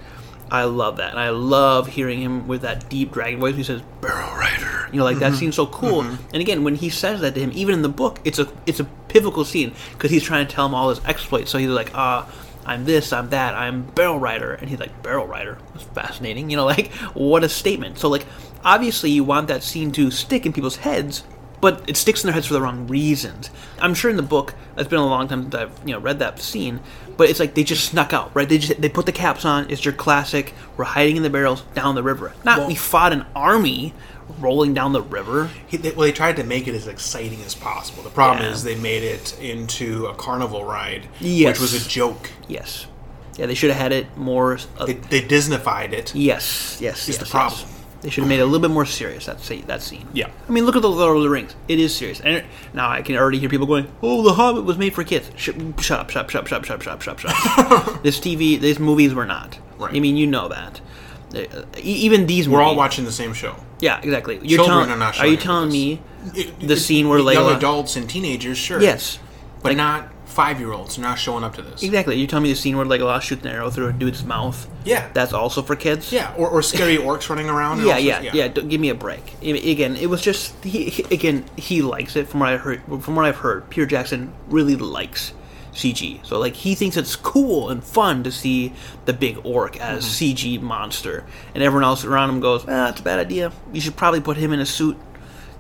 I 0.52 0.66
love 0.66 0.98
that, 0.98 1.10
and 1.10 1.20
I 1.20 1.30
love 1.30 1.88
hearing 1.88 2.22
him 2.22 2.48
with 2.48 2.62
that 2.62 2.88
deep 2.88 3.12
dragon 3.12 3.40
voice. 3.40 3.56
He 3.56 3.64
says 3.64 3.82
Barrel 4.02 4.36
Rider. 4.36 4.90
You 4.92 5.00
know, 5.00 5.06
like 5.06 5.18
that 5.20 5.34
seems 5.34 5.56
so 5.56 5.66
cool. 5.66 6.02
And 6.02 6.36
again, 6.36 6.64
when 6.64 6.76
he 6.76 6.90
says 6.90 7.22
that 7.22 7.34
to 7.34 7.40
him, 7.40 7.52
even 7.56 7.74
in 7.74 7.82
the 7.82 7.90
book, 7.90 8.20
it's 8.24 8.38
a 8.38 8.48
it's 8.68 8.80
a 8.80 8.84
pivotal 9.08 9.46
scene 9.46 9.74
because 9.94 10.12
he's 10.12 10.22
trying 10.24 10.46
to 10.46 10.54
tell 10.54 10.68
him 10.68 10.76
all 10.76 10.90
his 10.90 11.04
exploits. 11.06 11.50
So 11.50 11.58
he's 11.58 11.70
like, 11.70 11.96
ah. 11.96 12.32
I'm 12.66 12.86
this, 12.86 13.12
I'm 13.12 13.30
that, 13.30 13.56
I'm 13.56 13.84
Barrel 13.84 14.20
Rider. 14.20 14.54
And 14.54 14.70
he's 14.70 14.80
like, 14.80 15.04
Barrel 15.04 15.28
Rider? 15.28 15.58
That's 15.74 15.84
fascinating. 15.86 16.50
You 16.50 16.58
know, 16.58 16.66
like, 16.66 16.92
what 17.14 17.44
a 17.44 17.50
statement. 17.50 18.00
So, 18.00 18.10
like, 18.10 18.26
obviously 18.64 19.12
you 19.12 19.24
want 19.24 19.48
that 19.50 19.64
scene 19.64 19.92
to 19.94 20.12
stick 20.12 20.46
in 20.46 20.54
people's 20.54 20.78
heads, 20.78 21.24
but 21.64 21.82
it 21.88 21.96
sticks 21.96 22.22
in 22.24 22.28
their 22.28 22.34
heads 22.34 22.48
for 22.48 22.54
the 22.54 22.62
wrong 22.62 22.88
reasons. 22.88 23.50
I'm 23.80 23.94
sure 23.94 24.12
in 24.12 24.18
the 24.18 24.22
book, 24.22 24.54
it's 24.76 24.90
been 24.90 25.00
a 25.00 25.06
long 25.08 25.30
time 25.30 25.44
since 25.44 25.56
I've 25.56 25.72
you 25.86 25.94
know 25.94 26.00
read 26.00 26.20
that 26.20 26.40
scene, 26.42 26.82
but 27.16 27.30
it's 27.30 27.40
like 27.40 27.54
they 27.54 27.64
just 27.64 27.86
snuck 27.86 28.12
out, 28.12 28.32
right? 28.36 28.50
They 28.50 28.58
just 28.58 28.82
they 28.82 28.90
put 28.90 29.06
the 29.06 29.14
caps 29.14 29.46
on. 29.46 29.72
It's 29.72 29.86
your 29.86 29.94
classic. 29.94 30.54
We're 30.76 30.84
hiding 30.84 31.16
in 31.16 31.24
the 31.24 31.30
barrels 31.30 31.62
down 31.74 31.96
the 31.96 32.04
river. 32.04 32.34
Not 32.44 32.58
Well- 32.60 32.68
we 32.68 32.76
fought 32.76 33.14
an 33.14 33.26
army 33.34 33.94
rolling 34.42 34.74
down 34.74 34.92
the 34.92 35.02
river. 35.02 35.52
He, 35.68 35.78
they, 35.78 35.92
well, 35.92 36.02
they 36.02 36.12
tried 36.12 36.36
to 36.36 36.44
make 36.44 36.68
it 36.68 36.76
as 36.76 36.86
exciting 36.86 37.42
as 37.44 37.56
possible. 37.56 38.04
The 38.04 38.10
problem 38.10 38.44
Yeah. 38.46 38.52
is 38.52 38.64
they 38.66 38.76
made 38.76 39.04
it 39.04 39.40
into 39.40 40.08
a 40.08 40.14
carnival 40.16 40.66
ride, 40.66 41.08
Yes. 41.22 41.54
which 41.54 41.62
was 41.72 41.86
a 41.86 41.88
joke. 41.90 42.30
Yes, 42.50 42.88
yeah, 43.38 43.46
they 43.46 43.54
should 43.54 43.70
have 43.70 43.80
had 43.80 43.94
it 43.94 44.18
more. 44.18 44.60
Uh, 44.78 44.86
They, 44.86 44.94
they 44.96 45.22
Disneyfied 45.22 45.94
it. 45.94 46.14
yes, 46.14 46.78
yes, 46.82 47.04
Is 47.04 47.08
yes, 47.10 47.18
the 47.20 47.26
problem. 47.26 47.62
yes. 47.62 47.73
They 48.04 48.10
should 48.10 48.24
have 48.24 48.30
made 48.30 48.40
it 48.40 48.44
a 48.44 48.46
little 48.46 48.60
bit 48.60 48.70
more 48.72 48.86
serious. 48.86 49.26
That 49.26 49.40
scene. 49.40 49.64
That 49.66 49.82
scene. 49.82 50.06
Yeah. 50.14 50.28
I 50.48 50.52
mean, 50.52 50.66
look 50.66 50.76
at 50.76 50.82
the 50.84 50.90
Lord 50.90 51.18
of 51.18 51.24
the 51.24 51.30
Rings. 51.30 51.56
It 51.68 51.80
is 51.80 51.96
serious. 51.96 52.20
And 52.20 52.36
it- 52.38 52.46
now 52.74 52.90
I 52.90 53.02
can 53.02 53.16
already 53.16 53.40
hear 53.40 53.48
people 53.50 53.66
going, 53.66 53.88
"Oh, 54.04 54.22
The 54.22 54.34
Hobbit 54.34 54.66
was 54.66 54.78
made 54.78 54.94
for 54.94 55.04
kids." 55.04 55.32
Sh- 55.38 55.50
shut 55.80 56.00
up! 56.00 56.10
Shut 56.12 56.26
up! 56.26 56.30
Shut 56.30 56.42
up! 56.44 56.48
Shut 56.48 56.70
up! 56.70 56.84
Shut 56.84 56.94
up! 56.94 57.02
Shut 57.02 57.14
up! 57.14 57.20
Shut 57.20 57.72
up! 57.72 58.04
This 58.04 58.20
TV, 58.20 58.60
these 58.60 58.78
movies 58.78 59.14
were 59.14 59.26
not. 59.26 59.58
Right. 59.80 59.96
I 59.96 60.00
mean, 60.00 60.18
you 60.18 60.28
know 60.28 60.50
that. 60.50 60.82
Uh, 61.34 61.64
even 61.82 62.28
these 62.28 62.48
We're 62.48 62.62
all 62.62 62.76
watching 62.76 63.06
the 63.06 63.12
same 63.12 63.34
show. 63.34 63.56
Yeah, 63.80 64.00
exactly. 64.04 64.36
You're 64.44 64.58
Children 64.60 64.68
telling, 64.88 64.92
are 64.92 64.98
not 64.98 65.20
Are 65.20 65.26
you 65.28 65.38
telling 65.38 65.72
me? 65.72 66.00
It- 66.36 66.60
The 66.60 66.74
it- 66.74 66.78
scene 66.78 67.10
where 67.10 67.20
young 67.20 67.28
Layla- 67.46 67.58
adults 67.58 67.96
and 67.96 68.08
teenagers, 68.10 68.58
sure. 68.58 68.82
Yes. 68.82 69.18
but 69.62 69.70
Like- 69.70 69.78
not 69.78 70.10
five-year-olds. 70.34 70.96
They're 70.96 71.06
not 71.06 71.20
showing 71.20 71.44
up 71.44 71.56
to 71.56 71.62
this. 71.62 71.84
Exactly. 71.84 72.16
You're 72.18 72.28
telling 72.28 72.44
me 72.44 72.50
the 72.50 72.56
scene 72.56 72.76
where 72.76 72.86
like 72.86 73.02
a 73.02 73.04
Legolas 73.04 73.22
shoots 73.22 73.44
an 73.44 73.50
arrow 73.50 73.70
through 73.70 73.88
a 73.88 73.94
dude's 73.94 74.24
mouth. 74.26 74.68
Yeah. 74.84 75.10
That's 75.14 75.32
also 75.34 75.62
for 75.62 75.76
kids. 75.76 76.12
Yeah, 76.12 76.34
or, 76.38 76.50
or 76.50 76.62
scary 76.62 76.98
orcs 76.98 77.30
running 77.30 77.50
around. 77.50 77.86
Yeah, 77.86 77.98
yeah, 77.98 78.22
yeah, 78.22 78.48
Don't 78.48 78.68
give 78.70 78.82
me 78.82 78.90
a 78.90 78.96
break. 78.96 79.36
I- 79.42 79.46
Again, 79.74 79.96
it 79.96 80.08
was 80.10 80.22
just 80.22 80.62
he, 80.64 80.90
he- 80.90 81.04
again 81.16 81.46
he 81.58 81.82
likes 81.82 82.16
it 82.16 82.28
from 82.28 82.40
what 82.42 82.50
I 82.50 82.58
heard. 82.58 82.82
From 83.02 83.16
what 83.16 83.26
I've 83.26 83.38
heard, 83.38 83.70
Peter 83.70 83.86
Jackson 83.86 84.34
really 84.48 84.76
likes 84.76 85.34
CG. 85.74 86.24
So 86.26 86.38
like 86.40 86.54
he 86.56 86.76
thinks 86.76 86.98
it's 86.98 87.16
cool 87.16 87.70
and 87.70 87.84
fun 87.84 88.24
to 88.24 88.32
see 88.32 88.74
the 89.06 89.14
big 89.14 89.40
orc 89.44 89.80
as 89.80 90.06
CG 90.06 90.62
monster, 90.62 91.24
and 91.56 91.64
everyone 91.64 91.84
else 91.84 92.06
around 92.06 92.30
him 92.30 92.40
goes, 92.40 92.64
"Ah, 92.64 92.86
that's 92.92 93.00
a 93.00 93.04
bad 93.04 93.20
idea. 93.20 93.52
You 93.72 93.82
should 93.82 93.96
probably 93.96 94.22
put 94.22 94.38
him 94.38 94.54
in 94.54 94.60
a 94.60 94.66
suit." 94.66 94.98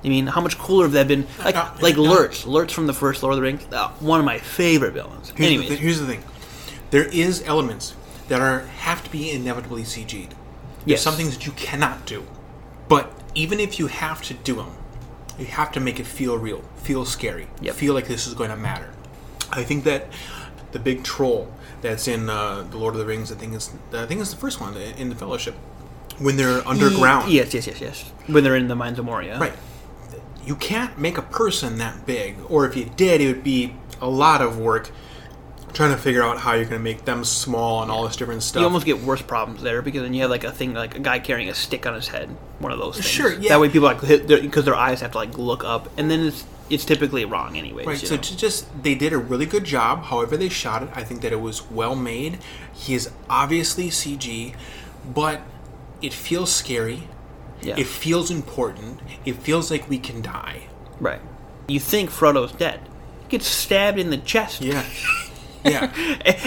I 0.06 0.10
mean, 0.10 0.28
how 0.28 0.42
much 0.42 0.58
cooler 0.58 0.84
have 0.84 0.92
that 0.94 1.08
been? 1.08 1.26
Like, 1.44 1.56
Uh, 1.56 1.72
like 1.82 1.98
uh, 1.98 2.02
Lurtz, 2.02 2.46
Lurtz 2.46 2.74
from 2.74 2.88
the 2.88 2.94
first 2.94 3.24
Lord 3.24 3.34
of 3.34 3.38
the 3.38 3.42
Rings, 3.44 3.64
uh, 3.72 3.90
one 4.00 4.20
of 4.20 4.26
my 4.26 4.38
favorite 4.38 4.94
villains. 4.94 5.32
Here's, 5.36 5.48
Anyways, 5.50 5.70
the, 5.70 5.76
here's 5.76 6.00
the 6.00 6.06
thing: 6.08 6.24
there 6.92 7.06
is 7.06 7.42
elements 7.46 7.96
that 8.28 8.42
are 8.42 8.62
have 8.80 9.04
to 9.04 9.10
be 9.10 9.32
inevitably 9.32 9.84
CG'd. 9.84 10.32
There's 10.86 10.86
Yes. 10.86 11.02
some 11.02 11.14
things 11.16 11.34
that 11.34 11.46
you 11.46 11.54
cannot 11.54 12.06
do, 12.06 12.24
but 12.90 13.12
even 13.36 13.60
if 13.62 13.80
you 13.80 13.88
have 13.88 14.22
to 14.24 14.34
do 14.34 14.56
them, 14.56 14.72
you 15.40 15.46
have 15.46 15.72
to 15.72 15.80
make 15.80 16.00
it 16.00 16.06
feel 16.06 16.38
real, 16.38 16.62
feel 16.76 17.06
scary, 17.06 17.48
Yep. 17.62 17.76
feel 17.76 17.94
like 17.94 18.08
this 18.08 18.28
is 18.28 18.34
going 18.34 18.50
to 18.50 18.58
matter. 18.58 18.90
I 19.52 19.64
think 19.64 19.86
that 19.86 20.08
the 20.74 20.80
big 20.80 21.04
troll 21.04 21.48
that's 21.82 22.08
in 22.08 22.30
uh, 22.30 22.66
the 22.70 22.78
Lord 22.78 22.94
of 22.96 23.00
the 23.00 23.06
Rings, 23.06 23.32
I 23.32 23.36
think 23.36 23.54
is 23.56 23.70
I 23.94 24.06
think 24.06 24.20
it's 24.20 24.32
the 24.32 24.38
first 24.38 24.60
one 24.60 24.76
in 24.76 25.08
the 25.10 25.16
Fellowship, 25.16 25.56
when 26.20 26.36
they're 26.36 26.68
underground. 26.68 27.32
Yes, 27.32 27.54
yes, 27.54 27.68
yes, 27.68 27.80
yes. 27.80 28.04
When 28.28 28.44
they're 28.44 28.58
in 28.58 28.68
the 28.68 28.76
mines 28.76 29.00
of 29.00 29.06
Moria. 29.06 29.40
Right. 29.40 29.54
You 30.46 30.56
can't 30.56 30.98
make 30.98 31.18
a 31.18 31.22
person 31.22 31.78
that 31.78 32.06
big, 32.06 32.36
or 32.50 32.66
if 32.66 32.76
you 32.76 32.86
did, 32.86 33.22
it 33.22 33.28
would 33.28 33.44
be 33.44 33.76
a 34.02 34.10
lot 34.10 34.42
of 34.42 34.58
work 34.58 34.92
trying 35.74 35.92
to 35.92 35.98
figure 35.98 36.24
out 36.24 36.38
how 36.38 36.54
you're 36.54 36.66
going 36.66 36.78
to 36.78 36.84
make 36.84 37.06
them 37.06 37.24
small 37.24 37.82
and 37.82 37.92
all 37.92 38.06
this 38.06 38.16
different 38.16 38.44
stuff. 38.44 38.62
You 38.62 38.66
almost 38.66 38.86
get 38.86 39.02
worse 39.02 39.22
problems 39.22 39.64
there 39.64 39.82
because 39.82 40.04
then 40.04 40.14
you 40.14 40.22
have 40.22 40.30
like 40.30 40.44
a 40.44 40.52
thing 40.52 40.74
like 40.74 40.96
a 40.96 41.00
guy 41.00 41.20
carrying 41.20 41.50
a 41.50 41.54
stick 41.54 41.86
on 41.86 41.96
his 41.96 42.08
head, 42.08 42.30
one 42.60 42.72
of 42.72 42.80
those 42.80 42.96
things. 42.96 43.08
Sure, 43.08 43.34
yeah. 43.34 43.50
That 43.50 43.60
way 43.60 43.70
people 43.70 43.88
like 43.88 44.02
hit 44.02 44.28
because 44.28 44.66
their 44.66 44.76
eyes 44.76 45.02
have 45.02 45.12
to 45.12 45.18
like 45.18 45.38
look 45.38 45.64
up, 45.64 45.90
and 45.98 46.10
then 46.10 46.22
it's 46.22 46.46
it's 46.70 46.86
typically 46.86 47.26
wrong 47.26 47.58
anyway. 47.58 47.86
Right, 47.86 47.98
so 47.98 48.16
know? 48.16 48.22
to 48.22 48.38
just 48.38 48.84
they 48.84 48.96
did 48.96 49.14
a 49.14 49.18
really 49.18 49.46
good 49.46 49.64
job. 49.64 50.04
However 50.06 50.38
they 50.38 50.50
shot 50.50 50.84
it, 50.84 50.90
I 50.94 51.04
think 51.04 51.22
that 51.22 51.34
it 51.34 51.42
was 51.42 51.70
well 51.70 51.96
made. 51.96 52.40
He 52.72 52.94
is 52.94 53.12
obviously 53.30 53.90
CG, 53.90 54.56
but 55.14 55.42
it 56.02 56.14
feels 56.14 56.54
scary. 56.54 57.08
Yeah, 57.64 57.76
It 57.78 57.88
feels 57.88 58.30
important. 58.32 59.00
It 59.26 59.36
feels 59.38 59.72
like 59.72 59.90
we 59.90 60.00
can 60.00 60.22
die. 60.22 60.64
right. 61.00 61.22
You 61.68 61.80
think 61.80 62.10
Frodo's 62.10 62.52
dead? 62.52 62.82
He 63.24 63.30
gets 63.30 63.48
stabbed 63.48 63.98
in 63.98 64.10
the 64.10 64.18
chest. 64.18 64.62
Yeah, 64.62 64.84
yeah. 65.64 65.92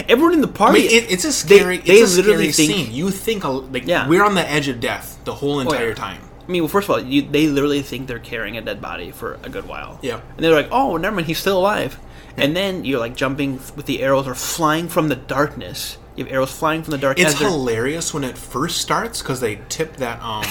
Everyone 0.09 0.35
in 0.35 0.41
the 0.43 0.49
I 0.49 0.53
party. 0.53 0.81
mean, 0.83 0.91
it, 0.91 1.11
it's 1.11 1.25
a 1.25 1.33
scary. 1.33 1.79
they 1.79 1.95
it's 1.95 2.13
a 2.15 2.17
literally 2.23 2.53
scary 2.53 2.69
think- 2.69 2.87
scene. 2.89 2.95
You 2.95 3.11
think 3.11 3.45
like 3.73 3.87
Yeah. 3.87 4.07
we're 4.09 4.23
on 4.23 4.35
the 4.35 4.47
edge 4.49 4.69
of 4.69 4.79
death 4.79 5.19
the 5.25 5.35
whole 5.35 5.57
oh, 5.57 5.61
entire 5.61 5.89
yeah. 5.89 5.95
time. 5.95 6.21
I 6.47 6.51
mean, 6.53 6.63
well, 6.63 6.69
first 6.69 6.85
of 6.89 6.91
all, 6.95 7.01
you, 7.01 7.23
they 7.23 7.49
literally 7.49 7.83
think 7.83 8.07
they're 8.09 8.19
carrying 8.21 8.57
a 8.57 8.61
dead 8.61 8.81
body 8.83 9.11
for 9.11 9.39
a 9.43 9.49
good 9.49 9.67
while. 9.67 9.99
Yeah. 10.03 10.21
And 10.37 10.45
they're 10.45 10.55
like, 10.55 10.69
oh, 10.71 10.97
never 10.99 11.17
mind, 11.17 11.27
he's 11.27 11.39
still 11.39 11.59
alive. 11.59 11.99
And 12.37 12.55
then 12.55 12.85
you're 12.85 13.01
like 13.01 13.17
jumping 13.17 13.55
with 13.75 13.87
the 13.87 14.03
arrows 14.03 14.29
or 14.29 14.35
flying 14.35 14.89
from 14.89 15.09
the 15.09 15.17
darkness. 15.17 15.97
You 16.17 16.25
have 16.25 16.33
arrows 16.33 16.51
flying 16.51 16.83
from 16.83 16.93
the 16.93 16.99
dark. 16.99 17.19
It's 17.21 17.39
hilarious 17.39 18.15
when 18.15 18.25
it 18.25 18.39
first 18.39 18.79
starts 18.79 19.21
because 19.21 19.41
they 19.41 19.61
tip 19.69 19.97
that. 19.97 20.21
Um, 20.23 20.45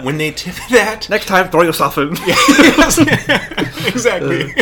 when 0.04 0.16
they 0.16 0.30
tip 0.30 0.54
that, 0.70 1.10
Next 1.10 1.26
time, 1.26 1.50
throw 1.50 1.62
yourself 1.62 1.98
in. 1.98 2.12
exactly. 3.86 4.54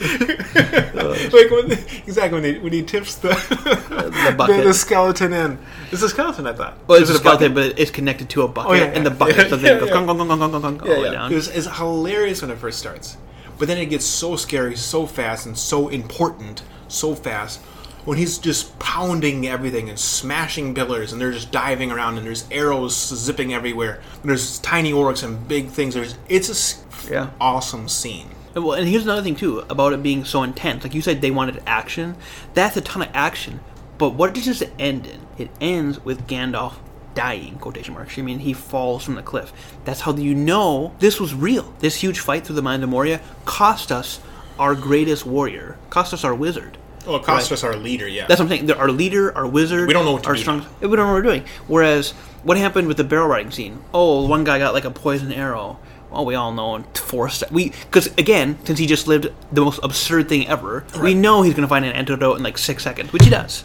like 0.00 1.50
when 1.50 1.72
exactly 1.72 2.40
when, 2.40 2.42
they, 2.42 2.58
when 2.58 2.72
he 2.72 2.82
tips 2.82 3.16
the 3.16 3.28
the, 3.28 4.34
bucket. 4.34 4.64
the, 4.64 4.72
skeleton 4.72 5.34
in. 5.34 5.58
It's 5.92 6.00
a 6.02 6.08
skeleton, 6.08 6.46
I 6.46 6.54
thought. 6.54 6.78
Well, 6.86 6.98
it's 6.98 7.10
Is 7.10 7.16
a 7.16 7.20
it 7.20 7.24
bucket? 7.24 7.50
skeleton, 7.50 7.72
but 7.72 7.78
it's 7.78 7.90
connected 7.90 8.30
to 8.30 8.42
a 8.42 8.48
bucket, 8.48 8.70
Oh, 8.70 8.74
yeah, 8.74 8.84
and 8.84 9.04
the 9.04 9.10
bucket 9.10 9.50
Yeah, 9.50 9.56
yeah, 9.56 9.76
it 9.76 9.80
goes 9.80 9.90
gong, 9.90 10.06
gong, 10.06 10.16
gong, 10.16 10.28
gong, 10.28 10.38
gong, 10.38 10.50
gong, 10.62 10.78
gong, 10.78 10.88
all 10.88 10.94
the 10.96 11.02
way 11.02 11.10
down. 11.10 11.30
It 11.30 11.34
was, 11.34 11.48
it's 11.48 11.66
hilarious 11.76 12.40
when 12.40 12.50
it 12.50 12.56
first 12.56 12.78
starts, 12.78 13.18
but 13.58 13.68
then 13.68 13.76
it 13.76 13.86
gets 13.86 14.06
so 14.06 14.36
scary, 14.36 14.74
so 14.74 15.06
fast, 15.06 15.44
and 15.44 15.56
so 15.56 15.88
important, 15.88 16.62
so 16.88 17.14
fast. 17.14 17.60
When 18.04 18.16
he's 18.18 18.38
just 18.38 18.78
pounding 18.78 19.46
everything 19.46 19.88
and 19.88 19.98
smashing 19.98 20.74
pillars, 20.74 21.12
and 21.12 21.20
they're 21.20 21.32
just 21.32 21.50
diving 21.52 21.90
around, 21.92 22.16
and 22.16 22.26
there's 22.26 22.46
arrows 22.50 22.96
zipping 22.96 23.52
everywhere. 23.52 24.00
And 24.22 24.30
there's 24.30 24.58
tiny 24.60 24.92
orcs 24.92 25.22
and 25.22 25.46
big 25.46 25.68
things. 25.68 25.94
There's 25.94 26.16
it's 26.28 26.48
a 27.08 27.10
Yeah. 27.12 27.30
awesome 27.40 27.88
scene. 27.88 28.30
And, 28.54 28.64
well, 28.64 28.76
and 28.78 28.88
here's 28.88 29.04
another 29.04 29.22
thing 29.22 29.36
too 29.36 29.64
about 29.70 29.92
it 29.92 30.02
being 30.02 30.24
so 30.24 30.42
intense. 30.42 30.82
Like 30.82 30.94
you 30.94 31.02
said, 31.02 31.20
they 31.20 31.30
wanted 31.30 31.62
action. 31.66 32.16
That's 32.54 32.76
a 32.76 32.80
ton 32.80 33.02
of 33.02 33.08
action. 33.14 33.60
But 33.98 34.14
what 34.14 34.32
does 34.34 34.62
it 34.62 34.72
end 34.78 35.06
in? 35.06 35.20
It 35.38 35.50
ends 35.60 36.02
with 36.04 36.26
Gandalf 36.26 36.74
dying. 37.14 37.58
Quotation 37.58 37.94
marks. 37.94 38.18
I 38.18 38.22
mean, 38.22 38.38
he 38.40 38.52
falls 38.54 39.04
from 39.04 39.14
the 39.16 39.22
cliff. 39.22 39.52
That's 39.84 40.00
how 40.00 40.14
you 40.14 40.34
know 40.34 40.94
this 41.00 41.20
was 41.20 41.34
real. 41.34 41.74
This 41.80 41.96
huge 41.96 42.18
fight 42.20 42.44
through 42.46 42.56
the 42.56 42.62
Mines 42.62 42.82
of 42.82 42.88
Moria 42.88 43.20
cost 43.44 43.92
us 43.92 44.20
our 44.58 44.74
greatest 44.74 45.26
warrior. 45.26 45.76
Cost 45.90 46.12
us 46.14 46.24
our 46.24 46.34
wizard. 46.34 46.76
Well, 47.06 47.16
it 47.16 47.22
cost 47.22 47.50
us 47.50 47.64
our 47.64 47.76
leader, 47.76 48.06
yeah. 48.06 48.26
That's 48.26 48.38
what 48.40 48.46
I'm 48.46 48.48
saying. 48.50 48.66
They're 48.66 48.78
Our 48.78 48.90
leader, 48.90 49.36
our 49.36 49.46
wizard, 49.46 49.86
We 49.86 49.94
don't 49.94 50.04
know 50.04 50.12
what 50.12 50.24
to 50.24 50.30
our 50.30 50.36
strong. 50.36 50.66
We 50.80 50.88
don't 50.88 50.96
know 50.96 51.06
what 51.06 51.14
we're 51.14 51.22
doing. 51.22 51.44
Whereas, 51.66 52.10
what 52.42 52.56
happened 52.56 52.88
with 52.88 52.96
the 52.96 53.04
barrel 53.04 53.26
riding 53.26 53.50
scene? 53.50 53.82
Oh, 53.94 54.26
one 54.26 54.44
guy 54.44 54.58
got 54.58 54.74
like 54.74 54.84
a 54.84 54.90
poison 54.90 55.32
arrow. 55.32 55.78
Well, 56.10 56.24
we 56.26 56.34
all 56.34 56.52
know 56.52 56.74
in 56.74 56.82
four 56.94 57.28
se- 57.28 57.46
we 57.52 57.70
because 57.70 58.08
again, 58.18 58.58
since 58.64 58.78
he 58.80 58.86
just 58.86 59.06
lived 59.06 59.28
the 59.52 59.64
most 59.64 59.78
absurd 59.82 60.28
thing 60.28 60.48
ever, 60.48 60.84
we 61.00 61.14
know 61.14 61.42
he's 61.42 61.54
gonna 61.54 61.68
find 61.68 61.84
an 61.84 61.92
antidote 61.92 62.36
in 62.36 62.42
like 62.42 62.58
six 62.58 62.82
seconds, 62.82 63.12
which 63.12 63.24
he 63.24 63.30
does. 63.30 63.64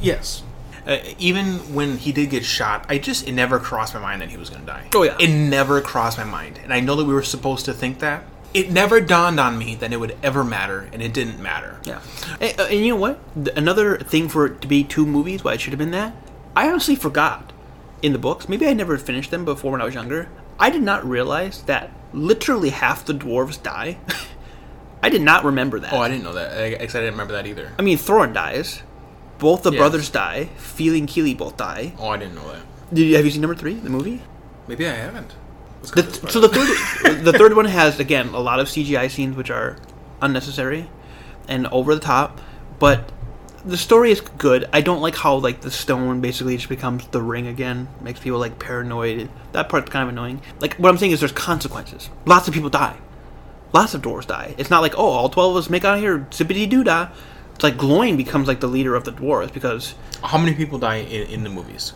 Yes. 0.00 0.42
Uh, 0.86 0.98
even 1.18 1.74
when 1.74 1.98
he 1.98 2.12
did 2.12 2.30
get 2.30 2.44
shot, 2.44 2.86
I 2.88 2.98
just 2.98 3.26
it 3.26 3.32
never 3.32 3.58
crossed 3.58 3.92
my 3.94 4.00
mind 4.00 4.22
that 4.22 4.28
he 4.28 4.36
was 4.36 4.50
going 4.50 4.60
to 4.60 4.66
die. 4.68 4.88
Oh, 4.94 5.02
yeah. 5.02 5.16
it 5.18 5.28
never 5.28 5.80
crossed 5.80 6.16
my 6.16 6.22
mind, 6.24 6.60
and 6.62 6.72
I 6.72 6.78
know 6.78 6.94
that 6.94 7.04
we 7.04 7.12
were 7.12 7.24
supposed 7.24 7.64
to 7.64 7.72
think 7.72 7.98
that. 7.98 8.22
It 8.56 8.70
never 8.70 9.00
dawned 9.00 9.38
on 9.38 9.58
me 9.58 9.74
that 9.76 9.92
it 9.92 9.98
would 9.98 10.16
ever 10.22 10.42
matter, 10.42 10.88
and 10.92 11.02
it 11.02 11.12
didn't 11.12 11.38
matter. 11.40 11.78
Yeah, 11.84 12.00
and, 12.40 12.58
uh, 12.58 12.64
and 12.64 12.80
you 12.80 12.88
know 12.88 12.96
what? 12.96 13.18
Th- 13.34 13.56
Another 13.56 13.98
thing 13.98 14.28
for 14.28 14.46
it 14.46 14.60
to 14.62 14.68
be 14.68 14.82
two 14.82 15.04
movies, 15.04 15.44
why 15.44 15.52
it 15.54 15.60
should 15.60 15.72
have 15.72 15.78
been 15.78 15.90
that. 15.90 16.14
I 16.56 16.68
honestly 16.68 16.96
forgot 16.96 17.52
in 18.02 18.12
the 18.12 18.18
books. 18.18 18.48
Maybe 18.48 18.66
I 18.66 18.72
never 18.72 18.96
finished 18.96 19.30
them 19.30 19.44
before 19.44 19.72
when 19.72 19.80
I 19.82 19.84
was 19.84 19.94
younger. 19.94 20.28
I 20.58 20.70
did 20.70 20.82
not 20.82 21.04
realize 21.04 21.62
that 21.64 21.90
literally 22.14 22.70
half 22.70 23.04
the 23.04 23.12
dwarves 23.12 23.62
die. 23.62 23.98
I 25.02 25.10
did 25.10 25.20
not 25.22 25.44
remember 25.44 25.78
that. 25.80 25.92
Oh, 25.92 25.98
I 25.98 26.08
didn't 26.08 26.24
know 26.24 26.32
that. 26.32 26.52
I, 26.56 26.64
I 26.82 26.86
didn't 26.86 27.10
remember 27.12 27.34
that 27.34 27.46
either. 27.46 27.72
I 27.78 27.82
mean, 27.82 27.98
Thorin 27.98 28.32
dies. 28.32 28.82
Both 29.38 29.64
the 29.64 29.70
Yes. 29.70 29.78
brothers 29.78 30.08
die. 30.08 30.46
Fili 30.56 30.98
and 31.00 31.08
Kili 31.08 31.36
both 31.36 31.58
die. 31.58 31.92
Oh, 31.98 32.08
I 32.08 32.16
didn't 32.16 32.34
know 32.36 32.50
that. 32.50 32.62
Did 32.94 33.06
you, 33.06 33.16
have 33.16 33.24
you 33.26 33.30
seen 33.30 33.42
number 33.42 33.54
three, 33.54 33.74
the 33.74 33.90
movie? 33.90 34.22
Maybe 34.66 34.86
I 34.88 34.94
haven't. 34.94 35.34
The, 35.94 36.28
so 36.28 36.40
the 36.40 36.48
third, 36.48 37.24
the 37.24 37.32
third 37.32 37.54
one 37.54 37.64
has 37.66 38.00
again 38.00 38.28
a 38.28 38.40
lot 38.40 38.60
of 38.60 38.68
CGI 38.68 39.10
scenes 39.10 39.36
which 39.36 39.50
are 39.50 39.76
unnecessary 40.20 40.88
and 41.48 41.66
over 41.68 41.94
the 41.94 42.00
top, 42.00 42.40
but 42.78 43.12
the 43.64 43.76
story 43.76 44.10
is 44.12 44.20
good. 44.20 44.68
I 44.72 44.80
don't 44.80 45.00
like 45.00 45.16
how 45.16 45.36
like 45.36 45.60
the 45.60 45.70
stone 45.70 46.20
basically 46.20 46.56
just 46.56 46.68
becomes 46.68 47.06
the 47.08 47.20
ring 47.20 47.46
again. 47.46 47.88
Makes 48.00 48.20
people 48.20 48.38
like 48.38 48.58
paranoid. 48.58 49.28
That 49.52 49.68
part's 49.68 49.90
kind 49.90 50.04
of 50.04 50.08
annoying. 50.10 50.40
Like 50.60 50.74
what 50.74 50.88
I'm 50.88 50.98
saying 50.98 51.12
is 51.12 51.20
there's 51.20 51.32
consequences. 51.32 52.08
Lots 52.24 52.46
of 52.48 52.54
people 52.54 52.70
die. 52.70 52.96
Lots 53.72 53.94
of 53.94 54.02
dwarves 54.02 54.26
die. 54.26 54.54
It's 54.58 54.70
not 54.70 54.82
like 54.82 54.94
oh 54.96 55.08
all 55.08 55.28
twelve 55.28 55.56
of 55.56 55.64
us 55.64 55.70
make 55.70 55.84
out 55.84 55.98
here 55.98 56.20
zippity 56.30 56.68
doo 56.68 56.84
dah. 56.84 57.08
It's 57.54 57.64
like 57.64 57.76
Gloin 57.76 58.16
becomes 58.16 58.48
like 58.48 58.60
the 58.60 58.66
leader 58.68 58.94
of 58.94 59.04
the 59.04 59.12
dwarves 59.12 59.52
because 59.52 59.94
How 60.22 60.38
many 60.38 60.54
people 60.54 60.78
die 60.78 60.96
in, 60.96 61.28
in 61.28 61.42
the 61.42 61.50
movies? 61.50 61.92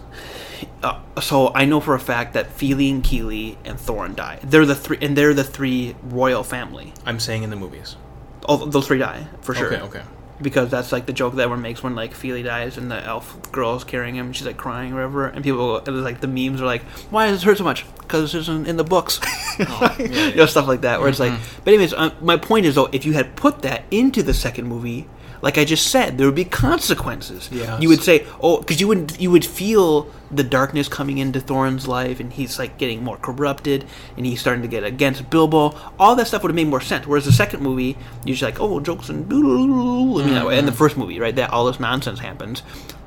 Uh, 0.82 1.00
so 1.20 1.52
I 1.54 1.64
know 1.64 1.80
for 1.80 1.94
a 1.94 2.00
fact 2.00 2.34
that 2.34 2.52
Fili 2.52 2.90
and 2.90 3.02
Kili 3.02 3.56
and 3.64 3.78
Thorin 3.78 4.14
die. 4.16 4.38
They're 4.42 4.66
the 4.66 4.74
three, 4.74 4.98
and 5.00 5.16
they're 5.16 5.34
the 5.34 5.44
three 5.44 5.94
royal 6.02 6.42
family. 6.42 6.92
I'm 7.06 7.20
saying 7.20 7.42
in 7.42 7.50
the 7.50 7.56
movies. 7.56 7.96
All 8.44 8.58
those 8.58 8.86
three 8.86 8.98
die 8.98 9.26
for 9.42 9.54
sure. 9.54 9.72
Okay, 9.72 9.82
okay. 9.82 10.02
Because 10.42 10.70
that's 10.70 10.90
like 10.90 11.04
the 11.04 11.12
joke 11.12 11.34
that 11.36 11.42
everyone 11.42 11.60
makes 11.60 11.82
when 11.82 11.94
like 11.94 12.14
Fili 12.14 12.42
dies 12.42 12.78
and 12.78 12.90
the 12.90 13.04
elf 13.04 13.52
girl 13.52 13.76
is 13.76 13.84
carrying 13.84 14.14
him. 14.14 14.32
She's 14.32 14.46
like 14.46 14.56
crying 14.56 14.92
or 14.92 14.96
whatever, 14.96 15.26
and 15.26 15.44
people 15.44 15.76
it 15.76 15.88
was 15.88 16.02
like 16.02 16.20
the 16.20 16.28
memes 16.28 16.62
are 16.62 16.66
like, 16.66 16.82
"Why 17.10 17.26
does 17.26 17.42
it 17.42 17.46
hurt 17.46 17.58
so 17.58 17.64
much?" 17.64 17.84
Because 17.98 18.34
it's 18.34 18.48
in, 18.48 18.64
in 18.66 18.78
the 18.78 18.84
books, 18.84 19.20
Oh, 19.60 19.96
yeah, 19.98 20.28
you 20.28 20.36
know 20.36 20.46
stuff 20.46 20.66
like 20.66 20.80
that. 20.80 21.00
Where 21.00 21.10
it's 21.10 21.20
like, 21.20 21.38
but 21.64 21.74
anyways, 21.74 21.92
uh, 21.92 22.14
my 22.22 22.38
point 22.38 22.64
is 22.64 22.74
though, 22.74 22.88
if 22.90 23.04
you 23.04 23.12
had 23.12 23.36
put 23.36 23.60
that 23.62 23.84
into 23.90 24.22
the 24.22 24.34
second 24.34 24.66
movie. 24.66 25.06
Like 25.42 25.56
I 25.56 25.64
just 25.64 25.86
said, 25.86 26.18
there 26.18 26.26
would 26.26 26.34
be 26.34 26.44
consequences. 26.44 27.48
Yes. 27.50 27.80
You 27.80 27.88
would 27.88 28.02
say, 28.02 28.26
"Oh," 28.42 28.58
because 28.58 28.80
you 28.80 28.88
would 28.88 29.18
you 29.18 29.30
would 29.30 29.44
feel 29.44 30.10
the 30.30 30.44
darkness 30.44 30.88
coming 30.88 31.18
into 31.18 31.40
Thorin's 31.40 31.88
life, 31.88 32.20
and 32.20 32.32
he's 32.32 32.58
like 32.58 32.76
getting 32.76 33.02
more 33.02 33.16
corrupted, 33.16 33.86
and 34.16 34.26
he's 34.26 34.40
starting 34.40 34.62
to 34.62 34.68
get 34.68 34.84
against 34.84 35.30
Bilbo. 35.30 35.74
All 35.98 36.14
that 36.16 36.26
stuff 36.26 36.42
would 36.42 36.50
have 36.50 36.56
made 36.56 36.68
more 36.68 36.80
sense. 36.80 37.06
Whereas 37.06 37.24
the 37.24 37.32
second 37.32 37.62
movie, 37.62 37.96
you're 38.24 38.34
just 38.34 38.42
like, 38.42 38.60
"Oh, 38.60 38.80
jokes 38.80 39.08
and 39.08 39.28
doodle," 39.28 40.24
you 40.26 40.32
know, 40.32 40.50
and 40.50 40.66
the 40.66 40.72
mm-hmm. 40.72 40.78
first 40.78 40.96
movie, 40.96 41.18
right? 41.18 41.34
That 41.34 41.50
all 41.50 41.64
this 41.64 41.80
nonsense 41.80 42.18
happens. 42.18 42.62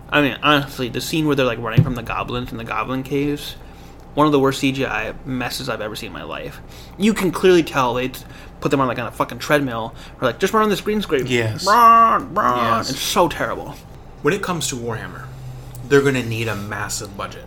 I 0.10 0.22
mean, 0.22 0.38
honestly, 0.44 0.90
the 0.90 1.02
scene 1.02 1.26
where 1.26 1.36
they're 1.36 1.46
like 1.46 1.60
running 1.60 1.84
from 1.84 1.96
the 1.96 2.04
goblins 2.04 2.52
in 2.52 2.58
the 2.58 2.64
goblin 2.64 3.04
caves, 3.04 3.56
one 4.14 4.28
of 4.28 4.32
the 4.32 4.40
worst 4.40 4.62
CGI 4.62 5.16
messes 5.26 5.70
I've 5.70 5.82
ever 5.82 5.96
seen 5.96 6.08
in 6.08 6.14
my 6.14 6.24
life. 6.24 6.62
You 6.98 7.14
can 7.14 7.32
clearly 7.32 7.64
tell 7.64 7.96
they 7.96 8.12
put 8.64 8.72
them 8.72 8.80
on 8.80 8.88
like 8.88 8.98
on 8.98 9.06
a 9.06 9.12
fucking 9.12 9.40
treadmill, 9.40 9.94
or 10.22 10.28
like 10.30 10.40
just 10.40 10.54
run 10.54 10.64
on 10.64 10.70
this 10.70 10.80
green 10.80 11.02
screen. 11.02 11.28
Yes. 11.28 11.68
Run, 11.68 12.34
run. 12.34 12.58
Yes. 12.78 12.92
It's 12.92 13.00
so 13.00 13.28
terrible. 13.28 13.72
When 14.22 14.34
it 14.34 14.42
comes 14.42 14.70
to 14.70 14.76
Warhammer, 14.78 15.26
they're 15.90 16.02
going 16.02 16.16
to 16.16 16.24
need 16.24 16.48
a 16.48 16.56
massive 16.56 17.18
budget 17.18 17.46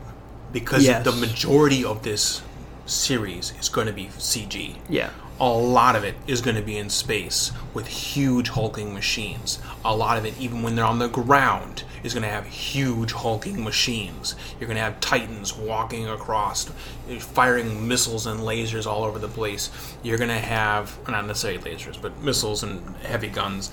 because 0.52 0.84
Yes. 0.84 1.04
the 1.04 1.12
majority 1.12 1.82
of 1.82 2.02
this 2.02 2.42
series 2.84 3.54
is 3.58 3.70
going 3.70 3.86
to 3.86 3.94
be 3.94 4.08
CG. 4.18 4.76
Yeah. 4.90 5.08
A 5.40 5.48
lot 5.48 5.96
of 5.96 6.04
it 6.04 6.16
is 6.26 6.42
going 6.42 6.56
to 6.56 6.62
be 6.62 6.76
in 6.76 6.90
space 6.90 7.50
with 7.72 7.86
huge 7.86 8.50
hulking 8.50 8.92
machines. 8.92 9.58
A 9.86 9.96
lot 9.96 10.18
of 10.18 10.26
it, 10.26 10.38
even 10.38 10.62
when 10.62 10.74
they're 10.76 10.84
on 10.84 10.98
the 10.98 11.08
ground, 11.08 11.84
is 12.02 12.14
going 12.14 12.22
to 12.22 12.28
have 12.28 12.46
huge 12.46 13.12
hulking 13.12 13.62
machines. 13.62 14.34
You're 14.58 14.68
going 14.68 14.76
to 14.76 14.82
have 14.82 15.00
titans 15.00 15.56
walking 15.56 16.08
across, 16.08 16.70
firing 17.18 17.88
missiles 17.88 18.26
and 18.26 18.40
lasers 18.40 18.86
all 18.86 19.04
over 19.04 19.18
the 19.18 19.28
place. 19.28 19.70
You're 20.02 20.18
going 20.18 20.30
to 20.30 20.38
have, 20.38 20.98
not 21.08 21.26
necessarily 21.26 21.58
lasers, 21.60 22.00
but 22.00 22.20
missiles 22.22 22.62
and 22.62 22.96
heavy 22.98 23.28
guns. 23.28 23.72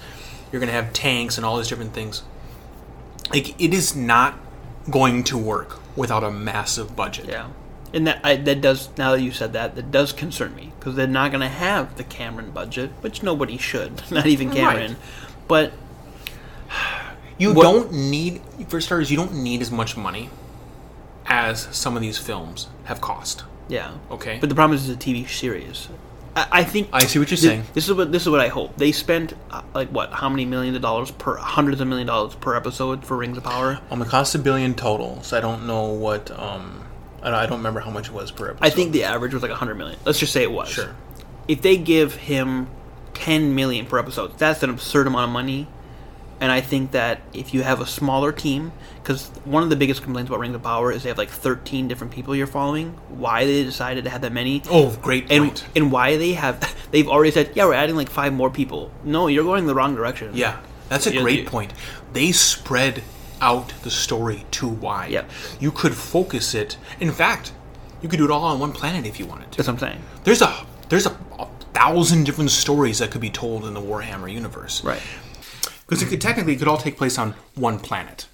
You're 0.52 0.60
going 0.60 0.72
to 0.72 0.74
have 0.74 0.94
tanks 0.94 1.38
and 1.38 1.46
all 1.46 1.58
these 1.58 1.68
different 1.68 1.94
things. 1.94 2.24
Like, 3.32 3.60
it 3.62 3.74
is 3.74 3.96
not 3.96 4.38
going 4.90 5.24
to 5.26 5.38
work 5.38 5.80
without 5.96 6.24
a 6.24 6.32
massive 6.32 6.96
budget. 6.96 7.26
Yeah, 7.28 7.50
and 7.94 8.08
that 8.08 8.20
I, 8.24 8.36
that 8.36 8.62
does 8.62 8.90
now 8.98 9.12
that 9.12 9.22
you 9.22 9.32
said 9.32 9.54
that 9.54 9.76
that 9.76 9.92
does 9.92 10.12
concern 10.12 10.56
me 10.56 10.74
because 10.80 10.96
they're 10.96 11.08
not 11.08 11.32
going 11.32 11.42
to 11.42 11.48
have 11.48 11.96
the 11.96 12.04
Cameron 12.04 12.52
budget, 12.52 12.92
which 13.02 13.24
nobody 13.24 13.58
should, 13.58 14.02
not 14.12 14.26
even 14.26 14.50
Cameron. 14.50 14.94
Right. 14.94 15.02
But 15.48 15.74
You 17.38 17.54
What- 17.54 17.64
don't 17.64 17.92
need, 17.92 18.42
for 18.68 18.80
starters, 18.82 19.10
you 19.12 19.18
don't 19.18 19.34
need 19.34 19.62
as 19.62 19.72
much 19.72 19.98
money 19.98 20.30
as 21.26 21.68
some 21.72 21.96
of 21.96 22.02
these 22.02 22.18
films 22.18 22.68
have 22.86 23.02
cost. 23.02 23.44
yeah, 23.68 23.92
Okay. 24.12 24.38
But 24.40 24.50
the 24.50 24.56
problem 24.56 24.78
is, 24.78 24.90
it's 24.90 25.04
a 25.04 25.10
TV 25.10 25.26
series. 25.28 25.88
I, 26.36 26.48
I 26.52 26.64
think 26.64 26.90
I 26.92 27.06
see 27.06 27.20
what 27.20 27.30
you're 27.32 27.38
thi- 27.38 27.48
saying. 27.48 27.64
This 27.74 27.88
is 27.88 27.94
what 27.94 28.12
this 28.12 28.24
is 28.24 28.30
what 28.30 28.40
I 28.40 28.48
hope 28.50 28.76
they 28.78 28.92
spent 28.92 29.34
uh, 29.52 29.62
like 29.74 29.90
what 29.90 30.12
how 30.12 30.30
many 30.30 30.46
millions 30.46 30.76
of 30.76 30.82
dollars 30.82 31.12
per 31.12 31.38
hundreds 31.38 31.80
of 31.80 31.88
million 31.88 32.08
dollars 32.08 32.34
per 32.36 32.56
episode 32.56 33.06
for 33.06 33.16
Rings 33.18 33.38
of 33.38 33.44
Power. 33.44 33.80
Um, 33.92 34.02
it 34.02 34.08
cost 34.10 34.34
a 34.36 34.40
billion 34.40 34.74
total, 34.74 35.22
so 35.24 35.38
I 35.38 35.42
don't 35.42 35.66
know 35.68 35.86
what. 35.86 36.30
Um, 36.32 36.82
I 37.22 37.26
don't, 37.30 37.36
I 37.36 37.46
don't 37.46 37.58
remember 37.60 37.80
how 37.80 37.92
much 37.92 38.08
it 38.10 38.14
was 38.14 38.32
per 38.32 38.50
episode. 38.50 38.66
I 38.66 38.70
think 38.70 38.92
the 38.92 39.04
average 39.06 39.34
was 39.34 39.42
like 39.44 39.52
100 39.52 39.76
million. 39.76 39.98
Let's 40.06 40.20
just 40.20 40.34
say 40.34 40.44
it 40.44 40.52
was. 40.52 40.70
Sure. 40.70 40.94
If 41.48 41.62
they 41.62 41.78
give 41.78 42.16
him 42.16 42.68
10 43.14 43.54
million 43.56 43.86
per 43.86 43.98
episode, 44.00 44.38
that's 44.38 44.62
an 44.64 44.70
absurd 44.72 45.08
amount 45.08 45.26
of 45.30 45.34
money. 45.34 45.68
And 46.44 46.52
I 46.52 46.60
think 46.60 46.92
that 46.92 47.22
if 47.34 47.54
you 47.54 47.64
have 47.64 47.80
a 47.80 47.86
smaller 47.86 48.34
team, 48.34 48.74
because 49.02 49.30
one 49.46 49.64
of 49.64 49.70
the 49.70 49.78
biggest 49.78 50.04
complaints 50.04 50.28
about 50.30 50.42
Rings 50.42 50.56
of 50.56 50.62
Power 50.62 50.92
is 50.92 51.04
they 51.04 51.08
have 51.10 51.18
like 51.18 51.30
13 51.30 51.88
different 51.88 52.12
people 52.12 52.36
you're 52.36 52.48
following. 52.48 52.90
Why 53.08 53.46
they 53.46 53.64
decided 53.64 54.04
to 54.04 54.10
have 54.10 54.22
that 54.24 54.34
many? 54.34 54.62
Oh, 54.70 54.94
great 55.02 55.32
and 55.32 55.46
point. 55.46 55.66
and 55.74 55.90
why 55.90 56.18
they 56.18 56.34
have 56.34 56.76
they've 56.92 57.08
already 57.08 57.32
said 57.32 57.52
yeah 57.56 57.64
we're 57.66 57.74
adding 57.76 57.96
like 57.96 58.10
five 58.10 58.34
more 58.34 58.50
people. 58.50 58.92
No, 59.06 59.28
you're 59.28 59.46
going 59.46 59.68
the 59.68 59.74
wrong 59.76 59.96
direction. 59.96 60.32
yeah, 60.36 60.60
that's 60.90 61.08
a 61.08 61.14
Yeah, 61.14 61.22
great 61.22 61.46
point. 61.48 61.72
They 62.12 62.34
spread 62.34 63.04
out 63.40 63.70
the 63.84 63.90
story 63.92 64.46
too 64.52 64.68
wide. 64.68 65.12
Yep. 65.12 65.30
You 65.62 65.72
could 65.72 65.96
focus 65.96 66.54
it. 66.54 66.76
In 67.00 67.12
fact, 67.14 67.54
you 68.02 68.10
could 68.10 68.18
do 68.18 68.26
it 68.26 68.32
all 68.32 68.44
on 68.44 68.60
one 68.60 68.74
planet 68.74 69.06
if 69.06 69.18
you 69.18 69.26
wanted 69.26 69.50
to. 69.54 69.58
That's 69.58 69.68
what 69.70 69.76
I'm 69.76 69.80
saying. 69.80 70.04
There's 70.26 70.42
a 70.42 70.66
there's 70.90 71.06
a, 71.06 71.18
a 71.40 71.48
thousand 71.74 72.26
different 72.26 72.52
stories 72.52 73.00
that 73.00 73.12
could 73.12 73.22
be 73.22 73.30
told 73.30 73.64
in 73.64 73.74
the 73.74 73.82
Warhammer 73.82 74.30
universe. 74.30 74.84
Right. 74.84 75.02
Because 75.94 76.08
it 76.08 76.10
could 76.10 76.22
technically 76.22 76.54
it 76.54 76.58
could 76.58 76.68
all 76.68 76.78
take 76.78 76.98
place 76.98 77.20
on 77.20 77.36
one 77.54 77.78
planet. 77.78 78.26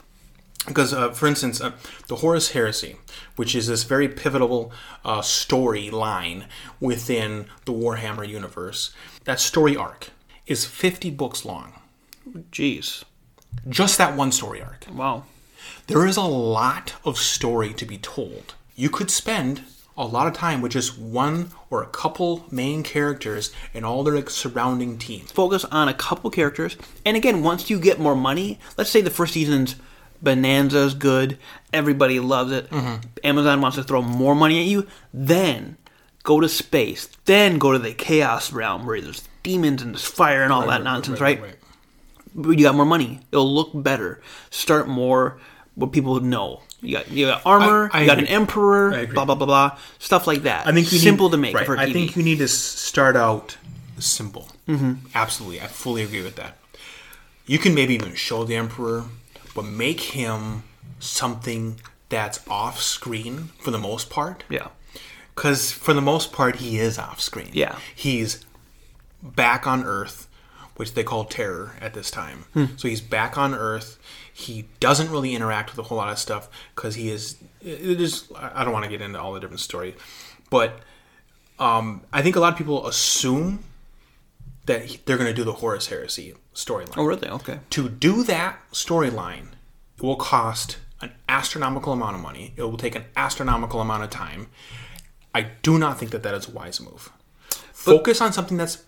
Because, 0.65 0.93
uh, 0.93 1.11
for 1.11 1.27
instance, 1.27 1.59
uh, 1.59 1.71
the 2.07 2.17
Horus 2.17 2.51
Heresy, 2.51 2.95
which 3.35 3.53
is 3.53 3.67
this 3.67 3.83
very 3.83 4.07
pivotal 4.07 4.71
uh, 5.03 5.19
storyline 5.19 6.45
within 6.79 7.47
the 7.65 7.73
Warhammer 7.73 8.27
universe, 8.27 8.93
that 9.25 9.41
story 9.41 9.75
arc 9.75 10.11
is 10.47 10.63
50 10.63 11.09
books 11.11 11.43
long. 11.43 11.73
Jeez. 12.51 13.03
Just 13.67 13.97
that 13.97 14.15
one 14.15 14.31
story 14.31 14.61
arc. 14.61 14.85
Wow. 14.93 15.23
There 15.87 16.05
is 16.05 16.15
a 16.15 16.21
lot 16.21 16.93
of 17.03 17.17
story 17.17 17.73
to 17.73 17.85
be 17.85 17.97
told. 17.97 18.53
You 18.75 18.89
could 18.89 19.11
spend 19.11 19.63
a 19.99 20.05
lot 20.05 20.27
of 20.27 20.33
time 20.33 20.61
with 20.61 20.71
just 20.71 20.97
one 20.97 21.51
or 21.69 21.83
a 21.83 21.87
couple 21.87 22.45
main 22.49 22.81
characters 22.83 23.51
and 23.73 23.85
all 23.85 24.03
their 24.03 24.15
like, 24.15 24.29
surrounding 24.29 24.97
teams. 24.97 25.29
focus 25.31 25.65
on 25.65 25.89
a 25.89 25.93
couple 25.93 26.31
characters. 26.31 26.77
And 27.05 27.17
again, 27.17 27.43
once 27.43 27.69
you 27.69 27.79
get 27.79 27.99
more 27.99 28.15
money, 28.15 28.59
let's 28.77 28.89
say 28.89 29.01
the 29.01 29.09
first 29.09 29.33
season's 29.33 29.75
Bonanza 30.21 30.79
is 30.79 30.93
good, 30.93 31.37
everybody 31.71 32.19
loves 32.19 32.51
it. 32.51 32.69
Mm-hmm. 32.69 33.07
Amazon 33.23 33.61
wants 33.61 33.77
to 33.77 33.83
throw 33.83 34.01
more 34.01 34.35
money 34.35 34.59
at 34.59 34.65
you, 34.65 34.87
then 35.13 35.77
go 36.23 36.39
to 36.39 36.49
space, 36.49 37.09
then 37.25 37.57
go 37.57 37.73
to 37.73 37.79
the 37.79 37.93
chaos 37.93 38.51
realm 38.51 38.85
where 38.85 39.01
there's 39.01 39.27
demons 39.43 39.81
and 39.81 39.93
there's 39.93 40.05
fire 40.05 40.43
and 40.43 40.51
all 40.51 40.67
that 40.67 40.83
nonsense, 40.83 41.19
right? 41.19 41.41
But 42.33 42.57
you 42.57 42.63
got 42.63 42.75
more 42.75 42.85
money. 42.85 43.19
It'll 43.31 43.53
look 43.53 43.71
better. 43.73 44.21
Start 44.49 44.87
more 44.87 45.39
what 45.75 45.91
people 45.91 46.19
know. 46.19 46.61
You 46.81 46.97
got 46.97 47.11
you 47.11 47.25
got 47.27 47.41
armor. 47.45 47.89
I- 47.93 47.99
I 47.99 48.01
you 48.01 48.07
got 48.07 48.19
an 48.19 48.27
emperor. 48.27 49.05
Blah 49.07 49.25
blah 49.25 49.35
blah 49.35 49.45
blah. 49.45 49.77
Stuff 49.99 50.27
like 50.27 50.43
that. 50.43 50.67
I 50.67 50.71
think 50.71 50.91
you 50.91 50.97
simple 50.99 51.27
need, 51.27 51.31
to 51.31 51.37
make 51.37 51.55
right, 51.55 51.65
for. 51.65 51.77
I 51.77 51.91
think 51.91 52.15
you 52.15 52.23
need 52.23 52.39
to 52.39 52.47
start 52.47 53.15
out 53.15 53.57
simple. 53.99 54.49
Mm-hmm. 54.67 54.93
Absolutely, 55.13 55.61
I 55.61 55.67
fully 55.67 56.03
agree 56.03 56.21
with 56.23 56.35
that. 56.37 56.57
You 57.45 57.57
can 57.57 57.73
maybe 57.73 57.93
even 57.95 58.13
show 58.15 58.43
the 58.43 58.55
emperor, 58.55 59.05
but 59.55 59.63
make 59.63 59.99
him 60.01 60.63
something 60.99 61.79
that's 62.09 62.39
off 62.47 62.79
screen 62.79 63.49
for 63.59 63.71
the 63.71 63.77
most 63.79 64.09
part. 64.09 64.43
yeah. 64.49 64.67
Because 65.35 65.71
for 65.71 65.93
the 65.93 66.01
most 66.01 66.33
part, 66.33 66.57
he 66.57 66.79
is 66.79 66.99
off 66.99 67.21
screen. 67.21 67.49
Yeah. 67.53 67.77
he's 67.95 68.45
back 69.23 69.65
on 69.65 69.83
Earth, 69.85 70.27
which 70.75 70.95
they 70.95 71.03
call 71.03 71.23
Terra 71.23 71.71
at 71.79 71.93
this 71.93 72.11
time. 72.11 72.43
Hmm. 72.53 72.65
So 72.75 72.89
he's 72.89 72.99
back 72.99 73.37
on 73.37 73.53
Earth. 73.53 73.97
He 74.39 74.65
doesn't 74.79 75.09
really 75.11 75.35
interact 75.35 75.71
with 75.71 75.79
a 75.79 75.83
whole 75.89 75.97
lot 75.97 76.09
of 76.09 76.17
stuff 76.17 76.47
because 76.73 76.95
he 76.95 77.09
is. 77.11 77.35
It 77.61 77.99
is. 77.99 78.31
I 78.35 78.63
don't 78.63 78.71
want 78.71 78.85
to 78.85 78.89
get 78.89 79.01
into 79.01 79.19
all 79.19 79.33
the 79.33 79.39
different 79.41 79.59
story, 79.59 79.95
but 80.49 80.79
um, 81.59 82.01
I 82.13 82.21
think 82.21 82.37
a 82.37 82.39
lot 82.39 82.53
of 82.53 82.57
people 82.57 82.87
assume 82.87 83.65
that 84.65 84.85
he- 84.85 85.01
they're 85.05 85.17
going 85.17 85.27
to 85.27 85.33
do 85.33 85.43
the 85.43 85.53
Horus 85.53 85.87
Heresy 85.87 86.35
storyline. 86.55 86.93
Oh 86.97 87.03
really? 87.03 87.27
Okay. 87.27 87.59
To 87.71 87.89
do 87.89 88.23
that 88.23 88.59
storyline, 88.71 89.47
it 89.97 90.03
will 90.03 90.15
cost 90.15 90.77
an 91.01 91.11
astronomical 91.27 91.91
amount 91.91 92.15
of 92.15 92.21
money. 92.21 92.53
It 92.55 92.63
will 92.63 92.77
take 92.77 92.95
an 92.95 93.05
astronomical 93.17 93.81
amount 93.81 94.03
of 94.03 94.09
time. 94.09 94.47
I 95.35 95.47
do 95.63 95.77
not 95.77 95.99
think 95.99 96.11
that 96.11 96.23
that 96.23 96.33
is 96.33 96.47
a 96.47 96.51
wise 96.51 96.79
move. 96.79 97.11
Focus 97.73 98.21
on 98.21 98.31
something 98.33 98.57
that's 98.57 98.83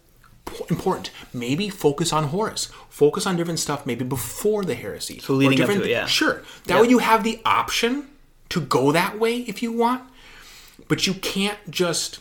important. 0.70 1.12
Maybe 1.34 1.70
focus 1.70 2.12
on 2.14 2.26
Horus. 2.26 2.70
Focus 2.90 3.26
on 3.26 3.36
different 3.38 3.60
stuff 3.60 3.86
maybe 3.86 4.04
before 4.06 4.64
the 4.66 4.76
heresy. 4.76 5.20
So 5.20 5.34
leading 5.34 5.62
up 5.62 5.70
to 5.70 5.84
it, 5.84 5.90
yeah. 5.90 6.06
Sure. 6.06 6.44
That 6.68 6.76
Yep. 6.76 6.82
way 6.84 6.90
you 6.90 7.00
have 7.00 7.24
the 7.24 7.40
option 7.46 8.08
to 8.50 8.60
go 8.62 8.92
that 8.92 9.18
way 9.20 9.38
if 9.48 9.64
you 9.64 9.72
want, 9.72 10.04
but 10.88 11.08
you 11.08 11.14
can't 11.16 11.58
just 11.70 12.20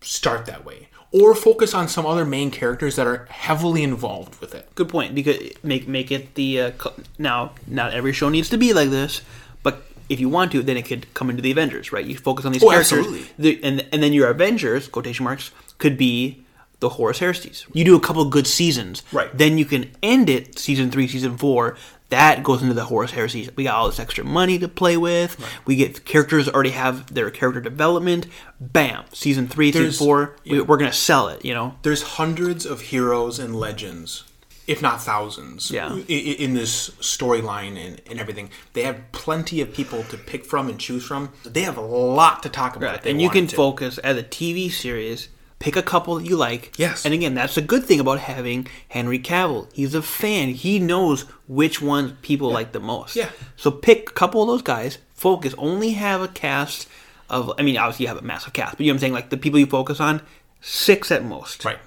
start 0.00 0.46
that 0.46 0.64
way. 0.64 0.88
Or 1.10 1.34
focus 1.34 1.72
on 1.72 1.88
some 1.88 2.04
other 2.04 2.26
main 2.26 2.50
characters 2.50 2.96
that 2.96 3.06
are 3.06 3.26
heavily 3.30 3.82
involved 3.82 4.38
with 4.42 4.54
it. 4.54 4.68
Good 4.74 4.90
point. 4.90 5.14
Because 5.14 5.38
make 5.62 5.88
make 5.88 6.10
it 6.12 6.34
the 6.34 6.60
uh, 6.60 6.70
now 7.18 7.52
not 7.66 7.94
every 7.94 8.12
show 8.12 8.28
needs 8.28 8.50
to 8.50 8.58
be 8.58 8.74
like 8.74 8.90
this, 8.90 9.22
but 9.62 9.84
if 10.10 10.20
you 10.20 10.28
want 10.28 10.52
to, 10.52 10.62
then 10.62 10.76
it 10.76 10.84
could 10.84 11.12
come 11.14 11.30
into 11.30 11.40
the 11.40 11.50
Avengers, 11.50 11.92
right? 11.92 12.04
You 12.04 12.16
focus 12.18 12.44
on 12.44 12.52
these 12.52 12.62
Oh, 12.62 12.68
characters, 12.68 12.98
absolutely. 12.98 13.26
The, 13.38 13.64
and 13.64 13.86
and 13.90 14.02
then 14.02 14.12
your 14.12 14.28
Avengers 14.28 14.86
quotation 14.86 15.24
marks 15.24 15.50
could 15.78 15.96
be 15.96 16.44
the 16.80 16.90
Horus 16.90 17.18
Heresies. 17.18 17.66
You 17.72 17.84
do 17.84 17.96
a 17.96 18.00
couple 18.00 18.24
good 18.26 18.46
seasons, 18.46 19.02
Right. 19.12 19.36
Then 19.36 19.58
you 19.58 19.64
can 19.64 19.90
end 20.02 20.28
it 20.30 20.58
season 20.58 20.90
three, 20.90 21.08
season 21.08 21.36
four. 21.36 21.76
That 22.10 22.42
goes 22.42 22.62
into 22.62 22.72
the 22.72 22.84
Horus 22.86 23.10
Heresies. 23.10 23.50
We 23.56 23.64
got 23.64 23.74
all 23.74 23.86
this 23.88 24.00
extra 24.00 24.24
money 24.24 24.58
to 24.60 24.68
play 24.68 24.96
with. 24.96 25.36
We 25.66 25.76
get 25.76 26.04
characters 26.06 26.48
already 26.48 26.70
have 26.70 27.12
their 27.12 27.30
character 27.30 27.60
development. 27.60 28.26
Bam, 28.60 29.04
season 29.12 29.46
three, 29.48 29.70
There's- 29.70 29.94
season 29.94 30.06
four. 30.06 30.36
We, 30.44 30.56
yeah. 30.58 30.62
we're 30.62 30.78
gonna 30.78 30.92
sell 30.92 31.28
it. 31.28 31.44
You 31.44 31.52
know. 31.52 31.74
There's 31.82 32.02
hundreds 32.02 32.64
of 32.64 32.80
heroes 32.80 33.38
and 33.38 33.54
legends, 33.56 34.24
if 34.66 34.80
not 34.80 35.02
thousands, 35.02 35.70
Yeah. 35.70 35.88
i- 35.92 35.98
i- 36.08 36.36
in 36.38 36.54
this 36.54 36.90
storyline 37.00 37.76
and, 37.76 38.00
and 38.08 38.18
everything. 38.18 38.48
They 38.72 38.82
have 38.84 39.00
plenty 39.12 39.60
of 39.60 39.74
people 39.74 40.04
to 40.04 40.16
pick 40.16 40.46
from 40.46 40.68
and 40.70 40.78
choose 40.78 41.04
from. 41.04 41.30
They 41.44 41.62
have 41.62 41.76
a 41.76 41.82
lot 41.82 42.42
to 42.44 42.48
talk 42.48 42.74
about. 42.76 42.90
Right. 42.98 43.06
And 43.06 43.20
you 43.20 43.28
can 43.30 43.46
to. 43.48 43.56
focus 43.56 43.98
as 43.98 44.16
a 44.16 44.22
TV 44.22 44.70
series. 44.70 45.28
Pick 45.58 45.74
a 45.74 45.82
couple 45.82 46.14
that 46.16 46.24
you 46.26 46.36
like. 46.36 46.72
Yes. 46.78 47.04
And 47.04 47.12
again, 47.12 47.34
that's 47.34 47.56
a 47.56 47.60
good 47.62 47.84
thing 47.84 47.98
about 47.98 48.20
having 48.20 48.68
Henry 48.88 49.18
Cavill. 49.18 49.68
He's 49.72 49.92
a 49.94 50.02
fan. 50.02 50.50
He 50.50 50.78
knows 50.78 51.22
which 51.48 51.82
ones 51.82 52.12
people 52.22 52.50
like 52.52 52.70
the 52.72 52.78
most. 52.80 53.16
Yeah. 53.16 53.30
So 53.56 53.70
pick 53.72 54.10
a 54.10 54.12
couple 54.12 54.40
of 54.42 54.46
those 54.48 54.62
guys. 54.62 54.98
Focus. 55.14 55.54
Only 55.58 55.90
have 55.94 56.20
a 56.20 56.28
cast 56.28 56.88
of. 57.28 57.52
I 57.58 57.62
mean, 57.62 57.76
obviously 57.76 58.04
you 58.04 58.08
have 58.08 58.18
a 58.18 58.22
massive 58.22 58.52
cast, 58.52 58.76
but 58.76 58.80
you 58.80 58.86
know 58.86 58.92
what 58.92 58.96
I'm 58.96 59.00
saying. 59.00 59.12
Like 59.14 59.30
the 59.30 59.36
people 59.36 59.58
you 59.58 59.66
focus 59.66 59.98
on, 59.98 60.22
six 60.60 61.10
at 61.10 61.24
most. 61.24 61.64
Right. 61.64 61.78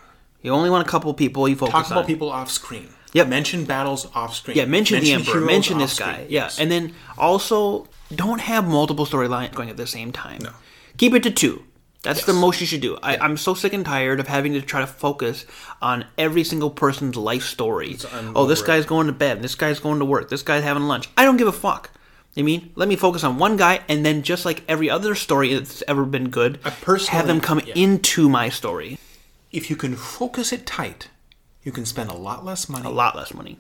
You 0.41 0.51
only 0.51 0.69
want 0.69 0.85
a 0.85 0.89
couple 0.89 1.13
people 1.13 1.47
you 1.47 1.55
focus 1.55 1.73
on. 1.73 1.81
Talk 1.83 1.91
on. 1.91 1.97
about 1.99 2.07
people 2.07 2.29
off 2.29 2.51
screen. 2.51 2.89
Yeah. 3.13 3.23
Mention 3.23 3.63
battles 3.63 4.05
off 4.15 4.35
screen. 4.35 4.57
Yeah, 4.57 4.65
mention, 4.65 5.01
the 5.01 5.13
emperor. 5.13 5.39
Mention 5.41 5.77
this 5.77 5.97
guy. 5.97 6.13
screen. 6.13 6.27
Yeah, 6.29 6.43
Yes. 6.43 6.59
and 6.59 6.69
then 6.71 6.93
also 7.17 7.87
don't 8.13 8.41
have 8.41 8.67
multiple 8.67 9.05
storylines 9.05 9.53
going 9.53 9.69
at 9.69 9.77
the 9.77 9.87
same 9.87 10.11
time. 10.11 10.39
No. 10.41 10.51
Keep 10.97 11.13
it 11.13 11.23
to 11.23 11.31
two. 11.31 11.63
That's 12.03 12.25
the 12.25 12.33
most 12.33 12.59
you 12.61 12.67
should 12.67 12.81
do. 12.81 12.97
I, 13.03 13.17
I'm 13.17 13.37
so 13.37 13.53
sick 13.53 13.73
and 13.73 13.85
tired 13.85 14.19
of 14.19 14.27
having 14.27 14.53
to 14.53 14.61
try 14.61 14.81
to 14.81 14.87
focus 14.87 15.45
on 15.81 16.05
every 16.17 16.43
single 16.43 16.71
person's 16.71 17.15
life 17.15 17.43
story. 17.43 17.97
Oh, 18.35 18.47
this 18.47 18.61
guy's 18.63 18.85
going 18.87 19.07
to 19.07 19.13
bed. 19.13 19.43
This 19.43 19.53
guy's 19.55 19.79
going 19.79 19.99
to 19.99 20.05
work. 20.05 20.29
This 20.29 20.41
guy's 20.41 20.63
having 20.63 20.83
lunch. 20.83 21.09
I 21.15 21.25
don't 21.25 21.37
give 21.37 21.47
a 21.47 21.51
fuck. 21.51 21.91
I 22.35 22.41
mean, 22.41 22.71
let 22.75 22.87
me 22.87 22.95
focus 22.95 23.23
on 23.23 23.37
one 23.37 23.57
guy, 23.57 23.81
and 23.89 24.05
then 24.05 24.23
just 24.23 24.45
like 24.45 24.63
every 24.67 24.89
other 24.89 25.15
story 25.15 25.53
that's 25.53 25.83
ever 25.87 26.05
been 26.05 26.29
good, 26.29 26.59
I 26.63 26.69
personally- 26.69 27.17
have 27.17 27.27
them 27.27 27.41
come 27.41 27.59
yeah. 27.65 27.73
into 27.75 28.29
my 28.29 28.49
story. 28.49 28.97
if 29.51 29.69
you 29.69 29.75
can 29.75 29.97
focus 29.97 30.53
it 30.53 30.65
tight, 30.65 31.09
you 31.61 31.71
can 31.73 31.85
spend 31.85 32.09
a 32.09 32.15
lot 32.15 32.45
less 32.45 32.69
money. 32.69 32.85
A 32.85 32.89
lot 32.89 33.15
less 33.17 33.33
money. 33.33 33.59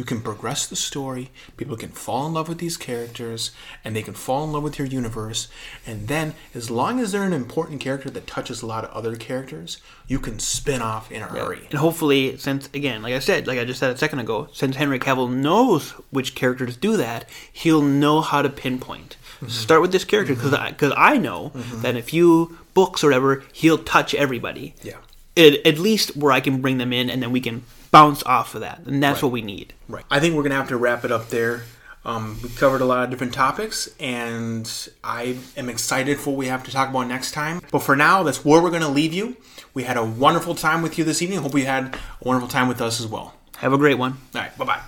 You 0.00 0.04
can 0.06 0.22
progress 0.22 0.66
the 0.66 0.76
story, 0.76 1.30
people 1.58 1.76
can 1.76 1.90
fall 1.90 2.26
in 2.26 2.32
love 2.32 2.48
with 2.48 2.56
these 2.56 2.78
characters, 2.78 3.50
and 3.84 3.94
they 3.94 4.00
can 4.00 4.14
fall 4.14 4.44
in 4.44 4.52
love 4.52 4.62
with 4.62 4.78
your 4.78 4.88
universe. 4.88 5.46
And 5.86 6.08
then, 6.08 6.32
as 6.54 6.70
long 6.70 7.00
as 7.00 7.12
they're 7.12 7.22
an 7.22 7.34
important 7.34 7.82
character 7.82 8.08
that 8.08 8.26
touches 8.26 8.62
a 8.62 8.66
lot 8.66 8.82
of 8.82 8.90
other 8.92 9.14
characters, 9.14 9.76
you 10.06 10.18
can 10.18 10.38
spin 10.38 10.80
off 10.80 11.12
in 11.12 11.20
a 11.20 11.26
hurry. 11.26 11.66
And 11.68 11.78
hopefully, 11.78 12.38
since 12.38 12.70
again, 12.72 13.02
like 13.02 13.12
I 13.12 13.18
said, 13.18 13.46
like 13.46 13.58
I 13.58 13.66
just 13.66 13.78
said 13.78 13.94
a 13.94 13.98
second 13.98 14.20
ago, 14.20 14.48
since 14.54 14.76
Henry 14.76 14.98
Cavill 14.98 15.30
knows 15.30 15.90
which 16.08 16.34
characters 16.34 16.78
do 16.78 16.96
that, 16.96 17.28
he'll 17.52 17.82
know 17.82 18.22
how 18.22 18.40
to 18.40 18.48
pinpoint. 18.48 19.18
Mm-hmm. 19.34 19.48
Start 19.48 19.82
with 19.82 19.92
this 19.92 20.06
character 20.06 20.34
because 20.34 20.52
mm-hmm. 20.52 20.62
I, 20.62 20.72
cause 20.72 20.94
I 20.96 21.18
know 21.18 21.50
mm-hmm. 21.50 21.82
that 21.82 21.90
in 21.90 21.96
a 21.98 22.02
few 22.02 22.58
books 22.72 23.04
or 23.04 23.08
whatever, 23.08 23.44
he'll 23.52 23.76
touch 23.76 24.14
everybody. 24.14 24.74
Yeah. 24.82 24.96
At 25.36 25.78
least 25.78 26.16
where 26.16 26.32
I 26.32 26.40
can 26.40 26.62
bring 26.62 26.78
them 26.78 26.94
in, 26.94 27.10
and 27.10 27.22
then 27.22 27.32
we 27.32 27.40
can 27.42 27.64
bounce 27.90 28.22
off 28.24 28.54
of 28.54 28.60
that, 28.62 28.80
and 28.86 29.02
that's 29.02 29.16
Right. 29.18 29.22
what 29.24 29.32
we 29.32 29.42
need. 29.42 29.72
Right. 29.88 30.04
I 30.10 30.20
think 30.20 30.34
we're 30.34 30.42
going 30.42 30.50
to 30.52 30.56
have 30.56 30.68
to 30.68 30.76
wrap 30.76 31.04
it 31.04 31.12
up 31.12 31.28
there. 31.30 31.64
Um, 32.04 32.38
we 32.42 32.48
covered 32.50 32.80
a 32.80 32.84
lot 32.86 33.04
of 33.04 33.10
different 33.10 33.34
topics, 33.34 33.88
and 34.00 34.70
I 35.04 35.36
am 35.56 35.68
excited 35.68 36.18
for 36.18 36.30
what 36.30 36.38
we 36.38 36.46
have 36.46 36.64
to 36.64 36.70
talk 36.70 36.88
about 36.88 37.06
next 37.08 37.32
time. 37.32 37.60
But 37.70 37.80
for 37.80 37.94
now, 37.94 38.22
that's 38.22 38.42
where 38.44 38.62
we're 38.62 38.70
going 38.70 38.80
to 38.82 38.88
leave 38.88 39.12
you. 39.12 39.36
We 39.74 39.82
had 39.82 39.96
a 39.98 40.04
wonderful 40.04 40.54
time 40.54 40.80
with 40.82 40.96
you 40.98 41.04
this 41.04 41.20
evening. 41.20 41.40
Hope 41.40 41.54
you 41.54 41.66
had 41.66 41.94
a 41.94 41.98
wonderful 42.26 42.48
time 42.48 42.68
with 42.68 42.80
us 42.80 43.00
as 43.00 43.06
well. 43.06 43.34
Have 43.58 43.72
a 43.74 43.78
great 43.78 43.98
one. 43.98 44.16
All 44.34 44.40
right. 44.40 44.56
Bye 44.56 44.64
bye. 44.64 44.80